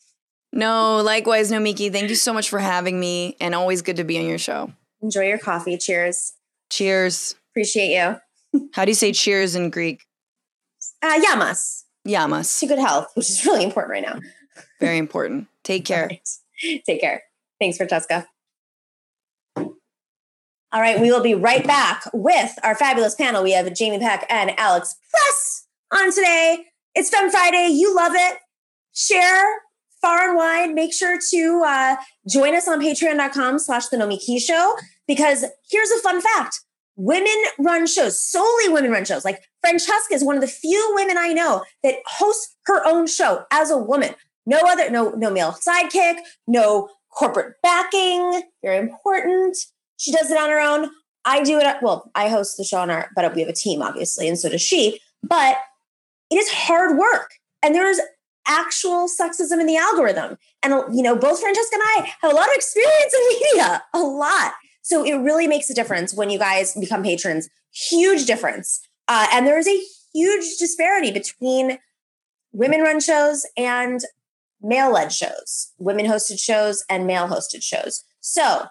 No, 0.53 1.03
likewise, 1.03 1.53
Nomiki. 1.53 1.93
Thank 1.93 2.09
you 2.09 2.15
so 2.15 2.33
much 2.33 2.49
for 2.49 2.59
having 2.59 2.99
me, 2.99 3.37
and 3.41 3.55
always 3.55 3.83
good 3.83 3.97
to 3.97 4.05
be 4.05 4.19
on 4.19 4.27
your 4.27 4.39
show. 4.39 4.73
Enjoy 5.03 5.23
your 5.23 5.39
coffee. 5.39 5.77
Cheers. 5.77 6.35
Cheers. 6.71 7.37
Appreciate 7.53 7.95
you. 7.95 8.69
How 8.73 8.85
do 8.85 8.91
you 8.91 8.95
say 8.95 9.13
cheers 9.13 9.55
in 9.55 9.71
Greek? 9.71 10.05
Uh, 11.03 11.21
yamas 11.21 11.85
Yamas. 12.07 12.59
to 12.61 12.67
good 12.67 12.79
health, 12.79 13.11
which 13.15 13.29
is 13.31 13.45
really 13.45 13.63
important 13.65 13.93
right 13.93 14.03
now. 14.03 14.21
Very 14.81 14.99
important. 14.99 15.47
Take 15.65 15.85
care. 15.85 16.07
Right. 16.07 16.29
Take 16.87 17.01
care. 17.01 17.23
Thanks, 17.61 17.77
Francesca. 17.77 18.27
All 20.71 20.83
right, 20.83 21.01
we 21.01 21.11
will 21.11 21.23
be 21.23 21.35
right 21.35 21.67
back 21.67 22.03
with 22.13 22.59
our 22.63 22.75
fabulous 22.75 23.15
panel. 23.15 23.43
We 23.43 23.53
have 23.53 23.73
Jamie 23.75 23.99
Peck 23.99 24.27
and 24.29 24.53
Alex 24.59 24.97
Press 25.11 25.67
on 25.93 26.13
today. 26.13 26.67
It's 26.95 27.09
Fem 27.11 27.31
Friday. 27.31 27.69
You 27.73 27.95
love 27.95 28.13
it. 28.15 28.39
Share 28.95 29.45
far 30.01 30.29
and 30.29 30.37
wide. 30.37 30.75
Make 30.75 30.93
sure 30.93 31.19
to 31.31 31.63
uh, 31.67 31.97
join 32.29 32.55
us 32.55 32.69
on 32.69 32.81
patreon.com 32.81 33.59
slash 33.59 33.89
the 33.89 33.97
Nomiki 33.97 34.41
Show 34.41 34.75
because 35.07 35.45
here's 35.71 35.91
a 35.91 35.99
fun 35.99 36.21
fact. 36.21 36.61
Women 36.97 37.37
run 37.61 37.87
shows, 37.87 38.21
solely 38.21 38.69
women 38.69 38.91
run 38.91 39.05
shows. 39.05 39.25
Like 39.25 39.43
Francesca 39.61 40.15
is 40.15 40.25
one 40.25 40.37
of 40.37 40.41
the 40.41 40.49
few 40.49 40.93
women 40.97 41.17
I 41.17 41.33
know 41.33 41.65
that 41.85 41.97
hosts 42.07 42.57
her 42.67 42.85
own 42.87 43.07
show 43.07 43.45
as 43.53 43.71
a 43.71 43.79
woman. 43.79 44.15
No 44.47 44.61
other, 44.67 44.91
no, 44.91 45.11
no 45.11 45.31
male 45.31 45.53
sidekick, 45.53 46.17
no 46.47 46.89
corporate 47.11 47.55
backing. 47.63 48.43
Very 48.63 48.79
important. 48.79 49.57
She 49.97 50.13
does 50.13 50.31
it 50.31 50.39
on 50.39 50.49
her 50.49 50.61
own. 50.61 50.91
I 51.25 51.43
do 51.43 51.59
it. 51.59 51.77
Well, 51.83 52.11
I 52.15 52.29
host 52.29 52.57
the 52.57 52.65
show 52.65 52.79
on 52.79 52.91
our, 52.91 53.11
but 53.15 53.35
we 53.35 53.43
have 53.43 53.51
a 53.51 53.55
team, 53.55 53.83
obviously, 53.83 54.29
and 54.29 54.39
so 54.39 54.49
does 54.49 54.63
she. 54.63 55.01
But 55.23 55.59
it 56.31 56.37
is 56.37 56.49
hard 56.51 56.97
work, 56.97 57.33
and 57.63 57.75
there 57.75 57.89
is 57.89 58.01
actual 58.49 59.09
sexism 59.09 59.61
in 59.61 59.67
the 59.67 59.77
algorithm. 59.77 60.37
And 60.63 60.75
you 60.95 61.03
know, 61.03 61.15
both 61.15 61.41
Francesca 61.41 61.75
and 61.75 61.83
I 61.85 62.13
have 62.21 62.33
a 62.33 62.35
lot 62.35 62.49
of 62.49 62.55
experience 62.55 63.15
in 63.15 63.29
media, 63.29 63.83
a 63.95 64.01
lot. 64.01 64.55
So 64.83 65.05
it 65.05 65.15
really 65.15 65.47
makes 65.47 65.71
a 65.71 65.75
difference 65.75 66.15
when 66.15 66.31
you 66.31 66.39
guys 66.39 66.75
become 66.75 67.03
patrons. 67.03 67.49
Huge 67.73 68.25
difference, 68.25 68.81
uh, 69.07 69.29
and 69.33 69.47
there 69.47 69.59
is 69.59 69.69
a 69.69 69.83
huge 70.13 70.57
disparity 70.59 71.11
between 71.11 71.79
women-run 72.53 72.99
shows 73.01 73.47
and 73.57 74.01
male-led 74.63 75.13
shows, 75.13 75.73
women-hosted 75.79 76.41
shows 76.41 76.85
and 76.89 77.07
male-hosted 77.07 77.63
shows. 77.63 78.05
So 78.21 78.65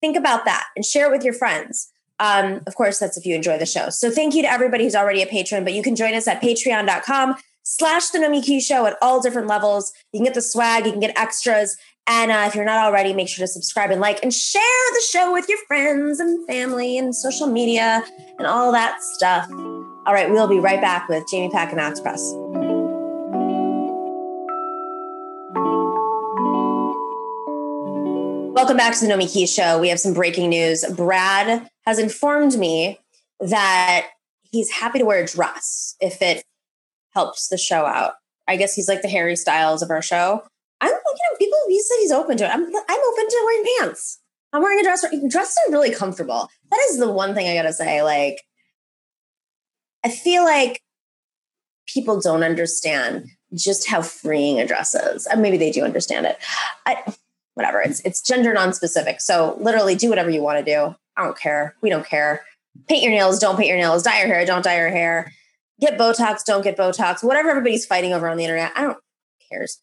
think 0.00 0.16
about 0.16 0.44
that 0.44 0.64
and 0.76 0.84
share 0.84 1.06
it 1.06 1.12
with 1.12 1.24
your 1.24 1.32
friends. 1.32 1.90
Um, 2.18 2.60
of 2.66 2.74
course, 2.74 2.98
that's 2.98 3.16
if 3.16 3.24
you 3.24 3.34
enjoy 3.34 3.56
the 3.56 3.66
show. 3.66 3.88
So 3.88 4.10
thank 4.10 4.34
you 4.34 4.42
to 4.42 4.50
everybody 4.50 4.84
who's 4.84 4.94
already 4.94 5.22
a 5.22 5.26
patron, 5.26 5.64
but 5.64 5.72
you 5.72 5.82
can 5.82 5.96
join 5.96 6.14
us 6.14 6.28
at 6.28 6.42
patreon.com 6.42 7.36
slash 7.70 8.08
the 8.08 8.18
Nomiki 8.18 8.60
show 8.60 8.84
at 8.86 8.96
all 9.00 9.20
different 9.20 9.46
levels. 9.46 9.92
You 10.12 10.18
can 10.18 10.24
get 10.24 10.34
the 10.34 10.42
swag, 10.42 10.86
you 10.86 10.90
can 10.90 11.00
get 11.00 11.16
extras. 11.16 11.76
And 12.08 12.32
uh, 12.32 12.44
if 12.48 12.56
you're 12.56 12.64
not 12.64 12.84
already, 12.84 13.12
make 13.12 13.28
sure 13.28 13.44
to 13.44 13.46
subscribe 13.46 13.92
and 13.92 14.00
like 14.00 14.20
and 14.24 14.34
share 14.34 14.62
the 14.92 15.02
show 15.12 15.32
with 15.32 15.48
your 15.48 15.58
friends 15.68 16.18
and 16.18 16.44
family 16.48 16.98
and 16.98 17.14
social 17.14 17.46
media 17.46 18.02
and 18.38 18.46
all 18.48 18.72
that 18.72 19.00
stuff. 19.02 19.48
All 19.52 20.12
right, 20.12 20.28
we'll 20.28 20.48
be 20.48 20.58
right 20.58 20.80
back 20.80 21.08
with 21.08 21.22
Jamie 21.30 21.50
Peck 21.50 21.70
and 21.70 21.80
Alex 21.80 22.00
Press. 22.00 22.32
Welcome 28.52 28.76
back 28.76 28.98
to 28.98 29.06
the 29.06 29.12
Nomiki 29.12 29.48
Show. 29.48 29.78
We 29.78 29.90
have 29.90 30.00
some 30.00 30.12
breaking 30.12 30.50
news. 30.50 30.84
Brad 30.96 31.68
has 31.86 32.00
informed 32.00 32.58
me 32.58 32.98
that 33.38 34.08
he's 34.50 34.70
happy 34.70 34.98
to 34.98 35.04
wear 35.04 35.22
a 35.22 35.26
dress 35.26 35.94
if 36.00 36.20
it 36.20 36.42
helps 37.10 37.48
the 37.48 37.58
show 37.58 37.84
out. 37.84 38.14
I 38.48 38.56
guess 38.56 38.74
he's 38.74 38.88
like 38.88 39.02
the 39.02 39.08
Harry 39.08 39.36
Styles 39.36 39.82
of 39.82 39.90
our 39.90 40.02
show. 40.02 40.42
I'm 40.80 40.90
looking 40.90 41.26
at 41.32 41.38
people. 41.38 41.58
He 41.68 41.80
said 41.82 41.96
he's 42.00 42.12
open 42.12 42.36
to 42.38 42.44
it. 42.44 42.50
I'm 42.50 42.64
I'm 42.64 42.68
open 42.68 43.28
to 43.28 43.42
wearing 43.44 43.64
pants. 43.78 44.20
I'm 44.52 44.62
wearing 44.62 44.80
a 44.80 44.82
dress. 44.82 45.04
Dresses 45.28 45.58
are 45.68 45.72
really 45.72 45.94
comfortable. 45.94 46.48
That 46.70 46.80
is 46.90 46.98
the 46.98 47.10
one 47.10 47.34
thing 47.34 47.48
I 47.48 47.54
gotta 47.54 47.72
say. 47.72 48.02
Like, 48.02 48.42
I 50.04 50.08
feel 50.08 50.44
like 50.44 50.82
people 51.86 52.20
don't 52.20 52.42
understand 52.42 53.28
just 53.54 53.88
how 53.88 54.02
freeing 54.02 54.60
a 54.60 54.66
dress 54.66 54.94
is. 54.94 55.26
And 55.26 55.42
maybe 55.42 55.56
they 55.56 55.70
do 55.70 55.84
understand 55.84 56.26
it. 56.26 56.38
I, 56.86 57.02
whatever. 57.54 57.80
It's 57.80 58.00
it's 58.00 58.22
gender 58.22 58.52
non-specific. 58.52 59.20
So 59.20 59.56
literally 59.60 59.94
do 59.94 60.08
whatever 60.08 60.30
you 60.30 60.42
want 60.42 60.64
to 60.64 60.64
do. 60.64 60.94
I 61.16 61.24
don't 61.24 61.38
care. 61.38 61.76
We 61.82 61.90
don't 61.90 62.06
care. 62.06 62.44
Paint 62.88 63.02
your 63.02 63.12
nails, 63.12 63.38
don't 63.38 63.56
paint 63.56 63.68
your 63.68 63.76
nails, 63.76 64.02
dye 64.02 64.18
your 64.18 64.28
hair, 64.28 64.46
don't 64.46 64.64
dye 64.64 64.78
your 64.78 64.90
hair. 64.90 65.32
Get 65.80 65.98
Botox, 65.98 66.44
don't 66.44 66.62
get 66.62 66.76
Botox. 66.76 67.24
Whatever 67.24 67.50
everybody's 67.50 67.86
fighting 67.86 68.12
over 68.12 68.28
on 68.28 68.36
the 68.36 68.44
internet, 68.44 68.72
I 68.76 68.82
don't 68.82 68.98
cares. 69.50 69.78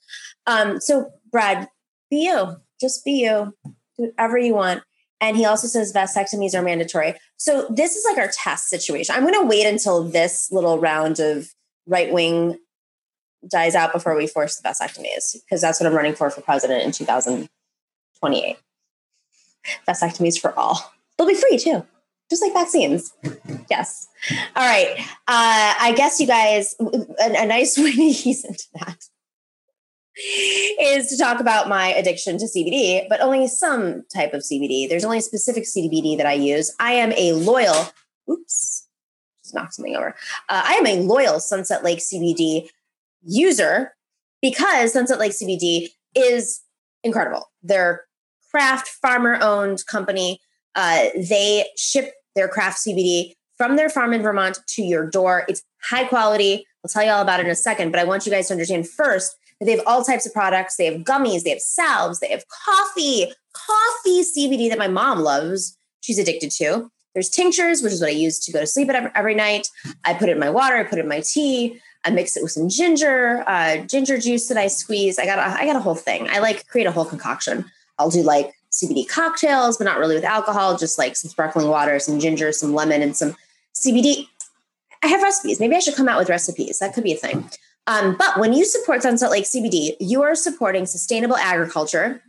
Um, 0.46 0.80
so 0.80 1.12
Brad, 1.32 1.68
be 2.10 2.24
you. 2.26 2.58
Just 2.80 3.04
be 3.04 3.24
you. 3.24 3.54
Do 3.98 4.12
whatever 4.16 4.38
you 4.38 4.54
want. 4.54 4.84
And 5.20 5.36
he 5.36 5.46
also 5.46 5.68
says 5.68 5.94
vasectomies 5.94 6.54
are 6.54 6.62
mandatory. 6.62 7.16
So 7.38 7.68
this 7.70 7.96
is 7.96 8.06
like 8.06 8.18
our 8.18 8.32
test 8.32 8.70
situation. 8.70 9.16
I'm 9.16 9.24
gonna 9.24 9.46
wait 9.46 9.66
until 9.66 10.04
this 10.04 10.52
little 10.52 10.80
round 10.80 11.20
of 11.20 11.50
right 11.88 12.12
wing 12.12 12.60
dies 13.50 13.76
out 13.76 13.94
before 13.94 14.16
we 14.16 14.28
force 14.28 14.58
the 14.58 14.68
vasectomies, 14.68 15.36
because 15.44 15.62
that's 15.62 15.80
what 15.80 15.88
I'm 15.88 15.96
running 15.96 16.16
for 16.16 16.30
for 16.30 16.42
president 16.42 16.84
in 16.84 16.92
2028. 16.92 18.58
Vasectomies 19.88 20.40
for 20.40 20.58
all. 20.58 20.92
They'll 21.18 21.28
be 21.28 21.34
free 21.34 21.58
too, 21.58 21.86
just 22.30 22.42
like 22.42 22.54
vaccines. 22.54 23.14
Yes. 23.70 24.08
All 24.56 24.66
right. 24.66 24.96
Uh, 25.28 25.74
I 25.80 25.94
guess 25.96 26.20
you 26.20 26.28
guys, 26.28 26.76
a, 26.80 27.06
a 27.20 27.46
nice 27.46 27.78
way 27.78 27.92
to 27.92 28.02
ease 28.02 28.44
into 28.44 28.66
that 28.76 28.98
is 30.80 31.08
to 31.08 31.18
talk 31.18 31.40
about 31.40 31.70
my 31.70 31.88
addiction 31.90 32.38
to 32.40 32.46
CBD, 32.46 33.08
but 33.08 33.22
only 33.22 33.48
some 33.48 34.04
type 34.14 34.34
of 34.34 34.42
CBD. 34.42 34.90
There's 34.90 35.06
only 35.06 35.20
a 35.20 35.22
specific 35.22 35.64
CBD 35.64 36.18
that 36.18 36.26
I 36.26 36.34
use. 36.34 36.74
I 36.80 36.94
am 36.94 37.12
a 37.14 37.34
loyal, 37.34 37.90
oops, 38.30 38.88
just 39.44 39.54
knocked 39.54 39.76
something 39.76 39.96
over. 39.96 40.16
Uh, 40.50 40.64
I 40.66 40.74
am 40.74 40.88
a 40.88 41.02
loyal 41.02 41.40
Sunset 41.40 41.84
Lake 41.84 42.00
CBD 42.00 42.70
user 43.24 43.94
because 44.42 44.94
Sunset 44.94 45.20
Lake 45.20 45.34
CBD 45.34 45.90
is 46.16 46.62
incredible. 47.04 47.52
They're 47.62 48.06
craft 48.50 48.88
farmer 48.88 49.38
owned 49.42 49.86
company. 49.86 50.40
Uh, 50.76 51.06
they 51.16 51.66
ship 51.78 52.14
their 52.38 52.48
craft 52.48 52.80
CBD 52.80 53.34
from 53.58 53.76
their 53.76 53.90
farm 53.90 54.14
in 54.14 54.22
Vermont 54.22 54.60
to 54.68 54.84
your 54.84 55.10
door. 55.10 55.44
It's 55.50 55.64
high 55.90 56.06
quality. 56.06 56.66
I'll 56.84 56.90
tell 56.90 57.04
you 57.04 57.12
all 57.12 57.22
about 57.22 57.40
it 57.40 57.46
in 57.46 57.52
a 57.52 57.56
second, 57.56 57.92
but 57.92 58.00
I 58.00 58.04
want 58.04 58.26
you 58.26 58.32
guys 58.32 58.48
to 58.48 58.54
understand 58.54 58.88
first 58.88 59.36
that 59.60 59.66
they 59.66 59.72
have 59.72 59.84
all 59.86 60.04
types 60.04 60.26
of 60.26 60.34
products. 60.34 60.78
They 60.78 60.86
have 60.86 61.02
gummies, 61.02 61.44
they 61.44 61.50
have 61.50 61.60
salves, 61.60 62.20
they 62.20 62.30
have 62.30 62.44
coffee, 62.66 63.32
coffee 63.54 64.22
CBD 64.22 64.70
that 64.70 64.78
my 64.78 64.88
mom 64.88 65.20
loves. 65.20 65.76
She's 66.02 66.20
addicted 66.20 66.52
to. 66.52 66.90
There's 67.14 67.30
tinctures, 67.30 67.82
which 67.82 67.94
is 67.94 68.00
what 68.00 68.10
I 68.10 68.14
use 68.14 68.40
to 68.40 68.52
go 68.52 68.60
to 68.60 68.68
sleep 68.68 68.90
every, 68.90 69.10
every 69.16 69.36
night. 69.36 69.68
I 70.06 70.14
put 70.14 70.30
it 70.30 70.34
in 70.34 70.40
my 70.40 70.52
water, 70.52 70.78
I 70.78 70.84
put 70.84 71.00
it 71.00 71.02
in 71.02 71.10
my 71.10 71.22
tea. 71.22 71.82
I 72.06 72.12
mix 72.12 72.38
it 72.38 72.44
with 72.44 72.52
some 72.52 72.70
ginger, 72.70 73.44
uh, 73.48 73.78
ginger 73.78 74.18
juice 74.18 74.48
that 74.48 74.58
I 74.58 74.68
squeeze. 74.68 75.20
I 75.20 75.26
got 75.26 75.40
a, 75.40 75.60
I 75.60 75.66
got 75.66 75.76
a 75.76 75.80
whole 75.80 75.96
thing. 75.96 76.30
I 76.30 76.40
like 76.40 76.66
create 76.68 76.88
a 76.88 76.92
whole 76.92 77.04
concoction. 77.04 77.66
I'll 77.98 78.10
do 78.10 78.22
like 78.22 78.54
CBD 78.78 79.08
cocktails, 79.08 79.78
but 79.78 79.86
not 79.86 80.00
really 80.00 80.16
with 80.16 80.24
alcohol, 80.24 80.78
just 80.78 80.98
like 80.98 81.16
some 81.16 81.30
sparkling 81.30 81.68
water, 81.68 82.00
some 82.00 82.20
ginger, 82.20 82.52
some 82.52 82.74
lemon, 82.74 83.02
and 83.02 83.16
some 83.16 83.36
CBD. 83.76 84.28
I 85.04 85.08
have 85.08 85.22
recipes. 85.22 85.60
Maybe 85.60 85.76
I 85.76 85.80
should 85.80 85.96
come 85.96 86.08
out 86.08 86.20
with 86.20 86.30
recipes. 86.30 86.80
That 86.80 86.94
could 86.94 87.04
be 87.04 87.14
a 87.14 87.18
thing. 87.18 87.50
Um, 87.88 88.16
but 88.18 88.38
when 88.40 88.54
you 88.54 88.66
support 88.66 89.02
Sunset 89.02 89.32
Lake 89.32 89.46
CBD, 89.46 89.96
you 90.00 90.22
are 90.24 90.36
supporting 90.36 90.86
sustainable 90.86 91.38
agriculture 91.38 92.22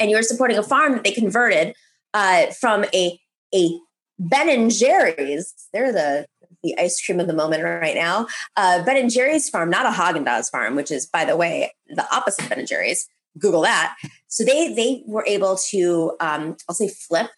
and 0.00 0.10
you're 0.10 0.22
supporting 0.22 0.56
a 0.56 0.62
farm 0.62 0.92
that 0.92 1.04
they 1.04 1.12
converted 1.12 1.74
uh, 2.14 2.46
from 2.58 2.84
a, 2.94 3.20
a 3.54 3.78
Ben 4.18 4.48
and 4.48 4.70
Jerry's. 4.70 5.52
They're 5.72 5.92
the 5.92 6.26
the 6.64 6.76
ice 6.76 7.00
cream 7.04 7.20
of 7.20 7.28
the 7.28 7.32
moment 7.32 7.62
right 7.62 7.94
now. 7.94 8.26
Uh, 8.56 8.82
ben 8.84 8.96
and 8.96 9.12
Jerry's 9.12 9.48
farm, 9.48 9.70
not 9.70 9.86
a 9.86 9.90
Haagen 9.90 10.26
Dazs 10.26 10.50
farm, 10.50 10.74
which 10.74 10.90
is, 10.90 11.06
by 11.06 11.24
the 11.24 11.36
way, 11.36 11.72
the 11.88 12.04
opposite 12.12 12.44
of 12.44 12.48
Ben 12.50 12.58
and 12.58 12.66
Jerry's. 12.66 13.08
Google 13.38 13.62
that. 13.62 13.96
So 14.28 14.44
they 14.44 14.72
they 14.74 15.02
were 15.06 15.24
able 15.26 15.56
to, 15.70 16.12
um, 16.20 16.56
I'll 16.68 16.74
say, 16.74 16.88
flip. 16.88 17.30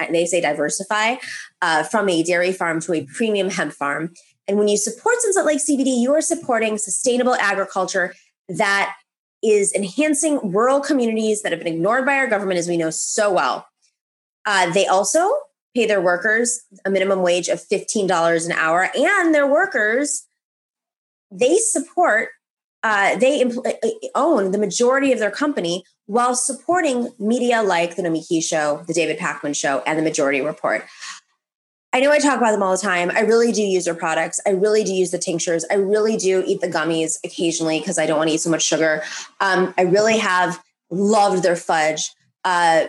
uh, 0.00 0.06
They 0.10 0.26
say 0.26 0.40
diversify 0.40 1.16
uh, 1.60 1.82
from 1.84 2.08
a 2.08 2.22
dairy 2.22 2.52
farm 2.52 2.80
to 2.82 2.94
a 2.94 3.04
premium 3.06 3.50
hemp 3.50 3.72
farm. 3.72 4.12
And 4.48 4.58
when 4.58 4.68
you 4.68 4.76
support 4.76 5.16
Sunset 5.20 5.44
Lake 5.44 5.60
CBD, 5.60 6.00
you 6.00 6.12
are 6.14 6.20
supporting 6.20 6.78
sustainable 6.78 7.34
agriculture 7.36 8.14
that 8.48 8.94
is 9.42 9.72
enhancing 9.72 10.38
rural 10.42 10.80
communities 10.80 11.42
that 11.42 11.52
have 11.52 11.60
been 11.62 11.72
ignored 11.74 12.06
by 12.06 12.14
our 12.14 12.26
government, 12.26 12.58
as 12.58 12.68
we 12.68 12.76
know 12.76 12.90
so 12.90 13.32
well. 13.32 13.66
Uh, 14.44 14.70
they 14.72 14.86
also 14.86 15.30
pay 15.74 15.86
their 15.86 16.00
workers 16.00 16.62
a 16.84 16.90
minimum 16.90 17.22
wage 17.22 17.48
of 17.48 17.60
$15 17.60 18.46
an 18.46 18.52
hour, 18.52 18.90
and 18.94 19.34
their 19.34 19.46
workers, 19.46 20.26
they 21.30 21.56
support, 21.58 22.28
uh, 22.82 23.16
they 23.16 23.42
impl- 23.42 23.72
own 24.14 24.50
the 24.50 24.58
majority 24.58 25.12
of 25.12 25.18
their 25.18 25.30
company 25.30 25.84
while 26.06 26.34
supporting 26.34 27.10
media 27.18 27.62
like 27.62 27.96
the 27.96 28.02
Nomiki 28.02 28.42
Show, 28.42 28.82
the 28.86 28.94
David 28.94 29.18
Pakman 29.18 29.54
Show, 29.56 29.82
and 29.86 29.98
the 29.98 30.02
Majority 30.02 30.40
Report. 30.40 30.84
I 31.94 32.00
know 32.00 32.10
I 32.10 32.18
talk 32.18 32.38
about 32.38 32.52
them 32.52 32.62
all 32.62 32.72
the 32.72 32.82
time. 32.82 33.10
I 33.10 33.20
really 33.20 33.52
do 33.52 33.62
use 33.62 33.84
their 33.84 33.94
products. 33.94 34.40
I 34.46 34.50
really 34.50 34.82
do 34.82 34.92
use 34.92 35.10
the 35.10 35.18
tinctures. 35.18 35.64
I 35.70 35.74
really 35.74 36.16
do 36.16 36.42
eat 36.46 36.62
the 36.62 36.68
gummies 36.68 37.18
occasionally 37.22 37.80
because 37.80 37.98
I 37.98 38.06
don't 38.06 38.16
want 38.16 38.30
to 38.30 38.34
eat 38.34 38.40
so 38.40 38.50
much 38.50 38.62
sugar. 38.62 39.02
Um, 39.40 39.74
I 39.76 39.82
really 39.82 40.18
have 40.18 40.62
loved 40.90 41.42
their 41.42 41.56
fudge. 41.56 42.10
Uh, 42.44 42.86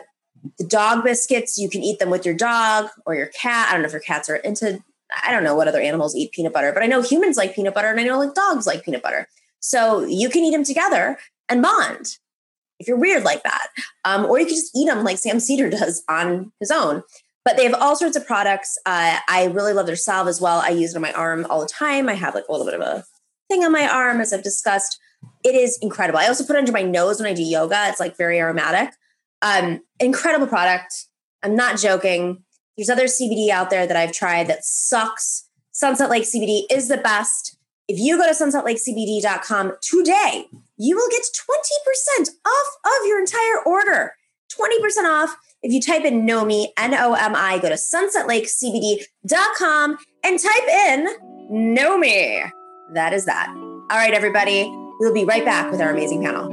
the 0.58 0.66
dog 0.66 1.04
biscuits, 1.04 1.58
you 1.58 1.70
can 1.70 1.84
eat 1.84 2.00
them 2.00 2.10
with 2.10 2.26
your 2.26 2.36
dog 2.36 2.90
or 3.06 3.14
your 3.14 3.28
cat. 3.28 3.68
I 3.70 3.74
don't 3.74 3.82
know 3.82 3.88
if 3.88 3.94
your 3.94 4.02
cats 4.02 4.30
are 4.30 4.38
into, 4.38 4.82
I 5.24 5.32
don't 5.32 5.44
know 5.44 5.56
what 5.56 5.68
other 5.68 5.82
animals 5.82 6.16
eat 6.16 6.32
peanut 6.32 6.54
butter, 6.54 6.72
but 6.72 6.82
I 6.82 6.88
know 6.88 7.02
humans 7.02 7.38
like 7.38 7.56
peanut 7.56 7.74
butter 7.74 7.90
and 7.90 8.00
I 8.00 8.04
know 8.04 8.18
like 8.18 8.34
dogs 8.34 8.66
like 8.66 8.84
peanut 8.84 9.04
butter. 9.04 9.28
So 9.64 10.04
you 10.04 10.30
can 10.30 10.44
eat 10.44 10.52
them 10.52 10.66
together 10.66 11.18
and 11.48 11.62
bond 11.62 12.18
if 12.80 12.88
you're 12.88 13.00
weird 13.00 13.24
like 13.24 13.44
that. 13.44 13.68
Um, 14.04 14.26
or 14.26 14.38
you 14.38 14.46
can 14.46 14.56
just 14.56 14.76
eat 14.76 14.88
them 14.88 15.06
like 15.06 15.18
Sam 15.18 15.40
Seder 15.40 15.70
does 15.70 16.04
on 16.10 16.52
his 16.60 16.70
own. 16.70 17.02
But 17.46 17.56
they 17.56 17.64
have 17.64 17.74
all 17.74 17.96
sorts 17.96 18.18
of 18.18 18.28
products. 18.28 18.78
Uh, 18.86 19.20
I 19.28 19.46
really 19.46 19.74
love 19.74 19.86
their 19.86 19.96
salve 19.96 20.28
as 20.28 20.42
well. 20.42 20.60
I 20.60 20.70
use 20.70 20.92
it 20.92 20.96
on 20.98 21.02
my 21.02 21.14
arm 21.14 21.48
all 21.50 21.62
the 21.62 21.68
time. 21.68 22.10
I 22.10 22.14
have 22.14 22.36
like 22.36 22.46
a 22.48 22.52
little 22.52 22.66
bit 22.66 22.76
of 22.76 22.82
a 22.82 23.06
thing 23.50 23.64
on 23.64 23.72
my 23.72 23.88
arm, 23.88 24.20
as 24.20 24.34
I've 24.34 24.44
discussed. 24.44 25.00
It 25.46 25.56
is 25.56 25.80
incredible. 25.82 26.20
I 26.20 26.28
also 26.28 26.46
put 26.46 26.58
it 26.58 26.60
under 26.60 26.72
my 26.74 26.82
nose 26.82 27.20
when 27.20 27.30
I 27.30 27.34
do 27.34 27.44
yoga. 27.44 27.88
It's 27.88 28.00
like 28.00 28.18
very 28.18 28.40
aromatic. 28.40 28.94
Um, 29.42 29.82
incredible 30.00 30.48
product. 30.48 31.08
I'm 31.42 31.56
not 31.56 31.80
joking. 31.80 32.44
There's 32.78 32.90
other 32.90 33.06
CBD 33.06 33.50
out 33.50 33.70
there 33.70 33.88
that 33.88 33.96
I've 33.96 34.14
tried 34.14 34.48
that 34.48 34.66
sucks. 34.66 35.48
Sunset 35.72 36.10
Lake 36.10 36.24
CBD 36.24 36.64
is 36.70 36.90
the 36.90 36.98
best. 36.98 37.53
If 37.90 38.00
you 38.00 38.18
go 38.18 38.26
to 38.26 38.32
sunsetlakecbd.com 38.32 39.74
today, 39.82 40.46
you 40.78 40.96
will 40.96 41.10
get 41.10 41.22
20% 41.22 42.30
off 42.46 42.78
of 42.86 43.06
your 43.06 43.20
entire 43.20 43.62
order. 43.66 44.16
20% 44.58 45.04
off 45.04 45.36
if 45.62 45.74
you 45.74 45.82
type 45.82 46.06
in 46.06 46.26
NOMI, 46.26 46.68
N 46.78 46.94
O 46.94 47.14
M 47.14 47.36
I, 47.36 47.60
go 47.60 47.68
to 47.70 47.76
sunsetlakecbd.com 47.76 49.98
and 50.24 50.40
type 50.40 50.68
in 50.68 51.10
NOMI. 51.52 52.50
That 52.94 53.12
is 53.12 53.26
that. 53.26 53.50
All 53.50 53.98
right, 53.98 54.14
everybody. 54.14 54.64
We'll 55.00 55.14
be 55.14 55.26
right 55.26 55.44
back 55.44 55.70
with 55.70 55.82
our 55.82 55.90
amazing 55.90 56.24
panel. 56.24 56.48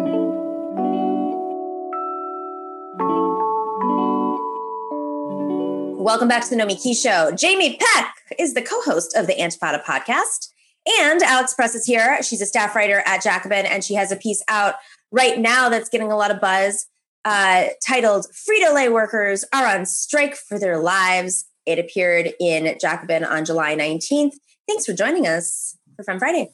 Welcome 5.96 6.26
back 6.28 6.42
to 6.48 6.50
the 6.50 6.56
Nomiki 6.56 7.00
Show. 7.00 7.30
Jamie 7.36 7.78
Peck 7.78 8.16
is 8.38 8.54
the 8.54 8.62
co-host 8.62 9.14
of 9.14 9.28
the 9.28 9.34
Antifada 9.34 9.84
podcast. 9.84 10.49
And 10.86 11.22
Alex 11.22 11.54
Press 11.54 11.74
is 11.74 11.84
here. 11.84 12.22
She's 12.22 12.40
a 12.40 12.46
staff 12.46 12.74
writer 12.74 13.02
at 13.06 13.22
Jacobin, 13.22 13.66
and 13.66 13.84
she 13.84 13.94
has 13.94 14.10
a 14.10 14.16
piece 14.16 14.42
out 14.48 14.74
right 15.12 15.38
now 15.38 15.68
that's 15.68 15.88
getting 15.88 16.10
a 16.10 16.16
lot 16.16 16.30
of 16.30 16.40
buzz 16.40 16.86
uh, 17.24 17.66
titled 17.86 18.26
Frito 18.32 18.74
Lay 18.74 18.88
Workers 18.88 19.44
Are 19.52 19.66
on 19.66 19.84
Strike 19.84 20.34
for 20.36 20.58
Their 20.58 20.78
Lives. 20.78 21.44
It 21.66 21.78
appeared 21.78 22.32
in 22.40 22.76
Jacobin 22.80 23.24
on 23.24 23.44
July 23.44 23.76
19th. 23.76 24.32
Thanks 24.66 24.86
for 24.86 24.92
joining 24.94 25.26
us 25.26 25.76
for 25.96 26.02
Fun 26.04 26.18
Friday. 26.18 26.50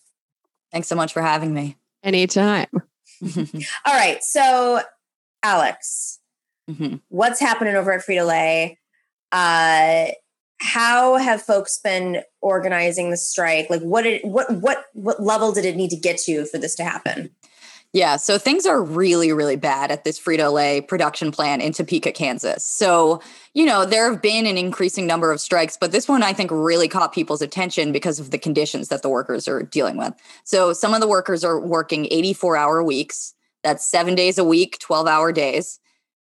Thanks 0.73 0.89
so 0.89 0.97
much 0.97 1.13
for 1.13 1.23
having 1.23 1.55
me. 1.55 1.77
Anytime. 2.03 2.67
All 3.23 3.95
right. 3.95 4.23
So, 4.25 4.81
Alex, 5.43 6.19
Mhm. 6.69 7.01
what's 7.09 7.39
happening 7.39 7.77
over 7.77 7.93
at 7.93 8.05
Frito 8.05 8.27
Lay? 8.27 8.79
Uh, 9.31 10.07
how 10.59 11.17
have 11.17 11.43
folks 11.43 11.79
been 11.79 12.23
organizing 12.41 13.11
the 13.11 13.17
strike? 13.17 13.69
Like, 13.69 13.83
what 13.83 14.03
did 14.03 14.23
what 14.25 14.51
what 14.55 14.85
what 14.95 15.23
level 15.23 15.53
did 15.53 15.65
it 15.65 15.77
need 15.77 15.91
to 15.91 15.97
get 15.97 16.19
to 16.21 16.45
for 16.47 16.59
this 16.59 16.75
to 16.77 16.85
happen? 16.85 17.31
Yeah, 17.93 18.17
so 18.17 18.37
things 18.37 18.67
are 18.67 18.83
really, 18.83 19.33
really 19.33 19.57
bad 19.57 19.91
at 19.91 20.05
this 20.05 20.21
Frito 20.21 20.53
Lay 20.53 20.83
production 20.83 21.31
plant 21.31 21.63
in 21.63 21.73
Topeka, 21.73 22.13
Kansas. 22.13 22.63
So, 22.63 23.23
you 23.55 23.65
know, 23.65 23.87
there 23.87 24.11
have 24.11 24.21
been 24.21 24.45
an 24.45 24.59
increasing 24.59 25.07
number 25.07 25.33
of 25.33 25.41
strikes, 25.41 25.79
but 25.81 25.93
this 25.93 26.07
one 26.07 26.23
I 26.23 26.35
think 26.35 26.51
really 26.51 26.89
caught 26.89 27.15
people's 27.15 27.41
attention 27.41 27.93
because 27.93 28.19
of 28.19 28.33
the 28.33 28.39
conditions 28.39 28.89
that 28.89 29.01
the 29.01 29.09
workers 29.09 29.49
are 29.49 29.63
dealing 29.63 29.97
with. 29.97 30.13
So, 30.45 30.75
some 30.75 30.93
of 30.93 31.01
the 31.01 31.09
workers 31.09 31.43
are 31.43 31.59
working 31.59 32.07
84 32.11 32.57
hour 32.57 32.83
weeks. 32.83 33.35
That's 33.63 33.87
seven 33.87 34.15
days 34.15 34.37
a 34.37 34.45
week, 34.45 34.79
12 34.79 35.07
hour 35.07 35.33
days. 35.33 35.81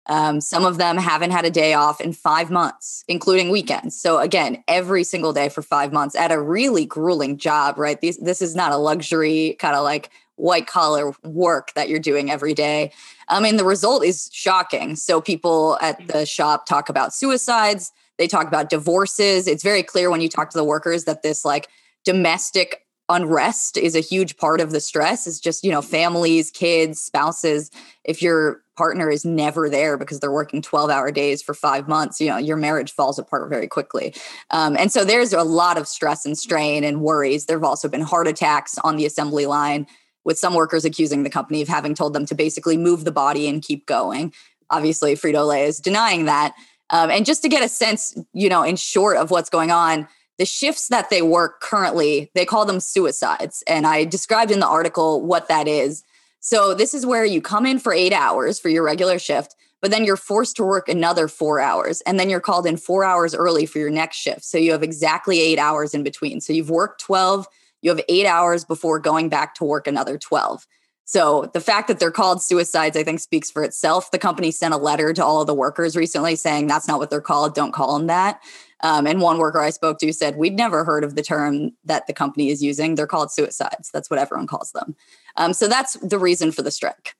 Um, 0.08 0.42
some 0.42 0.66
of 0.66 0.78
them 0.78 0.98
haven't 0.98 1.32
had 1.32 1.46
a 1.46 1.50
day 1.50 1.74
off 1.74 2.02
in 2.02 2.12
five 2.14 2.52
months, 2.52 3.06
including 3.08 3.50
weekends. 3.50 4.00
So 4.00 4.20
again, 4.20 4.64
every 4.68 5.04
single 5.04 5.32
day 5.32 5.50
for 5.50 5.62
five 5.62 5.94
months 5.94 6.16
at 6.16 6.32
a 6.32 6.42
really 6.42 6.86
grueling 6.86 7.38
job, 7.38 7.78
right? 7.78 8.00
These, 8.00 8.18
this 8.18 8.42
is 8.42 8.56
not 8.56 8.74
a 8.74 8.78
luxury 8.78 9.56
kind 9.60 9.76
of 9.76 9.84
like 9.84 10.10
white 10.36 10.68
collar 10.68 11.14
work 11.24 11.74
that 11.76 11.90
you're 11.90 12.00
doing 12.00 12.32
every 12.32 12.54
day. 12.54 12.92
I 13.30 13.40
mean, 13.40 13.58
the 13.58 13.64
result 13.64 14.04
is 14.04 14.30
shocking. 14.34 14.96
So 14.96 15.22
people 15.22 15.78
at 15.80 16.06
the 16.08 16.26
shop 16.26 16.66
talk 16.66 16.90
about 16.90 17.14
suicides. 17.14 17.92
They 18.18 18.28
talk 18.28 18.48
about 18.48 18.70
divorces. 18.70 19.48
It's 19.48 19.64
very 19.64 19.84
clear 19.84 20.10
when 20.10 20.22
you 20.22 20.30
talk 20.30 20.50
to 20.50 20.58
the 20.58 20.64
workers 20.64 21.06
that 21.06 21.24
this 21.24 21.46
like 21.46 21.70
domestic 22.04 22.84
unrest 23.10 23.78
is 23.78 23.96
a 23.96 24.00
huge 24.00 24.38
part 24.38 24.62
of 24.62 24.72
the 24.72 24.80
stress 24.80 25.28
is 25.28 25.40
just 25.40 25.64
you 25.64 25.70
know 25.70 25.82
families 25.82 26.50
kids 26.50 27.02
spouses 27.02 27.70
if 28.06 28.22
your 28.22 28.63
partner 28.76 29.10
is 29.10 29.24
never 29.24 29.70
there 29.70 29.98
because 29.98 30.20
they're 30.20 30.32
working 30.32 30.62
12 30.62 30.90
hour 30.90 31.12
days 31.12 31.42
for 31.42 31.54
five 31.54 31.88
months 31.88 32.20
you 32.20 32.28
know 32.28 32.38
your 32.38 32.58
marriage 32.58 32.92
falls 32.92 33.20
apart 33.20 33.50
very 33.50 33.68
quickly 33.68 34.14
um, 34.52 34.76
and 34.78 34.92
so 34.92 35.04
there's 35.04 35.34
a 35.34 35.44
lot 35.44 35.78
of 35.78 35.88
stress 35.88 36.26
and 36.26 36.38
strain 36.38 36.84
and 36.84 37.02
worries 37.02 37.46
there 37.46 37.58
have 37.58 37.64
also 37.64 37.88
been 37.88 38.02
heart 38.02 38.28
attacks 38.28 38.78
on 38.80 38.96
the 38.96 39.06
assembly 39.06 39.46
line 39.46 39.86
with 40.26 40.40
some 40.40 40.54
workers 40.54 40.86
accusing 40.86 41.24
the 41.24 41.30
company 41.30 41.62
of 41.62 41.68
having 41.68 41.94
told 41.94 42.14
them 42.14 42.26
to 42.26 42.36
basically 42.36 42.78
move 42.78 43.04
the 43.04 43.12
body 43.12 43.48
and 43.48 43.62
keep 43.62 43.86
going 43.86 44.34
obviously 44.70 45.14
frito-lay 45.14 45.66
is 45.66 45.80
denying 45.80 46.26
that 46.26 46.54
um, 46.90 47.10
and 47.10 47.26
just 47.26 47.42
to 47.42 47.50
get 47.50 47.64
a 47.64 47.70
sense 47.70 48.18
you 48.34 48.50
know 48.50 48.64
in 48.64 48.76
short 48.76 49.18
of 49.18 49.32
what's 49.32 49.50
going 49.50 49.72
on 49.72 50.08
the 50.38 50.46
shifts 50.46 50.88
that 50.88 51.10
they 51.10 51.22
work 51.22 51.62
currently, 51.62 52.32
they 52.34 52.46
call 52.46 52.66
them 52.66 52.80
suicides. 52.80 53.64
And 53.68 53.86
I 53.86 54.04
described 54.04 54.52
in 54.52 54.60
the 54.60 54.68
article 54.68 55.22
what 55.22 55.48
that 55.48 55.68
is. 55.68 56.04
So, 56.46 56.74
this 56.74 56.94
is 56.94 57.06
where 57.06 57.24
you 57.24 57.42
come 57.42 57.66
in 57.66 57.80
for 57.80 57.94
eight 57.94 58.12
hours 58.12 58.60
for 58.60 58.68
your 58.68 58.84
regular 58.84 59.18
shift, 59.18 59.56
but 59.82 59.92
then 59.92 60.04
you're 60.04 60.18
forced 60.18 60.58
to 60.58 60.66
work 60.66 60.90
another 60.90 61.30
four 61.30 61.62
hours. 61.62 62.02
And 62.02 62.20
then 62.20 62.30
you're 62.30 62.42
called 62.42 62.68
in 62.68 62.76
four 62.76 63.06
hours 63.06 63.34
early 63.34 63.66
for 63.66 63.80
your 63.80 63.90
next 63.90 64.18
shift. 64.18 64.44
So, 64.44 64.58
you 64.58 64.74
have 64.74 64.84
exactly 64.84 65.40
eight 65.40 65.58
hours 65.58 65.94
in 65.94 66.04
between. 66.04 66.42
So, 66.42 66.52
you've 66.52 66.70
worked 66.70 67.00
12, 67.00 67.48
you 67.82 67.92
have 67.92 68.04
eight 68.10 68.26
hours 68.26 68.66
before 68.66 69.00
going 69.00 69.30
back 69.30 69.56
to 69.56 69.64
work 69.64 69.88
another 69.88 70.18
12. 70.18 70.68
So, 71.06 71.50
the 71.54 71.62
fact 71.62 71.88
that 71.88 72.00
they're 72.00 72.12
called 72.12 72.44
suicides, 72.44 72.98
I 72.98 73.04
think, 73.04 73.22
speaks 73.22 73.50
for 73.50 73.64
itself. 73.64 74.12
The 74.12 74.20
company 74.20 74.52
sent 74.52 74.74
a 74.74 74.78
letter 74.78 75.14
to 75.14 75.24
all 75.24 75.40
of 75.40 75.48
the 75.48 75.54
workers 75.54 75.96
recently 75.96 76.36
saying 76.36 76.68
that's 76.68 76.90
not 76.90 77.00
what 77.00 77.10
they're 77.10 77.22
called. 77.22 77.56
Don't 77.56 77.72
call 77.72 77.98
them 77.98 78.08
that. 78.08 78.42
Um, 78.82 79.08
and 79.08 79.22
one 79.22 79.38
worker 79.38 79.62
I 79.62 79.70
spoke 79.70 79.98
to 80.00 80.12
said, 80.12 80.36
We'd 80.36 80.58
never 80.58 80.84
heard 80.84 81.06
of 81.06 81.16
the 81.16 81.24
term 81.24 81.72
that 81.86 82.06
the 82.06 82.14
company 82.14 82.50
is 82.50 82.62
using. 82.62 82.96
They're 82.96 83.08
called 83.08 83.32
suicides. 83.32 83.90
That's 83.94 84.10
what 84.10 84.20
everyone 84.20 84.48
calls 84.48 84.74
them. 84.74 84.98
Um, 85.36 85.54
so 85.54 85.68
that's 85.68 85.94
the 85.94 86.20
reason 86.20 86.52
for 86.52 86.62
the 86.62 86.72
strike. 86.72 87.16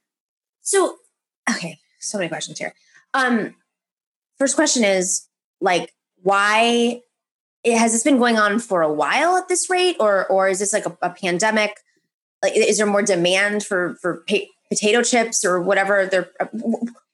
So, 0.62 0.98
okay, 1.50 1.80
so 2.00 2.18
many 2.18 2.30
questions 2.30 2.60
here. 2.60 2.74
Um, 3.14 3.56
first 4.38 4.56
question 4.56 4.84
is 4.84 5.28
like, 5.62 5.94
why 6.22 7.02
has 7.66 7.92
this 7.92 8.04
been 8.04 8.18
going 8.18 8.38
on 8.38 8.60
for 8.60 8.82
a 8.82 8.92
while 8.92 9.38
at 9.38 9.48
this 9.48 9.70
rate, 9.70 9.98
or 10.00 10.28
or 10.28 10.50
is 10.50 10.60
this 10.60 10.74
like 10.74 10.86
a, 10.86 10.98
a 11.02 11.10
pandemic? 11.10 11.78
Like, 12.42 12.56
is 12.56 12.78
there 12.78 12.86
more 12.86 13.02
demand 13.02 13.64
for 13.64 13.96
for 14.02 14.26
potato 14.70 15.02
chips 15.02 15.46
or 15.46 15.62
whatever? 15.62 16.06
They're 16.06 16.30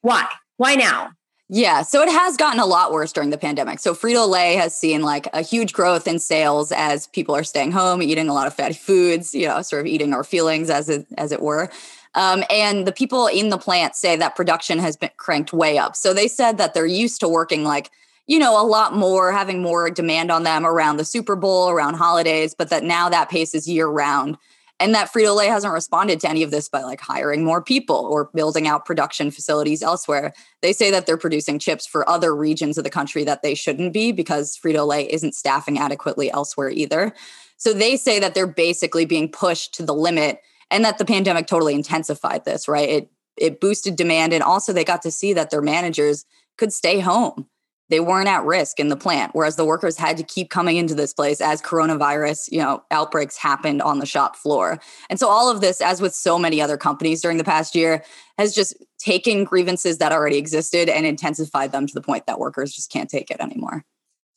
why 0.00 0.28
why 0.56 0.74
now? 0.74 1.10
Yeah, 1.52 1.82
so 1.82 2.00
it 2.00 2.08
has 2.08 2.36
gotten 2.36 2.60
a 2.60 2.64
lot 2.64 2.92
worse 2.92 3.12
during 3.12 3.30
the 3.30 3.36
pandemic. 3.36 3.80
So 3.80 3.92
Frito 3.92 4.28
Lay 4.28 4.54
has 4.54 4.72
seen 4.72 5.02
like 5.02 5.26
a 5.32 5.42
huge 5.42 5.72
growth 5.72 6.06
in 6.06 6.20
sales 6.20 6.70
as 6.70 7.08
people 7.08 7.34
are 7.34 7.42
staying 7.42 7.72
home, 7.72 8.02
eating 8.02 8.28
a 8.28 8.32
lot 8.32 8.46
of 8.46 8.54
fatty 8.54 8.74
foods, 8.74 9.34
you 9.34 9.48
know, 9.48 9.60
sort 9.60 9.80
of 9.80 9.86
eating 9.86 10.14
our 10.14 10.22
feelings 10.22 10.70
as 10.70 10.88
it 10.88 11.08
as 11.18 11.32
it 11.32 11.42
were. 11.42 11.68
Um, 12.14 12.44
and 12.50 12.86
the 12.86 12.92
people 12.92 13.26
in 13.26 13.48
the 13.48 13.58
plant 13.58 13.96
say 13.96 14.14
that 14.14 14.36
production 14.36 14.78
has 14.78 14.96
been 14.96 15.10
cranked 15.16 15.52
way 15.52 15.76
up. 15.76 15.96
So 15.96 16.14
they 16.14 16.28
said 16.28 16.56
that 16.58 16.72
they're 16.72 16.86
used 16.86 17.18
to 17.20 17.28
working 17.28 17.64
like 17.64 17.90
you 18.28 18.38
know, 18.38 18.62
a 18.62 18.64
lot 18.64 18.94
more, 18.94 19.32
having 19.32 19.60
more 19.60 19.90
demand 19.90 20.30
on 20.30 20.44
them 20.44 20.64
around 20.64 20.98
the 20.98 21.04
Super 21.04 21.34
Bowl, 21.34 21.68
around 21.68 21.94
holidays, 21.94 22.54
but 22.54 22.70
that 22.70 22.84
now 22.84 23.08
that 23.08 23.28
pace 23.28 23.56
is 23.56 23.66
year 23.66 23.88
round. 23.88 24.38
And 24.80 24.94
that 24.94 25.12
Frito 25.12 25.36
Lay 25.36 25.46
hasn't 25.46 25.74
responded 25.74 26.20
to 26.20 26.28
any 26.28 26.42
of 26.42 26.50
this 26.50 26.68
by 26.68 26.82
like 26.82 27.02
hiring 27.02 27.44
more 27.44 27.62
people 27.62 28.08
or 28.10 28.30
building 28.34 28.66
out 28.66 28.86
production 28.86 29.30
facilities 29.30 29.82
elsewhere. 29.82 30.32
They 30.62 30.72
say 30.72 30.90
that 30.90 31.04
they're 31.04 31.18
producing 31.18 31.58
chips 31.58 31.86
for 31.86 32.08
other 32.08 32.34
regions 32.34 32.78
of 32.78 32.84
the 32.84 32.90
country 32.90 33.22
that 33.24 33.42
they 33.42 33.54
shouldn't 33.54 33.92
be 33.92 34.10
because 34.10 34.58
Frito 34.58 34.86
Lay 34.86 35.04
isn't 35.12 35.34
staffing 35.34 35.78
adequately 35.78 36.30
elsewhere 36.30 36.70
either. 36.70 37.12
So 37.58 37.74
they 37.74 37.96
say 37.96 38.18
that 38.20 38.34
they're 38.34 38.46
basically 38.46 39.04
being 39.04 39.30
pushed 39.30 39.74
to 39.74 39.82
the 39.84 39.94
limit 39.94 40.40
and 40.70 40.82
that 40.84 40.96
the 40.96 41.04
pandemic 41.04 41.46
totally 41.46 41.74
intensified 41.74 42.46
this, 42.46 42.66
right? 42.66 42.88
It 42.88 43.10
it 43.36 43.60
boosted 43.60 43.96
demand 43.96 44.32
and 44.32 44.42
also 44.42 44.72
they 44.72 44.84
got 44.84 45.02
to 45.02 45.10
see 45.10 45.32
that 45.34 45.50
their 45.50 45.62
managers 45.62 46.24
could 46.58 46.72
stay 46.72 47.00
home 47.00 47.46
they 47.90 48.00
weren't 48.00 48.28
at 48.28 48.44
risk 48.44 48.80
in 48.80 48.88
the 48.88 48.96
plant 48.96 49.32
whereas 49.34 49.56
the 49.56 49.64
workers 49.64 49.96
had 49.96 50.16
to 50.16 50.22
keep 50.22 50.48
coming 50.48 50.76
into 50.76 50.94
this 50.94 51.12
place 51.12 51.40
as 51.40 51.60
coronavirus 51.60 52.50
you 52.50 52.58
know 52.58 52.82
outbreaks 52.90 53.36
happened 53.36 53.82
on 53.82 53.98
the 53.98 54.06
shop 54.06 54.36
floor. 54.36 54.78
And 55.10 55.18
so 55.18 55.28
all 55.28 55.50
of 55.50 55.60
this 55.60 55.80
as 55.80 56.00
with 56.00 56.14
so 56.14 56.38
many 56.38 56.60
other 56.60 56.76
companies 56.76 57.20
during 57.20 57.36
the 57.36 57.44
past 57.44 57.74
year 57.74 58.02
has 58.38 58.54
just 58.54 58.74
taken 58.98 59.44
grievances 59.44 59.98
that 59.98 60.12
already 60.12 60.38
existed 60.38 60.88
and 60.88 61.04
intensified 61.04 61.72
them 61.72 61.86
to 61.86 61.94
the 61.94 62.00
point 62.00 62.26
that 62.26 62.38
workers 62.38 62.72
just 62.72 62.90
can't 62.90 63.10
take 63.10 63.30
it 63.30 63.40
anymore. 63.40 63.84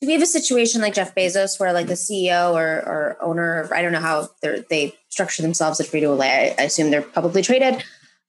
Do 0.00 0.08
we 0.08 0.12
have 0.12 0.22
a 0.22 0.26
situation 0.26 0.82
like 0.82 0.92
jeff 0.92 1.14
bezos 1.14 1.58
where 1.58 1.72
like 1.72 1.86
the 1.86 1.94
ceo 1.94 2.52
or, 2.52 2.82
or 2.86 3.16
owner 3.22 3.70
i 3.72 3.80
don't 3.80 3.92
know 3.92 4.00
how 4.00 4.28
they 4.42 4.94
structure 5.08 5.40
themselves 5.40 5.80
at 5.80 5.86
frito-lay 5.86 6.54
I, 6.58 6.62
I 6.62 6.66
assume 6.66 6.90
they're 6.90 7.00
publicly 7.00 7.40
traded 7.40 7.82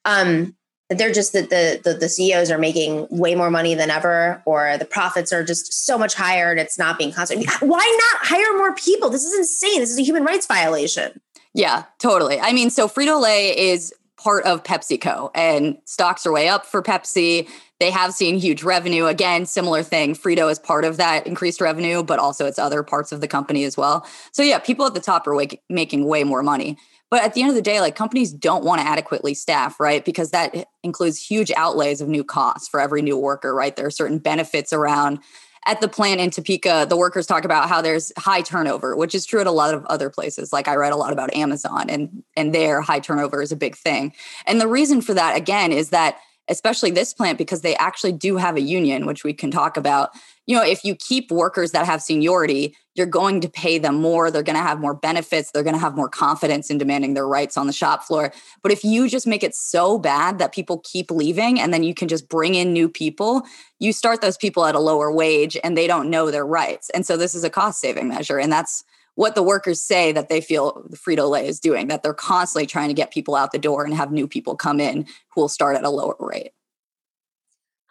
um, 0.05 0.55
they're 0.89 1.11
just 1.11 1.33
that 1.33 1.49
the, 1.49 1.81
the, 1.83 1.93
the 1.95 2.09
CEOs 2.09 2.51
are 2.51 2.57
making 2.57 3.07
way 3.09 3.33
more 3.33 3.49
money 3.49 3.73
than 3.73 3.89
ever, 3.89 4.41
or 4.45 4.77
the 4.77 4.85
profits 4.85 5.33
are 5.33 5.43
just 5.43 5.85
so 5.85 5.97
much 5.97 6.13
higher 6.13 6.51
and 6.51 6.59
it's 6.59 6.77
not 6.77 6.97
being 6.97 7.11
constant. 7.11 7.45
Why 7.59 8.11
not 8.13 8.25
hire 8.25 8.57
more 8.57 8.75
people? 8.75 9.09
This 9.09 9.23
is 9.23 9.37
insane. 9.37 9.79
This 9.79 9.91
is 9.91 9.97
a 9.97 10.03
human 10.03 10.23
rights 10.23 10.45
violation. 10.45 11.19
Yeah, 11.53 11.85
totally. 11.99 12.39
I 12.39 12.51
mean, 12.53 12.69
so 12.69 12.87
Frito 12.87 13.19
Lay 13.21 13.57
is 13.57 13.93
part 14.17 14.45
of 14.45 14.63
PepsiCo, 14.63 15.31
and 15.35 15.77
stocks 15.85 16.25
are 16.25 16.31
way 16.31 16.49
up 16.49 16.65
for 16.65 16.81
Pepsi. 16.81 17.47
They 17.79 17.91
have 17.91 18.13
seen 18.13 18.37
huge 18.37 18.63
revenue. 18.63 19.05
Again, 19.05 19.45
similar 19.45 19.83
thing. 19.83 20.15
Frito 20.15 20.49
is 20.49 20.59
part 20.59 20.85
of 20.85 20.97
that 20.97 21.27
increased 21.27 21.61
revenue, 21.61 22.03
but 22.03 22.19
also 22.19 22.45
it's 22.45 22.59
other 22.59 22.83
parts 22.83 23.11
of 23.11 23.21
the 23.21 23.27
company 23.27 23.63
as 23.63 23.77
well. 23.77 24.05
So 24.31 24.43
yeah, 24.43 24.59
people 24.59 24.85
at 24.85 24.93
the 24.93 24.99
top 24.99 25.27
are 25.27 25.45
making 25.69 26.05
way 26.05 26.23
more 26.23 26.43
money. 26.43 26.77
But 27.11 27.23
at 27.23 27.33
the 27.33 27.41
end 27.41 27.49
of 27.49 27.55
the 27.55 27.61
day, 27.61 27.81
like 27.81 27.95
companies 27.95 28.31
don't 28.31 28.63
want 28.63 28.81
to 28.81 28.87
adequately 28.87 29.33
staff, 29.33 29.79
right? 29.79 30.03
Because 30.03 30.31
that 30.31 30.67
includes 30.83 31.23
huge 31.23 31.51
outlays 31.55 32.01
of 32.01 32.07
new 32.07 32.23
costs 32.23 32.67
for 32.67 32.79
every 32.79 33.01
new 33.01 33.17
worker, 33.17 33.53
right? 33.53 33.75
There 33.75 33.85
are 33.85 33.91
certain 33.91 34.17
benefits 34.17 34.73
around 34.73 35.19
at 35.65 35.81
the 35.81 35.87
plant 35.87 36.21
in 36.21 36.29
Topeka, 36.29 36.85
the 36.87 36.97
workers 36.97 37.25
talk 37.25 37.43
about 37.43 37.67
how 37.67 37.81
there's 37.81 38.11
high 38.17 38.41
turnover, 38.41 38.95
which 38.95 39.15
is 39.15 39.25
true 39.25 39.41
at 39.41 39.47
a 39.47 39.51
lot 39.51 39.73
of 39.73 39.83
other 39.85 40.09
places. 40.09 40.53
Like 40.53 40.67
I 40.67 40.75
read 40.75 40.93
a 40.93 40.95
lot 40.95 41.11
about 41.11 41.33
Amazon 41.33 41.89
and 41.89 42.23
and 42.37 42.53
their 42.53 42.81
high 42.81 42.99
turnover 42.99 43.41
is 43.41 43.51
a 43.51 43.55
big 43.55 43.75
thing. 43.75 44.13
And 44.45 44.61
the 44.61 44.67
reason 44.67 45.01
for 45.01 45.13
that 45.15 45.35
again 45.35 45.71
is 45.71 45.89
that 45.89 46.19
especially 46.47 46.91
this 46.91 47.13
plant 47.13 47.39
because 47.39 47.61
they 47.61 47.75
actually 47.77 48.11
do 48.11 48.37
have 48.37 48.55
a 48.55 48.61
union 48.61 49.07
which 49.07 49.23
we 49.23 49.33
can 49.33 49.49
talk 49.49 49.77
about 49.77 50.11
you 50.45 50.55
know 50.55 50.63
if 50.63 50.83
you 50.83 50.95
keep 50.95 51.31
workers 51.31 51.71
that 51.71 51.85
have 51.85 52.01
seniority 52.01 52.75
you're 52.95 53.05
going 53.05 53.41
to 53.41 53.49
pay 53.49 53.77
them 53.77 53.95
more. 53.95 54.31
They're 54.31 54.41
going 54.41 54.55
to 54.55 54.61
have 54.61 54.79
more 54.79 54.93
benefits. 54.93 55.51
They're 55.51 55.63
going 55.63 55.75
to 55.75 55.79
have 55.79 55.95
more 55.95 56.09
confidence 56.09 56.69
in 56.69 56.77
demanding 56.77 57.13
their 57.13 57.27
rights 57.27 57.57
on 57.57 57.67
the 57.67 57.73
shop 57.73 58.03
floor. 58.03 58.31
But 58.63 58.71
if 58.71 58.83
you 58.83 59.09
just 59.09 59.27
make 59.27 59.43
it 59.43 59.53
so 59.53 59.99
bad 59.99 60.39
that 60.39 60.53
people 60.53 60.79
keep 60.79 61.11
leaving 61.11 61.59
and 61.59 61.73
then 61.73 61.83
you 61.83 61.93
can 61.93 62.07
just 62.07 62.29
bring 62.29 62.55
in 62.55 62.73
new 62.73 62.89
people 62.89 63.43
you 63.79 63.91
start 63.91 64.21
those 64.21 64.37
people 64.37 64.65
at 64.65 64.73
a 64.73 64.79
lower 64.79 65.11
wage 65.11 65.57
and 65.61 65.77
they 65.77 65.85
don't 65.85 66.09
know 66.09 66.31
their 66.31 66.45
rights. 66.45 66.89
And 66.91 67.05
so 67.05 67.17
this 67.17 67.35
is 67.35 67.43
a 67.43 67.49
cost 67.49 67.81
saving 67.81 68.07
measure 68.07 68.39
and 68.39 68.51
that's 68.51 68.85
what 69.15 69.35
the 69.35 69.43
workers 69.43 69.81
say 69.81 70.11
that 70.11 70.29
they 70.29 70.41
feel 70.41 70.83
Frito 70.93 71.29
Lay 71.29 71.47
is 71.47 71.59
doing, 71.59 71.87
that 71.87 72.03
they're 72.03 72.13
constantly 72.13 72.65
trying 72.65 72.89
to 72.89 72.93
get 72.93 73.11
people 73.11 73.35
out 73.35 73.51
the 73.51 73.59
door 73.59 73.85
and 73.85 73.93
have 73.93 74.11
new 74.11 74.27
people 74.27 74.55
come 74.55 74.79
in 74.79 75.05
who 75.33 75.41
will 75.41 75.49
start 75.49 75.75
at 75.75 75.83
a 75.83 75.89
lower 75.89 76.15
rate. 76.19 76.51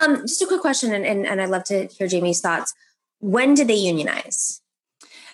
Um, 0.05 0.23
just 0.23 0.43
a 0.43 0.47
quick 0.47 0.61
question, 0.61 0.93
and, 0.93 1.07
and, 1.07 1.27
and 1.27 1.41
I'd 1.41 1.51
love 1.51 1.65
to 1.65 1.87
hear 1.87 2.07
Jamie's 2.07 2.41
thoughts. 2.41 2.75
When 3.21 3.55
did 3.55 3.69
they 3.69 3.75
unionize? 3.75 4.61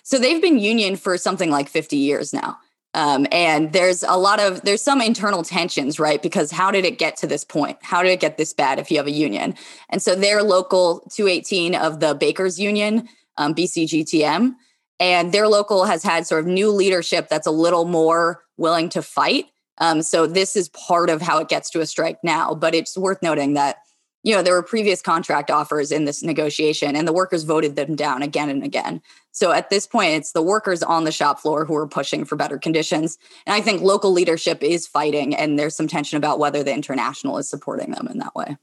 So 0.03 0.17
they've 0.17 0.41
been 0.41 0.59
union 0.59 0.95
for 0.95 1.17
something 1.17 1.51
like 1.51 1.69
50 1.69 1.97
years 1.97 2.33
now. 2.33 2.57
Um, 2.93 3.25
and 3.31 3.71
there's 3.71 4.03
a 4.03 4.17
lot 4.17 4.41
of 4.41 4.63
there's 4.63 4.81
some 4.81 5.01
internal 5.01 5.43
tensions 5.43 5.97
right 5.97 6.21
because 6.21 6.51
how 6.51 6.71
did 6.71 6.83
it 6.83 6.97
get 6.97 7.15
to 7.17 7.27
this 7.27 7.45
point 7.45 7.77
how 7.81 8.03
did 8.03 8.09
it 8.09 8.19
get 8.19 8.37
this 8.37 8.51
bad 8.51 8.79
if 8.79 8.91
you 8.91 8.97
have 8.97 9.07
a 9.07 9.11
union 9.11 9.55
and 9.87 10.01
so 10.01 10.13
they're 10.13 10.43
local 10.43 10.99
218 11.09 11.73
of 11.73 12.01
the 12.01 12.13
bakers 12.15 12.59
union 12.59 13.07
um, 13.37 13.55
bcgtm 13.55 14.55
and 15.01 15.31
their 15.31 15.47
local 15.47 15.85
has 15.85 16.03
had 16.03 16.27
sort 16.27 16.41
of 16.41 16.47
new 16.47 16.69
leadership 16.69 17.27
that's 17.27 17.47
a 17.47 17.51
little 17.51 17.85
more 17.85 18.43
willing 18.55 18.87
to 18.89 19.01
fight. 19.01 19.47
Um, 19.79 20.03
so 20.03 20.27
this 20.27 20.55
is 20.55 20.69
part 20.69 21.09
of 21.09 21.23
how 21.23 21.39
it 21.39 21.49
gets 21.49 21.71
to 21.71 21.81
a 21.81 21.87
strike 21.87 22.19
now. 22.23 22.53
But 22.53 22.75
it's 22.75 22.95
worth 22.95 23.17
noting 23.23 23.55
that 23.55 23.77
you 24.23 24.35
know 24.35 24.41
there 24.41 24.53
were 24.53 24.63
previous 24.63 25.01
contract 25.01 25.49
offers 25.49 25.91
in 25.91 26.05
this 26.05 26.23
negotiation, 26.23 26.95
and 26.95 27.07
the 27.07 27.13
workers 27.13 27.43
voted 27.43 27.75
them 27.75 27.95
down 27.95 28.21
again 28.21 28.49
and 28.49 28.63
again. 28.63 29.01
So 29.31 29.51
at 29.51 29.69
this 29.69 29.87
point, 29.87 30.11
it's 30.11 30.33
the 30.33 30.41
workers 30.41 30.83
on 30.83 31.05
the 31.05 31.11
shop 31.11 31.39
floor 31.39 31.65
who 31.65 31.75
are 31.75 31.87
pushing 31.87 32.25
for 32.25 32.35
better 32.35 32.57
conditions. 32.57 33.17
And 33.45 33.53
I 33.53 33.61
think 33.61 33.81
local 33.81 34.11
leadership 34.11 34.61
is 34.61 34.87
fighting, 34.87 35.35
and 35.35 35.57
there's 35.57 35.75
some 35.75 35.87
tension 35.87 36.17
about 36.17 36.39
whether 36.39 36.63
the 36.63 36.73
international 36.73 37.37
is 37.37 37.49
supporting 37.49 37.91
them 37.91 38.07
in 38.07 38.19
that 38.19 38.35
way. 38.35 38.57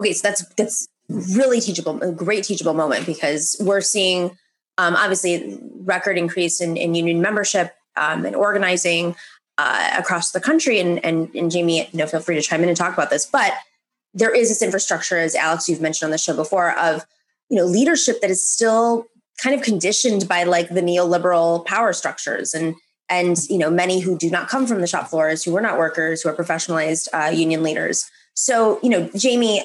Okay, 0.00 0.12
so 0.12 0.28
that's 0.28 0.44
that's 0.54 0.88
really 1.08 1.60
teachable, 1.60 2.02
a 2.02 2.12
great 2.12 2.44
teachable 2.44 2.74
moment 2.74 3.04
because 3.06 3.56
we're 3.60 3.80
seeing 3.80 4.36
um, 4.78 4.96
obviously 4.96 5.58
record 5.80 6.16
increase 6.16 6.60
in, 6.60 6.76
in 6.76 6.94
union 6.94 7.20
membership 7.20 7.74
um, 7.96 8.24
and 8.24 8.34
organizing 8.34 9.14
uh, 9.58 9.90
across 9.98 10.30
the 10.30 10.40
country. 10.40 10.78
And, 10.80 11.04
and, 11.04 11.34
and 11.34 11.50
Jamie, 11.50 11.88
you 11.92 11.98
know, 11.98 12.06
feel 12.06 12.20
free 12.20 12.36
to 12.36 12.42
chime 12.42 12.62
in 12.62 12.68
and 12.68 12.76
talk 12.76 12.94
about 12.94 13.10
this. 13.10 13.26
But 13.26 13.52
there 14.14 14.34
is 14.34 14.48
this 14.48 14.62
infrastructure, 14.62 15.18
as 15.18 15.34
Alex, 15.34 15.68
you've 15.68 15.80
mentioned 15.80 16.06
on 16.06 16.10
the 16.10 16.18
show 16.18 16.34
before, 16.34 16.76
of 16.78 17.06
you 17.48 17.56
know 17.56 17.64
leadership 17.64 18.20
that 18.20 18.30
is 18.30 18.46
still 18.46 19.06
kind 19.42 19.54
of 19.54 19.62
conditioned 19.62 20.28
by 20.28 20.44
like 20.44 20.68
the 20.68 20.82
neoliberal 20.82 21.64
power 21.64 21.92
structures 21.92 22.54
and 22.54 22.74
and 23.08 23.38
you 23.48 23.58
know 23.58 23.70
many 23.70 24.00
who 24.00 24.16
do 24.16 24.30
not 24.30 24.48
come 24.48 24.66
from 24.66 24.80
the 24.80 24.86
shop 24.86 25.08
floors 25.08 25.42
who 25.42 25.56
are 25.56 25.60
not 25.60 25.78
workers 25.78 26.22
who 26.22 26.28
are 26.28 26.36
professionalized 26.36 27.08
uh, 27.12 27.30
union 27.30 27.62
leaders. 27.62 28.08
So 28.34 28.78
you 28.82 28.90
know 28.90 29.10
jamie 29.16 29.64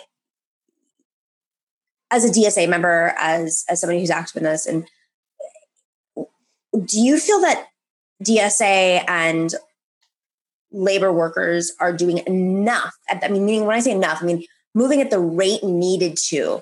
as 2.12 2.24
a 2.24 2.30
dsa 2.30 2.70
member 2.70 3.14
as 3.20 3.66
as 3.70 3.82
somebody 3.82 4.00
who's 4.00 4.10
active 4.10 4.38
in 4.38 4.44
this 4.44 4.66
and 4.66 4.88
do 6.86 7.00
you 7.00 7.18
feel 7.20 7.40
that 7.42 7.68
DSA 8.24 9.04
and 9.08 9.54
labor 10.76 11.12
workers 11.12 11.72
are 11.80 11.94
doing 11.94 12.20
enough? 12.28 12.94
I 13.10 13.28
mean, 13.30 13.46
meaning 13.46 13.66
when 13.66 13.76
I 13.76 13.80
say 13.80 13.92
enough, 13.92 14.22
I 14.22 14.26
mean 14.26 14.46
moving 14.74 15.02
at 15.02 15.10
the 15.10 15.20
rate 15.20 15.64
needed 15.64 16.18
to, 16.28 16.62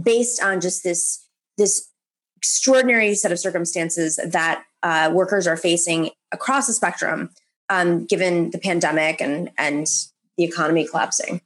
based 0.00 0.42
on 0.42 0.60
just 0.60 0.82
this 0.82 1.26
this 1.56 1.88
extraordinary 2.36 3.14
set 3.14 3.32
of 3.32 3.38
circumstances 3.38 4.16
that 4.16 4.64
uh, 4.82 5.10
workers 5.14 5.46
are 5.46 5.56
facing 5.56 6.10
across 6.32 6.66
the 6.66 6.72
spectrum, 6.72 7.30
um, 7.70 8.04
given 8.04 8.50
the 8.50 8.58
pandemic 8.58 9.20
and 9.20 9.50
and 9.56 9.86
the 10.36 10.44
economy 10.44 10.86
collapsing. 10.86 11.40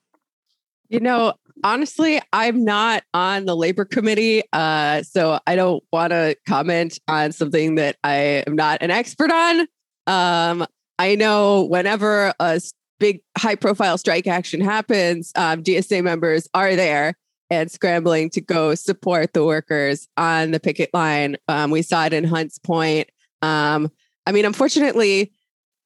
You 0.89 1.01
know, 1.01 1.35
honestly, 1.62 2.20
I'm 2.32 2.64
not 2.64 3.05
on 3.12 3.44
the 3.44 3.55
labor 3.55 3.85
committee. 3.85 4.43
Uh, 4.52 5.02
so 5.02 5.39
I 5.47 5.55
don't 5.55 5.85
want 5.93 6.12
to 6.12 6.36
comment 6.47 6.98
on 7.06 7.32
something 7.32 7.74
that 7.76 7.97
I 8.02 8.43
am 8.47 8.56
not 8.56 8.78
an 8.80 8.90
expert 8.90 9.30
on. 9.30 9.66
Um, 10.06 10.66
I 10.98 11.14
know 11.14 11.64
whenever 11.64 12.32
a 12.40 12.60
big 12.98 13.20
high 13.36 13.54
profile 13.54 13.98
strike 13.98 14.26
action 14.26 14.60
happens, 14.60 15.32
um, 15.36 15.62
DSA 15.62 16.02
members 16.02 16.48
are 16.54 16.74
there 16.74 17.14
and 17.50 17.70
scrambling 17.70 18.30
to 18.30 18.40
go 18.40 18.74
support 18.74 19.32
the 19.32 19.44
workers 19.44 20.08
on 20.16 20.50
the 20.50 20.60
picket 20.60 20.90
line. 20.92 21.36
Um, 21.46 21.70
we 21.70 21.82
saw 21.82 22.06
it 22.06 22.12
in 22.12 22.24
Hunts 22.24 22.58
Point. 22.58 23.08
Um, 23.42 23.90
I 24.26 24.32
mean, 24.32 24.44
unfortunately, 24.44 25.32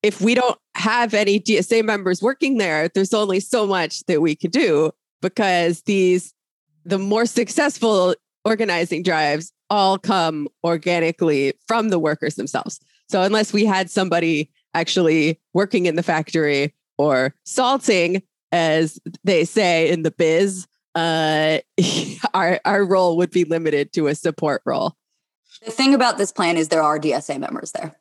if 0.02 0.20
we 0.20 0.34
don't 0.34 0.58
have 0.74 1.14
any 1.14 1.38
DSA 1.38 1.84
members 1.84 2.22
working 2.22 2.58
there, 2.58 2.88
there's 2.88 3.14
only 3.14 3.38
so 3.38 3.66
much 3.66 4.04
that 4.06 4.20
we 4.20 4.34
could 4.34 4.50
do 4.50 4.90
because 5.20 5.82
these 5.82 6.34
the 6.84 6.98
more 6.98 7.26
successful 7.26 8.16
organizing 8.44 9.04
drives 9.04 9.52
all 9.70 9.98
come 9.98 10.48
organically 10.64 11.52
from 11.68 11.90
the 11.90 11.98
workers 11.98 12.34
themselves. 12.34 12.80
So 13.08 13.22
unless 13.22 13.52
we 13.52 13.64
had 13.64 13.88
somebody 13.88 14.50
actually 14.74 15.40
working 15.52 15.86
in 15.86 15.96
the 15.96 16.02
factory 16.02 16.74
or 16.98 17.34
salting, 17.44 18.22
as 18.50 18.98
they 19.24 19.44
say 19.44 19.90
in 19.90 20.02
the 20.02 20.10
biz, 20.10 20.66
uh, 20.94 21.58
our 22.34 22.60
our 22.64 22.84
role 22.84 23.16
would 23.16 23.30
be 23.30 23.44
limited 23.44 23.92
to 23.94 24.08
a 24.08 24.14
support 24.14 24.62
role. 24.64 24.96
The 25.64 25.70
thing 25.70 25.94
about 25.94 26.18
this 26.18 26.32
plan 26.32 26.56
is 26.56 26.68
there 26.68 26.82
are 26.82 26.98
DSA 26.98 27.38
members 27.38 27.72
there. 27.72 27.94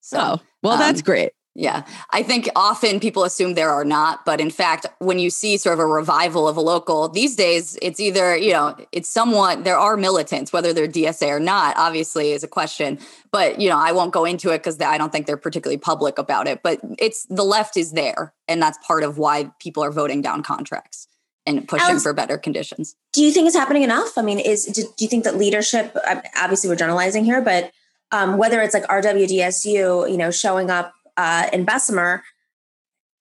So, 0.00 0.18
oh, 0.18 0.40
well, 0.62 0.74
um, 0.74 0.78
that's 0.78 1.02
great. 1.02 1.32
Yeah. 1.58 1.84
I 2.10 2.22
think 2.22 2.48
often 2.54 3.00
people 3.00 3.24
assume 3.24 3.54
there 3.54 3.72
are 3.72 3.84
not, 3.84 4.24
but 4.24 4.40
in 4.40 4.48
fact, 4.48 4.86
when 5.00 5.18
you 5.18 5.28
see 5.28 5.56
sort 5.56 5.72
of 5.72 5.80
a 5.80 5.86
revival 5.86 6.46
of 6.46 6.56
a 6.56 6.60
local 6.60 7.08
these 7.08 7.34
days, 7.34 7.76
it's 7.82 7.98
either, 7.98 8.36
you 8.36 8.52
know, 8.52 8.76
it's 8.92 9.08
somewhat, 9.08 9.64
there 9.64 9.76
are 9.76 9.96
militants, 9.96 10.52
whether 10.52 10.72
they're 10.72 10.86
DSA 10.86 11.28
or 11.28 11.40
not, 11.40 11.76
obviously 11.76 12.30
is 12.30 12.44
a 12.44 12.48
question. 12.48 13.00
But, 13.32 13.60
you 13.60 13.68
know, 13.68 13.76
I 13.76 13.90
won't 13.90 14.12
go 14.12 14.24
into 14.24 14.50
it 14.50 14.58
because 14.58 14.80
I 14.80 14.98
don't 14.98 15.10
think 15.10 15.26
they're 15.26 15.36
particularly 15.36 15.78
public 15.78 16.16
about 16.16 16.46
it. 16.46 16.62
But 16.62 16.78
it's 16.96 17.26
the 17.26 17.44
left 17.44 17.76
is 17.76 17.90
there. 17.90 18.32
And 18.46 18.62
that's 18.62 18.78
part 18.86 19.02
of 19.02 19.18
why 19.18 19.50
people 19.58 19.82
are 19.82 19.90
voting 19.90 20.22
down 20.22 20.44
contracts 20.44 21.08
and 21.44 21.66
pushing 21.66 21.88
Alex, 21.88 22.04
for 22.04 22.12
better 22.12 22.38
conditions. 22.38 22.94
Do 23.12 23.20
you 23.20 23.32
think 23.32 23.48
it's 23.48 23.56
happening 23.56 23.82
enough? 23.82 24.16
I 24.16 24.22
mean, 24.22 24.38
is 24.38 24.64
do, 24.66 24.82
do 24.82 25.04
you 25.04 25.08
think 25.08 25.24
that 25.24 25.36
leadership, 25.36 25.96
obviously 26.36 26.70
we're 26.70 26.76
generalizing 26.76 27.24
here, 27.24 27.42
but 27.42 27.72
um, 28.10 28.38
whether 28.38 28.60
it's 28.60 28.74
like 28.74 28.84
RWDSU, 28.84 30.10
you 30.10 30.16
know, 30.16 30.30
showing 30.30 30.70
up 30.70 30.94
uh, 31.18 31.48
in 31.52 31.64
Bessemer 31.64 32.22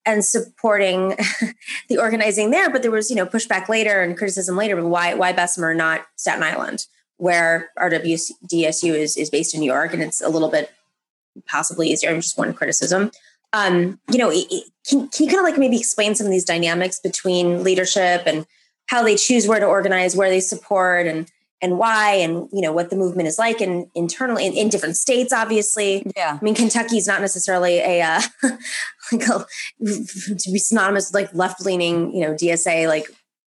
and 0.05 0.23
supporting 0.23 1.09
the 1.89 1.97
organizing 1.97 2.51
there. 2.51 2.69
But 2.69 2.83
there 2.83 2.91
was, 2.91 3.09
you 3.09 3.15
know, 3.17 3.25
pushback 3.25 3.67
later 3.67 4.01
and 4.01 4.15
criticism 4.15 4.55
later. 4.55 4.77
But 4.77 4.85
why 4.85 5.15
why 5.15 5.33
Bessemer, 5.33 5.73
not 5.73 6.05
Staten 6.15 6.43
Island, 6.43 6.85
where 7.17 7.69
RWDSU 7.77 8.93
is 8.93 9.17
is 9.17 9.29
based 9.29 9.53
in 9.53 9.59
New 9.59 9.71
York, 9.71 9.93
and 9.93 10.01
it's 10.01 10.21
a 10.21 10.29
little 10.29 10.49
bit 10.49 10.71
possibly 11.47 11.89
easier. 11.89 12.11
I'm 12.11 12.21
just 12.21 12.37
one 12.37 12.53
criticism. 12.53 13.11
Um, 13.53 13.99
you 14.11 14.17
know, 14.17 14.29
can, 14.87 15.07
can 15.09 15.25
you 15.25 15.27
kind 15.27 15.39
of 15.39 15.43
like 15.43 15.57
maybe 15.57 15.77
explain 15.77 16.15
some 16.15 16.27
of 16.27 16.31
these 16.31 16.45
dynamics 16.45 16.99
between 16.99 17.63
leadership 17.63 18.23
and 18.25 18.45
how 18.87 19.03
they 19.03 19.15
choose 19.15 19.47
where 19.47 19.59
to 19.59 19.65
organize, 19.65 20.15
where 20.15 20.29
they 20.29 20.39
support, 20.39 21.07
and 21.07 21.31
and 21.61 21.77
why 21.77 22.13
and 22.13 22.47
you 22.51 22.61
know 22.61 22.71
what 22.71 22.89
the 22.89 22.95
movement 22.95 23.27
is 23.27 23.39
like 23.39 23.61
and 23.61 23.87
internally 23.95 24.45
in, 24.45 24.53
in, 24.53 24.69
different 24.69 24.95
states 24.95 25.33
obviously. 25.33 26.03
Yeah. 26.15 26.37
I 26.39 26.43
mean 26.43 26.55
kentucky 26.55 26.97
is 26.97 27.07
not 27.07 27.21
necessarily 27.21 27.79
a 27.79 28.01
uh, 28.01 28.21
like 29.11 29.27
a, 29.27 29.45
to 29.79 30.51
be 30.51 30.59
synonymous 30.59 31.09
with 31.09 31.15
like 31.15 31.33
left-leaning 31.33 32.13
you 32.13 32.21
know 32.21 32.33
dsa 32.33 32.87
like 32.87 33.07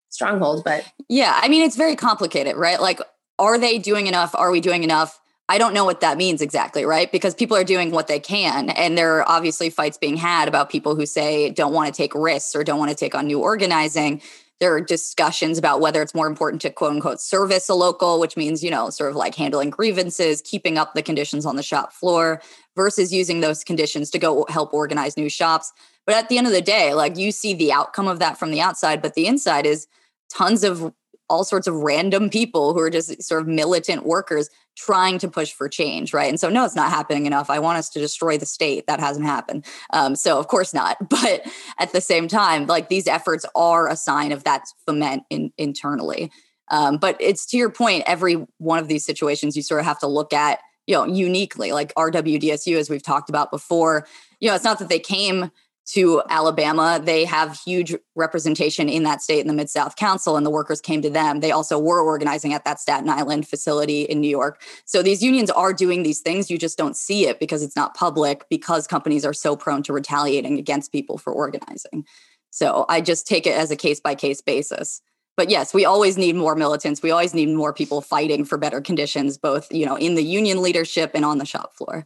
stronghold 0.09 0.63
but 0.63 0.83
yeah 1.07 1.39
i 1.41 1.47
mean 1.47 1.63
it's 1.63 1.75
very 1.75 1.95
complicated 1.95 2.55
right? 2.55 2.81
Like 2.81 2.99
are 3.39 3.57
they 3.57 3.79
doing 3.79 4.05
enough? 4.05 4.35
Are 4.35 4.51
we 4.51 4.59
doing 4.59 4.83
enough? 4.83 5.19
I 5.47 5.57
don't 5.57 5.73
know 5.73 5.85
what 5.85 6.01
that 6.01 6.17
means 6.17 6.41
exactly, 6.41 6.85
right? 6.85 7.11
Because 7.11 7.33
people 7.33 7.57
are 7.57 7.63
doing 7.63 7.89
what 7.89 8.07
they 8.07 8.19
can. 8.19 8.69
And 8.69 8.95
there 8.95 9.17
are 9.17 9.27
obviously 9.27 9.71
fights 9.71 9.97
being 9.97 10.17
had 10.17 10.47
about 10.47 10.69
people 10.69 10.95
who 10.95 11.07
say 11.07 11.49
don't 11.49 11.73
want 11.73 11.91
to 11.91 11.97
take 11.97 12.13
risks 12.13 12.55
or 12.55 12.63
don't 12.63 12.77
want 12.77 12.91
to 12.91 12.95
take 12.95 13.15
on 13.15 13.25
new 13.25 13.39
organizing 13.39 14.21
there 14.59 14.73
are 14.73 14.81
discussions 14.81 15.57
about 15.57 15.79
whether 15.79 16.01
it's 16.01 16.13
more 16.13 16.27
important 16.27 16.61
to 16.61 16.69
quote 16.69 16.91
unquote 16.91 17.21
service 17.21 17.69
a 17.69 17.73
local, 17.73 18.19
which 18.19 18.35
means, 18.35 18.63
you 18.63 18.69
know, 18.69 18.89
sort 18.89 19.09
of 19.09 19.15
like 19.15 19.35
handling 19.35 19.69
grievances, 19.69 20.41
keeping 20.41 20.77
up 20.77 20.93
the 20.93 21.01
conditions 21.01 21.45
on 21.45 21.55
the 21.55 21.63
shop 21.63 21.93
floor 21.93 22.41
versus 22.75 23.13
using 23.13 23.39
those 23.39 23.63
conditions 23.63 24.09
to 24.11 24.19
go 24.19 24.45
help 24.49 24.73
organize 24.73 25.15
new 25.15 25.29
shops. 25.29 25.71
But 26.05 26.15
at 26.15 26.29
the 26.29 26.37
end 26.37 26.47
of 26.47 26.53
the 26.53 26.61
day, 26.61 26.93
like 26.93 27.17
you 27.17 27.31
see 27.31 27.53
the 27.53 27.71
outcome 27.71 28.07
of 28.07 28.19
that 28.19 28.37
from 28.37 28.51
the 28.51 28.61
outside, 28.61 29.01
but 29.01 29.13
the 29.13 29.27
inside 29.27 29.65
is 29.65 29.87
tons 30.29 30.63
of 30.63 30.93
all 31.29 31.43
sorts 31.43 31.67
of 31.67 31.75
random 31.75 32.29
people 32.29 32.73
who 32.73 32.79
are 32.79 32.89
just 32.89 33.21
sort 33.21 33.41
of 33.41 33.47
militant 33.47 34.05
workers 34.05 34.49
trying 34.75 35.19
to 35.19 35.27
push 35.27 35.51
for 35.51 35.67
change, 35.67 36.13
right? 36.13 36.29
And 36.29 36.39
so, 36.39 36.49
no, 36.49 36.65
it's 36.65 36.75
not 36.75 36.89
happening 36.89 37.25
enough. 37.25 37.49
I 37.49 37.59
want 37.59 37.77
us 37.77 37.89
to 37.89 37.99
destroy 37.99 38.37
the 38.37 38.45
state. 38.45 38.87
That 38.87 38.99
hasn't 38.99 39.25
happened. 39.25 39.65
Um, 39.91 40.15
so, 40.15 40.39
of 40.39 40.47
course 40.47 40.73
not. 40.73 40.97
But 41.09 41.45
at 41.77 41.91
the 41.91 41.99
same 42.01 42.27
time, 42.27 42.65
like 42.65 42.87
these 42.87 43.05
efforts 43.05 43.45
are 43.53 43.89
a 43.89 43.95
sign 43.95 44.31
of 44.31 44.45
that 44.45 44.63
foment 44.85 45.23
in, 45.29 45.51
internally. 45.57 46.31
Um, 46.69 46.97
but 46.97 47.17
it's 47.19 47.45
to 47.47 47.57
your 47.57 47.69
point, 47.69 48.03
every 48.05 48.35
one 48.57 48.79
of 48.79 48.87
these 48.87 49.05
situations 49.05 49.57
you 49.57 49.63
sort 49.63 49.81
of 49.81 49.85
have 49.85 49.99
to 49.99 50.07
look 50.07 50.31
at, 50.33 50.59
you 50.87 50.95
know, 50.95 51.05
uniquely, 51.05 51.71
like 51.71 51.93
RWDSU, 51.95 52.77
as 52.77 52.89
we've 52.89 53.03
talked 53.03 53.29
about 53.29 53.51
before. 53.51 54.07
You 54.39 54.49
know, 54.49 54.55
it's 54.55 54.63
not 54.63 54.79
that 54.79 54.87
they 54.87 54.99
came 54.99 55.51
to 55.93 56.21
Alabama. 56.29 57.01
They 57.03 57.25
have 57.25 57.59
huge 57.59 57.95
representation 58.15 58.89
in 58.89 59.03
that 59.03 59.21
state 59.21 59.39
in 59.39 59.47
the 59.47 59.53
Mid 59.53 59.69
South 59.69 59.95
Council, 59.95 60.37
and 60.37 60.45
the 60.45 60.51
workers 60.51 60.81
came 60.81 61.01
to 61.01 61.09
them. 61.09 61.39
They 61.39 61.51
also 61.51 61.79
were 61.79 62.01
organizing 62.01 62.53
at 62.53 62.63
that 62.65 62.79
Staten 62.79 63.09
Island 63.09 63.47
facility 63.47 64.03
in 64.03 64.21
New 64.21 64.29
York. 64.29 64.61
So 64.85 65.01
these 65.01 65.23
unions 65.23 65.49
are 65.49 65.73
doing 65.73 66.03
these 66.03 66.19
things. 66.19 66.51
You 66.51 66.57
just 66.57 66.77
don't 66.77 66.95
see 66.95 67.27
it 67.27 67.39
because 67.39 67.63
it's 67.63 67.75
not 67.75 67.95
public, 67.95 68.45
because 68.49 68.85
companies 68.85 69.25
are 69.25 69.33
so 69.33 69.55
prone 69.55 69.81
to 69.83 69.93
retaliating 69.93 70.59
against 70.59 70.91
people 70.91 71.17
for 71.17 71.33
organizing. 71.33 72.05
So 72.51 72.85
I 72.89 73.01
just 73.01 73.27
take 73.27 73.47
it 73.47 73.55
as 73.55 73.71
a 73.71 73.75
case 73.75 73.99
by 73.99 74.15
case 74.15 74.41
basis. 74.41 75.01
But 75.37 75.49
yes, 75.49 75.73
we 75.73 75.85
always 75.85 76.17
need 76.17 76.35
more 76.35 76.55
militants. 76.55 77.01
We 77.01 77.11
always 77.11 77.33
need 77.33 77.49
more 77.49 77.73
people 77.73 78.01
fighting 78.01 78.43
for 78.43 78.57
better 78.57 78.81
conditions, 78.81 79.37
both 79.37 79.71
you 79.71 79.85
know 79.85 79.95
in 79.95 80.15
the 80.15 80.23
union 80.23 80.61
leadership 80.61 81.11
and 81.13 81.23
on 81.23 81.37
the 81.37 81.45
shop 81.45 81.73
floor. 81.75 82.05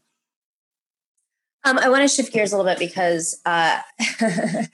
Um, 1.65 1.79
I 1.79 1.87
want 1.87 2.01
to 2.01 2.13
shift 2.13 2.33
gears 2.33 2.51
a 2.51 2.57
little 2.57 2.69
bit 2.69 2.79
because 2.79 3.39
uh, 3.45 3.79
the 4.19 4.69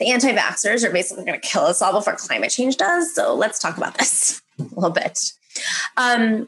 anti 0.00 0.32
vaxxers 0.32 0.84
are 0.84 0.90
basically 0.90 1.24
going 1.24 1.38
to 1.38 1.46
kill 1.46 1.62
us 1.62 1.82
all 1.82 1.92
before 1.92 2.16
climate 2.16 2.50
change 2.50 2.78
does. 2.78 3.14
So 3.14 3.34
let's 3.34 3.58
talk 3.58 3.76
about 3.76 3.98
this 3.98 4.40
a 4.58 4.62
little 4.62 4.90
bit. 4.90 5.18
Um, 5.96 6.46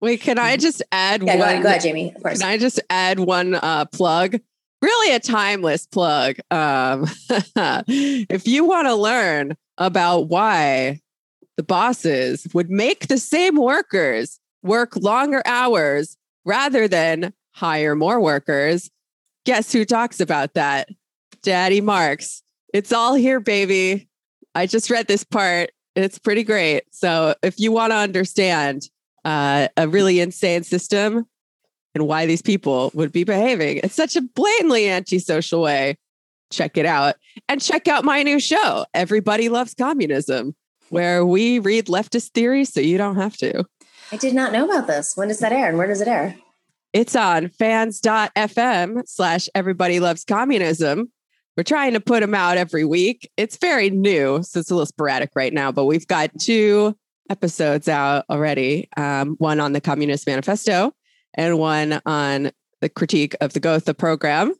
Wait, 0.00 0.20
can 0.20 0.38
I 0.38 0.56
just 0.56 0.82
add 0.92 1.22
yeah, 1.22 1.32
one? 1.32 1.38
Go 1.38 1.44
ahead, 1.44 1.62
go 1.62 1.68
ahead, 1.68 1.82
Jamie. 1.82 2.12
Of 2.14 2.22
course. 2.22 2.38
Can 2.38 2.48
I 2.48 2.58
just 2.58 2.80
add 2.90 3.20
one 3.20 3.54
uh, 3.54 3.84
plug? 3.86 4.40
Really, 4.80 5.14
a 5.14 5.20
timeless 5.20 5.86
plug. 5.86 6.36
Um, 6.50 7.06
if 7.88 8.46
you 8.46 8.64
want 8.64 8.86
to 8.86 8.94
learn 8.94 9.56
about 9.76 10.28
why 10.28 11.00
the 11.56 11.64
bosses 11.64 12.46
would 12.54 12.70
make 12.70 13.08
the 13.08 13.18
same 13.18 13.56
workers 13.56 14.38
work 14.62 14.96
longer 14.96 15.42
hours 15.44 16.16
rather 16.44 16.86
than 16.86 17.32
hire 17.58 17.96
more 17.96 18.20
workers. 18.20 18.88
Guess 19.44 19.72
who 19.72 19.84
talks 19.84 20.20
about 20.20 20.54
that? 20.54 20.88
Daddy 21.42 21.80
Marx. 21.80 22.42
It's 22.72 22.92
all 22.92 23.14
here, 23.14 23.40
baby. 23.40 24.08
I 24.54 24.66
just 24.66 24.90
read 24.90 25.08
this 25.08 25.24
part. 25.24 25.70
It's 25.96 26.18
pretty 26.18 26.44
great. 26.44 26.84
So 26.90 27.34
if 27.42 27.58
you 27.58 27.72
want 27.72 27.92
to 27.92 27.96
understand 27.96 28.88
uh, 29.24 29.68
a 29.76 29.88
really 29.88 30.20
insane 30.20 30.62
system 30.62 31.26
and 31.94 32.06
why 32.06 32.26
these 32.26 32.42
people 32.42 32.92
would 32.94 33.10
be 33.10 33.24
behaving 33.24 33.78
in 33.78 33.90
such 33.90 34.14
a 34.14 34.22
blatantly 34.22 34.88
antisocial 34.88 35.62
way, 35.62 35.96
check 36.52 36.76
it 36.76 36.86
out. 36.86 37.16
And 37.48 37.60
check 37.60 37.88
out 37.88 38.04
my 38.04 38.22
new 38.22 38.38
show, 38.38 38.86
Everybody 38.94 39.48
Loves 39.48 39.74
Communism, 39.74 40.54
where 40.90 41.26
we 41.26 41.58
read 41.58 41.86
leftist 41.86 42.30
theories 42.30 42.72
so 42.72 42.80
you 42.80 42.98
don't 42.98 43.16
have 43.16 43.36
to. 43.38 43.64
I 44.12 44.16
did 44.16 44.34
not 44.34 44.52
know 44.52 44.64
about 44.64 44.86
this. 44.86 45.16
When 45.16 45.28
does 45.28 45.40
that 45.40 45.52
air 45.52 45.68
and 45.68 45.78
where 45.78 45.86
does 45.86 46.00
it 46.00 46.08
air? 46.08 46.36
It's 46.92 47.14
on 47.14 47.48
fans.fm 47.48 49.02
slash 49.06 49.48
everybody 49.54 50.00
loves 50.00 50.24
communism. 50.24 51.12
We're 51.56 51.64
trying 51.64 51.92
to 51.94 52.00
put 52.00 52.20
them 52.20 52.34
out 52.34 52.56
every 52.56 52.84
week. 52.84 53.30
It's 53.36 53.56
very 53.56 53.90
new, 53.90 54.42
so 54.42 54.60
it's 54.60 54.70
a 54.70 54.74
little 54.74 54.86
sporadic 54.86 55.30
right 55.34 55.52
now, 55.52 55.72
but 55.72 55.84
we've 55.84 56.06
got 56.06 56.30
two 56.38 56.96
episodes 57.28 57.88
out 57.88 58.24
already 58.30 58.88
um, 58.96 59.34
one 59.38 59.60
on 59.60 59.72
the 59.72 59.80
Communist 59.80 60.26
Manifesto 60.26 60.92
and 61.34 61.58
one 61.58 62.00
on 62.06 62.52
the 62.80 62.88
critique 62.88 63.34
of 63.40 63.52
the 63.52 63.60
Gotha 63.60 63.92
program 63.92 64.54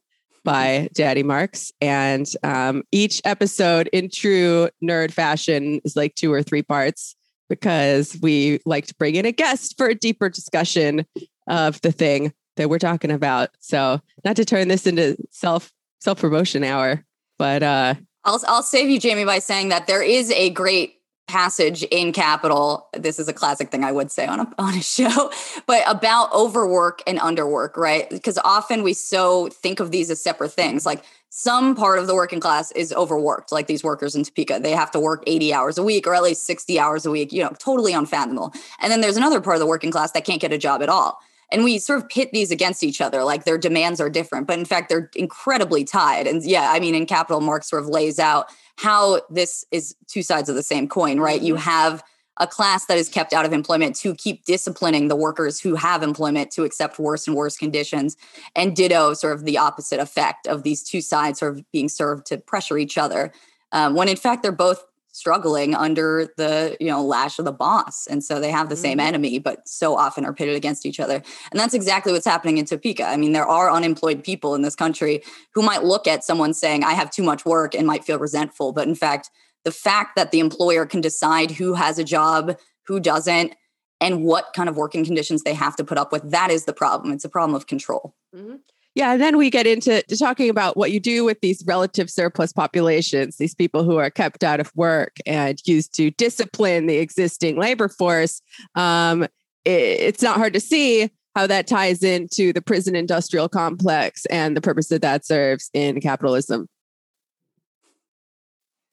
by 0.44 0.88
Daddy 0.92 1.22
Marx. 1.22 1.72
And 1.80 2.26
um, 2.42 2.82
each 2.92 3.22
episode, 3.24 3.88
in 3.92 4.10
true 4.10 4.68
nerd 4.82 5.12
fashion, 5.12 5.80
is 5.84 5.96
like 5.96 6.14
two 6.14 6.32
or 6.32 6.42
three 6.42 6.62
parts 6.62 7.14
because 7.48 8.18
we 8.20 8.60
like 8.66 8.86
to 8.86 8.94
bring 8.96 9.14
in 9.14 9.24
a 9.24 9.32
guest 9.32 9.76
for 9.76 9.86
a 9.86 9.94
deeper 9.94 10.28
discussion 10.28 11.06
of 11.48 11.80
the 11.80 11.92
thing 11.92 12.32
that 12.56 12.68
we're 12.68 12.78
talking 12.78 13.10
about. 13.10 13.50
So 13.58 14.00
not 14.24 14.36
to 14.36 14.44
turn 14.44 14.68
this 14.68 14.86
into 14.86 15.16
self 15.30 15.72
self 16.00 16.20
promotion 16.20 16.64
hour, 16.64 17.04
but 17.38 17.62
uh 17.62 17.94
I'll 18.24 18.40
I'll 18.46 18.62
save 18.62 18.90
you, 18.90 19.00
Jamie, 19.00 19.24
by 19.24 19.38
saying 19.38 19.70
that 19.70 19.86
there 19.86 20.02
is 20.02 20.30
a 20.32 20.50
great 20.50 20.96
passage 21.28 21.82
in 21.84 22.12
Capital. 22.12 22.88
This 22.94 23.18
is 23.18 23.28
a 23.28 23.32
classic 23.32 23.70
thing 23.70 23.84
I 23.84 23.92
would 23.92 24.10
say 24.10 24.26
on 24.26 24.40
a 24.40 24.54
on 24.58 24.74
a 24.74 24.82
show, 24.82 25.30
but 25.66 25.82
about 25.86 26.32
overwork 26.34 27.02
and 27.06 27.18
underwork, 27.18 27.76
right? 27.76 28.08
Because 28.10 28.38
often 28.38 28.82
we 28.82 28.92
so 28.92 29.48
think 29.48 29.80
of 29.80 29.90
these 29.90 30.10
as 30.10 30.22
separate 30.22 30.52
things. 30.52 30.84
Like 30.84 31.04
some 31.30 31.76
part 31.76 31.98
of 31.98 32.06
the 32.06 32.14
working 32.14 32.40
class 32.40 32.72
is 32.72 32.92
overworked, 32.92 33.52
like 33.52 33.66
these 33.66 33.84
workers 33.84 34.16
in 34.16 34.24
Topeka. 34.24 34.60
They 34.60 34.72
have 34.72 34.90
to 34.92 35.00
work 35.00 35.22
80 35.26 35.52
hours 35.52 35.78
a 35.78 35.82
week 35.82 36.06
or 36.06 36.14
at 36.14 36.22
least 36.22 36.44
60 36.46 36.80
hours 36.80 37.04
a 37.04 37.10
week, 37.10 37.32
you 37.32 37.42
know, 37.42 37.52
totally 37.58 37.92
unfathomable. 37.92 38.52
And 38.80 38.90
then 38.90 39.02
there's 39.02 39.18
another 39.18 39.40
part 39.40 39.56
of 39.56 39.60
the 39.60 39.66
working 39.66 39.90
class 39.90 40.12
that 40.12 40.24
can't 40.24 40.40
get 40.40 40.52
a 40.52 40.58
job 40.58 40.82
at 40.82 40.88
all 40.88 41.20
and 41.50 41.64
we 41.64 41.78
sort 41.78 41.98
of 42.00 42.08
pit 42.08 42.30
these 42.32 42.50
against 42.50 42.82
each 42.82 43.00
other 43.00 43.24
like 43.24 43.44
their 43.44 43.58
demands 43.58 44.00
are 44.00 44.10
different 44.10 44.46
but 44.46 44.58
in 44.58 44.64
fact 44.64 44.88
they're 44.88 45.10
incredibly 45.16 45.84
tied. 45.84 46.26
And 46.26 46.42
yeah 46.44 46.70
i 46.72 46.80
mean 46.80 46.94
in 46.94 47.06
capital 47.06 47.40
marx 47.40 47.68
sort 47.68 47.82
of 47.82 47.88
lays 47.88 48.18
out 48.18 48.46
how 48.76 49.20
this 49.28 49.64
is 49.70 49.94
two 50.06 50.22
sides 50.22 50.48
of 50.48 50.54
the 50.54 50.62
same 50.62 50.88
coin 50.88 51.18
right? 51.20 51.40
You 51.40 51.54
mm-hmm. 51.54 51.62
have 51.62 52.02
a 52.38 52.46
class 52.46 52.86
that 52.86 52.98
is 52.98 53.08
kept 53.08 53.32
out 53.32 53.44
of 53.44 53.52
employment 53.52 53.96
to 53.96 54.14
keep 54.14 54.44
disciplining 54.44 55.08
the 55.08 55.16
workers 55.16 55.60
who 55.60 55.74
have 55.74 56.02
employment 56.02 56.50
to 56.52 56.64
accept 56.64 56.98
worse 56.98 57.26
and 57.26 57.36
worse 57.36 57.56
conditions. 57.56 58.16
And 58.54 58.76
ditto 58.76 59.14
sort 59.14 59.34
of 59.34 59.44
the 59.44 59.58
opposite 59.58 60.00
effect 60.00 60.46
of 60.46 60.62
these 60.62 60.82
two 60.82 61.00
sides 61.00 61.40
sort 61.40 61.58
of 61.58 61.70
being 61.72 61.88
served 61.88 62.26
to 62.26 62.38
pressure 62.38 62.78
each 62.78 62.96
other. 62.96 63.32
Um, 63.72 63.94
when 63.94 64.08
in 64.08 64.16
fact 64.16 64.42
they're 64.42 64.52
both 64.52 64.84
struggling 65.18 65.74
under 65.74 66.32
the 66.36 66.76
you 66.78 66.86
know 66.86 67.04
lash 67.04 67.40
of 67.40 67.44
the 67.44 67.52
boss 67.52 68.06
and 68.06 68.22
so 68.22 68.38
they 68.38 68.52
have 68.52 68.68
the 68.68 68.76
mm-hmm. 68.76 68.82
same 68.82 69.00
enemy 69.00 69.40
but 69.40 69.68
so 69.68 69.96
often 69.96 70.24
are 70.24 70.32
pitted 70.32 70.54
against 70.54 70.86
each 70.86 71.00
other 71.00 71.16
and 71.50 71.58
that's 71.58 71.74
exactly 71.74 72.12
what's 72.12 72.26
happening 72.26 72.58
in 72.58 72.64
topeka 72.64 73.04
i 73.04 73.16
mean 73.16 73.32
there 73.32 73.46
are 73.46 73.70
unemployed 73.70 74.22
people 74.22 74.54
in 74.54 74.62
this 74.62 74.76
country 74.76 75.20
who 75.54 75.62
might 75.62 75.82
look 75.82 76.06
at 76.06 76.22
someone 76.22 76.54
saying 76.54 76.84
i 76.84 76.92
have 76.92 77.10
too 77.10 77.24
much 77.24 77.44
work 77.44 77.74
and 77.74 77.86
might 77.86 78.04
feel 78.04 78.18
resentful 78.18 78.72
but 78.72 78.86
in 78.86 78.94
fact 78.94 79.28
the 79.64 79.72
fact 79.72 80.14
that 80.14 80.30
the 80.30 80.38
employer 80.38 80.86
can 80.86 81.00
decide 81.00 81.50
who 81.50 81.74
has 81.74 81.98
a 81.98 82.04
job 82.04 82.56
who 82.86 83.00
doesn't 83.00 83.54
and 84.00 84.22
what 84.22 84.52
kind 84.54 84.68
of 84.68 84.76
working 84.76 85.04
conditions 85.04 85.42
they 85.42 85.54
have 85.54 85.74
to 85.74 85.82
put 85.82 85.98
up 85.98 86.12
with 86.12 86.30
that 86.30 86.52
is 86.52 86.64
the 86.64 86.72
problem 86.72 87.12
it's 87.12 87.24
a 87.24 87.28
problem 87.28 87.56
of 87.56 87.66
control 87.66 88.14
mm-hmm. 88.34 88.56
Yeah, 88.98 89.12
and 89.12 89.22
then 89.22 89.36
we 89.36 89.48
get 89.48 89.64
into 89.64 90.02
talking 90.18 90.50
about 90.50 90.76
what 90.76 90.90
you 90.90 90.98
do 90.98 91.24
with 91.24 91.40
these 91.40 91.62
relative 91.64 92.10
surplus 92.10 92.52
populations, 92.52 93.36
these 93.36 93.54
people 93.54 93.84
who 93.84 93.96
are 93.96 94.10
kept 94.10 94.42
out 94.42 94.58
of 94.58 94.72
work 94.74 95.18
and 95.24 95.56
used 95.64 95.94
to 95.94 96.10
discipline 96.10 96.86
the 96.86 96.96
existing 96.96 97.60
labor 97.60 97.86
force. 97.86 98.42
Um, 98.74 99.22
it, 99.22 99.30
it's 99.66 100.20
not 100.20 100.36
hard 100.36 100.52
to 100.54 100.58
see 100.58 101.12
how 101.36 101.46
that 101.46 101.68
ties 101.68 102.02
into 102.02 102.52
the 102.52 102.60
prison 102.60 102.96
industrial 102.96 103.48
complex 103.48 104.26
and 104.26 104.56
the 104.56 104.60
purpose 104.60 104.88
that 104.88 105.02
that 105.02 105.24
serves 105.24 105.70
in 105.72 106.00
capitalism. 106.00 106.66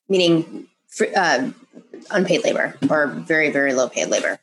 Meaning 0.07 0.68
uh, 1.15 1.49
unpaid 2.11 2.44
labor 2.44 2.77
or 2.91 3.07
very, 3.07 3.49
very 3.49 3.73
low 3.73 3.90
paid 3.90 4.10
labor. 4.10 4.40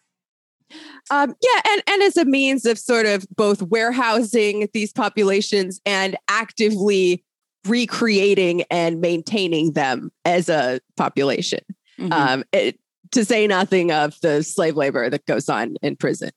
Um, 1.11 1.35
yeah, 1.43 1.61
and, 1.71 1.83
and 1.89 2.03
as 2.03 2.17
a 2.17 2.25
means 2.25 2.65
of 2.65 2.79
sort 2.79 3.07
of 3.07 3.27
both 3.35 3.61
warehousing 3.63 4.69
these 4.73 4.93
populations 4.93 5.81
and 5.85 6.17
actively 6.29 7.25
recreating 7.67 8.63
and 8.71 9.01
maintaining 9.01 9.73
them 9.73 10.11
as 10.25 10.49
a 10.49 10.81
population. 10.97 11.61
Mm-hmm. 11.99 12.13
Um, 12.13 12.45
it, 12.53 12.79
to 13.13 13.25
say 13.25 13.47
nothing 13.47 13.93
of 13.93 14.19
the 14.23 14.43
slave 14.43 14.77
labor 14.77 15.11
that 15.11 15.27
goes 15.27 15.49
on 15.49 15.77
in 15.83 15.97
prison. 15.97 16.31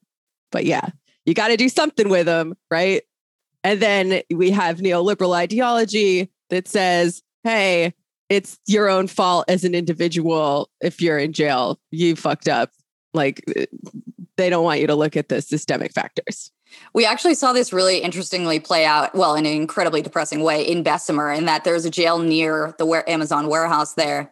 But 0.52 0.66
yeah, 0.66 0.90
you 1.26 1.34
got 1.34 1.48
to 1.48 1.58
do 1.58 1.70
something 1.70 2.10
with 2.10 2.26
them, 2.26 2.56
right? 2.70 3.04
And 3.64 3.80
then 3.80 4.22
we 4.30 4.52
have 4.52 4.78
neoliberal 4.78 5.36
ideology 5.36 6.32
that 6.50 6.68
says, 6.68 7.24
hey, 7.44 7.94
it's 8.30 8.60
your 8.68 8.90
own 8.90 9.08
fault 9.08 9.46
as 9.48 9.64
an 9.64 9.74
individual 9.74 10.70
if 10.82 11.02
you're 11.02 11.18
in 11.18 11.34
jail. 11.34 11.80
You 11.92 12.16
fucked 12.16 12.48
up. 12.48 12.72
Like 13.14 13.42
they 14.38 14.50
don't 14.50 14.64
want 14.64 14.82
you 14.82 14.88
to 14.88 14.96
look 14.96 15.16
at 15.16 15.30
the 15.30 15.42
systemic 15.42 15.94
factors. 15.94 16.52
We 16.94 17.06
actually 17.06 17.36
saw 17.36 17.54
this 17.54 17.72
really 17.72 18.00
interestingly 18.00 18.60
play 18.60 18.86
out, 18.86 19.16
well, 19.16 19.36
in 19.36 19.46
an 19.46 19.54
incredibly 19.54 20.02
depressing 20.02 20.42
way 20.42 20.62
in 20.62 20.84
Bessemer, 20.84 21.32
in 21.32 21.46
that 21.46 21.64
there's 21.64 21.86
a 21.86 21.90
jail 21.90 22.20
near 22.20 22.76
the 22.78 23.04
Amazon 23.08 23.48
warehouse 23.48 23.94
there. 23.94 24.32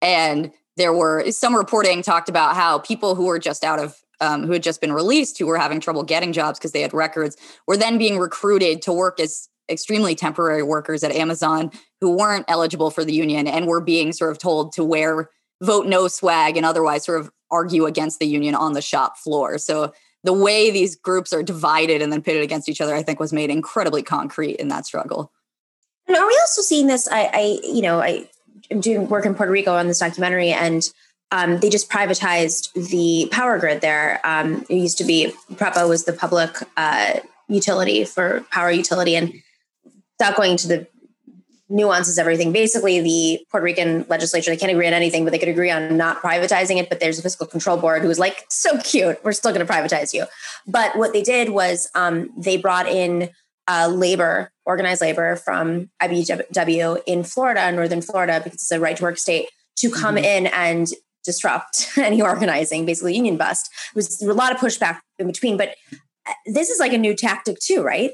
And 0.00 0.52
there 0.76 0.92
were 0.92 1.30
some 1.30 1.54
reporting 1.54 2.02
talked 2.02 2.28
about 2.28 2.54
how 2.54 2.78
people 2.78 3.14
who 3.14 3.26
were 3.26 3.38
just 3.38 3.62
out 3.62 3.78
of, 3.78 3.96
um, 4.20 4.44
who 4.44 4.52
had 4.52 4.62
just 4.62 4.80
been 4.80 4.92
released, 4.92 5.38
who 5.38 5.46
were 5.46 5.58
having 5.58 5.80
trouble 5.80 6.02
getting 6.02 6.32
jobs 6.32 6.58
because 6.58 6.72
they 6.72 6.80
had 6.80 6.94
records, 6.94 7.36
were 7.66 7.76
then 7.76 7.98
being 7.98 8.18
recruited 8.18 8.80
to 8.82 8.92
work 8.92 9.20
as 9.20 9.48
extremely 9.68 10.14
temporary 10.14 10.62
workers 10.62 11.04
at 11.04 11.12
Amazon 11.12 11.70
who 12.00 12.16
weren't 12.16 12.44
eligible 12.48 12.90
for 12.90 13.04
the 13.04 13.12
union 13.12 13.46
and 13.46 13.66
were 13.66 13.80
being 13.80 14.12
sort 14.12 14.30
of 14.30 14.38
told 14.38 14.72
to 14.72 14.84
wear 14.84 15.30
vote 15.62 15.86
no 15.86 16.08
swag 16.08 16.56
and 16.56 16.66
otherwise 16.66 17.04
sort 17.04 17.20
of 17.20 17.30
argue 17.52 17.86
against 17.86 18.18
the 18.18 18.26
union 18.26 18.54
on 18.54 18.72
the 18.72 18.82
shop 18.82 19.18
floor. 19.18 19.58
So 19.58 19.92
the 20.24 20.32
way 20.32 20.70
these 20.70 20.96
groups 20.96 21.32
are 21.32 21.42
divided 21.42 22.02
and 22.02 22.12
then 22.12 22.22
pitted 22.22 22.42
against 22.42 22.68
each 22.68 22.80
other, 22.80 22.94
I 22.94 23.02
think 23.02 23.20
was 23.20 23.32
made 23.32 23.50
incredibly 23.50 24.02
concrete 24.02 24.56
in 24.56 24.68
that 24.68 24.86
struggle. 24.86 25.30
And 26.08 26.16
are 26.16 26.26
we 26.26 26.38
also 26.40 26.62
seeing 26.62 26.86
this? 26.86 27.08
I, 27.08 27.30
I 27.32 27.58
you 27.62 27.82
know, 27.82 28.00
I 28.00 28.28
am 28.70 28.80
doing 28.80 29.08
work 29.08 29.26
in 29.26 29.34
Puerto 29.34 29.52
Rico 29.52 29.74
on 29.74 29.86
this 29.86 29.98
documentary 30.00 30.50
and 30.50 30.82
um, 31.32 31.58
they 31.58 31.70
just 31.70 31.90
privatized 31.90 32.72
the 32.74 33.26
power 33.32 33.58
grid 33.58 33.80
there. 33.80 34.20
Um, 34.22 34.66
it 34.68 34.76
used 34.76 34.98
to 34.98 35.04
be 35.04 35.32
PREPA 35.54 35.88
was 35.88 36.04
the 36.04 36.12
public 36.12 36.56
uh, 36.76 37.20
utility 37.48 38.04
for 38.04 38.44
power 38.50 38.70
utility, 38.70 39.16
and 39.16 39.32
without 40.18 40.36
going 40.36 40.52
into 40.52 40.68
the 40.68 40.86
nuances 41.72 42.18
everything. 42.18 42.52
Basically, 42.52 43.00
the 43.00 43.44
Puerto 43.50 43.64
Rican 43.64 44.04
legislature, 44.08 44.50
they 44.50 44.56
can't 44.56 44.70
agree 44.70 44.86
on 44.86 44.92
anything, 44.92 45.24
but 45.24 45.30
they 45.30 45.38
could 45.38 45.48
agree 45.48 45.70
on 45.70 45.96
not 45.96 46.22
privatizing 46.22 46.76
it. 46.76 46.88
But 46.88 47.00
there's 47.00 47.18
a 47.18 47.22
fiscal 47.22 47.46
control 47.46 47.76
board 47.76 48.02
who 48.02 48.08
was 48.08 48.18
like, 48.18 48.44
so 48.48 48.78
cute, 48.78 49.18
we're 49.24 49.32
still 49.32 49.52
going 49.52 49.66
to 49.66 49.72
privatize 49.72 50.12
you. 50.12 50.26
But 50.66 50.96
what 50.96 51.12
they 51.12 51.22
did 51.22 51.50
was 51.50 51.88
um, 51.94 52.30
they 52.36 52.56
brought 52.56 52.86
in 52.86 53.30
uh, 53.68 53.88
labor, 53.88 54.52
organized 54.66 55.00
labor 55.00 55.36
from 55.36 55.90
IBW 56.00 57.02
in 57.06 57.24
Florida, 57.24 57.72
Northern 57.72 58.02
Florida, 58.02 58.40
because 58.42 58.54
it's 58.54 58.70
a 58.70 58.80
right 58.80 58.96
to 58.96 59.02
work 59.02 59.18
state, 59.18 59.48
to 59.76 59.90
come 59.90 60.16
mm-hmm. 60.16 60.24
in 60.24 60.46
and 60.48 60.88
disrupt 61.24 61.88
any 61.96 62.20
organizing, 62.20 62.84
basically 62.84 63.14
union 63.14 63.36
bust. 63.36 63.70
It 63.90 63.96
was 63.96 64.20
a 64.22 64.32
lot 64.32 64.52
of 64.52 64.58
pushback 64.58 65.00
in 65.18 65.26
between, 65.26 65.56
but 65.56 65.74
uh, 66.26 66.32
this 66.46 66.68
is 66.68 66.78
like 66.78 66.92
a 66.92 66.98
new 66.98 67.14
tactic 67.14 67.58
too, 67.60 67.82
right? 67.82 68.12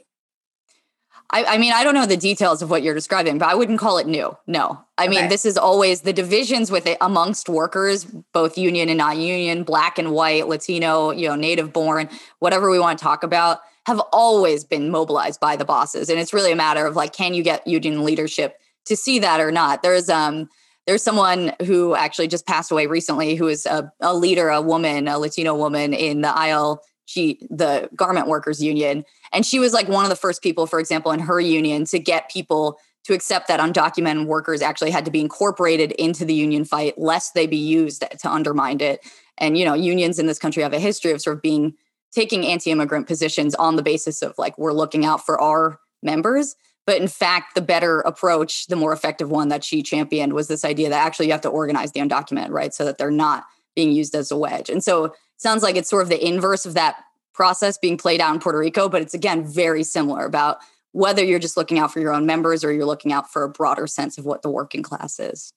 I, 1.31 1.45
I, 1.45 1.59
mean, 1.59 1.73
I 1.75 1.85
don't 1.85 1.95
know 1.95 2.07
the 2.07 2.17
details 2.17 2.63
of 2.63 2.71
what 2.71 2.83
you're 2.83 2.95
describing, 2.95 3.37
but 3.37 3.49
I 3.49 3.55
wouldn't 3.55 3.79
call 3.79 3.99
it 3.99 4.07
new. 4.07 4.35
No, 4.47 4.83
I 4.97 5.05
okay. 5.05 5.11
mean, 5.11 5.29
this 5.29 5.45
is 5.45 5.59
always 5.59 6.01
the 6.01 6.13
divisions 6.13 6.71
with 6.71 6.87
it 6.87 6.97
amongst 7.03 7.51
workers, 7.51 8.05
both 8.33 8.57
union 8.57 8.89
and 8.89 8.97
non-union, 8.97 9.65
black 9.65 9.99
and 9.99 10.13
white, 10.13 10.49
Latino, 10.49 11.11
you 11.11 11.29
know, 11.29 11.35
native 11.35 11.73
born, 11.73 12.09
whatever 12.39 12.71
we 12.71 12.79
want 12.79 12.99
to 12.99 13.03
talk 13.03 13.23
about, 13.23 13.61
have 13.85 14.01
always 14.13 14.65
been 14.65 14.91
mobilized 14.91 15.39
by 15.39 15.57
the 15.57 15.67
bosses, 15.67 16.09
and 16.09 16.19
it's 16.19 16.33
really 16.33 16.53
a 16.53 16.57
matter 16.57 16.87
of 16.87 16.97
like, 16.97 17.13
can 17.13 17.35
you 17.35 17.43
get 17.43 17.67
union 17.67 18.05
leadership 18.05 18.59
to 18.87 18.97
see 18.97 19.19
that 19.19 19.41
or 19.41 19.53
not? 19.53 19.83
There's 19.83 20.09
um, 20.09 20.49
there's 20.87 21.03
someone 21.03 21.53
who 21.67 21.95
actually 21.95 22.29
just 22.29 22.47
passed 22.47 22.71
away 22.71 22.87
recently, 22.87 23.35
who 23.35 23.49
is 23.49 23.67
a, 23.67 23.93
a 24.01 24.15
leader, 24.15 24.49
a 24.49 24.63
woman, 24.63 25.09
a 25.09 25.19
Latino 25.19 25.55
woman 25.55 25.93
in 25.93 26.23
the 26.23 26.49
IL 26.49 26.83
she 27.09 27.39
the 27.49 27.89
garment 27.97 28.27
workers 28.27 28.63
union 28.63 29.03
and 29.33 29.45
she 29.47 29.59
was 29.59 29.73
like 29.73 29.89
one 29.89 30.05
of 30.05 30.11
the 30.11 30.17
first 30.17 30.43
people 30.43 30.67
for 30.67 30.81
example 30.81 31.13
in 31.13 31.21
her 31.21 31.41
union 31.41 31.85
to 31.85 31.99
get 31.99 32.31
people 32.31 32.79
to 33.09 33.15
accept 33.15 33.49
that 33.49 33.59
undocumented 33.59 34.27
workers 34.27 34.61
actually 34.61 34.91
had 34.91 35.07
to 35.07 35.11
be 35.11 35.21
incorporated 35.21 35.93
into 35.93 36.27
the 36.27 36.35
union 36.35 36.63
fight 36.63 36.99
lest 36.99 37.33
they 37.33 37.47
be 37.47 37.57
used 37.57 38.05
to 38.19 38.31
undermine 38.31 38.83
it. 38.83 39.01
And 39.39 39.57
you 39.57 39.65
know 39.65 39.73
unions 39.73 40.19
in 40.19 40.27
this 40.27 40.39
country 40.39 40.63
have 40.63 40.75
a 40.75 40.79
history 40.79 41.13
of 41.13 41.23
sort 41.23 41.37
of 41.37 41.43
being 41.43 41.75
taking 42.13 42.47
anti-immigrant 42.47 43.07
positions 43.07 43.55
on 43.55 43.77
the 43.77 43.83
basis 43.83 44.21
of 44.21 44.35
like 44.37 44.59
we're 44.59 44.75
looking 44.75 45.07
out 45.07 45.25
for 45.25 45.41
our 45.41 45.81
members. 46.03 46.55
But 46.87 47.01
in 47.01 47.09
fact 47.09 47.55
the 47.55 47.63
better 47.63 48.01
approach 48.01 48.67
the 48.67 48.77
more 48.77 48.93
effective 48.93 49.31
one 49.31 49.49
that 49.49 49.65
she 49.65 49.83
championed 49.83 50.35
was 50.35 50.49
this 50.49 50.65
idea 50.65 50.91
that 50.91 51.05
actually 51.05 51.27
you 51.27 51.33
have 51.33 51.41
to 51.43 51.49
organize 51.49 51.93
the 51.93 52.01
undocumented 52.01 52.51
right 52.51 52.75
so 52.75 52.85
that 52.85 52.99
they're 52.99 53.11
not 53.11 53.47
being 53.75 53.93
used 53.93 54.15
as 54.15 54.31
a 54.31 54.37
wedge. 54.37 54.69
And 54.69 54.85
so 54.85 55.15
sounds 55.39 55.63
like 55.63 55.77
it's 55.77 55.89
sort 55.89 56.03
of 56.03 56.11
the 56.11 56.23
inverse 56.23 56.67
of 56.67 56.75
that 56.75 56.97
process 57.39 57.79
being 57.79 57.97
played 57.97 58.21
out 58.21 58.35
in 58.35 58.41
Puerto 58.41 58.59
Rico, 58.59 58.89
but 58.89 59.01
it's 59.01 59.15
again 59.15 59.47
very 59.47 59.85
similar 59.85 60.27
about 60.27 60.59
whether 60.91 61.25
you're 61.25 61.39
just 61.39 61.57
looking 61.57 61.79
out 61.79 61.93
for 61.93 62.01
your 62.01 62.13
own 62.13 62.27
members 62.27 62.65
or 62.65 62.73
you're 62.73 62.85
looking 62.85 63.13
out 63.13 63.31
for 63.31 63.45
a 63.45 63.49
broader 63.49 63.87
sense 63.87 64.19
of 64.19 64.25
what 64.25 64.43
the 64.43 64.51
working 64.51 64.83
class 64.83 65.21
is. 65.21 65.53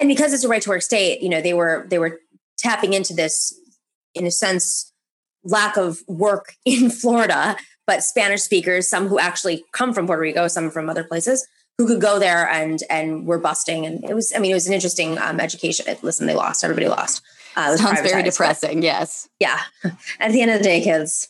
And 0.00 0.08
because 0.08 0.32
it's 0.32 0.44
a 0.44 0.48
right 0.48 0.62
to 0.62 0.70
work 0.70 0.80
state, 0.80 1.20
you 1.20 1.28
know, 1.28 1.42
they 1.42 1.52
were 1.52 1.86
they 1.90 1.98
were 1.98 2.20
tapping 2.56 2.94
into 2.94 3.12
this 3.12 3.52
in 4.14 4.26
a 4.26 4.30
sense 4.30 4.94
lack 5.44 5.76
of 5.76 5.98
work 6.08 6.54
in 6.64 6.88
Florida, 6.88 7.58
but 7.86 8.02
Spanish 8.02 8.40
speakers, 8.40 8.88
some 8.88 9.06
who 9.08 9.18
actually 9.18 9.62
come 9.72 9.92
from 9.92 10.06
Puerto 10.06 10.22
Rico, 10.22 10.48
some 10.48 10.70
from 10.70 10.88
other 10.88 11.04
places, 11.04 11.46
who 11.76 11.86
could 11.86 12.00
go 12.00 12.18
there 12.18 12.48
and 12.48 12.82
and 12.88 13.26
were 13.26 13.38
busting. 13.38 13.84
And 13.84 14.02
it 14.08 14.14
was, 14.14 14.32
I 14.34 14.38
mean, 14.38 14.52
it 14.52 14.54
was 14.54 14.66
an 14.66 14.72
interesting 14.72 15.18
um, 15.18 15.38
education. 15.38 15.84
Listen, 16.00 16.26
they 16.26 16.34
lost. 16.34 16.64
Everybody 16.64 16.88
lost. 16.88 17.20
Uh, 17.56 17.76
Sounds 17.76 18.00
very 18.00 18.22
depressing. 18.22 18.78
But, 18.78 18.84
yes. 18.84 19.28
Yeah. 19.38 19.60
At 20.20 20.32
the 20.32 20.42
end 20.42 20.50
of 20.50 20.58
the 20.58 20.64
day, 20.64 20.82
kids, 20.82 21.28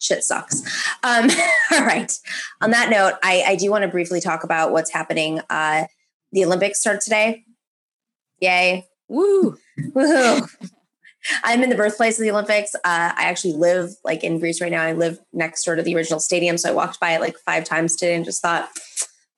shit 0.00 0.24
sucks. 0.24 0.62
Um, 1.02 1.30
all 1.72 1.84
right. 1.84 2.12
On 2.60 2.70
that 2.70 2.90
note, 2.90 3.14
I, 3.22 3.44
I 3.48 3.56
do 3.56 3.70
want 3.70 3.82
to 3.82 3.88
briefly 3.88 4.20
talk 4.20 4.44
about 4.44 4.72
what's 4.72 4.90
happening. 4.90 5.40
Uh, 5.48 5.84
the 6.32 6.44
Olympics 6.44 6.80
start 6.80 7.00
today. 7.00 7.44
Yay. 8.40 8.86
Woo. 9.08 9.56
Woohoo. 9.80 10.48
I'm 11.44 11.62
in 11.62 11.68
the 11.68 11.76
birthplace 11.76 12.18
of 12.18 12.22
the 12.22 12.30
Olympics. 12.30 12.74
Uh, 12.74 12.78
I 12.84 13.24
actually 13.24 13.52
live 13.54 13.90
like 14.04 14.24
in 14.24 14.38
Greece 14.38 14.60
right 14.60 14.72
now. 14.72 14.82
I 14.82 14.92
live 14.92 15.18
next 15.32 15.64
door 15.64 15.76
to 15.76 15.82
the 15.82 15.94
original 15.94 16.20
stadium. 16.20 16.56
So 16.56 16.70
I 16.70 16.72
walked 16.72 16.98
by 16.98 17.12
it 17.12 17.20
like 17.20 17.36
five 17.38 17.64
times 17.64 17.96
today 17.96 18.14
and 18.14 18.24
just 18.24 18.40
thought, 18.40 18.70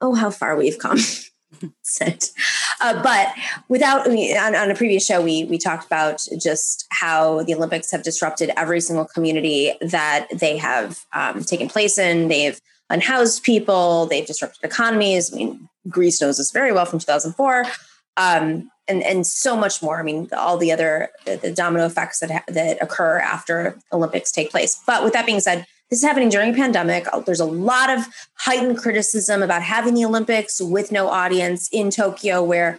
oh, 0.01 0.15
how 0.15 0.31
far 0.31 0.57
we've 0.57 0.79
come. 0.79 0.99
uh, 2.81 3.03
but 3.03 3.29
without 3.69 4.07
I 4.07 4.13
mean, 4.13 4.37
on, 4.37 4.55
on, 4.55 4.71
a 4.71 4.75
previous 4.75 5.05
show, 5.05 5.21
we 5.23 5.45
we 5.45 5.59
talked 5.59 5.87
about 5.87 6.21
just 6.41 6.87
how 6.91 7.43
the 7.43 7.55
Olympics 7.55 7.91
have 7.91 8.03
disrupted 8.03 8.51
every 8.57 8.81
single 8.81 9.05
community 9.05 9.75
that 9.81 10.29
they 10.33 10.57
have 10.57 11.05
um, 11.13 11.43
taken 11.45 11.69
place 11.69 11.99
in. 11.99 12.29
They've 12.29 12.61
unhoused 12.91 13.43
people. 13.43 14.07
They've 14.07 14.27
disrupted 14.27 14.65
economies. 14.65 15.33
I 15.33 15.37
mean, 15.37 15.69
Greece 15.89 16.21
knows 16.21 16.39
this 16.39 16.51
very 16.51 16.73
well 16.73 16.87
from 16.87 16.99
2004. 16.99 17.65
Um, 18.17 18.71
and, 18.89 19.03
and 19.03 19.27
so 19.27 19.57
much 19.57 19.83
more. 19.83 19.99
I 19.99 20.03
mean, 20.03 20.29
all 20.37 20.59
the 20.59 20.73
other 20.73 21.11
the 21.25 21.53
domino 21.55 21.87
effects 21.87 22.19
that 22.21 22.31
ha- 22.31 22.45
that 22.49 22.83
occur 22.83 23.19
after 23.19 23.79
Olympics 23.93 24.33
take 24.33 24.51
place. 24.51 24.81
But 24.87 25.05
with 25.05 25.13
that 25.13 25.25
being 25.25 25.41
said, 25.41 25.67
this 25.93 25.99
is 26.03 26.09
happening 26.09 26.31
during 26.31 26.55
a 26.55 26.57
pandemic. 26.57 27.07
Uh, 27.13 27.21
there's 27.21 27.39
a 27.39 27.45
lot 27.45 27.91
of 27.91 28.07
heightened 28.39 28.79
criticism 28.79 29.43
about 29.43 29.61
having 29.61 29.93
the 29.93 30.07
Olympics 30.07 30.59
with 30.59 30.91
no 30.91 31.09
audience 31.09 31.69
in 31.71 31.91
Tokyo, 31.91 32.43
where 32.43 32.79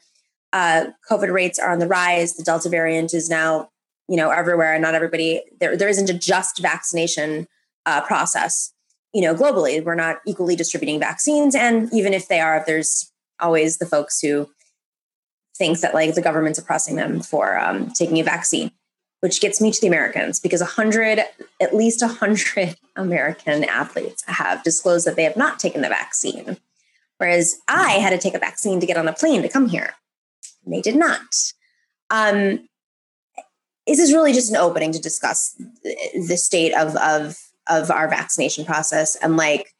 uh, 0.51 0.85
COVID 1.11 1.31
rates 1.31 1.59
are 1.59 1.71
on 1.71 1.77
the 1.77 1.85
rise. 1.85 2.33
The 2.33 2.43
Delta 2.43 2.69
variant 2.69 3.13
is 3.13 3.29
now, 3.29 3.69
you 4.09 4.17
know, 4.17 4.31
everywhere, 4.31 4.73
and 4.73 4.81
not 4.81 4.95
everybody 4.95 5.43
there. 5.59 5.77
There 5.77 5.89
isn't 5.89 6.09
a 6.09 6.13
just 6.15 6.59
vaccination 6.59 7.45
uh, 7.85 8.01
process. 8.01 8.73
You 9.13 9.21
know, 9.21 9.35
globally, 9.35 9.83
we're 9.83 9.93
not 9.93 10.17
equally 10.25 10.55
distributing 10.55 10.99
vaccines, 10.99 11.53
and 11.53 11.93
even 11.93 12.15
if 12.15 12.27
they 12.27 12.39
are, 12.39 12.63
there's 12.65 13.11
always 13.39 13.77
the 13.77 13.85
folks 13.85 14.21
who 14.21 14.49
think 15.55 15.81
that 15.81 15.93
like 15.93 16.15
the 16.15 16.21
government's 16.23 16.57
oppressing 16.57 16.95
them 16.95 17.21
for 17.21 17.59
um, 17.59 17.91
taking 17.91 18.19
a 18.19 18.23
vaccine 18.23 18.71
which 19.23 19.39
gets 19.39 19.61
me 19.61 19.71
to 19.71 19.79
the 19.79 19.87
Americans 19.87 20.37
because 20.37 20.59
100, 20.59 21.21
at 21.61 21.73
least 21.73 22.01
100 22.01 22.75
American 22.97 23.63
athletes 23.63 24.21
have 24.27 24.61
disclosed 24.63 25.07
that 25.07 25.15
they 25.15 25.23
have 25.23 25.37
not 25.37 25.61
taken 25.61 25.81
the 25.81 25.87
vaccine. 25.87 26.57
Whereas 27.19 27.55
I 27.69 27.91
had 27.91 28.09
to 28.09 28.17
take 28.17 28.33
a 28.33 28.39
vaccine 28.39 28.81
to 28.81 28.85
get 28.85 28.97
on 28.97 29.07
a 29.07 29.13
plane 29.13 29.41
to 29.41 29.47
come 29.47 29.69
here. 29.69 29.93
They 30.67 30.81
did 30.81 30.97
not. 30.97 31.53
Um, 32.09 32.67
this 33.87 33.99
is 33.99 34.11
really 34.11 34.33
just 34.33 34.51
an 34.51 34.57
opening 34.57 34.91
to 34.91 34.99
discuss 34.99 35.55
the 36.27 36.35
state 36.35 36.73
of, 36.73 36.97
of, 36.97 37.37
of 37.69 37.91
our 37.91 38.09
vaccination 38.09 38.65
process 38.65 39.15
and 39.15 39.37
like 39.37 39.73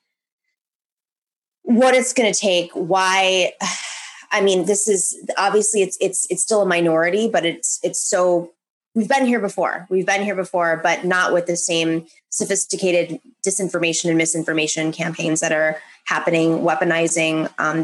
what 1.64 1.96
it's 1.96 2.14
going 2.14 2.32
to 2.32 2.40
take, 2.40 2.72
why. 2.72 3.52
I 4.32 4.40
mean, 4.42 4.66
this 4.66 4.88
is 4.88 5.16
obviously 5.38 5.84
it's 5.84 5.96
it's 6.02 6.26
it's 6.32 6.42
still 6.42 6.64
a 6.64 6.66
minority, 6.66 7.30
but 7.30 7.46
it's 7.46 7.80
it's 7.84 8.02
so 8.02 8.54
we've 8.96 9.10
been 9.10 9.26
here 9.26 9.40
before. 9.40 9.88
We've 9.90 10.06
been 10.06 10.24
here 10.24 10.36
before, 10.36 10.80
but 10.84 11.04
not 11.06 11.34
with 11.34 11.46
the 11.48 11.58
same 11.58 12.06
sophisticated 12.30 13.20
disinformation 13.46 14.10
and 14.10 14.18
misinformation 14.18 14.92
campaigns 14.92 15.40
that 15.40 15.52
are 15.52 15.78
happening, 16.06 16.60
weaponizing 16.60 17.50
um, 17.58 17.84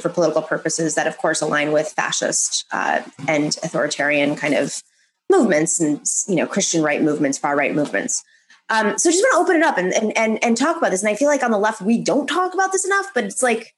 for 0.00 0.08
political 0.08 0.42
purposes 0.42 0.94
that, 0.94 1.06
of 1.06 1.16
course, 1.18 1.40
align 1.40 1.72
with 1.72 1.88
fascist 1.88 2.64
uh, 2.72 3.02
and 3.28 3.56
authoritarian 3.62 4.36
kind 4.36 4.54
of 4.54 4.82
movements 5.30 5.80
and 5.80 6.04
you 6.28 6.36
know 6.36 6.46
Christian 6.46 6.82
right 6.82 7.02
movements, 7.02 7.38
far 7.38 7.56
right 7.56 7.74
movements. 7.74 8.22
Um, 8.70 8.98
so 8.98 9.10
just 9.10 9.22
want 9.22 9.34
to 9.34 9.40
open 9.40 9.56
it 9.56 9.62
up 9.62 9.78
and, 9.78 9.92
and 9.92 10.16
and 10.16 10.42
and 10.42 10.56
talk 10.56 10.76
about 10.76 10.90
this. 10.90 11.02
And 11.02 11.10
I 11.10 11.16
feel 11.16 11.28
like 11.28 11.42
on 11.42 11.50
the 11.50 11.58
left 11.58 11.82
we 11.82 12.00
don't 12.00 12.26
talk 12.26 12.54
about 12.54 12.72
this 12.72 12.84
enough, 12.84 13.06
but 13.14 13.24
it's 13.24 13.42
like 13.42 13.74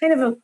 kind 0.00 0.12
of 0.12 0.20
a 0.20 0.36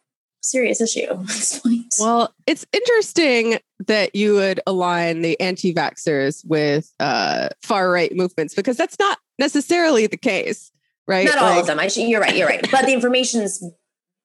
serious 0.50 0.80
issue 0.80 1.06
at 1.10 1.26
this 1.26 1.60
point. 1.60 1.94
Well, 1.98 2.34
it's 2.46 2.66
interesting 2.72 3.58
that 3.86 4.14
you 4.14 4.34
would 4.34 4.60
align 4.66 5.22
the 5.22 5.38
anti-vaxxers 5.40 6.44
with 6.46 6.92
uh, 7.00 7.48
far 7.62 7.90
right 7.90 8.14
movements 8.14 8.54
because 8.54 8.76
that's 8.76 8.98
not 8.98 9.18
necessarily 9.38 10.06
the 10.06 10.16
case, 10.16 10.70
right? 11.06 11.26
Not 11.26 11.38
all 11.38 11.60
of 11.60 11.66
them. 11.66 11.78
I 11.78 11.88
should, 11.88 12.08
you're 12.08 12.20
right. 12.20 12.36
You're 12.36 12.48
right. 12.48 12.66
But 12.70 12.86
the 12.86 12.92
information's 12.92 13.62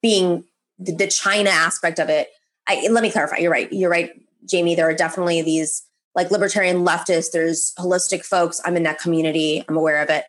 being 0.00 0.44
the, 0.78 0.92
the 0.92 1.06
China 1.06 1.50
aspect 1.50 1.98
of 1.98 2.08
it. 2.08 2.28
I, 2.66 2.88
let 2.90 3.02
me 3.02 3.10
clarify. 3.10 3.38
You're 3.38 3.50
right. 3.50 3.72
You're 3.72 3.90
right, 3.90 4.10
Jamie. 4.48 4.74
There 4.74 4.88
are 4.88 4.94
definitely 4.94 5.42
these 5.42 5.82
like 6.14 6.30
libertarian 6.30 6.84
leftists. 6.84 7.32
There's 7.32 7.72
holistic 7.78 8.24
folks. 8.24 8.60
I'm 8.64 8.76
in 8.76 8.82
that 8.84 8.98
community. 8.98 9.64
I'm 9.68 9.76
aware 9.76 10.02
of 10.02 10.10
it. 10.10 10.24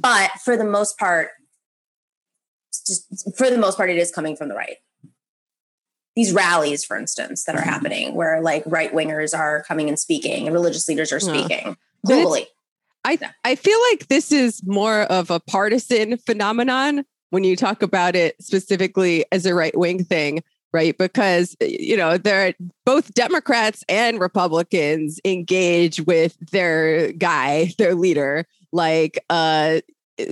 But 0.00 0.30
for 0.44 0.56
the 0.56 0.64
most 0.64 0.98
part, 0.98 1.30
just 2.86 3.36
for 3.36 3.48
the 3.48 3.58
most 3.58 3.76
part, 3.76 3.90
it 3.90 3.96
is 3.96 4.10
coming 4.10 4.36
from 4.36 4.48
the 4.48 4.54
right 4.54 4.76
these 6.16 6.32
rallies, 6.32 6.84
for 6.84 6.96
instance, 6.96 7.44
that 7.44 7.54
are 7.54 7.58
mm-hmm. 7.58 7.68
happening 7.68 8.14
where 8.14 8.40
like 8.40 8.62
right 8.66 8.92
wingers 8.92 9.36
are 9.36 9.64
coming 9.64 9.88
and 9.88 9.98
speaking 9.98 10.46
and 10.46 10.54
religious 10.54 10.88
leaders 10.88 11.12
are 11.12 11.20
speaking 11.20 11.76
yeah. 12.06 12.16
globally. 12.16 12.46
I 13.04 13.18
I 13.44 13.54
feel 13.54 13.78
like 13.90 14.08
this 14.08 14.32
is 14.32 14.62
more 14.64 15.02
of 15.02 15.30
a 15.30 15.40
partisan 15.40 16.16
phenomenon 16.18 17.04
when 17.30 17.44
you 17.44 17.56
talk 17.56 17.82
about 17.82 18.16
it 18.16 18.40
specifically 18.40 19.24
as 19.32 19.44
a 19.44 19.54
right 19.54 19.76
wing 19.76 20.04
thing, 20.04 20.42
right? 20.72 20.96
Because 20.96 21.56
you 21.60 21.96
know 21.96 22.16
there 22.16 22.54
both 22.86 23.12
Democrats 23.14 23.84
and 23.88 24.20
Republicans 24.20 25.20
engage 25.24 26.00
with 26.00 26.36
their 26.50 27.12
guy, 27.12 27.72
their 27.78 27.94
leader, 27.94 28.46
like 28.72 29.22
uh 29.28 29.80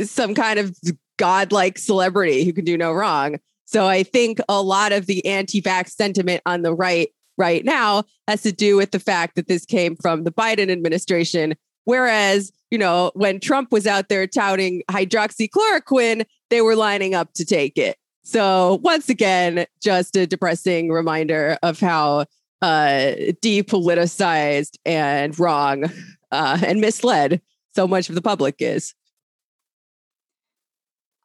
some 0.05 0.35
kind 0.35 0.59
of 0.59 0.77
godlike 1.19 1.77
celebrity 1.77 2.45
who 2.45 2.53
can 2.53 2.65
do 2.65 2.79
no 2.79 2.93
wrong. 2.93 3.39
So 3.65 3.87
I 3.87 4.03
think 4.03 4.39
a 4.49 4.61
lot 4.63 4.93
of 4.93 5.07
the 5.07 5.25
anti-vax 5.27 5.91
sentiment 5.91 6.43
on 6.47 6.63
the 6.63 6.75
right 6.75 7.09
right 7.39 7.65
now 7.65 8.05
has 8.29 8.43
to 8.43 8.53
do 8.53 8.77
with 8.77 8.91
the 8.91 9.01
fact 9.01 9.37
that 9.37 9.49
this 9.49 9.65
came 9.65 9.97
from 9.97 10.25
the 10.25 10.33
Biden 10.33 10.71
administration. 10.71 11.55
Whereas, 11.85 12.53
you 12.71 12.79
know, 12.79 13.11
when 13.15 13.41
Trump 13.41 13.73
was 13.73 13.87
out 13.87 14.09
there 14.09 14.27
touting 14.27 14.83
hydroxychloroquine, 14.91 16.27
they 16.51 16.61
were 16.61 16.77
lining 16.77 17.15
up 17.15 17.33
to 17.35 17.45
take 17.45 17.79
it. 17.79 17.97
So 18.23 18.79
once 18.83 19.09
again, 19.09 19.67
just 19.83 20.15
a 20.17 20.27
depressing 20.27 20.91
reminder 20.91 21.59
of 21.63 21.81
how 21.81 22.27
uh, 22.61 23.15
depoliticized 23.43 24.77
and 24.85 25.37
wrong 25.39 25.85
uh, 26.31 26.59
and 26.65 26.81
misled 26.81 27.41
so 27.75 27.89
much 27.89 28.09
of 28.09 28.15
the 28.15 28.23
public 28.23 28.57
is. 28.61 28.95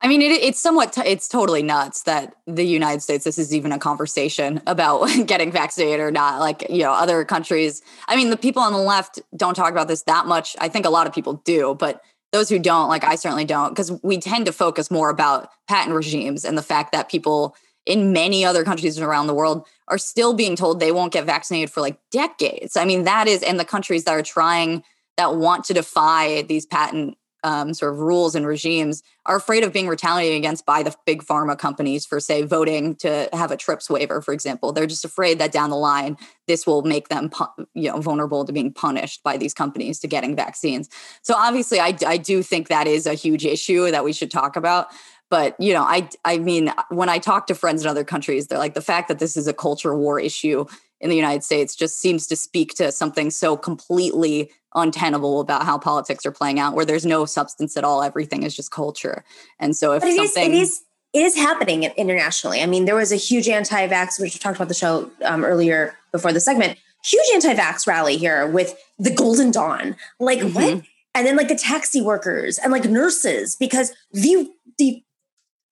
I 0.01 0.07
mean, 0.07 0.21
it, 0.21 0.31
it's 0.31 0.61
somewhat, 0.61 0.93
t- 0.93 1.01
it's 1.01 1.27
totally 1.27 1.63
nuts 1.63 2.03
that 2.03 2.35
the 2.45 2.63
United 2.63 3.01
States, 3.01 3.23
this 3.23 3.37
is 3.37 3.53
even 3.53 3.71
a 3.71 3.79
conversation 3.79 4.61
about 4.67 5.07
getting 5.25 5.51
vaccinated 5.51 5.99
or 5.99 6.11
not. 6.11 6.39
Like, 6.39 6.69
you 6.69 6.83
know, 6.83 6.91
other 6.91 7.25
countries, 7.25 7.81
I 8.07 8.15
mean, 8.15 8.29
the 8.29 8.37
people 8.37 8.61
on 8.61 8.73
the 8.73 8.79
left 8.79 9.19
don't 9.35 9.55
talk 9.55 9.71
about 9.71 9.87
this 9.87 10.03
that 10.03 10.27
much. 10.27 10.55
I 10.59 10.69
think 10.69 10.85
a 10.85 10.89
lot 10.89 11.07
of 11.07 11.13
people 11.13 11.41
do, 11.45 11.75
but 11.75 12.01
those 12.31 12.49
who 12.49 12.59
don't, 12.59 12.89
like 12.89 13.03
I 13.03 13.15
certainly 13.15 13.45
don't, 13.45 13.69
because 13.69 13.91
we 14.03 14.17
tend 14.19 14.45
to 14.45 14.51
focus 14.51 14.91
more 14.91 15.09
about 15.09 15.49
patent 15.67 15.95
regimes 15.95 16.45
and 16.45 16.57
the 16.57 16.63
fact 16.63 16.91
that 16.91 17.09
people 17.09 17.55
in 17.85 18.11
many 18.11 18.43
other 18.43 18.65
countries 18.65 18.99
around 18.99 19.27
the 19.27 19.33
world 19.33 19.65
are 19.87 19.97
still 19.97 20.33
being 20.33 20.57
told 20.57 20.79
they 20.79 20.91
won't 20.91 21.13
get 21.13 21.25
vaccinated 21.25 21.71
for 21.71 21.79
like 21.79 21.97
decades. 22.11 22.75
I 22.75 22.83
mean, 22.83 23.05
that 23.05 23.27
is, 23.27 23.41
and 23.41 23.57
the 23.57 23.65
countries 23.65 24.03
that 24.03 24.11
are 24.11 24.21
trying, 24.21 24.83
that 25.15 25.35
want 25.35 25.63
to 25.65 25.73
defy 25.73 26.41
these 26.41 26.65
patent 26.65 27.17
um, 27.43 27.73
sort 27.73 27.93
of 27.93 27.99
rules 27.99 28.35
and 28.35 28.45
regimes 28.45 29.03
are 29.25 29.35
afraid 29.35 29.63
of 29.63 29.73
being 29.73 29.87
retaliated 29.87 30.37
against 30.37 30.65
by 30.65 30.83
the 30.83 30.95
big 31.05 31.23
pharma 31.23 31.57
companies 31.57 32.05
for, 32.05 32.19
say, 32.19 32.43
voting 32.43 32.95
to 32.95 33.29
have 33.33 33.51
a 33.51 33.57
TRIPS 33.57 33.89
waiver, 33.89 34.21
for 34.21 34.33
example. 34.33 34.71
They're 34.71 34.87
just 34.87 35.05
afraid 35.05 35.39
that 35.39 35.51
down 35.51 35.69
the 35.69 35.77
line, 35.77 36.17
this 36.47 36.65
will 36.65 36.81
make 36.81 37.09
them, 37.09 37.29
you 37.73 37.91
know, 37.91 37.99
vulnerable 37.99 38.45
to 38.45 38.53
being 38.53 38.73
punished 38.73 39.23
by 39.23 39.37
these 39.37 39.53
companies 39.53 39.99
to 39.99 40.07
getting 40.07 40.35
vaccines. 40.35 40.89
So 41.21 41.35
obviously, 41.35 41.79
I, 41.79 41.95
I 42.05 42.17
do 42.17 42.41
think 42.41 42.69
that 42.69 42.87
is 42.87 43.05
a 43.05 43.13
huge 43.13 43.45
issue 43.45 43.91
that 43.91 44.03
we 44.03 44.13
should 44.13 44.31
talk 44.31 44.55
about 44.55 44.87
but 45.29 45.59
you 45.59 45.73
know 45.73 45.83
i 45.83 46.07
i 46.25 46.37
mean 46.37 46.71
when 46.89 47.09
i 47.09 47.17
talk 47.17 47.47
to 47.47 47.55
friends 47.55 47.83
in 47.83 47.89
other 47.89 48.03
countries 48.03 48.47
they're 48.47 48.57
like 48.57 48.73
the 48.73 48.81
fact 48.81 49.07
that 49.07 49.19
this 49.19 49.35
is 49.35 49.47
a 49.47 49.53
culture 49.53 49.95
war 49.95 50.19
issue 50.19 50.65
in 50.99 51.09
the 51.09 51.15
United 51.15 51.43
States 51.43 51.75
just 51.75 51.99
seems 51.99 52.27
to 52.27 52.35
speak 52.35 52.73
to 52.75 52.91
something 52.91 53.29
so 53.29 53.55
completely 53.55 54.51
untenable 54.75 55.39
about 55.39 55.63
how 55.63 55.77
politics 55.77 56.25
are 56.25 56.31
playing 56.31 56.59
out, 56.59 56.73
where 56.73 56.85
there's 56.85 57.05
no 57.05 57.25
substance 57.25 57.77
at 57.77 57.83
all. 57.83 58.03
Everything 58.03 58.43
is 58.43 58.55
just 58.55 58.71
culture. 58.71 59.23
And 59.59 59.75
so 59.75 59.93
if 59.93 60.01
but 60.01 60.09
it 60.09 60.15
something 60.17 60.53
is, 60.53 60.59
it 60.59 60.61
is 60.61 60.81
it 61.13 61.21
is 61.23 61.35
happening 61.35 61.83
internationally. 61.83 62.61
I 62.61 62.65
mean, 62.65 62.85
there 62.85 62.95
was 62.95 63.11
a 63.11 63.15
huge 63.15 63.47
anti-vax, 63.47 64.19
which 64.19 64.33
we 64.33 64.39
talked 64.39 64.57
about 64.57 64.67
the 64.67 64.73
show 64.73 65.09
um, 65.23 65.43
earlier 65.43 65.95
before 66.11 66.33
the 66.33 66.39
segment. 66.39 66.77
Huge 67.05 67.25
anti-vax 67.33 67.87
rally 67.87 68.17
here 68.17 68.47
with 68.47 68.77
the 68.99 69.11
Golden 69.11 69.51
Dawn. 69.51 69.95
Like 70.19 70.39
mm-hmm. 70.39 70.53
what? 70.53 70.83
And 71.15 71.25
then 71.25 71.37
like 71.37 71.47
the 71.47 71.55
taxi 71.55 72.01
workers 72.01 72.59
and 72.59 72.71
like 72.71 72.85
nurses, 72.85 73.55
because 73.55 73.93
the 74.11 74.49
the 74.77 75.03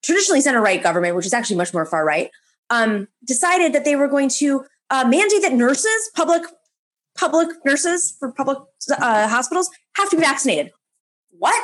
traditionally 0.03 0.41
center 0.41 0.61
right 0.61 0.81
government, 0.81 1.15
which 1.15 1.25
is 1.25 1.33
actually 1.33 1.57
much 1.57 1.73
more 1.73 1.85
far 1.85 2.05
right, 2.05 2.31
um, 2.69 3.07
decided 3.25 3.73
that 3.73 3.85
they 3.85 3.95
were 3.95 4.07
going 4.07 4.29
to 4.29 4.65
uh, 4.89 5.05
mandate 5.07 5.41
that 5.41 5.53
nurses, 5.53 6.11
public 6.15 6.43
public 7.17 7.49
nurses 7.63 8.15
for 8.19 8.31
public 8.31 8.57
uh, 8.91 9.27
hospitals, 9.27 9.69
have 9.95 10.09
to 10.09 10.17
be 10.17 10.21
vaccinated. 10.21 10.71
What? 11.29 11.63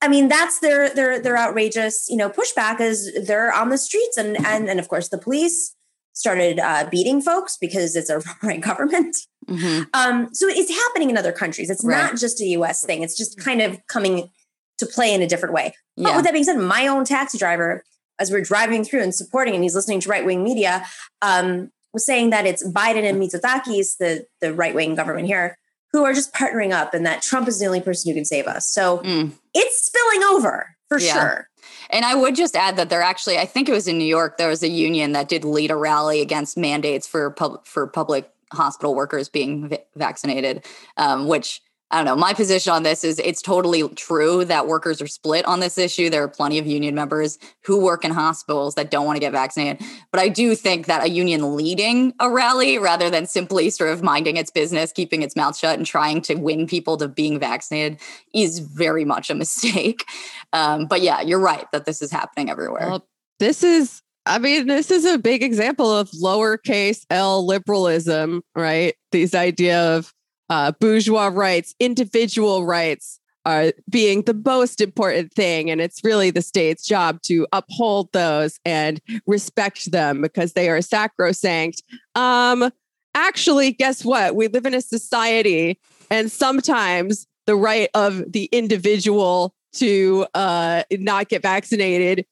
I 0.00 0.08
mean, 0.08 0.28
that's 0.28 0.60
their 0.60 0.88
their 0.90 1.20
their 1.20 1.36
outrageous, 1.36 2.08
you 2.08 2.16
know, 2.16 2.30
pushback 2.30 2.80
is 2.80 3.12
they're 3.26 3.52
on 3.52 3.70
the 3.70 3.78
streets, 3.78 4.16
and 4.16 4.36
and 4.46 4.68
and 4.68 4.78
of 4.78 4.88
course 4.88 5.08
the 5.08 5.18
police 5.18 5.74
started 6.12 6.58
uh, 6.58 6.88
beating 6.90 7.20
folks 7.20 7.56
because 7.56 7.94
it's 7.96 8.10
a 8.10 8.20
right 8.42 8.60
government. 8.60 9.16
Mm-hmm. 9.48 9.84
Um, 9.94 10.28
so 10.34 10.46
it's 10.48 10.70
happening 10.70 11.10
in 11.10 11.16
other 11.16 11.32
countries. 11.32 11.70
It's 11.70 11.84
right. 11.84 11.96
not 11.96 12.16
just 12.16 12.40
a 12.40 12.44
U.S. 12.46 12.84
thing. 12.84 13.02
It's 13.02 13.16
just 13.16 13.38
kind 13.38 13.62
of 13.62 13.78
coming 13.86 14.30
to 14.78 14.86
play 14.86 15.12
in 15.12 15.22
a 15.22 15.26
different 15.26 15.54
way. 15.54 15.74
Yeah. 15.96 16.08
But 16.08 16.16
with 16.16 16.24
that 16.26 16.32
being 16.32 16.44
said, 16.44 16.58
my 16.58 16.86
own 16.86 17.04
taxi 17.04 17.38
driver, 17.38 17.82
as 18.18 18.30
we're 18.30 18.42
driving 18.42 18.84
through 18.84 19.02
and 19.02 19.14
supporting, 19.14 19.54
and 19.54 19.62
he's 19.62 19.74
listening 19.74 20.00
to 20.00 20.08
right 20.08 20.24
wing 20.24 20.44
media, 20.44 20.84
um, 21.22 21.70
was 21.98 22.06
saying 22.06 22.30
that 22.30 22.46
it's 22.46 22.66
Biden 22.66 23.02
and 23.02 23.20
Mitsotakis, 23.20 23.96
the, 23.98 24.24
the 24.40 24.54
right 24.54 24.72
wing 24.72 24.94
government 24.94 25.26
here, 25.26 25.58
who 25.92 26.04
are 26.04 26.12
just 26.12 26.32
partnering 26.32 26.72
up 26.72 26.94
and 26.94 27.04
that 27.04 27.22
Trump 27.22 27.48
is 27.48 27.58
the 27.58 27.66
only 27.66 27.80
person 27.80 28.08
who 28.08 28.14
can 28.14 28.24
save 28.24 28.46
us. 28.46 28.70
So 28.70 28.98
mm. 28.98 29.32
it's 29.52 29.84
spilling 29.84 30.22
over 30.22 30.76
for 30.88 31.00
yeah. 31.00 31.12
sure. 31.12 31.48
And 31.90 32.04
I 32.04 32.14
would 32.14 32.36
just 32.36 32.54
add 32.54 32.76
that 32.76 32.88
there 32.88 33.02
actually, 33.02 33.36
I 33.36 33.46
think 33.46 33.68
it 33.68 33.72
was 33.72 33.88
in 33.88 33.98
New 33.98 34.04
York, 34.04 34.38
there 34.38 34.48
was 34.48 34.62
a 34.62 34.68
union 34.68 35.12
that 35.12 35.28
did 35.28 35.44
lead 35.44 35.72
a 35.72 35.76
rally 35.76 36.20
against 36.20 36.56
mandates 36.56 37.06
for 37.06 37.30
pub, 37.32 37.66
for 37.66 37.88
public 37.88 38.30
hospital 38.52 38.94
workers 38.94 39.28
being 39.28 39.68
v- 39.68 39.78
vaccinated, 39.96 40.64
um, 40.96 41.26
which 41.26 41.60
I 41.90 41.96
don't 41.96 42.04
know. 42.04 42.16
My 42.16 42.34
position 42.34 42.72
on 42.72 42.82
this 42.82 43.02
is 43.02 43.18
it's 43.18 43.40
totally 43.40 43.88
true 43.90 44.44
that 44.44 44.66
workers 44.66 45.00
are 45.00 45.06
split 45.06 45.46
on 45.46 45.60
this 45.60 45.78
issue. 45.78 46.10
There 46.10 46.22
are 46.22 46.28
plenty 46.28 46.58
of 46.58 46.66
union 46.66 46.94
members 46.94 47.38
who 47.64 47.82
work 47.82 48.04
in 48.04 48.10
hospitals 48.10 48.74
that 48.74 48.90
don't 48.90 49.06
want 49.06 49.16
to 49.16 49.20
get 49.20 49.32
vaccinated. 49.32 49.86
But 50.12 50.20
I 50.20 50.28
do 50.28 50.54
think 50.54 50.84
that 50.86 51.02
a 51.02 51.08
union 51.08 51.56
leading 51.56 52.12
a 52.20 52.30
rally 52.30 52.76
rather 52.76 53.08
than 53.08 53.26
simply 53.26 53.70
sort 53.70 53.90
of 53.90 54.02
minding 54.02 54.36
its 54.36 54.50
business, 54.50 54.92
keeping 54.92 55.22
its 55.22 55.34
mouth 55.34 55.56
shut, 55.56 55.78
and 55.78 55.86
trying 55.86 56.20
to 56.22 56.34
win 56.34 56.66
people 56.66 56.98
to 56.98 57.08
being 57.08 57.38
vaccinated 57.38 58.00
is 58.34 58.58
very 58.58 59.06
much 59.06 59.30
a 59.30 59.34
mistake. 59.34 60.04
Um, 60.54 60.86
but 60.86 61.02
yeah, 61.02 61.20
you're 61.20 61.38
right 61.38 61.66
that 61.72 61.84
this 61.84 62.00
is 62.00 62.10
happening 62.10 62.48
everywhere. 62.48 62.88
Well, 62.88 63.06
this 63.38 63.62
is 63.62 64.00
I 64.24 64.38
mean, 64.38 64.66
this 64.66 64.90
is 64.90 65.04
a 65.04 65.18
big 65.18 65.42
example 65.42 65.90
of 65.90 66.10
lowercase 66.10 67.04
L 67.10 67.46
liberalism, 67.46 68.42
right? 68.54 68.94
These 69.12 69.34
idea 69.34 69.96
of 69.96 70.12
uh, 70.50 70.72
bourgeois 70.72 71.30
rights, 71.32 71.74
individual 71.78 72.64
rights 72.64 73.20
are 73.44 73.72
being 73.88 74.22
the 74.22 74.34
most 74.34 74.80
important 74.80 75.32
thing. 75.32 75.70
And 75.70 75.80
it's 75.80 76.04
really 76.04 76.30
the 76.30 76.42
state's 76.42 76.84
job 76.84 77.22
to 77.22 77.46
uphold 77.52 78.12
those 78.12 78.60
and 78.64 79.00
respect 79.26 79.90
them 79.90 80.20
because 80.20 80.52
they 80.52 80.68
are 80.68 80.82
sacrosanct. 80.82 81.82
Um, 82.14 82.70
actually, 83.14 83.72
guess 83.72 84.04
what? 84.04 84.34
We 84.34 84.48
live 84.48 84.66
in 84.66 84.74
a 84.74 84.82
society, 84.82 85.80
and 86.10 86.30
sometimes 86.30 87.26
the 87.46 87.56
right 87.56 87.88
of 87.94 88.30
the 88.30 88.50
individual 88.52 89.54
to 89.74 90.26
uh, 90.34 90.82
not 90.92 91.28
get 91.28 91.42
vaccinated 91.42 92.26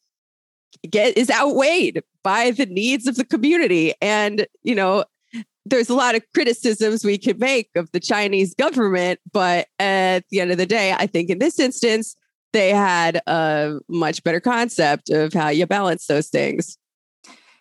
get 0.90 1.16
is 1.16 1.30
outweighed 1.30 2.02
by 2.22 2.50
the 2.50 2.66
needs 2.66 3.06
of 3.06 3.16
the 3.16 3.24
community 3.24 3.94
and 4.02 4.46
you 4.62 4.74
know 4.74 5.04
there's 5.66 5.88
a 5.88 5.94
lot 5.94 6.14
of 6.14 6.22
criticisms 6.32 7.04
we 7.04 7.18
could 7.18 7.40
make 7.40 7.70
of 7.74 7.90
the 7.92 8.00
Chinese 8.00 8.54
government, 8.54 9.20
but 9.32 9.66
at 9.78 10.24
the 10.30 10.40
end 10.40 10.52
of 10.52 10.58
the 10.58 10.66
day, 10.66 10.92
I 10.92 11.06
think 11.06 11.28
in 11.28 11.38
this 11.38 11.58
instance, 11.58 12.16
they 12.52 12.70
had 12.70 13.20
a 13.26 13.78
much 13.88 14.22
better 14.22 14.40
concept 14.40 15.10
of 15.10 15.32
how 15.32 15.48
you 15.48 15.66
balance 15.66 16.06
those 16.06 16.28
things. 16.28 16.78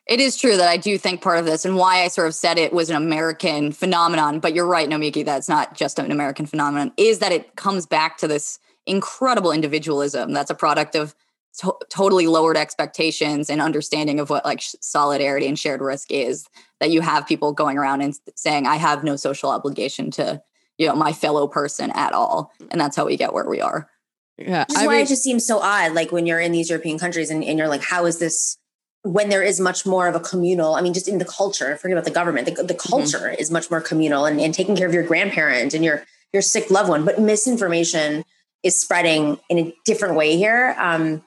It 0.07 0.19
is 0.19 0.37
true 0.37 0.55
that 0.55 0.69
I 0.69 0.77
do 0.77 0.99
think 0.99 1.21
part 1.21 1.39
of 1.39 1.45
this 1.45 1.65
and 1.65 1.75
why 1.75 2.03
I 2.03 2.09
sort 2.09 2.27
of 2.27 2.35
said 2.35 2.59
it 2.59 2.71
was 2.71 2.91
an 2.91 2.95
American 2.95 3.71
phenomenon, 3.71 4.39
but 4.39 4.53
you're 4.53 4.67
right, 4.67 4.87
Nomiki, 4.87 5.25
that's 5.25 5.49
not 5.49 5.75
just 5.75 5.97
an 5.97 6.11
American 6.11 6.45
phenomenon, 6.45 6.91
is 6.95 7.19
that 7.19 7.31
it 7.31 7.55
comes 7.55 7.87
back 7.87 8.17
to 8.17 8.27
this 8.27 8.59
incredible 8.85 9.51
individualism 9.51 10.31
that's 10.31 10.51
a 10.51 10.55
product 10.55 10.95
of 10.95 11.15
to- 11.59 11.77
totally 11.89 12.27
lowered 12.27 12.57
expectations 12.57 13.49
and 13.49 13.61
understanding 13.61 14.19
of 14.19 14.29
what 14.29 14.45
like 14.45 14.61
sh- 14.61 14.75
solidarity 14.79 15.47
and 15.47 15.57
shared 15.57 15.81
risk 15.81 16.11
is 16.11 16.47
that 16.85 16.91
you 16.91 17.01
have 17.01 17.25
people 17.25 17.51
going 17.51 17.79
around 17.79 18.01
and 18.01 18.15
saying 18.35 18.67
i 18.67 18.75
have 18.75 19.03
no 19.03 19.15
social 19.15 19.49
obligation 19.49 20.11
to 20.11 20.39
you 20.77 20.87
know 20.87 20.95
my 20.95 21.11
fellow 21.11 21.47
person 21.47 21.91
at 21.95 22.13
all 22.13 22.51
and 22.69 22.79
that's 22.79 22.95
how 22.95 23.05
we 23.05 23.17
get 23.17 23.33
where 23.33 23.49
we 23.49 23.59
are 23.59 23.89
yeah 24.37 24.65
Which 24.67 24.77
is 24.77 24.83
I 24.83 24.85
why 24.85 24.93
mean, 24.93 25.05
it 25.05 25.07
just 25.07 25.23
seems 25.23 25.45
so 25.45 25.59
odd 25.59 25.93
like 25.93 26.11
when 26.11 26.27
you're 26.27 26.39
in 26.39 26.51
these 26.51 26.69
european 26.69 26.99
countries 26.99 27.31
and, 27.31 27.43
and 27.43 27.57
you're 27.57 27.67
like 27.67 27.81
how 27.81 28.05
is 28.05 28.19
this 28.19 28.57
when 29.01 29.29
there 29.29 29.41
is 29.41 29.59
much 29.59 29.83
more 29.83 30.07
of 30.07 30.13
a 30.13 30.19
communal 30.19 30.75
i 30.75 30.81
mean 30.81 30.93
just 30.93 31.07
in 31.07 31.17
the 31.17 31.25
culture 31.25 31.75
forget 31.77 31.97
about 31.97 32.05
the 32.05 32.11
government 32.11 32.45
the, 32.45 32.51
the 32.63 32.75
mm-hmm. 32.75 32.89
culture 32.89 33.29
mm-hmm. 33.29 33.41
is 33.41 33.49
much 33.49 33.71
more 33.71 33.81
communal 33.81 34.25
and, 34.25 34.39
and 34.39 34.53
taking 34.53 34.75
care 34.75 34.87
of 34.87 34.93
your 34.93 35.03
grandparent 35.03 35.73
and 35.73 35.83
your 35.83 36.03
your 36.33 36.43
sick 36.43 36.69
loved 36.69 36.89
one 36.89 37.03
but 37.03 37.19
misinformation 37.19 38.23
is 38.61 38.79
spreading 38.79 39.39
in 39.49 39.57
a 39.57 39.73
different 39.85 40.15
way 40.15 40.37
here 40.37 40.75
um, 40.79 41.23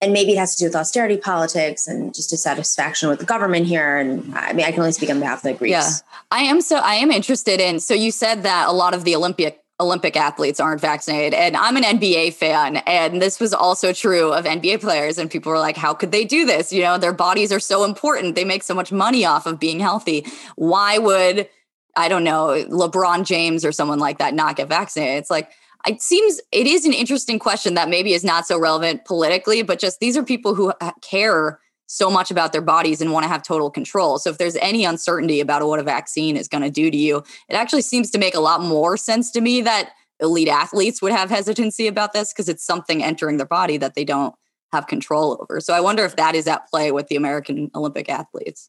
and 0.00 0.12
maybe 0.12 0.32
it 0.32 0.38
has 0.38 0.54
to 0.56 0.60
do 0.60 0.66
with 0.66 0.76
austerity 0.76 1.16
politics 1.16 1.86
and 1.86 2.14
just 2.14 2.30
dissatisfaction 2.30 3.08
with 3.08 3.18
the 3.18 3.24
government 3.24 3.66
here. 3.66 3.96
And 3.96 4.34
I 4.34 4.52
mean, 4.52 4.66
I 4.66 4.70
can 4.70 4.80
only 4.80 4.92
speak 4.92 5.10
on 5.10 5.20
behalf 5.20 5.38
of 5.38 5.42
the 5.44 5.54
Greeks. 5.54 5.70
Yeah, 5.72 5.90
I 6.30 6.42
am. 6.42 6.60
So 6.60 6.76
I 6.76 6.96
am 6.96 7.10
interested 7.10 7.60
in. 7.60 7.80
So 7.80 7.94
you 7.94 8.10
said 8.10 8.42
that 8.42 8.68
a 8.68 8.72
lot 8.72 8.94
of 8.94 9.04
the 9.04 9.16
Olympic 9.16 9.62
Olympic 9.78 10.16
athletes 10.16 10.58
aren't 10.58 10.80
vaccinated, 10.80 11.34
and 11.34 11.54
I'm 11.54 11.76
an 11.76 11.82
NBA 11.82 12.32
fan, 12.32 12.78
and 12.78 13.20
this 13.20 13.38
was 13.38 13.52
also 13.52 13.92
true 13.92 14.32
of 14.32 14.46
NBA 14.46 14.80
players. 14.80 15.18
And 15.18 15.30
people 15.30 15.52
were 15.52 15.58
like, 15.58 15.76
"How 15.76 15.92
could 15.92 16.12
they 16.12 16.24
do 16.24 16.46
this? 16.46 16.72
You 16.72 16.82
know, 16.82 16.96
their 16.96 17.12
bodies 17.12 17.52
are 17.52 17.60
so 17.60 17.84
important. 17.84 18.36
They 18.36 18.44
make 18.44 18.62
so 18.62 18.74
much 18.74 18.90
money 18.90 19.26
off 19.26 19.44
of 19.44 19.60
being 19.60 19.80
healthy. 19.80 20.26
Why 20.56 20.96
would 20.96 21.48
I 21.94 22.08
don't 22.08 22.24
know 22.24 22.64
LeBron 22.68 23.24
James 23.24 23.64
or 23.66 23.72
someone 23.72 23.98
like 23.98 24.18
that 24.18 24.32
not 24.32 24.56
get 24.56 24.68
vaccinated?" 24.68 25.18
It's 25.18 25.30
like 25.30 25.50
it 25.86 26.02
seems 26.02 26.40
it 26.52 26.66
is 26.66 26.84
an 26.84 26.92
interesting 26.92 27.38
question 27.38 27.74
that 27.74 27.88
maybe 27.88 28.12
is 28.12 28.24
not 28.24 28.46
so 28.46 28.58
relevant 28.58 29.04
politically, 29.04 29.62
but 29.62 29.78
just 29.78 30.00
these 30.00 30.16
are 30.16 30.22
people 30.22 30.54
who 30.54 30.72
uh, 30.80 30.92
care 31.02 31.60
so 31.86 32.10
much 32.10 32.30
about 32.30 32.52
their 32.52 32.62
bodies 32.62 33.00
and 33.00 33.12
want 33.12 33.24
to 33.24 33.28
have 33.28 33.42
total 33.42 33.70
control. 33.70 34.18
So 34.18 34.30
if 34.30 34.38
there's 34.38 34.56
any 34.56 34.84
uncertainty 34.84 35.40
about 35.40 35.66
what 35.66 35.78
a 35.78 35.84
vaccine 35.84 36.36
is 36.36 36.48
going 36.48 36.62
to 36.62 36.70
do 36.70 36.90
to 36.90 36.96
you, 36.96 37.18
it 37.48 37.54
actually 37.54 37.82
seems 37.82 38.10
to 38.10 38.18
make 38.18 38.34
a 38.34 38.40
lot 38.40 38.60
more 38.60 38.96
sense 38.96 39.30
to 39.32 39.40
me 39.40 39.60
that 39.62 39.90
elite 40.20 40.48
athletes 40.48 41.00
would 41.00 41.12
have 41.12 41.30
hesitancy 41.30 41.86
about 41.86 42.12
this 42.12 42.32
because 42.32 42.48
it's 42.48 42.64
something 42.64 43.04
entering 43.04 43.36
their 43.36 43.46
body 43.46 43.76
that 43.76 43.94
they 43.94 44.04
don't 44.04 44.34
have 44.72 44.86
control 44.88 45.38
over. 45.40 45.60
So 45.60 45.74
I 45.74 45.80
wonder 45.80 46.04
if 46.04 46.16
that 46.16 46.34
is 46.34 46.46
at 46.48 46.68
play 46.68 46.90
with 46.90 47.06
the 47.08 47.16
American 47.16 47.70
Olympic 47.74 48.08
athletes. 48.08 48.68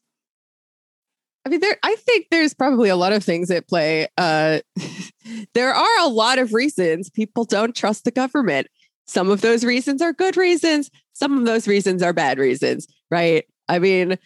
I 1.44 1.50
mean, 1.50 1.60
there. 1.60 1.76
I 1.82 1.94
think 1.96 2.26
there's 2.30 2.54
probably 2.54 2.88
a 2.88 2.96
lot 2.96 3.12
of 3.12 3.24
things 3.24 3.50
at 3.50 3.68
play. 3.68 4.08
Uh, 4.18 4.60
there 5.54 5.72
are 5.72 6.00
a 6.00 6.08
lot 6.08 6.38
of 6.38 6.52
reasons 6.52 7.10
people 7.10 7.44
don't 7.44 7.74
trust 7.74 8.04
the 8.04 8.10
government. 8.10 8.68
Some 9.06 9.30
of 9.30 9.40
those 9.40 9.64
reasons 9.64 10.02
are 10.02 10.12
good 10.12 10.36
reasons. 10.36 10.90
Some 11.14 11.38
of 11.38 11.46
those 11.46 11.66
reasons 11.66 12.02
are 12.02 12.12
bad 12.12 12.38
reasons, 12.38 12.86
right? 13.10 13.44
I 13.68 13.78
mean, 13.78 14.18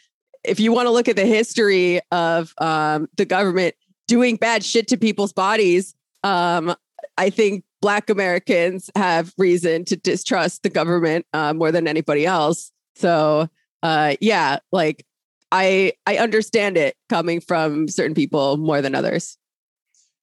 if 0.44 0.58
you 0.58 0.72
want 0.72 0.86
to 0.86 0.90
look 0.90 1.08
at 1.08 1.16
the 1.16 1.26
history 1.26 2.00
of 2.10 2.52
um, 2.58 3.08
the 3.16 3.24
government 3.24 3.76
doing 4.08 4.36
bad 4.36 4.64
shit 4.64 4.88
to 4.88 4.96
people's 4.96 5.32
bodies, 5.32 5.94
um, 6.24 6.74
I 7.16 7.30
think 7.30 7.64
Black 7.80 8.10
Americans 8.10 8.90
have 8.96 9.32
reason 9.38 9.84
to 9.86 9.96
distrust 9.96 10.62
the 10.62 10.70
government 10.70 11.26
uh, 11.32 11.52
more 11.52 11.72
than 11.72 11.86
anybody 11.86 12.26
else. 12.26 12.72
So, 12.94 13.48
uh, 13.82 14.16
yeah, 14.20 14.58
like 14.70 15.04
I 15.52 15.92
I 16.06 16.16
understand 16.16 16.76
it 16.76 16.96
coming 17.08 17.40
from 17.40 17.86
certain 17.86 18.14
people 18.14 18.56
more 18.56 18.80
than 18.80 18.94
others. 18.94 19.36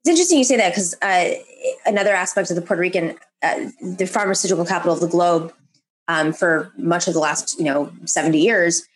It's 0.04 0.10
interesting 0.10 0.40
you 0.40 0.44
say 0.44 0.58
that 0.58 0.72
because 0.72 0.96
uh, 1.02 1.34
another 1.86 2.14
aspect 2.14 2.50
of 2.50 2.56
the 2.56 2.62
Puerto 2.62 2.82
Rican, 2.82 3.16
uh, 3.44 3.66
the 3.82 4.08
pharmaceutical 4.08 4.66
capital 4.66 4.94
of 4.94 5.02
the 5.02 5.08
globe, 5.08 5.54
um, 6.08 6.34
for 6.34 6.72
much 6.78 7.08
of 7.08 7.14
the 7.14 7.20
last 7.20 7.60
you 7.60 7.66
know 7.66 7.92
seventy 8.06 8.40
years, 8.40 8.88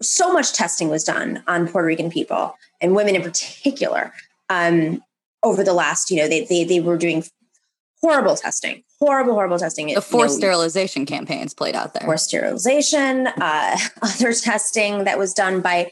so 0.00 0.32
much 0.32 0.54
testing 0.54 0.88
was 0.88 1.04
done 1.04 1.42
on 1.46 1.68
Puerto 1.68 1.86
Rican 1.86 2.10
people 2.10 2.56
and 2.80 2.96
women 2.96 3.14
in 3.14 3.22
particular. 3.22 4.12
Um, 4.48 5.04
over 5.42 5.62
the 5.64 5.72
last, 5.72 6.10
you 6.10 6.16
know, 6.16 6.28
they 6.28 6.44
they 6.44 6.64
they 6.64 6.80
were 6.80 6.96
doing 6.96 7.24
horrible 8.00 8.36
testing, 8.36 8.82
horrible, 9.00 9.34
horrible 9.34 9.58
testing. 9.58 9.94
The 9.94 10.00
forced 10.00 10.34
you 10.34 10.36
know, 10.36 10.38
sterilization 10.38 11.06
campaigns 11.06 11.54
played 11.54 11.74
out 11.74 11.94
there. 11.94 12.06
Forced 12.06 12.26
sterilization, 12.26 13.26
uh, 13.26 13.78
other 14.02 14.32
testing 14.32 15.04
that 15.04 15.18
was 15.18 15.32
done 15.32 15.60
by 15.60 15.90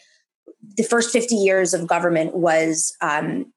the 0.76 0.82
first 0.82 1.10
50 1.10 1.34
years 1.34 1.74
of 1.74 1.86
government 1.86 2.34
was 2.34 2.94
um, 3.00 3.52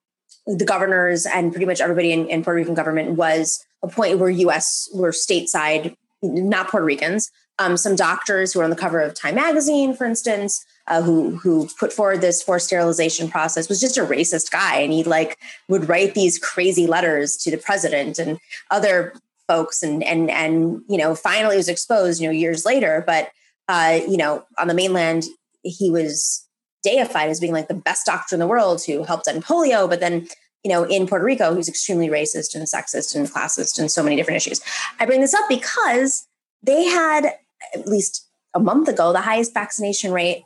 the 0.45 0.65
governors 0.65 1.25
and 1.25 1.51
pretty 1.51 1.65
much 1.65 1.81
everybody 1.81 2.11
in, 2.11 2.27
in 2.27 2.43
Puerto 2.43 2.57
Rican 2.57 2.73
government 2.73 3.11
was 3.11 3.63
a 3.83 3.87
point 3.87 4.19
where 4.19 4.29
U.S. 4.29 4.89
were 4.93 5.11
stateside, 5.11 5.95
not 6.21 6.69
Puerto 6.69 6.85
Ricans. 6.85 7.29
Um, 7.59 7.77
some 7.77 7.95
doctors 7.95 8.53
who 8.53 8.59
were 8.59 8.63
on 8.63 8.71
the 8.71 8.75
cover 8.75 8.99
of 9.01 9.13
Time 9.13 9.35
magazine, 9.35 9.93
for 9.93 10.05
instance, 10.05 10.65
uh, 10.87 11.01
who 11.01 11.37
who 11.37 11.69
put 11.79 11.93
forward 11.93 12.21
this 12.21 12.41
forced 12.41 12.67
sterilization 12.67 13.29
process 13.29 13.69
was 13.69 13.79
just 13.79 13.97
a 13.97 14.05
racist 14.05 14.49
guy, 14.49 14.79
and 14.79 14.91
he 14.91 15.03
like 15.03 15.37
would 15.67 15.87
write 15.87 16.15
these 16.15 16.39
crazy 16.39 16.87
letters 16.87 17.37
to 17.37 17.51
the 17.51 17.57
president 17.57 18.17
and 18.17 18.39
other 18.71 19.13
folks, 19.47 19.84
and 19.84 20.03
and 20.03 20.30
and 20.30 20.81
you 20.88 20.97
know 20.97 21.15
finally 21.15 21.57
was 21.57 21.69
exposed, 21.69 22.22
you 22.22 22.27
know, 22.27 22.34
years 22.34 22.65
later. 22.65 23.03
But 23.05 23.30
uh, 23.68 23.99
you 24.07 24.18
know, 24.18 24.43
on 24.57 24.68
the 24.68 24.73
mainland, 24.73 25.26
he 25.63 25.89
was 25.89 26.45
deified 26.84 27.30
as 27.30 27.39
being 27.39 27.53
like 27.53 27.68
the 27.68 27.73
best 27.73 28.05
doctor 28.05 28.35
in 28.35 28.39
the 28.39 28.47
world 28.47 28.84
who 28.84 29.03
helped 29.03 29.27
end 29.27 29.43
polio, 29.43 29.88
but 29.89 29.99
then 29.99 30.27
you 30.63 30.69
know, 30.69 30.84
in 30.84 31.07
Puerto 31.07 31.26
Rico, 31.26 31.55
who's 31.55 31.68
extremely 31.68 32.07
racist 32.07 32.53
and 32.53 32.65
sexist 32.65 33.15
and 33.15 33.27
classist 33.27 33.80
and 33.80 33.89
so 33.89 34.03
many 34.03 34.15
different 34.15 34.38
issues. 34.38 34.61
I 34.99 35.05
bring 35.05 35.22
this 35.22 35.34
up 35.34 35.49
because 35.49 36.27
they 36.61 36.85
had 36.85 37.34
at 37.73 37.88
least 37.88 38.27
a 38.53 38.59
month 38.59 38.88
ago 38.88 39.11
the 39.11 39.22
highest 39.22 39.53
vaccination 39.53 40.11
rate 40.11 40.43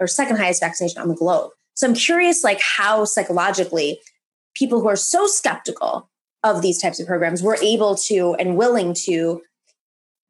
or 0.00 0.06
second 0.06 0.36
highest 0.36 0.60
vaccination 0.60 1.00
on 1.00 1.08
the 1.08 1.14
globe. 1.14 1.50
So 1.74 1.86
I'm 1.86 1.94
curious, 1.94 2.44
like 2.44 2.60
how 2.60 3.04
psychologically 3.04 4.00
people 4.54 4.80
who 4.80 4.88
are 4.88 4.96
so 4.96 5.26
skeptical 5.26 6.08
of 6.44 6.62
these 6.62 6.80
types 6.80 7.00
of 7.00 7.06
programs 7.08 7.42
were 7.42 7.58
able 7.60 7.96
to 7.96 8.34
and 8.34 8.56
willing 8.56 8.94
to 8.94 9.42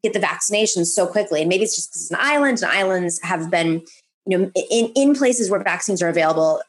get 0.03 0.12
the 0.15 0.20
vaccinations 0.20 0.86
so 0.86 1.07
quickly. 1.07 1.41
And 1.41 1.49
maybe 1.49 1.65
it's 1.65 1.74
just 1.74 1.91
because 1.91 2.03
it's 2.03 2.11
an 2.11 2.19
island, 2.20 2.62
and 2.62 2.70
islands 2.70 3.20
have 3.23 3.51
been, 3.51 3.82
you 4.27 4.39
know, 4.39 4.53
in, 4.70 4.93
in 4.95 5.15
places 5.15 5.51
where 5.51 5.62
vaccines 5.62 6.01
are 6.01 6.09
available, 6.09 6.62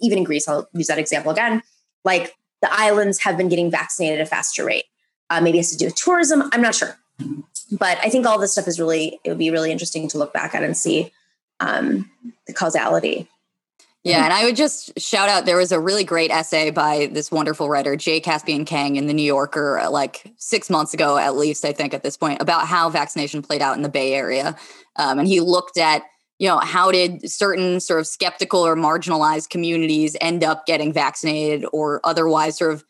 even 0.00 0.18
in 0.18 0.24
Greece, 0.24 0.48
I'll 0.48 0.68
use 0.72 0.86
that 0.86 0.98
example 0.98 1.30
again, 1.30 1.62
like 2.04 2.34
the 2.62 2.68
islands 2.72 3.20
have 3.20 3.36
been 3.36 3.48
getting 3.48 3.70
vaccinated 3.70 4.20
at 4.20 4.26
a 4.26 4.30
faster 4.30 4.64
rate. 4.64 4.84
Uh, 5.28 5.40
maybe 5.40 5.58
it 5.58 5.62
has 5.62 5.70
to 5.72 5.76
do 5.76 5.84
with 5.86 5.94
tourism. 5.96 6.48
I'm 6.52 6.62
not 6.62 6.74
sure. 6.74 6.96
But 7.72 7.98
I 8.02 8.08
think 8.08 8.26
all 8.26 8.38
this 8.38 8.52
stuff 8.52 8.68
is 8.68 8.78
really, 8.78 9.20
it 9.24 9.28
would 9.28 9.38
be 9.38 9.50
really 9.50 9.72
interesting 9.72 10.08
to 10.08 10.18
look 10.18 10.32
back 10.32 10.54
at 10.54 10.62
and 10.62 10.76
see 10.76 11.12
um, 11.60 12.10
the 12.46 12.52
causality. 12.52 13.28
Yeah, 14.06 14.24
and 14.24 14.32
I 14.32 14.44
would 14.44 14.54
just 14.54 14.98
shout 15.00 15.28
out 15.28 15.46
there 15.46 15.56
was 15.56 15.72
a 15.72 15.80
really 15.80 16.04
great 16.04 16.30
essay 16.30 16.70
by 16.70 17.06
this 17.10 17.32
wonderful 17.32 17.68
writer, 17.68 17.96
Jay 17.96 18.20
Caspian 18.20 18.64
Kang, 18.64 18.94
in 18.94 19.08
the 19.08 19.12
New 19.12 19.24
Yorker, 19.24 19.80
uh, 19.80 19.90
like 19.90 20.32
six 20.36 20.70
months 20.70 20.94
ago, 20.94 21.18
at 21.18 21.34
least, 21.34 21.64
I 21.64 21.72
think, 21.72 21.92
at 21.92 22.04
this 22.04 22.16
point, 22.16 22.40
about 22.40 22.68
how 22.68 22.88
vaccination 22.88 23.42
played 23.42 23.62
out 23.62 23.76
in 23.76 23.82
the 23.82 23.88
Bay 23.88 24.14
Area. 24.14 24.56
Um, 24.94 25.18
and 25.18 25.26
he 25.26 25.40
looked 25.40 25.76
at, 25.76 26.02
you 26.38 26.46
know, 26.46 26.58
how 26.58 26.92
did 26.92 27.28
certain 27.28 27.80
sort 27.80 27.98
of 27.98 28.06
skeptical 28.06 28.64
or 28.64 28.76
marginalized 28.76 29.50
communities 29.50 30.16
end 30.20 30.44
up 30.44 30.66
getting 30.66 30.92
vaccinated 30.92 31.66
or 31.72 32.00
otherwise 32.04 32.56
sort 32.56 32.74
of 32.74 32.84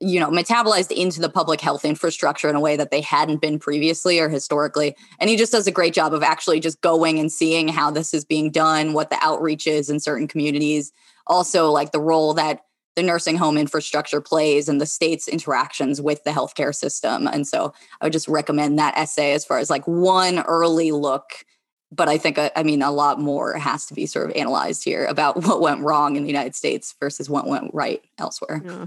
you 0.00 0.18
know 0.18 0.30
metabolized 0.30 0.90
into 0.90 1.20
the 1.20 1.28
public 1.28 1.60
health 1.60 1.84
infrastructure 1.84 2.48
in 2.48 2.56
a 2.56 2.60
way 2.60 2.76
that 2.76 2.90
they 2.90 3.00
hadn't 3.00 3.40
been 3.40 3.58
previously 3.58 4.18
or 4.18 4.28
historically. 4.28 4.96
And 5.18 5.28
he 5.28 5.36
just 5.36 5.52
does 5.52 5.66
a 5.66 5.72
great 5.72 5.94
job 5.94 6.14
of 6.14 6.22
actually 6.22 6.60
just 6.60 6.80
going 6.80 7.18
and 7.18 7.30
seeing 7.30 7.68
how 7.68 7.90
this 7.90 8.14
is 8.14 8.24
being 8.24 8.50
done 8.50 8.92
what 8.92 9.10
the 9.10 9.18
outreach 9.20 9.66
is 9.66 9.90
in 9.90 10.00
certain 10.00 10.26
communities 10.26 10.92
also 11.30 11.70
like 11.70 11.92
the 11.92 12.00
role 12.00 12.34
that 12.34 12.64
the 12.96 13.02
nursing 13.02 13.36
home 13.36 13.56
infrastructure 13.56 14.20
plays 14.20 14.68
and 14.68 14.80
the 14.80 14.86
state's 14.86 15.28
interactions 15.28 16.00
with 16.00 16.24
the 16.24 16.32
healthcare 16.32 16.74
system. 16.74 17.26
And 17.28 17.46
so 17.46 17.72
i 18.00 18.04
would 18.04 18.12
just 18.12 18.28
recommend 18.28 18.78
that 18.78 18.98
essay 18.98 19.32
as 19.32 19.44
far 19.44 19.58
as 19.58 19.70
like 19.70 19.86
one 19.86 20.40
early 20.40 20.92
look. 20.92 21.44
But 21.92 22.08
i 22.08 22.18
think 22.18 22.36
uh, 22.38 22.50
i 22.56 22.62
mean 22.62 22.82
a 22.82 22.90
lot 22.90 23.20
more 23.20 23.54
has 23.54 23.86
to 23.86 23.94
be 23.94 24.06
sort 24.06 24.30
of 24.30 24.36
analyzed 24.36 24.84
here 24.84 25.06
about 25.06 25.36
what 25.46 25.60
went 25.60 25.82
wrong 25.82 26.16
in 26.16 26.22
the 26.24 26.28
united 26.28 26.54
states 26.54 26.94
versus 27.00 27.30
what 27.30 27.46
went 27.46 27.72
right 27.72 28.02
elsewhere. 28.18 28.62
Yeah. 28.64 28.86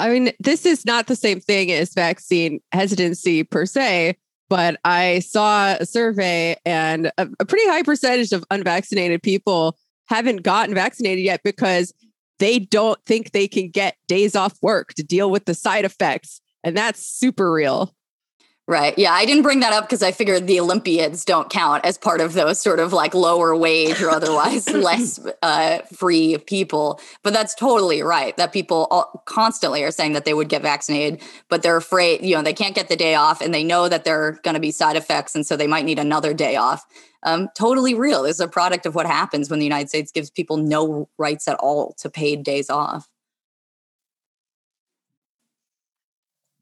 I 0.00 0.08
mean, 0.08 0.32
this 0.40 0.64
is 0.66 0.86
not 0.86 1.06
the 1.06 1.16
same 1.16 1.40
thing 1.40 1.70
as 1.70 1.94
vaccine 1.94 2.60
hesitancy 2.72 3.44
per 3.44 3.66
se, 3.66 4.16
but 4.48 4.80
I 4.84 5.20
saw 5.20 5.76
a 5.78 5.86
survey 5.86 6.56
and 6.64 7.12
a, 7.18 7.28
a 7.38 7.44
pretty 7.44 7.68
high 7.68 7.82
percentage 7.82 8.32
of 8.32 8.44
unvaccinated 8.50 9.22
people 9.22 9.76
haven't 10.06 10.42
gotten 10.42 10.74
vaccinated 10.74 11.24
yet 11.24 11.42
because 11.44 11.92
they 12.40 12.58
don't 12.58 12.98
think 13.04 13.30
they 13.30 13.46
can 13.46 13.68
get 13.68 13.96
days 14.08 14.34
off 14.34 14.56
work 14.62 14.94
to 14.94 15.04
deal 15.04 15.30
with 15.30 15.44
the 15.44 15.54
side 15.54 15.84
effects. 15.84 16.40
And 16.64 16.76
that's 16.76 17.04
super 17.04 17.52
real. 17.52 17.94
Right. 18.70 18.96
Yeah. 18.96 19.12
I 19.12 19.24
didn't 19.24 19.42
bring 19.42 19.58
that 19.60 19.72
up 19.72 19.86
because 19.86 20.00
I 20.00 20.12
figured 20.12 20.46
the 20.46 20.60
Olympiads 20.60 21.24
don't 21.24 21.50
count 21.50 21.84
as 21.84 21.98
part 21.98 22.20
of 22.20 22.34
those 22.34 22.60
sort 22.60 22.78
of 22.78 22.92
like 22.92 23.14
lower 23.14 23.56
wage 23.56 24.00
or 24.00 24.10
otherwise 24.10 24.70
less 24.72 25.18
uh, 25.42 25.78
free 25.92 26.38
people. 26.38 27.00
But 27.24 27.32
that's 27.32 27.56
totally 27.56 28.00
right. 28.04 28.36
That 28.36 28.52
people 28.52 28.86
all, 28.92 29.24
constantly 29.26 29.82
are 29.82 29.90
saying 29.90 30.12
that 30.12 30.24
they 30.24 30.34
would 30.34 30.48
get 30.48 30.62
vaccinated, 30.62 31.20
but 31.48 31.62
they're 31.62 31.78
afraid, 31.78 32.24
you 32.24 32.36
know, 32.36 32.42
they 32.42 32.52
can't 32.52 32.76
get 32.76 32.88
the 32.88 32.94
day 32.94 33.16
off 33.16 33.40
and 33.40 33.52
they 33.52 33.64
know 33.64 33.88
that 33.88 34.04
there 34.04 34.22
are 34.22 34.32
going 34.44 34.54
to 34.54 34.60
be 34.60 34.70
side 34.70 34.94
effects. 34.94 35.34
And 35.34 35.44
so 35.44 35.56
they 35.56 35.66
might 35.66 35.84
need 35.84 35.98
another 35.98 36.32
day 36.32 36.54
off. 36.54 36.86
Um, 37.24 37.48
totally 37.56 37.94
real. 37.94 38.22
This 38.22 38.36
is 38.36 38.40
a 38.40 38.46
product 38.46 38.86
of 38.86 38.94
what 38.94 39.06
happens 39.06 39.50
when 39.50 39.58
the 39.58 39.66
United 39.66 39.88
States 39.88 40.12
gives 40.12 40.30
people 40.30 40.58
no 40.58 41.08
rights 41.18 41.48
at 41.48 41.56
all 41.56 41.94
to 41.98 42.08
paid 42.08 42.44
days 42.44 42.70
off. 42.70 43.09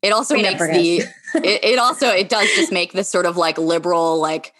It 0.02 0.12
also 0.12 0.36
makes 0.36 0.60
the 0.60 0.98
it, 1.34 1.64
it, 1.64 1.78
also 1.78 2.08
it 2.08 2.28
does 2.28 2.48
just 2.54 2.72
make 2.72 2.92
this 2.92 3.08
sort 3.08 3.26
of 3.26 3.36
like 3.36 3.58
liberal 3.58 4.20
like 4.20 4.54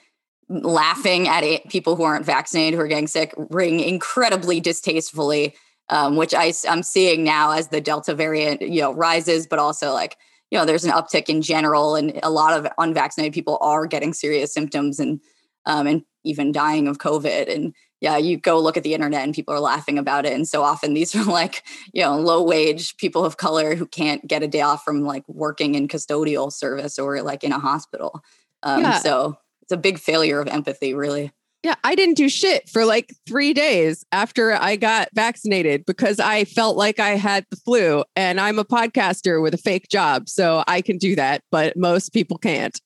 laughing 0.48 1.28
at 1.28 1.44
it, 1.44 1.68
people 1.68 1.94
who 1.96 2.02
aren't 2.02 2.24
vaccinated 2.24 2.74
who 2.74 2.80
are 2.80 2.88
getting 2.88 3.06
sick 3.06 3.34
ring 3.36 3.80
incredibly 3.80 4.60
distastefully, 4.60 5.54
um, 5.90 6.16
which 6.16 6.34
I 6.34 6.52
I'm 6.68 6.82
seeing 6.82 7.24
now 7.24 7.52
as 7.52 7.68
the 7.68 7.80
Delta 7.80 8.14
variant 8.14 8.62
you 8.62 8.80
know 8.80 8.92
rises, 8.92 9.46
but 9.46 9.58
also 9.58 9.92
like 9.92 10.16
you 10.50 10.58
know 10.58 10.64
there's 10.64 10.84
an 10.84 10.92
uptick 10.92 11.28
in 11.28 11.42
general, 11.42 11.94
and 11.94 12.18
a 12.22 12.30
lot 12.30 12.54
of 12.54 12.70
unvaccinated 12.78 13.34
people 13.34 13.58
are 13.60 13.86
getting 13.86 14.12
serious 14.12 14.52
symptoms 14.52 14.98
and 14.98 15.20
um, 15.66 15.86
and 15.86 16.02
even 16.24 16.52
dying 16.52 16.88
of 16.88 16.98
COVID 16.98 17.54
and 17.54 17.74
yeah, 18.00 18.16
you 18.16 18.36
go 18.36 18.58
look 18.58 18.76
at 18.76 18.82
the 18.82 18.94
internet 18.94 19.24
and 19.24 19.34
people 19.34 19.54
are 19.54 19.60
laughing 19.60 19.98
about 19.98 20.24
it. 20.24 20.32
And 20.32 20.46
so 20.46 20.62
often 20.62 20.94
these 20.94 21.14
are 21.16 21.24
like, 21.24 21.64
you 21.92 22.02
know, 22.02 22.18
low 22.18 22.42
wage 22.42 22.96
people 22.96 23.24
of 23.24 23.36
color 23.36 23.74
who 23.74 23.86
can't 23.86 24.26
get 24.26 24.42
a 24.42 24.48
day 24.48 24.60
off 24.60 24.84
from 24.84 25.02
like 25.02 25.24
working 25.28 25.74
in 25.74 25.88
custodial 25.88 26.52
service 26.52 26.98
or 26.98 27.22
like 27.22 27.44
in 27.44 27.52
a 27.52 27.58
hospital. 27.58 28.22
Um, 28.62 28.82
yeah. 28.82 28.98
So 28.98 29.36
it's 29.62 29.72
a 29.72 29.76
big 29.76 29.98
failure 29.98 30.40
of 30.40 30.48
empathy, 30.48 30.94
really. 30.94 31.32
Yeah, 31.64 31.74
I 31.82 31.96
didn't 31.96 32.14
do 32.14 32.28
shit 32.28 32.68
for 32.68 32.84
like 32.84 33.12
three 33.26 33.52
days 33.52 34.04
after 34.12 34.52
I 34.52 34.76
got 34.76 35.08
vaccinated 35.12 35.84
because 35.86 36.20
I 36.20 36.44
felt 36.44 36.76
like 36.76 37.00
I 37.00 37.10
had 37.10 37.44
the 37.50 37.56
flu. 37.56 38.04
And 38.14 38.40
I'm 38.40 38.60
a 38.60 38.64
podcaster 38.64 39.42
with 39.42 39.54
a 39.54 39.58
fake 39.58 39.88
job. 39.88 40.28
So 40.28 40.62
I 40.68 40.80
can 40.80 40.98
do 40.98 41.16
that, 41.16 41.42
but 41.50 41.76
most 41.76 42.12
people 42.12 42.38
can't. 42.38 42.80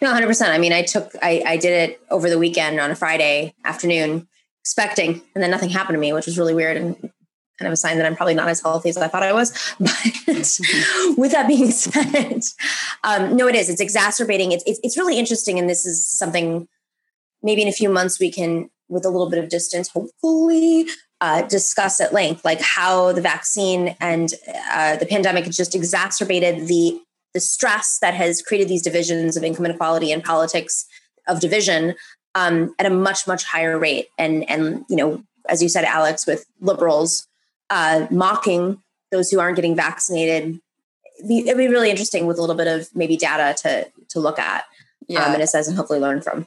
No, 0.00 0.12
100%. 0.12 0.48
I 0.48 0.58
mean, 0.58 0.72
I 0.72 0.82
took, 0.82 1.12
I, 1.22 1.42
I 1.46 1.56
did 1.56 1.90
it 1.90 2.00
over 2.10 2.28
the 2.28 2.38
weekend 2.38 2.80
on 2.80 2.90
a 2.90 2.94
Friday 2.94 3.54
afternoon, 3.64 4.28
expecting, 4.62 5.22
and 5.34 5.42
then 5.42 5.50
nothing 5.50 5.70
happened 5.70 5.96
to 5.96 6.00
me, 6.00 6.12
which 6.12 6.26
was 6.26 6.38
really 6.38 6.54
weird 6.54 6.76
and 6.76 6.96
kind 7.58 7.68
of 7.68 7.72
a 7.72 7.76
sign 7.76 7.96
that 7.98 8.06
I'm 8.06 8.16
probably 8.16 8.34
not 8.34 8.48
as 8.48 8.60
healthy 8.60 8.88
as 8.88 8.96
I 8.96 9.08
thought 9.08 9.22
I 9.22 9.32
was. 9.32 9.52
But 9.78 9.90
with 11.16 11.32
that 11.32 11.46
being 11.48 11.70
said, 11.70 12.42
um, 13.04 13.36
no, 13.36 13.46
it 13.48 13.54
is. 13.54 13.68
It's 13.68 13.80
exacerbating. 13.80 14.52
It's, 14.52 14.64
it's, 14.66 14.80
it's 14.82 14.96
really 14.96 15.18
interesting. 15.18 15.58
And 15.58 15.68
this 15.68 15.86
is 15.86 16.06
something 16.08 16.68
maybe 17.42 17.62
in 17.62 17.68
a 17.68 17.72
few 17.72 17.88
months 17.88 18.18
we 18.18 18.30
can, 18.30 18.70
with 18.88 19.04
a 19.04 19.10
little 19.10 19.30
bit 19.30 19.42
of 19.42 19.48
distance, 19.48 19.88
hopefully 19.88 20.86
uh, 21.20 21.42
discuss 21.42 22.00
at 22.00 22.12
length, 22.12 22.44
like 22.44 22.60
how 22.60 23.12
the 23.12 23.20
vaccine 23.20 23.96
and 24.00 24.34
uh, 24.70 24.96
the 24.96 25.06
pandemic 25.06 25.44
just 25.50 25.74
exacerbated 25.74 26.66
the 26.66 27.00
the 27.34 27.40
stress 27.40 27.98
that 28.00 28.14
has 28.14 28.42
created 28.42 28.68
these 28.68 28.82
divisions 28.82 29.36
of 29.36 29.44
income 29.44 29.64
inequality 29.64 30.12
and 30.12 30.22
politics 30.22 30.86
of 31.28 31.40
division 31.40 31.94
um, 32.34 32.74
at 32.78 32.86
a 32.86 32.90
much 32.90 33.26
much 33.26 33.44
higher 33.44 33.78
rate 33.78 34.08
and 34.18 34.48
and 34.48 34.84
you 34.88 34.96
know 34.96 35.22
as 35.48 35.62
you 35.62 35.68
said 35.68 35.84
alex 35.84 36.26
with 36.26 36.46
liberals 36.60 37.26
uh, 37.70 38.06
mocking 38.10 38.82
those 39.10 39.30
who 39.30 39.40
aren't 39.40 39.56
getting 39.56 39.76
vaccinated 39.76 40.60
it'd 41.18 41.28
be, 41.28 41.38
it'd 41.40 41.56
be, 41.56 41.68
really 41.68 41.90
interesting 41.90 42.26
with 42.26 42.38
a 42.38 42.40
little 42.40 42.56
bit 42.56 42.66
of 42.66 42.88
maybe 42.94 43.16
data 43.16 43.54
to 43.62 43.86
to 44.08 44.20
look 44.20 44.38
at 44.38 44.64
yeah. 45.08 45.24
um, 45.24 45.34
and 45.34 45.42
it 45.42 45.48
says 45.48 45.68
and 45.68 45.76
hopefully 45.76 46.00
learn 46.00 46.20
from 46.20 46.46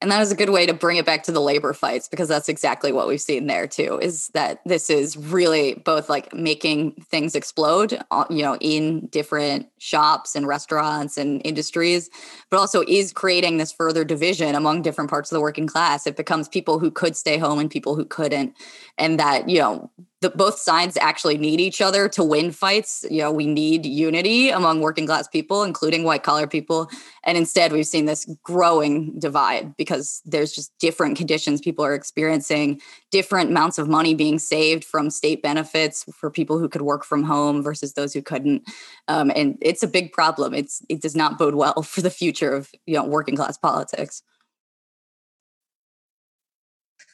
and 0.00 0.10
that 0.10 0.20
is 0.20 0.30
a 0.30 0.36
good 0.36 0.50
way 0.50 0.66
to 0.66 0.74
bring 0.74 0.98
it 0.98 1.06
back 1.06 1.22
to 1.24 1.32
the 1.32 1.40
labor 1.40 1.72
fights 1.72 2.08
because 2.08 2.28
that's 2.28 2.48
exactly 2.48 2.92
what 2.92 3.08
we've 3.08 3.20
seen 3.20 3.46
there 3.46 3.66
too 3.66 3.98
is 4.02 4.28
that 4.28 4.60
this 4.66 4.90
is 4.90 5.16
really 5.16 5.74
both 5.84 6.08
like 6.08 6.32
making 6.34 6.92
things 7.10 7.34
explode 7.34 7.98
uh, 8.10 8.24
you 8.30 8.42
know 8.42 8.56
in 8.60 9.06
different 9.06 9.68
shops 9.78 10.34
and 10.34 10.46
restaurants 10.46 11.16
and 11.16 11.40
industries 11.44 12.10
but 12.50 12.58
also 12.58 12.82
is 12.86 13.12
creating 13.12 13.56
this 13.56 13.72
further 13.72 14.04
division 14.04 14.54
among 14.54 14.82
different 14.82 15.10
parts 15.10 15.30
of 15.30 15.36
the 15.36 15.40
working 15.40 15.66
class. 15.66 16.06
It 16.06 16.16
becomes 16.16 16.48
people 16.48 16.78
who 16.78 16.90
could 16.90 17.16
stay 17.16 17.38
home 17.38 17.58
and 17.58 17.70
people 17.70 17.96
who 17.96 18.04
couldn't 18.04 18.54
and 18.98 19.18
that 19.18 19.48
you 19.48 19.58
know 19.58 19.90
both 20.34 20.58
sides 20.58 20.96
actually 21.00 21.36
need 21.36 21.60
each 21.60 21.80
other 21.80 22.08
to 22.08 22.24
win 22.24 22.50
fights. 22.50 23.04
You 23.10 23.22
know, 23.22 23.30
we 23.30 23.46
need 23.46 23.84
unity 23.84 24.48
among 24.48 24.80
working 24.80 25.06
class 25.06 25.28
people, 25.28 25.62
including 25.62 26.04
white 26.04 26.22
collar 26.22 26.46
people. 26.46 26.90
And 27.24 27.36
instead, 27.36 27.72
we've 27.72 27.86
seen 27.86 28.06
this 28.06 28.24
growing 28.42 29.18
divide 29.18 29.76
because 29.76 30.22
there's 30.24 30.52
just 30.52 30.76
different 30.78 31.16
conditions 31.16 31.60
people 31.60 31.84
are 31.84 31.94
experiencing, 31.94 32.80
different 33.10 33.50
amounts 33.50 33.78
of 33.78 33.88
money 33.88 34.14
being 34.14 34.38
saved 34.38 34.84
from 34.84 35.10
state 35.10 35.42
benefits 35.42 36.04
for 36.14 36.30
people 36.30 36.58
who 36.58 36.68
could 36.68 36.82
work 36.82 37.04
from 37.04 37.22
home 37.22 37.62
versus 37.62 37.92
those 37.92 38.14
who 38.14 38.22
couldn't. 38.22 38.62
Um, 39.08 39.30
and 39.36 39.58
it's 39.60 39.82
a 39.82 39.88
big 39.88 40.12
problem. 40.12 40.54
It's 40.54 40.82
it 40.88 41.02
does 41.02 41.14
not 41.14 41.38
bode 41.38 41.54
well 41.54 41.82
for 41.82 42.00
the 42.00 42.10
future 42.10 42.52
of 42.52 42.70
you 42.86 42.94
know 42.94 43.04
working 43.04 43.36
class 43.36 43.58
politics. 43.58 44.22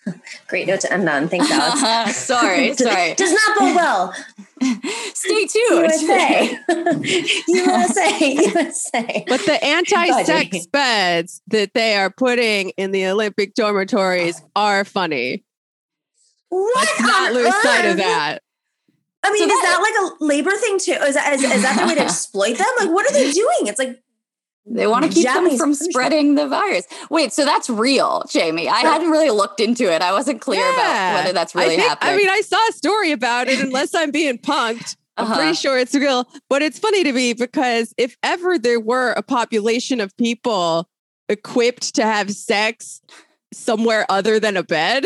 Great 0.49 0.67
note 0.67 0.81
to 0.81 0.93
end 0.93 1.09
on. 1.09 1.29
Thanks, 1.29 1.51
Alex. 1.51 2.17
sorry, 2.27 2.75
sorry. 2.75 3.15
Does 3.15 3.33
not 3.33 3.59
go 3.59 3.75
well. 3.75 4.15
Stay 5.15 5.47
tuned. 5.47 5.93
USA. 5.93 6.59
USA. 7.49 8.35
USA. 8.35 9.25
But 9.29 9.41
the 9.45 9.59
anti-sex 9.63 10.67
beds 10.67 11.43
that 11.49 11.75
they 11.75 11.97
are 11.97 12.11
putting 12.11 12.71
in 12.71 12.91
the 12.91 13.07
Olympic 13.07 13.55
dormitories 13.55 14.41
are 14.57 14.85
funny. 14.85 15.45
What 16.49 16.77
Let's 16.77 17.01
not 17.01 17.33
lose 17.33 17.47
earth? 17.47 17.63
sight 17.63 17.85
of 17.87 17.97
that. 17.97 18.39
I 19.25 19.31
mean, 19.31 19.39
so 19.39 19.45
is 19.45 19.63
that, 19.63 19.81
that 19.81 20.11
like 20.11 20.21
a 20.21 20.25
labor 20.25 20.51
thing 20.51 20.79
too? 20.79 20.93
Is 20.93 21.15
that, 21.15 21.33
is, 21.35 21.43
is 21.43 21.63
that 21.63 21.81
the 21.81 21.87
way 21.87 21.95
to 21.95 22.03
exploit 22.03 22.59
them? 22.59 22.67
Like, 22.79 22.91
what 22.91 23.09
are 23.09 23.13
they 23.13 23.31
doing? 23.31 23.67
It's 23.69 23.79
like 23.79 24.03
they 24.65 24.87
want 24.87 25.05
to 25.05 25.11
keep 25.11 25.25
Japanese 25.25 25.59
them 25.59 25.59
from 25.59 25.75
spreading 25.75 26.37
the 26.37 26.47
virus. 26.47 26.87
Wait, 27.11 27.33
so 27.33 27.45
that's 27.45 27.69
real, 27.69 28.23
Jamie? 28.29 28.69
I 28.69 28.81
hadn't 28.81 29.11
really 29.11 29.31
looked 29.31 29.61
into 29.61 29.93
it. 29.93 30.03
I 30.03 30.13
wasn't 30.13 30.41
clear 30.41 30.61
yeah. 30.61 30.73
about 30.73 31.21
whether 31.21 31.33
that's 31.33 31.55
really 31.55 31.75
I 31.75 31.77
think, 31.77 31.89
happening. 31.89 32.15
I 32.15 32.17
mean, 32.17 32.29
I 32.29 32.41
saw 32.43 32.59
a 32.69 32.73
story 32.73 33.13
about 33.13 33.49
it. 33.49 33.61
Unless 33.61 33.95
I'm 33.95 34.13
being 34.13 34.39
punked, 34.39 34.97
I'm 35.17 35.25
uh-huh. 35.25 35.37
pretty 35.37 35.55
sure 35.55 35.79
it's 35.79 35.95
real. 35.95 36.29
But 36.49 36.63
it's 36.63 36.79
funny 36.79 37.03
to 37.03 37.13
me 37.13 37.33
because 37.33 37.93
if 37.99 38.17
ever 38.23 38.59
there 38.59 38.81
were 38.81 39.13
a 39.13 39.23
population 39.23 40.01
of 40.01 40.17
people 40.17 40.89
equipped 41.29 41.97
to 41.97 42.05
have 42.05 42.31
sex 42.31 43.01
somewhere 43.53 44.07
other 44.09 44.39
than 44.39 44.57
a 44.57 44.63
bed, 44.63 45.05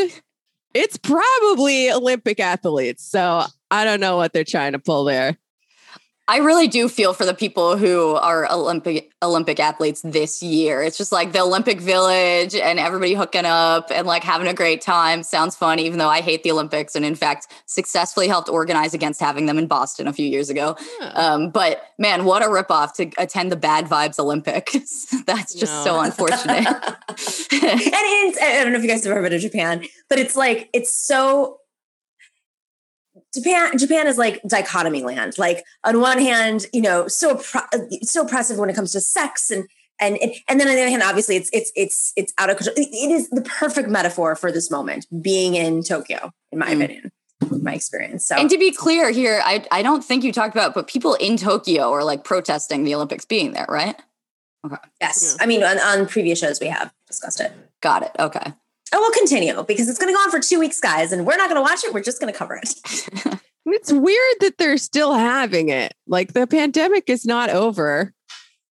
it's 0.74 0.98
probably 0.98 1.90
Olympic 1.90 2.40
athletes. 2.40 3.04
So 3.04 3.44
I 3.70 3.84
don't 3.84 4.00
know 4.00 4.16
what 4.16 4.34
they're 4.34 4.44
trying 4.44 4.72
to 4.72 4.78
pull 4.78 5.04
there. 5.04 5.38
I 6.28 6.39
really 6.39 6.66
do 6.66 6.89
feel 6.89 7.15
for 7.15 7.24
the 7.24 7.35
people 7.35 7.77
who 7.77 8.15
are 8.16 8.51
Olympic 8.51 9.12
Olympic 9.23 9.61
athletes 9.61 10.01
this 10.03 10.43
year. 10.43 10.82
It's 10.82 10.98
just 10.98 11.12
like 11.12 11.32
the 11.32 11.40
Olympic 11.40 11.81
Village 11.81 12.55
and 12.55 12.81
everybody 12.81 13.15
hooking 13.15 13.44
up 13.44 13.93
and 13.93 14.09
like 14.09 14.24
having 14.24 14.48
a 14.48 14.55
great 14.55 14.81
time. 14.81 15.23
Sounds 15.23 15.55
fun, 15.55 15.78
even 15.78 15.98
though 15.98 16.09
I 16.09 16.23
hate 16.23 16.43
the 16.43 16.51
Olympics 16.51 16.97
and 16.97 17.05
in 17.05 17.15
fact 17.15 17.47
successfully 17.66 18.27
helped 18.27 18.48
organize 18.48 18.93
against 18.93 19.20
having 19.20 19.47
them 19.47 19.57
in 19.57 19.69
Boston 19.69 20.09
a 20.09 20.12
few 20.12 20.27
years 20.27 20.51
ago. 20.51 20.77
Yeah. 21.01 21.07
Um, 21.11 21.51
but 21.51 21.81
man, 21.97 22.24
what 22.24 22.43
a 22.43 22.47
ripoff 22.47 22.94
to 22.94 23.11
attend 23.19 23.53
the 23.53 23.57
Bad 23.57 23.86
Vibes 23.86 24.19
Olympics. 24.19 25.07
That's 25.27 25.55
just 25.55 25.73
no. 25.73 25.85
so 25.85 26.01
unfortunate. 26.01 26.66
and 26.66 28.35
I 28.43 28.61
don't 28.65 28.73
know 28.73 28.78
if 28.78 28.82
you 28.82 28.89
guys 28.89 29.05
have 29.05 29.12
ever 29.12 29.23
been 29.23 29.31
to 29.31 29.39
Japan, 29.39 29.85
but 30.09 30.19
it's 30.19 30.35
like 30.35 30.70
it's 30.73 30.93
so 30.93 31.61
Japan 33.36 33.78
Japan 33.78 34.06
is 34.06 34.18
like 34.18 34.40
dichotomy 34.48 35.02
land. 35.02 35.34
Like 35.38 35.64
on 35.84 36.00
one 36.00 36.18
hand, 36.18 36.66
you 36.72 36.82
know, 36.82 37.08
so 37.08 37.40
so 38.02 38.22
oppressive 38.22 38.58
when 38.58 38.70
it 38.70 38.76
comes 38.76 38.92
to 38.92 39.00
sex 39.00 39.50
and 39.50 39.66
and 39.98 40.18
and 40.48 40.60
then 40.60 40.68
on 40.68 40.74
the 40.74 40.82
other 40.82 40.90
hand, 40.90 41.02
obviously 41.02 41.36
it's 41.36 41.50
it's 41.52 41.72
it's 41.74 42.12
it's 42.16 42.32
out 42.38 42.50
of 42.50 42.56
control. 42.56 42.74
It 42.76 43.10
is 43.10 43.28
the 43.30 43.42
perfect 43.42 43.88
metaphor 43.88 44.36
for 44.36 44.52
this 44.52 44.70
moment, 44.70 45.06
being 45.22 45.54
in 45.54 45.82
Tokyo, 45.82 46.32
in 46.52 46.58
my 46.58 46.66
mm. 46.66 46.84
opinion, 46.84 47.12
my 47.62 47.74
experience. 47.74 48.26
So, 48.26 48.36
and 48.36 48.50
to 48.50 48.58
be 48.58 48.72
clear 48.72 49.10
here, 49.10 49.40
I 49.44 49.64
I 49.70 49.82
don't 49.82 50.04
think 50.04 50.24
you 50.24 50.32
talked 50.32 50.54
about, 50.54 50.74
but 50.74 50.86
people 50.86 51.14
in 51.14 51.36
Tokyo 51.36 51.90
are 51.92 52.04
like 52.04 52.24
protesting 52.24 52.84
the 52.84 52.94
Olympics 52.94 53.24
being 53.24 53.52
there, 53.52 53.66
right? 53.68 53.96
Okay. 54.64 54.76
Yes, 55.00 55.36
yeah. 55.38 55.44
I 55.44 55.46
mean 55.46 55.62
on, 55.62 55.78
on 55.78 56.06
previous 56.06 56.38
shows 56.38 56.60
we 56.60 56.66
have 56.66 56.92
discussed 57.06 57.40
it. 57.40 57.52
Got 57.80 58.02
it. 58.02 58.12
Okay. 58.18 58.52
Oh, 58.92 59.00
we'll 59.00 59.10
continue 59.12 59.62
because 59.64 59.88
it's 59.88 59.98
going 59.98 60.12
to 60.12 60.16
go 60.16 60.20
on 60.20 60.30
for 60.30 60.40
two 60.40 60.60
weeks, 60.60 60.80
guys, 60.80 61.12
and 61.12 61.26
we're 61.26 61.36
not 61.36 61.48
going 61.48 61.56
to 61.56 61.62
watch 61.62 61.84
it. 61.84 61.92
We're 61.92 62.02
just 62.02 62.20
going 62.20 62.32
to 62.32 62.38
cover 62.38 62.60
it. 62.62 63.40
it's 63.66 63.92
weird 63.92 64.36
that 64.40 64.58
they're 64.58 64.78
still 64.78 65.14
having 65.14 65.70
it. 65.70 65.92
Like 66.06 66.32
the 66.32 66.46
pandemic 66.46 67.10
is 67.10 67.24
not 67.24 67.50
over. 67.50 68.12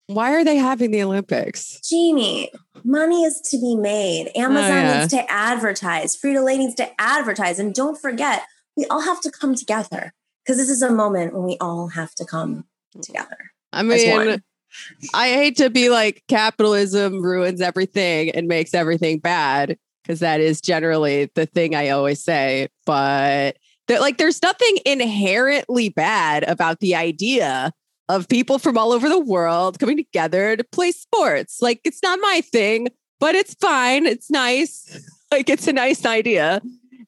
Why 0.08 0.34
are 0.34 0.44
they 0.44 0.56
having 0.56 0.92
the 0.92 1.02
Olympics? 1.04 1.82
Jamie, 1.82 2.52
money 2.84 3.24
is 3.24 3.42
to 3.50 3.58
be 3.58 3.76
made. 3.76 4.32
Oh, 4.36 4.42
Amazon 4.42 4.72
oh, 4.72 4.76
yeah. 4.76 5.00
needs 5.00 5.14
to 5.14 5.32
advertise. 5.32 6.16
Frito 6.16 6.46
Lay 6.46 6.58
needs 6.58 6.76
to 6.76 6.90
advertise. 7.02 7.60
And 7.60 7.74
don't 7.74 8.00
forget, 8.00 8.44
we 8.78 8.86
all 8.86 9.02
have 9.02 9.20
to 9.22 9.32
come 9.32 9.56
together 9.56 10.14
because 10.44 10.58
this 10.58 10.70
is 10.70 10.82
a 10.82 10.92
moment 10.92 11.34
when 11.34 11.44
we 11.44 11.58
all 11.60 11.90
have 11.90 12.14
to 12.16 12.26
come 12.26 12.66
together. 13.02 13.52
I 13.74 13.84
mean, 13.84 14.42
I 15.14 15.30
hate 15.30 15.58
to 15.58 15.70
be 15.70 15.90
like 15.90 16.24
capitalism 16.28 17.22
ruins 17.22 17.60
everything 17.60 18.30
and 18.30 18.48
makes 18.48 18.74
everything 18.74 19.20
bad 19.20 19.78
because 20.06 20.20
that 20.20 20.40
is 20.40 20.62
generally 20.62 21.32
the 21.36 21.46
thing 21.46 21.76
I 21.76 21.90
always 21.90 22.24
say. 22.24 22.68
But 22.86 23.58
that, 23.88 24.02
like, 24.02 24.18
there's 24.18 24.42
nothing 24.42 24.78
inherently 24.86 25.90
bad 25.90 26.44
about 26.44 26.80
the 26.80 26.96
idea 26.96 27.72
of 28.08 28.28
people 28.28 28.60
from 28.60 28.78
all 28.78 28.92
over 28.92 29.10
the 29.10 29.20
world 29.20 29.80
coming 29.80 29.98
together 29.98 30.56
to 30.56 30.64
play 30.64 30.92
sports. 30.92 31.62
Like, 31.62 31.82
it's 31.84 32.04
not 32.04 32.20
my 32.22 32.42
thing, 32.42 32.90
but 33.20 33.34
it's 33.34 33.56
fine. 33.56 34.06
It's 34.06 34.30
nice. 34.30 35.10
Like, 35.32 35.50
it's 35.50 35.68
a 35.68 35.74
nice 35.74 36.06
idea. 36.06 36.62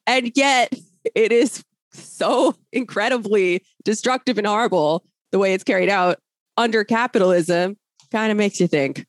And 0.06 0.32
yet, 0.34 0.74
it 1.14 1.30
is 1.30 1.64
so 1.92 2.56
incredibly 2.72 3.62
destructive 3.84 4.36
and 4.38 4.46
horrible 4.46 5.06
the 5.30 5.38
way 5.38 5.54
it's 5.54 5.64
carried 5.64 5.88
out 5.88 6.18
under 6.56 6.84
capitalism. 6.84 7.78
Kind 8.10 8.32
of 8.32 8.36
makes 8.36 8.60
you 8.60 8.66
think 8.66 9.06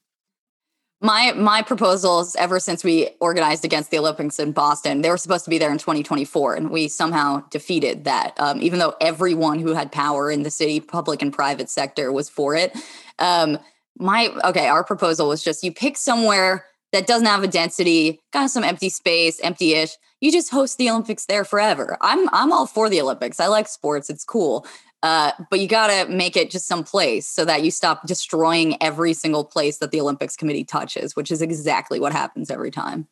my 1.01 1.31
my 1.33 1.61
proposals 1.61 2.35
ever 2.35 2.59
since 2.59 2.83
we 2.83 3.09
organized 3.19 3.63
against 3.63 3.89
the 3.91 3.97
olympics 3.97 4.39
in 4.39 4.51
boston 4.51 5.01
they 5.01 5.09
were 5.09 5.17
supposed 5.17 5.45
to 5.45 5.49
be 5.49 5.57
there 5.57 5.71
in 5.71 5.77
2024 5.77 6.55
and 6.55 6.69
we 6.69 6.87
somehow 6.87 7.41
defeated 7.49 8.03
that 8.03 8.33
um, 8.39 8.61
even 8.61 8.79
though 8.79 8.93
everyone 8.99 9.59
who 9.59 9.73
had 9.73 9.91
power 9.91 10.29
in 10.29 10.43
the 10.43 10.51
city 10.51 10.79
public 10.79 11.21
and 11.21 11.33
private 11.33 11.69
sector 11.69 12.11
was 12.11 12.29
for 12.29 12.55
it. 12.55 12.75
Um, 13.17 13.59
my 13.97 14.29
okay 14.45 14.67
our 14.67 14.83
proposal 14.83 15.27
was 15.27 15.43
just 15.43 15.63
you 15.63 15.73
pick 15.73 15.97
somewhere 15.97 16.65
that 16.91 17.05
doesn't 17.05 17.27
have 17.27 17.43
a 17.43 17.47
density 17.47 18.19
got 18.31 18.49
some 18.49 18.63
empty 18.63 18.89
space 18.89 19.39
empty-ish 19.41 19.91
you 20.21 20.31
just 20.31 20.51
host 20.51 20.77
the 20.77 20.89
olympics 20.89 21.25
there 21.25 21.43
forever. 21.45 21.97
I'm 22.01 22.27
i'm 22.33 22.51
all 22.51 22.65
for 22.65 22.89
the 22.89 23.01
olympics. 23.01 23.39
I 23.39 23.47
like 23.47 23.67
sports. 23.67 24.09
It's 24.09 24.23
cool 24.23 24.65
uh, 25.01 25.31
but 25.49 25.59
you 25.59 25.67
got 25.67 25.87
to 25.87 26.11
make 26.11 26.35
it 26.35 26.51
just 26.51 26.67
some 26.67 26.83
place 26.83 27.27
so 27.27 27.45
that 27.45 27.63
you 27.63 27.71
stop 27.71 28.05
destroying 28.05 28.81
every 28.81 29.13
single 29.13 29.45
place 29.45 29.77
that 29.77 29.91
the 29.91 30.01
Olympics 30.01 30.35
committee 30.35 30.65
touches, 30.65 31.15
which 31.15 31.31
is 31.31 31.41
exactly 31.41 31.99
what 31.99 32.11
happens 32.11 32.51
every 32.51 32.71
time. 32.71 33.07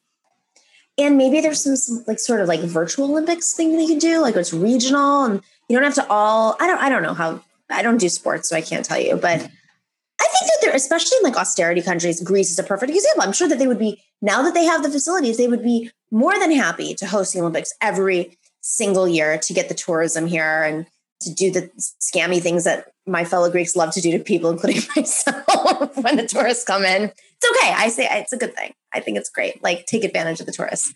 And 0.97 1.15
maybe 1.15 1.39
there's 1.41 1.61
some, 1.61 1.75
some 1.75 2.03
like 2.07 2.19
sort 2.19 2.41
of 2.41 2.47
like 2.47 2.59
virtual 2.61 3.11
Olympics 3.11 3.53
thing 3.53 3.75
that 3.75 3.81
you 3.83 3.87
can 3.87 3.99
do, 3.99 4.19
like 4.19 4.35
it's 4.35 4.53
regional, 4.53 5.25
and 5.25 5.41
you 5.69 5.77
don't 5.77 5.83
have 5.83 5.93
to 5.95 6.07
all. 6.09 6.57
I 6.59 6.67
don't. 6.67 6.79
I 6.79 6.89
don't 6.89 7.03
know 7.03 7.13
how. 7.13 7.41
I 7.69 7.83
don't 7.83 7.99
do 7.99 8.09
sports, 8.09 8.49
so 8.49 8.55
I 8.55 8.61
can't 8.61 8.83
tell 8.83 8.99
you. 8.99 9.15
But 9.15 9.35
I 9.39 10.27
think 10.27 10.51
that 10.51 10.57
they're 10.61 10.75
especially 10.75 11.17
in 11.19 11.23
like 11.23 11.37
austerity 11.37 11.83
countries. 11.83 12.21
Greece 12.21 12.49
is 12.49 12.57
a 12.57 12.63
perfect 12.63 12.91
example. 12.91 13.21
I'm 13.21 13.31
sure 13.31 13.47
that 13.47 13.59
they 13.59 13.67
would 13.67 13.77
be 13.77 14.01
now 14.23 14.41
that 14.41 14.55
they 14.55 14.65
have 14.65 14.81
the 14.81 14.89
facilities, 14.89 15.37
they 15.37 15.47
would 15.47 15.63
be 15.63 15.91
more 16.09 16.37
than 16.39 16.51
happy 16.51 16.95
to 16.95 17.05
host 17.05 17.33
the 17.33 17.41
Olympics 17.41 17.73
every 17.79 18.35
single 18.61 19.07
year 19.07 19.37
to 19.37 19.53
get 19.53 19.69
the 19.69 19.75
tourism 19.75 20.25
here 20.25 20.63
and 20.63 20.87
to 21.21 21.33
do 21.33 21.51
the 21.51 21.69
scammy 22.01 22.41
things 22.41 22.63
that 22.65 22.91
my 23.05 23.23
fellow 23.23 23.49
Greeks 23.49 23.75
love 23.75 23.91
to 23.93 24.01
do 24.01 24.11
to 24.11 24.19
people, 24.19 24.49
including 24.49 24.81
myself, 24.95 25.97
when 26.03 26.17
the 26.17 26.27
tourists 26.27 26.63
come 26.63 26.83
in. 26.83 27.03
It's 27.03 27.61
okay. 27.61 27.73
I 27.73 27.89
say 27.89 28.07
it's 28.11 28.33
a 28.33 28.37
good 28.37 28.55
thing. 28.55 28.73
I 28.93 28.99
think 28.99 29.17
it's 29.17 29.29
great. 29.29 29.61
Like 29.63 29.85
take 29.85 30.03
advantage 30.03 30.39
of 30.39 30.45
the 30.45 30.51
tourists. 30.51 30.93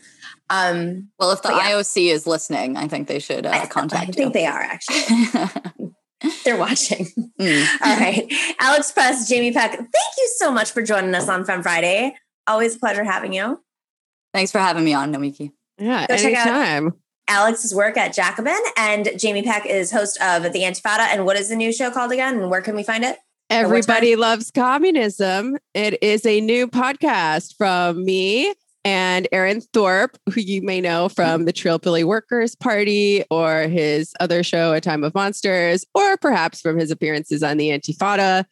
Um, 0.50 1.10
well, 1.20 1.32
if 1.32 1.42
the 1.42 1.50
yeah. 1.50 1.72
IOC 1.72 2.12
is 2.12 2.28
listening, 2.28 2.78
I 2.78 2.88
think 2.88 3.08
they 3.08 3.20
should 3.20 3.46
uh, 3.46 3.66
contact 3.68 4.04
I, 4.04 4.08
I 4.10 4.12
think 4.12 4.34
they 4.34 4.46
are 4.46 4.60
actually. 4.60 5.92
They're 6.46 6.58
watching. 6.58 7.08
Mm. 7.40 7.68
All 7.84 7.98
right. 7.98 8.32
Alex 8.60 8.92
Press, 8.92 9.28
Jamie 9.28 9.52
Peck, 9.52 9.72
thank 9.72 9.88
you 10.18 10.32
so 10.38 10.52
much 10.52 10.72
for 10.72 10.84
joining 10.84 11.16
us 11.16 11.28
on 11.28 11.46
Fem 11.46 11.64
Friday. 11.64 12.16
Always 12.46 12.76
a 12.76 12.80
pleasure 12.80 13.04
having 13.04 13.34
you. 13.34 13.60
Thanks 14.34 14.52
for 14.52 14.60
having 14.60 14.84
me 14.84 14.94
on, 14.94 15.12
Nomiki. 15.14 15.52
Yeah, 15.78 16.06
Go 16.08 16.14
anytime. 16.14 16.94
Alex's 17.32 17.74
work 17.74 17.96
at 17.96 18.14
Jacobin, 18.14 18.60
and 18.76 19.10
Jamie 19.18 19.42
Peck 19.42 19.66
is 19.66 19.90
host 19.90 20.22
of 20.22 20.44
The 20.52 20.64
Antifada. 20.64 21.08
And 21.14 21.26
what 21.26 21.38
is 21.38 21.48
the 21.48 21.56
new 21.56 21.72
show 21.72 21.90
called 21.90 22.12
again? 22.12 22.38
And 22.42 22.52
where 22.52 22.62
can 22.62 22.76
we 22.76 22.84
find 22.84 23.06
it? 23.06 23.20
Everybody 23.50 24.18
Loves 24.18 24.52
Communism. 24.52 25.58
It 25.74 26.04
is 26.04 26.26
a 26.26 26.42
new 26.42 26.68
podcast 26.68 27.56
from 27.58 28.04
me 28.04 28.54
and 28.84 29.30
Aaron 29.32 29.62
Thorpe, 29.62 30.18
who 30.34 30.42
you 30.42 30.62
may 30.62 30.82
know 30.82 31.08
from 31.08 31.46
the 31.46 31.54
Trillbilly 31.54 32.04
Workers 32.04 32.54
Party 32.54 33.24
or 33.32 33.62
his 33.70 34.14
other 34.20 34.44
show, 34.44 34.74
A 34.74 34.82
Time 34.82 35.06
of 35.06 35.16
Monsters, 35.16 35.86
or 35.96 36.18
perhaps 36.18 36.60
from 36.60 36.78
his 36.78 36.92
appearances 36.92 37.44
on 37.44 37.56
The 37.56 37.70
Antifada. 37.70 38.44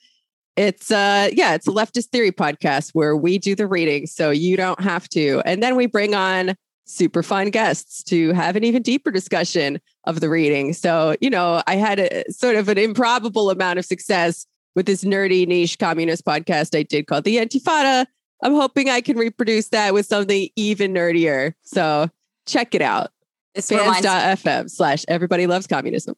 It's 0.56 0.90
uh 0.90 1.30
yeah, 1.34 1.54
it's 1.54 1.68
a 1.68 1.72
leftist 1.72 2.12
theory 2.12 2.32
podcast 2.32 2.92
where 2.94 3.18
we 3.18 3.40
do 3.40 3.56
the 3.56 3.68
reading 3.68 4.08
so 4.08 4.30
you 4.30 4.56
don't 4.56 4.80
have 4.80 5.10
to. 5.10 5.42
And 5.46 5.62
then 5.62 5.76
we 5.76 5.86
bring 5.86 6.16
on 6.16 6.56
super 6.90 7.24
fun 7.24 7.50
guests 7.50 8.04
to 8.04 8.34
have 8.34 8.56
an 8.56 8.64
even 8.64 8.82
deeper 8.82 9.12
discussion 9.12 9.80
of 10.06 10.20
the 10.20 10.30
reading. 10.30 10.74
So, 10.74 11.16
you 11.22 11.30
know, 11.30 11.62
I 11.68 11.76
had 11.76 12.00
a 12.00 12.32
sort 12.32 12.56
of 12.56 12.68
an 12.68 12.78
improbable 12.78 13.50
amount 13.50 13.80
of 13.80 13.86
success 13.86 14.46
with 14.76 14.86
this 14.86 15.04
nerdy 15.04 15.48
niche 15.48 15.78
communist 15.80 16.26
podcast 16.26 16.78
I 16.78 16.84
did 16.84 17.08
called 17.08 17.24
The 17.24 17.38
Antifada. 17.38 18.06
I'm 18.42 18.54
hoping 18.54 18.90
I 18.90 19.02
can 19.02 19.18
reproduce 19.18 19.70
that 19.70 19.94
with 19.94 20.06
something 20.06 20.50
even 20.56 20.94
nerdier. 20.94 21.54
So 21.64 22.10
check 22.46 22.74
it 22.74 22.82
out. 22.82 23.12
Fans.fm 23.56 24.70
slash 24.70 25.04
everybody 25.08 25.48
loves 25.48 25.68
communism. 25.68 26.16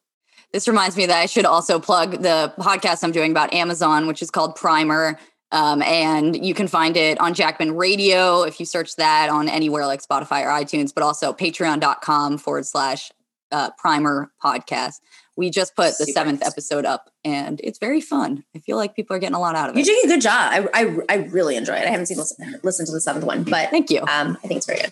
This 0.53 0.67
reminds 0.67 0.97
me 0.97 1.05
that 1.05 1.17
I 1.17 1.25
should 1.27 1.45
also 1.45 1.79
plug 1.79 2.21
the 2.21 2.53
podcast 2.59 3.03
I'm 3.03 3.11
doing 3.11 3.31
about 3.31 3.53
Amazon, 3.53 4.05
which 4.05 4.21
is 4.21 4.29
called 4.29 4.55
Primer. 4.55 5.17
Um, 5.51 5.81
and 5.81 6.45
you 6.45 6.53
can 6.53 6.67
find 6.67 6.95
it 6.95 7.19
on 7.19 7.33
Jacobin 7.33 7.75
Radio 7.75 8.43
if 8.43 8.59
you 8.59 8.65
search 8.65 8.95
that 8.95 9.29
on 9.29 9.49
anywhere 9.49 9.85
like 9.85 10.01
Spotify 10.01 10.45
or 10.45 10.49
iTunes, 10.49 10.93
but 10.93 11.03
also 11.03 11.33
patreon.com 11.33 12.37
forward 12.37 12.65
slash 12.65 13.11
uh, 13.51 13.69
primer 13.77 14.31
podcast. 14.43 15.01
We 15.35 15.49
just 15.49 15.75
put 15.75 15.97
the 15.97 16.05
seventh 16.05 16.45
episode 16.45 16.85
up 16.85 17.09
and 17.25 17.59
it's 17.63 17.79
very 17.79 17.99
fun. 18.01 18.43
I 18.55 18.59
feel 18.59 18.77
like 18.77 18.95
people 18.95 19.15
are 19.15 19.19
getting 19.19 19.35
a 19.35 19.39
lot 19.39 19.55
out 19.55 19.69
of 19.69 19.75
it. 19.75 19.79
You're 19.79 19.95
doing 19.95 20.01
a 20.05 20.07
good 20.07 20.21
job. 20.21 20.33
I, 20.33 20.67
I, 20.73 20.97
I 21.09 21.15
really 21.27 21.55
enjoy 21.55 21.73
it. 21.73 21.85
I 21.85 21.89
haven't 21.89 22.05
seen 22.05 22.17
listen, 22.17 22.59
listen 22.63 22.85
to 22.85 22.91
the 22.91 23.01
seventh 23.01 23.25
one, 23.25 23.43
but 23.43 23.69
thank 23.69 23.89
you. 23.89 24.01
Um, 24.01 24.37
I 24.43 24.47
think 24.47 24.57
it's 24.57 24.65
very 24.65 24.79
good. 24.79 24.91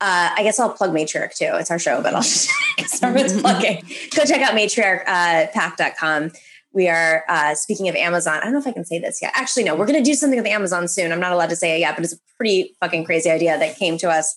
Uh, 0.00 0.30
I 0.36 0.42
guess 0.42 0.58
I'll 0.58 0.70
plug 0.70 0.90
Matriarch 0.92 1.36
too. 1.36 1.50
It's 1.54 1.70
our 1.70 1.78
show, 1.78 2.02
but 2.02 2.14
I'll 2.14 2.22
just 2.78 2.96
start 2.96 3.14
with 3.14 3.40
plugging. 3.40 3.82
Go 4.14 4.24
check 4.24 4.42
out 4.42 4.54
matriarchpack.com. 4.54 6.24
Uh, 6.24 6.28
we 6.74 6.88
are 6.88 7.24
uh, 7.28 7.54
speaking 7.54 7.88
of 7.88 7.94
Amazon. 7.94 8.38
I 8.38 8.44
don't 8.44 8.52
know 8.52 8.58
if 8.58 8.66
I 8.66 8.72
can 8.72 8.84
say 8.84 8.98
this 8.98 9.22
yet. 9.22 9.32
Actually, 9.34 9.64
no, 9.64 9.76
we're 9.76 9.86
going 9.86 10.02
to 10.02 10.04
do 10.04 10.14
something 10.14 10.38
with 10.38 10.46
Amazon 10.46 10.88
soon. 10.88 11.12
I'm 11.12 11.20
not 11.20 11.32
allowed 11.32 11.50
to 11.50 11.56
say 11.56 11.76
it 11.76 11.80
yet, 11.80 11.94
but 11.94 12.04
it's 12.04 12.14
a 12.14 12.18
pretty 12.36 12.74
fucking 12.80 13.04
crazy 13.04 13.30
idea 13.30 13.56
that 13.56 13.76
came 13.76 13.96
to 13.98 14.10
us, 14.10 14.36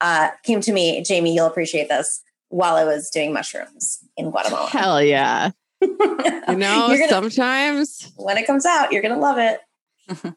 uh, 0.00 0.30
came 0.42 0.60
to 0.62 0.72
me. 0.72 1.02
Jamie, 1.02 1.34
you'll 1.34 1.46
appreciate 1.46 1.88
this 1.88 2.22
while 2.48 2.76
I 2.76 2.84
was 2.84 3.10
doing 3.10 3.32
mushrooms 3.32 3.98
in 4.16 4.30
Guatemala. 4.30 4.68
Hell 4.70 5.02
yeah. 5.02 5.50
you 5.82 5.96
know, 6.48 6.88
gonna, 6.88 7.08
sometimes 7.08 8.10
when 8.16 8.38
it 8.38 8.46
comes 8.46 8.64
out, 8.64 8.90
you're 8.90 9.02
going 9.02 9.14
to 9.14 9.20
love 9.20 9.36
it. 9.38 9.60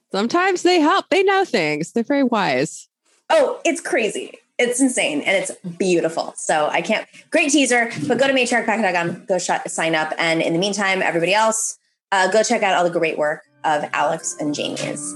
sometimes 0.12 0.64
they 0.64 0.82
help. 0.82 1.06
They 1.10 1.24
know 1.24 1.46
things. 1.46 1.94
They're 1.94 2.04
very 2.04 2.24
wise. 2.24 2.90
Oh, 3.30 3.62
it's 3.64 3.80
crazy 3.80 4.38
it's 4.62 4.82
insane 4.82 5.22
and 5.22 5.36
it's 5.38 5.52
beautiful. 5.78 6.34
So 6.38 6.68
I 6.68 6.82
can't, 6.82 7.08
great 7.30 7.52
teaser, 7.52 7.92
but 8.08 8.18
go 8.18 8.28
to 8.28 8.34
matriarchpack.com, 8.34 9.26
go 9.26 9.38
sh- 9.38 9.50
sign 9.68 9.96
up. 9.96 10.14
And 10.18 10.42
in 10.42 10.54
the 10.54 10.60
meantime, 10.60 11.02
everybody 11.02 11.34
else, 11.34 11.78
uh, 12.12 12.32
go 12.32 12.44
check 12.44 12.64
out 12.64 12.76
all 12.76 12.84
the 12.84 12.90
great 12.90 13.18
work 13.18 13.44
of 13.64 13.86
Alex 13.94 14.36
and 14.40 14.54
Jamie's. 14.54 15.16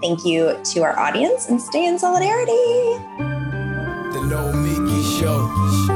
Thank 0.00 0.24
you 0.24 0.58
to 0.72 0.82
our 0.82 0.98
audience 0.98 1.48
and 1.48 1.60
stay 1.60 1.86
in 1.86 1.98
solidarity. 1.98 2.52
The 4.12 4.22
Nomiki 4.24 5.20
Show 5.20 5.95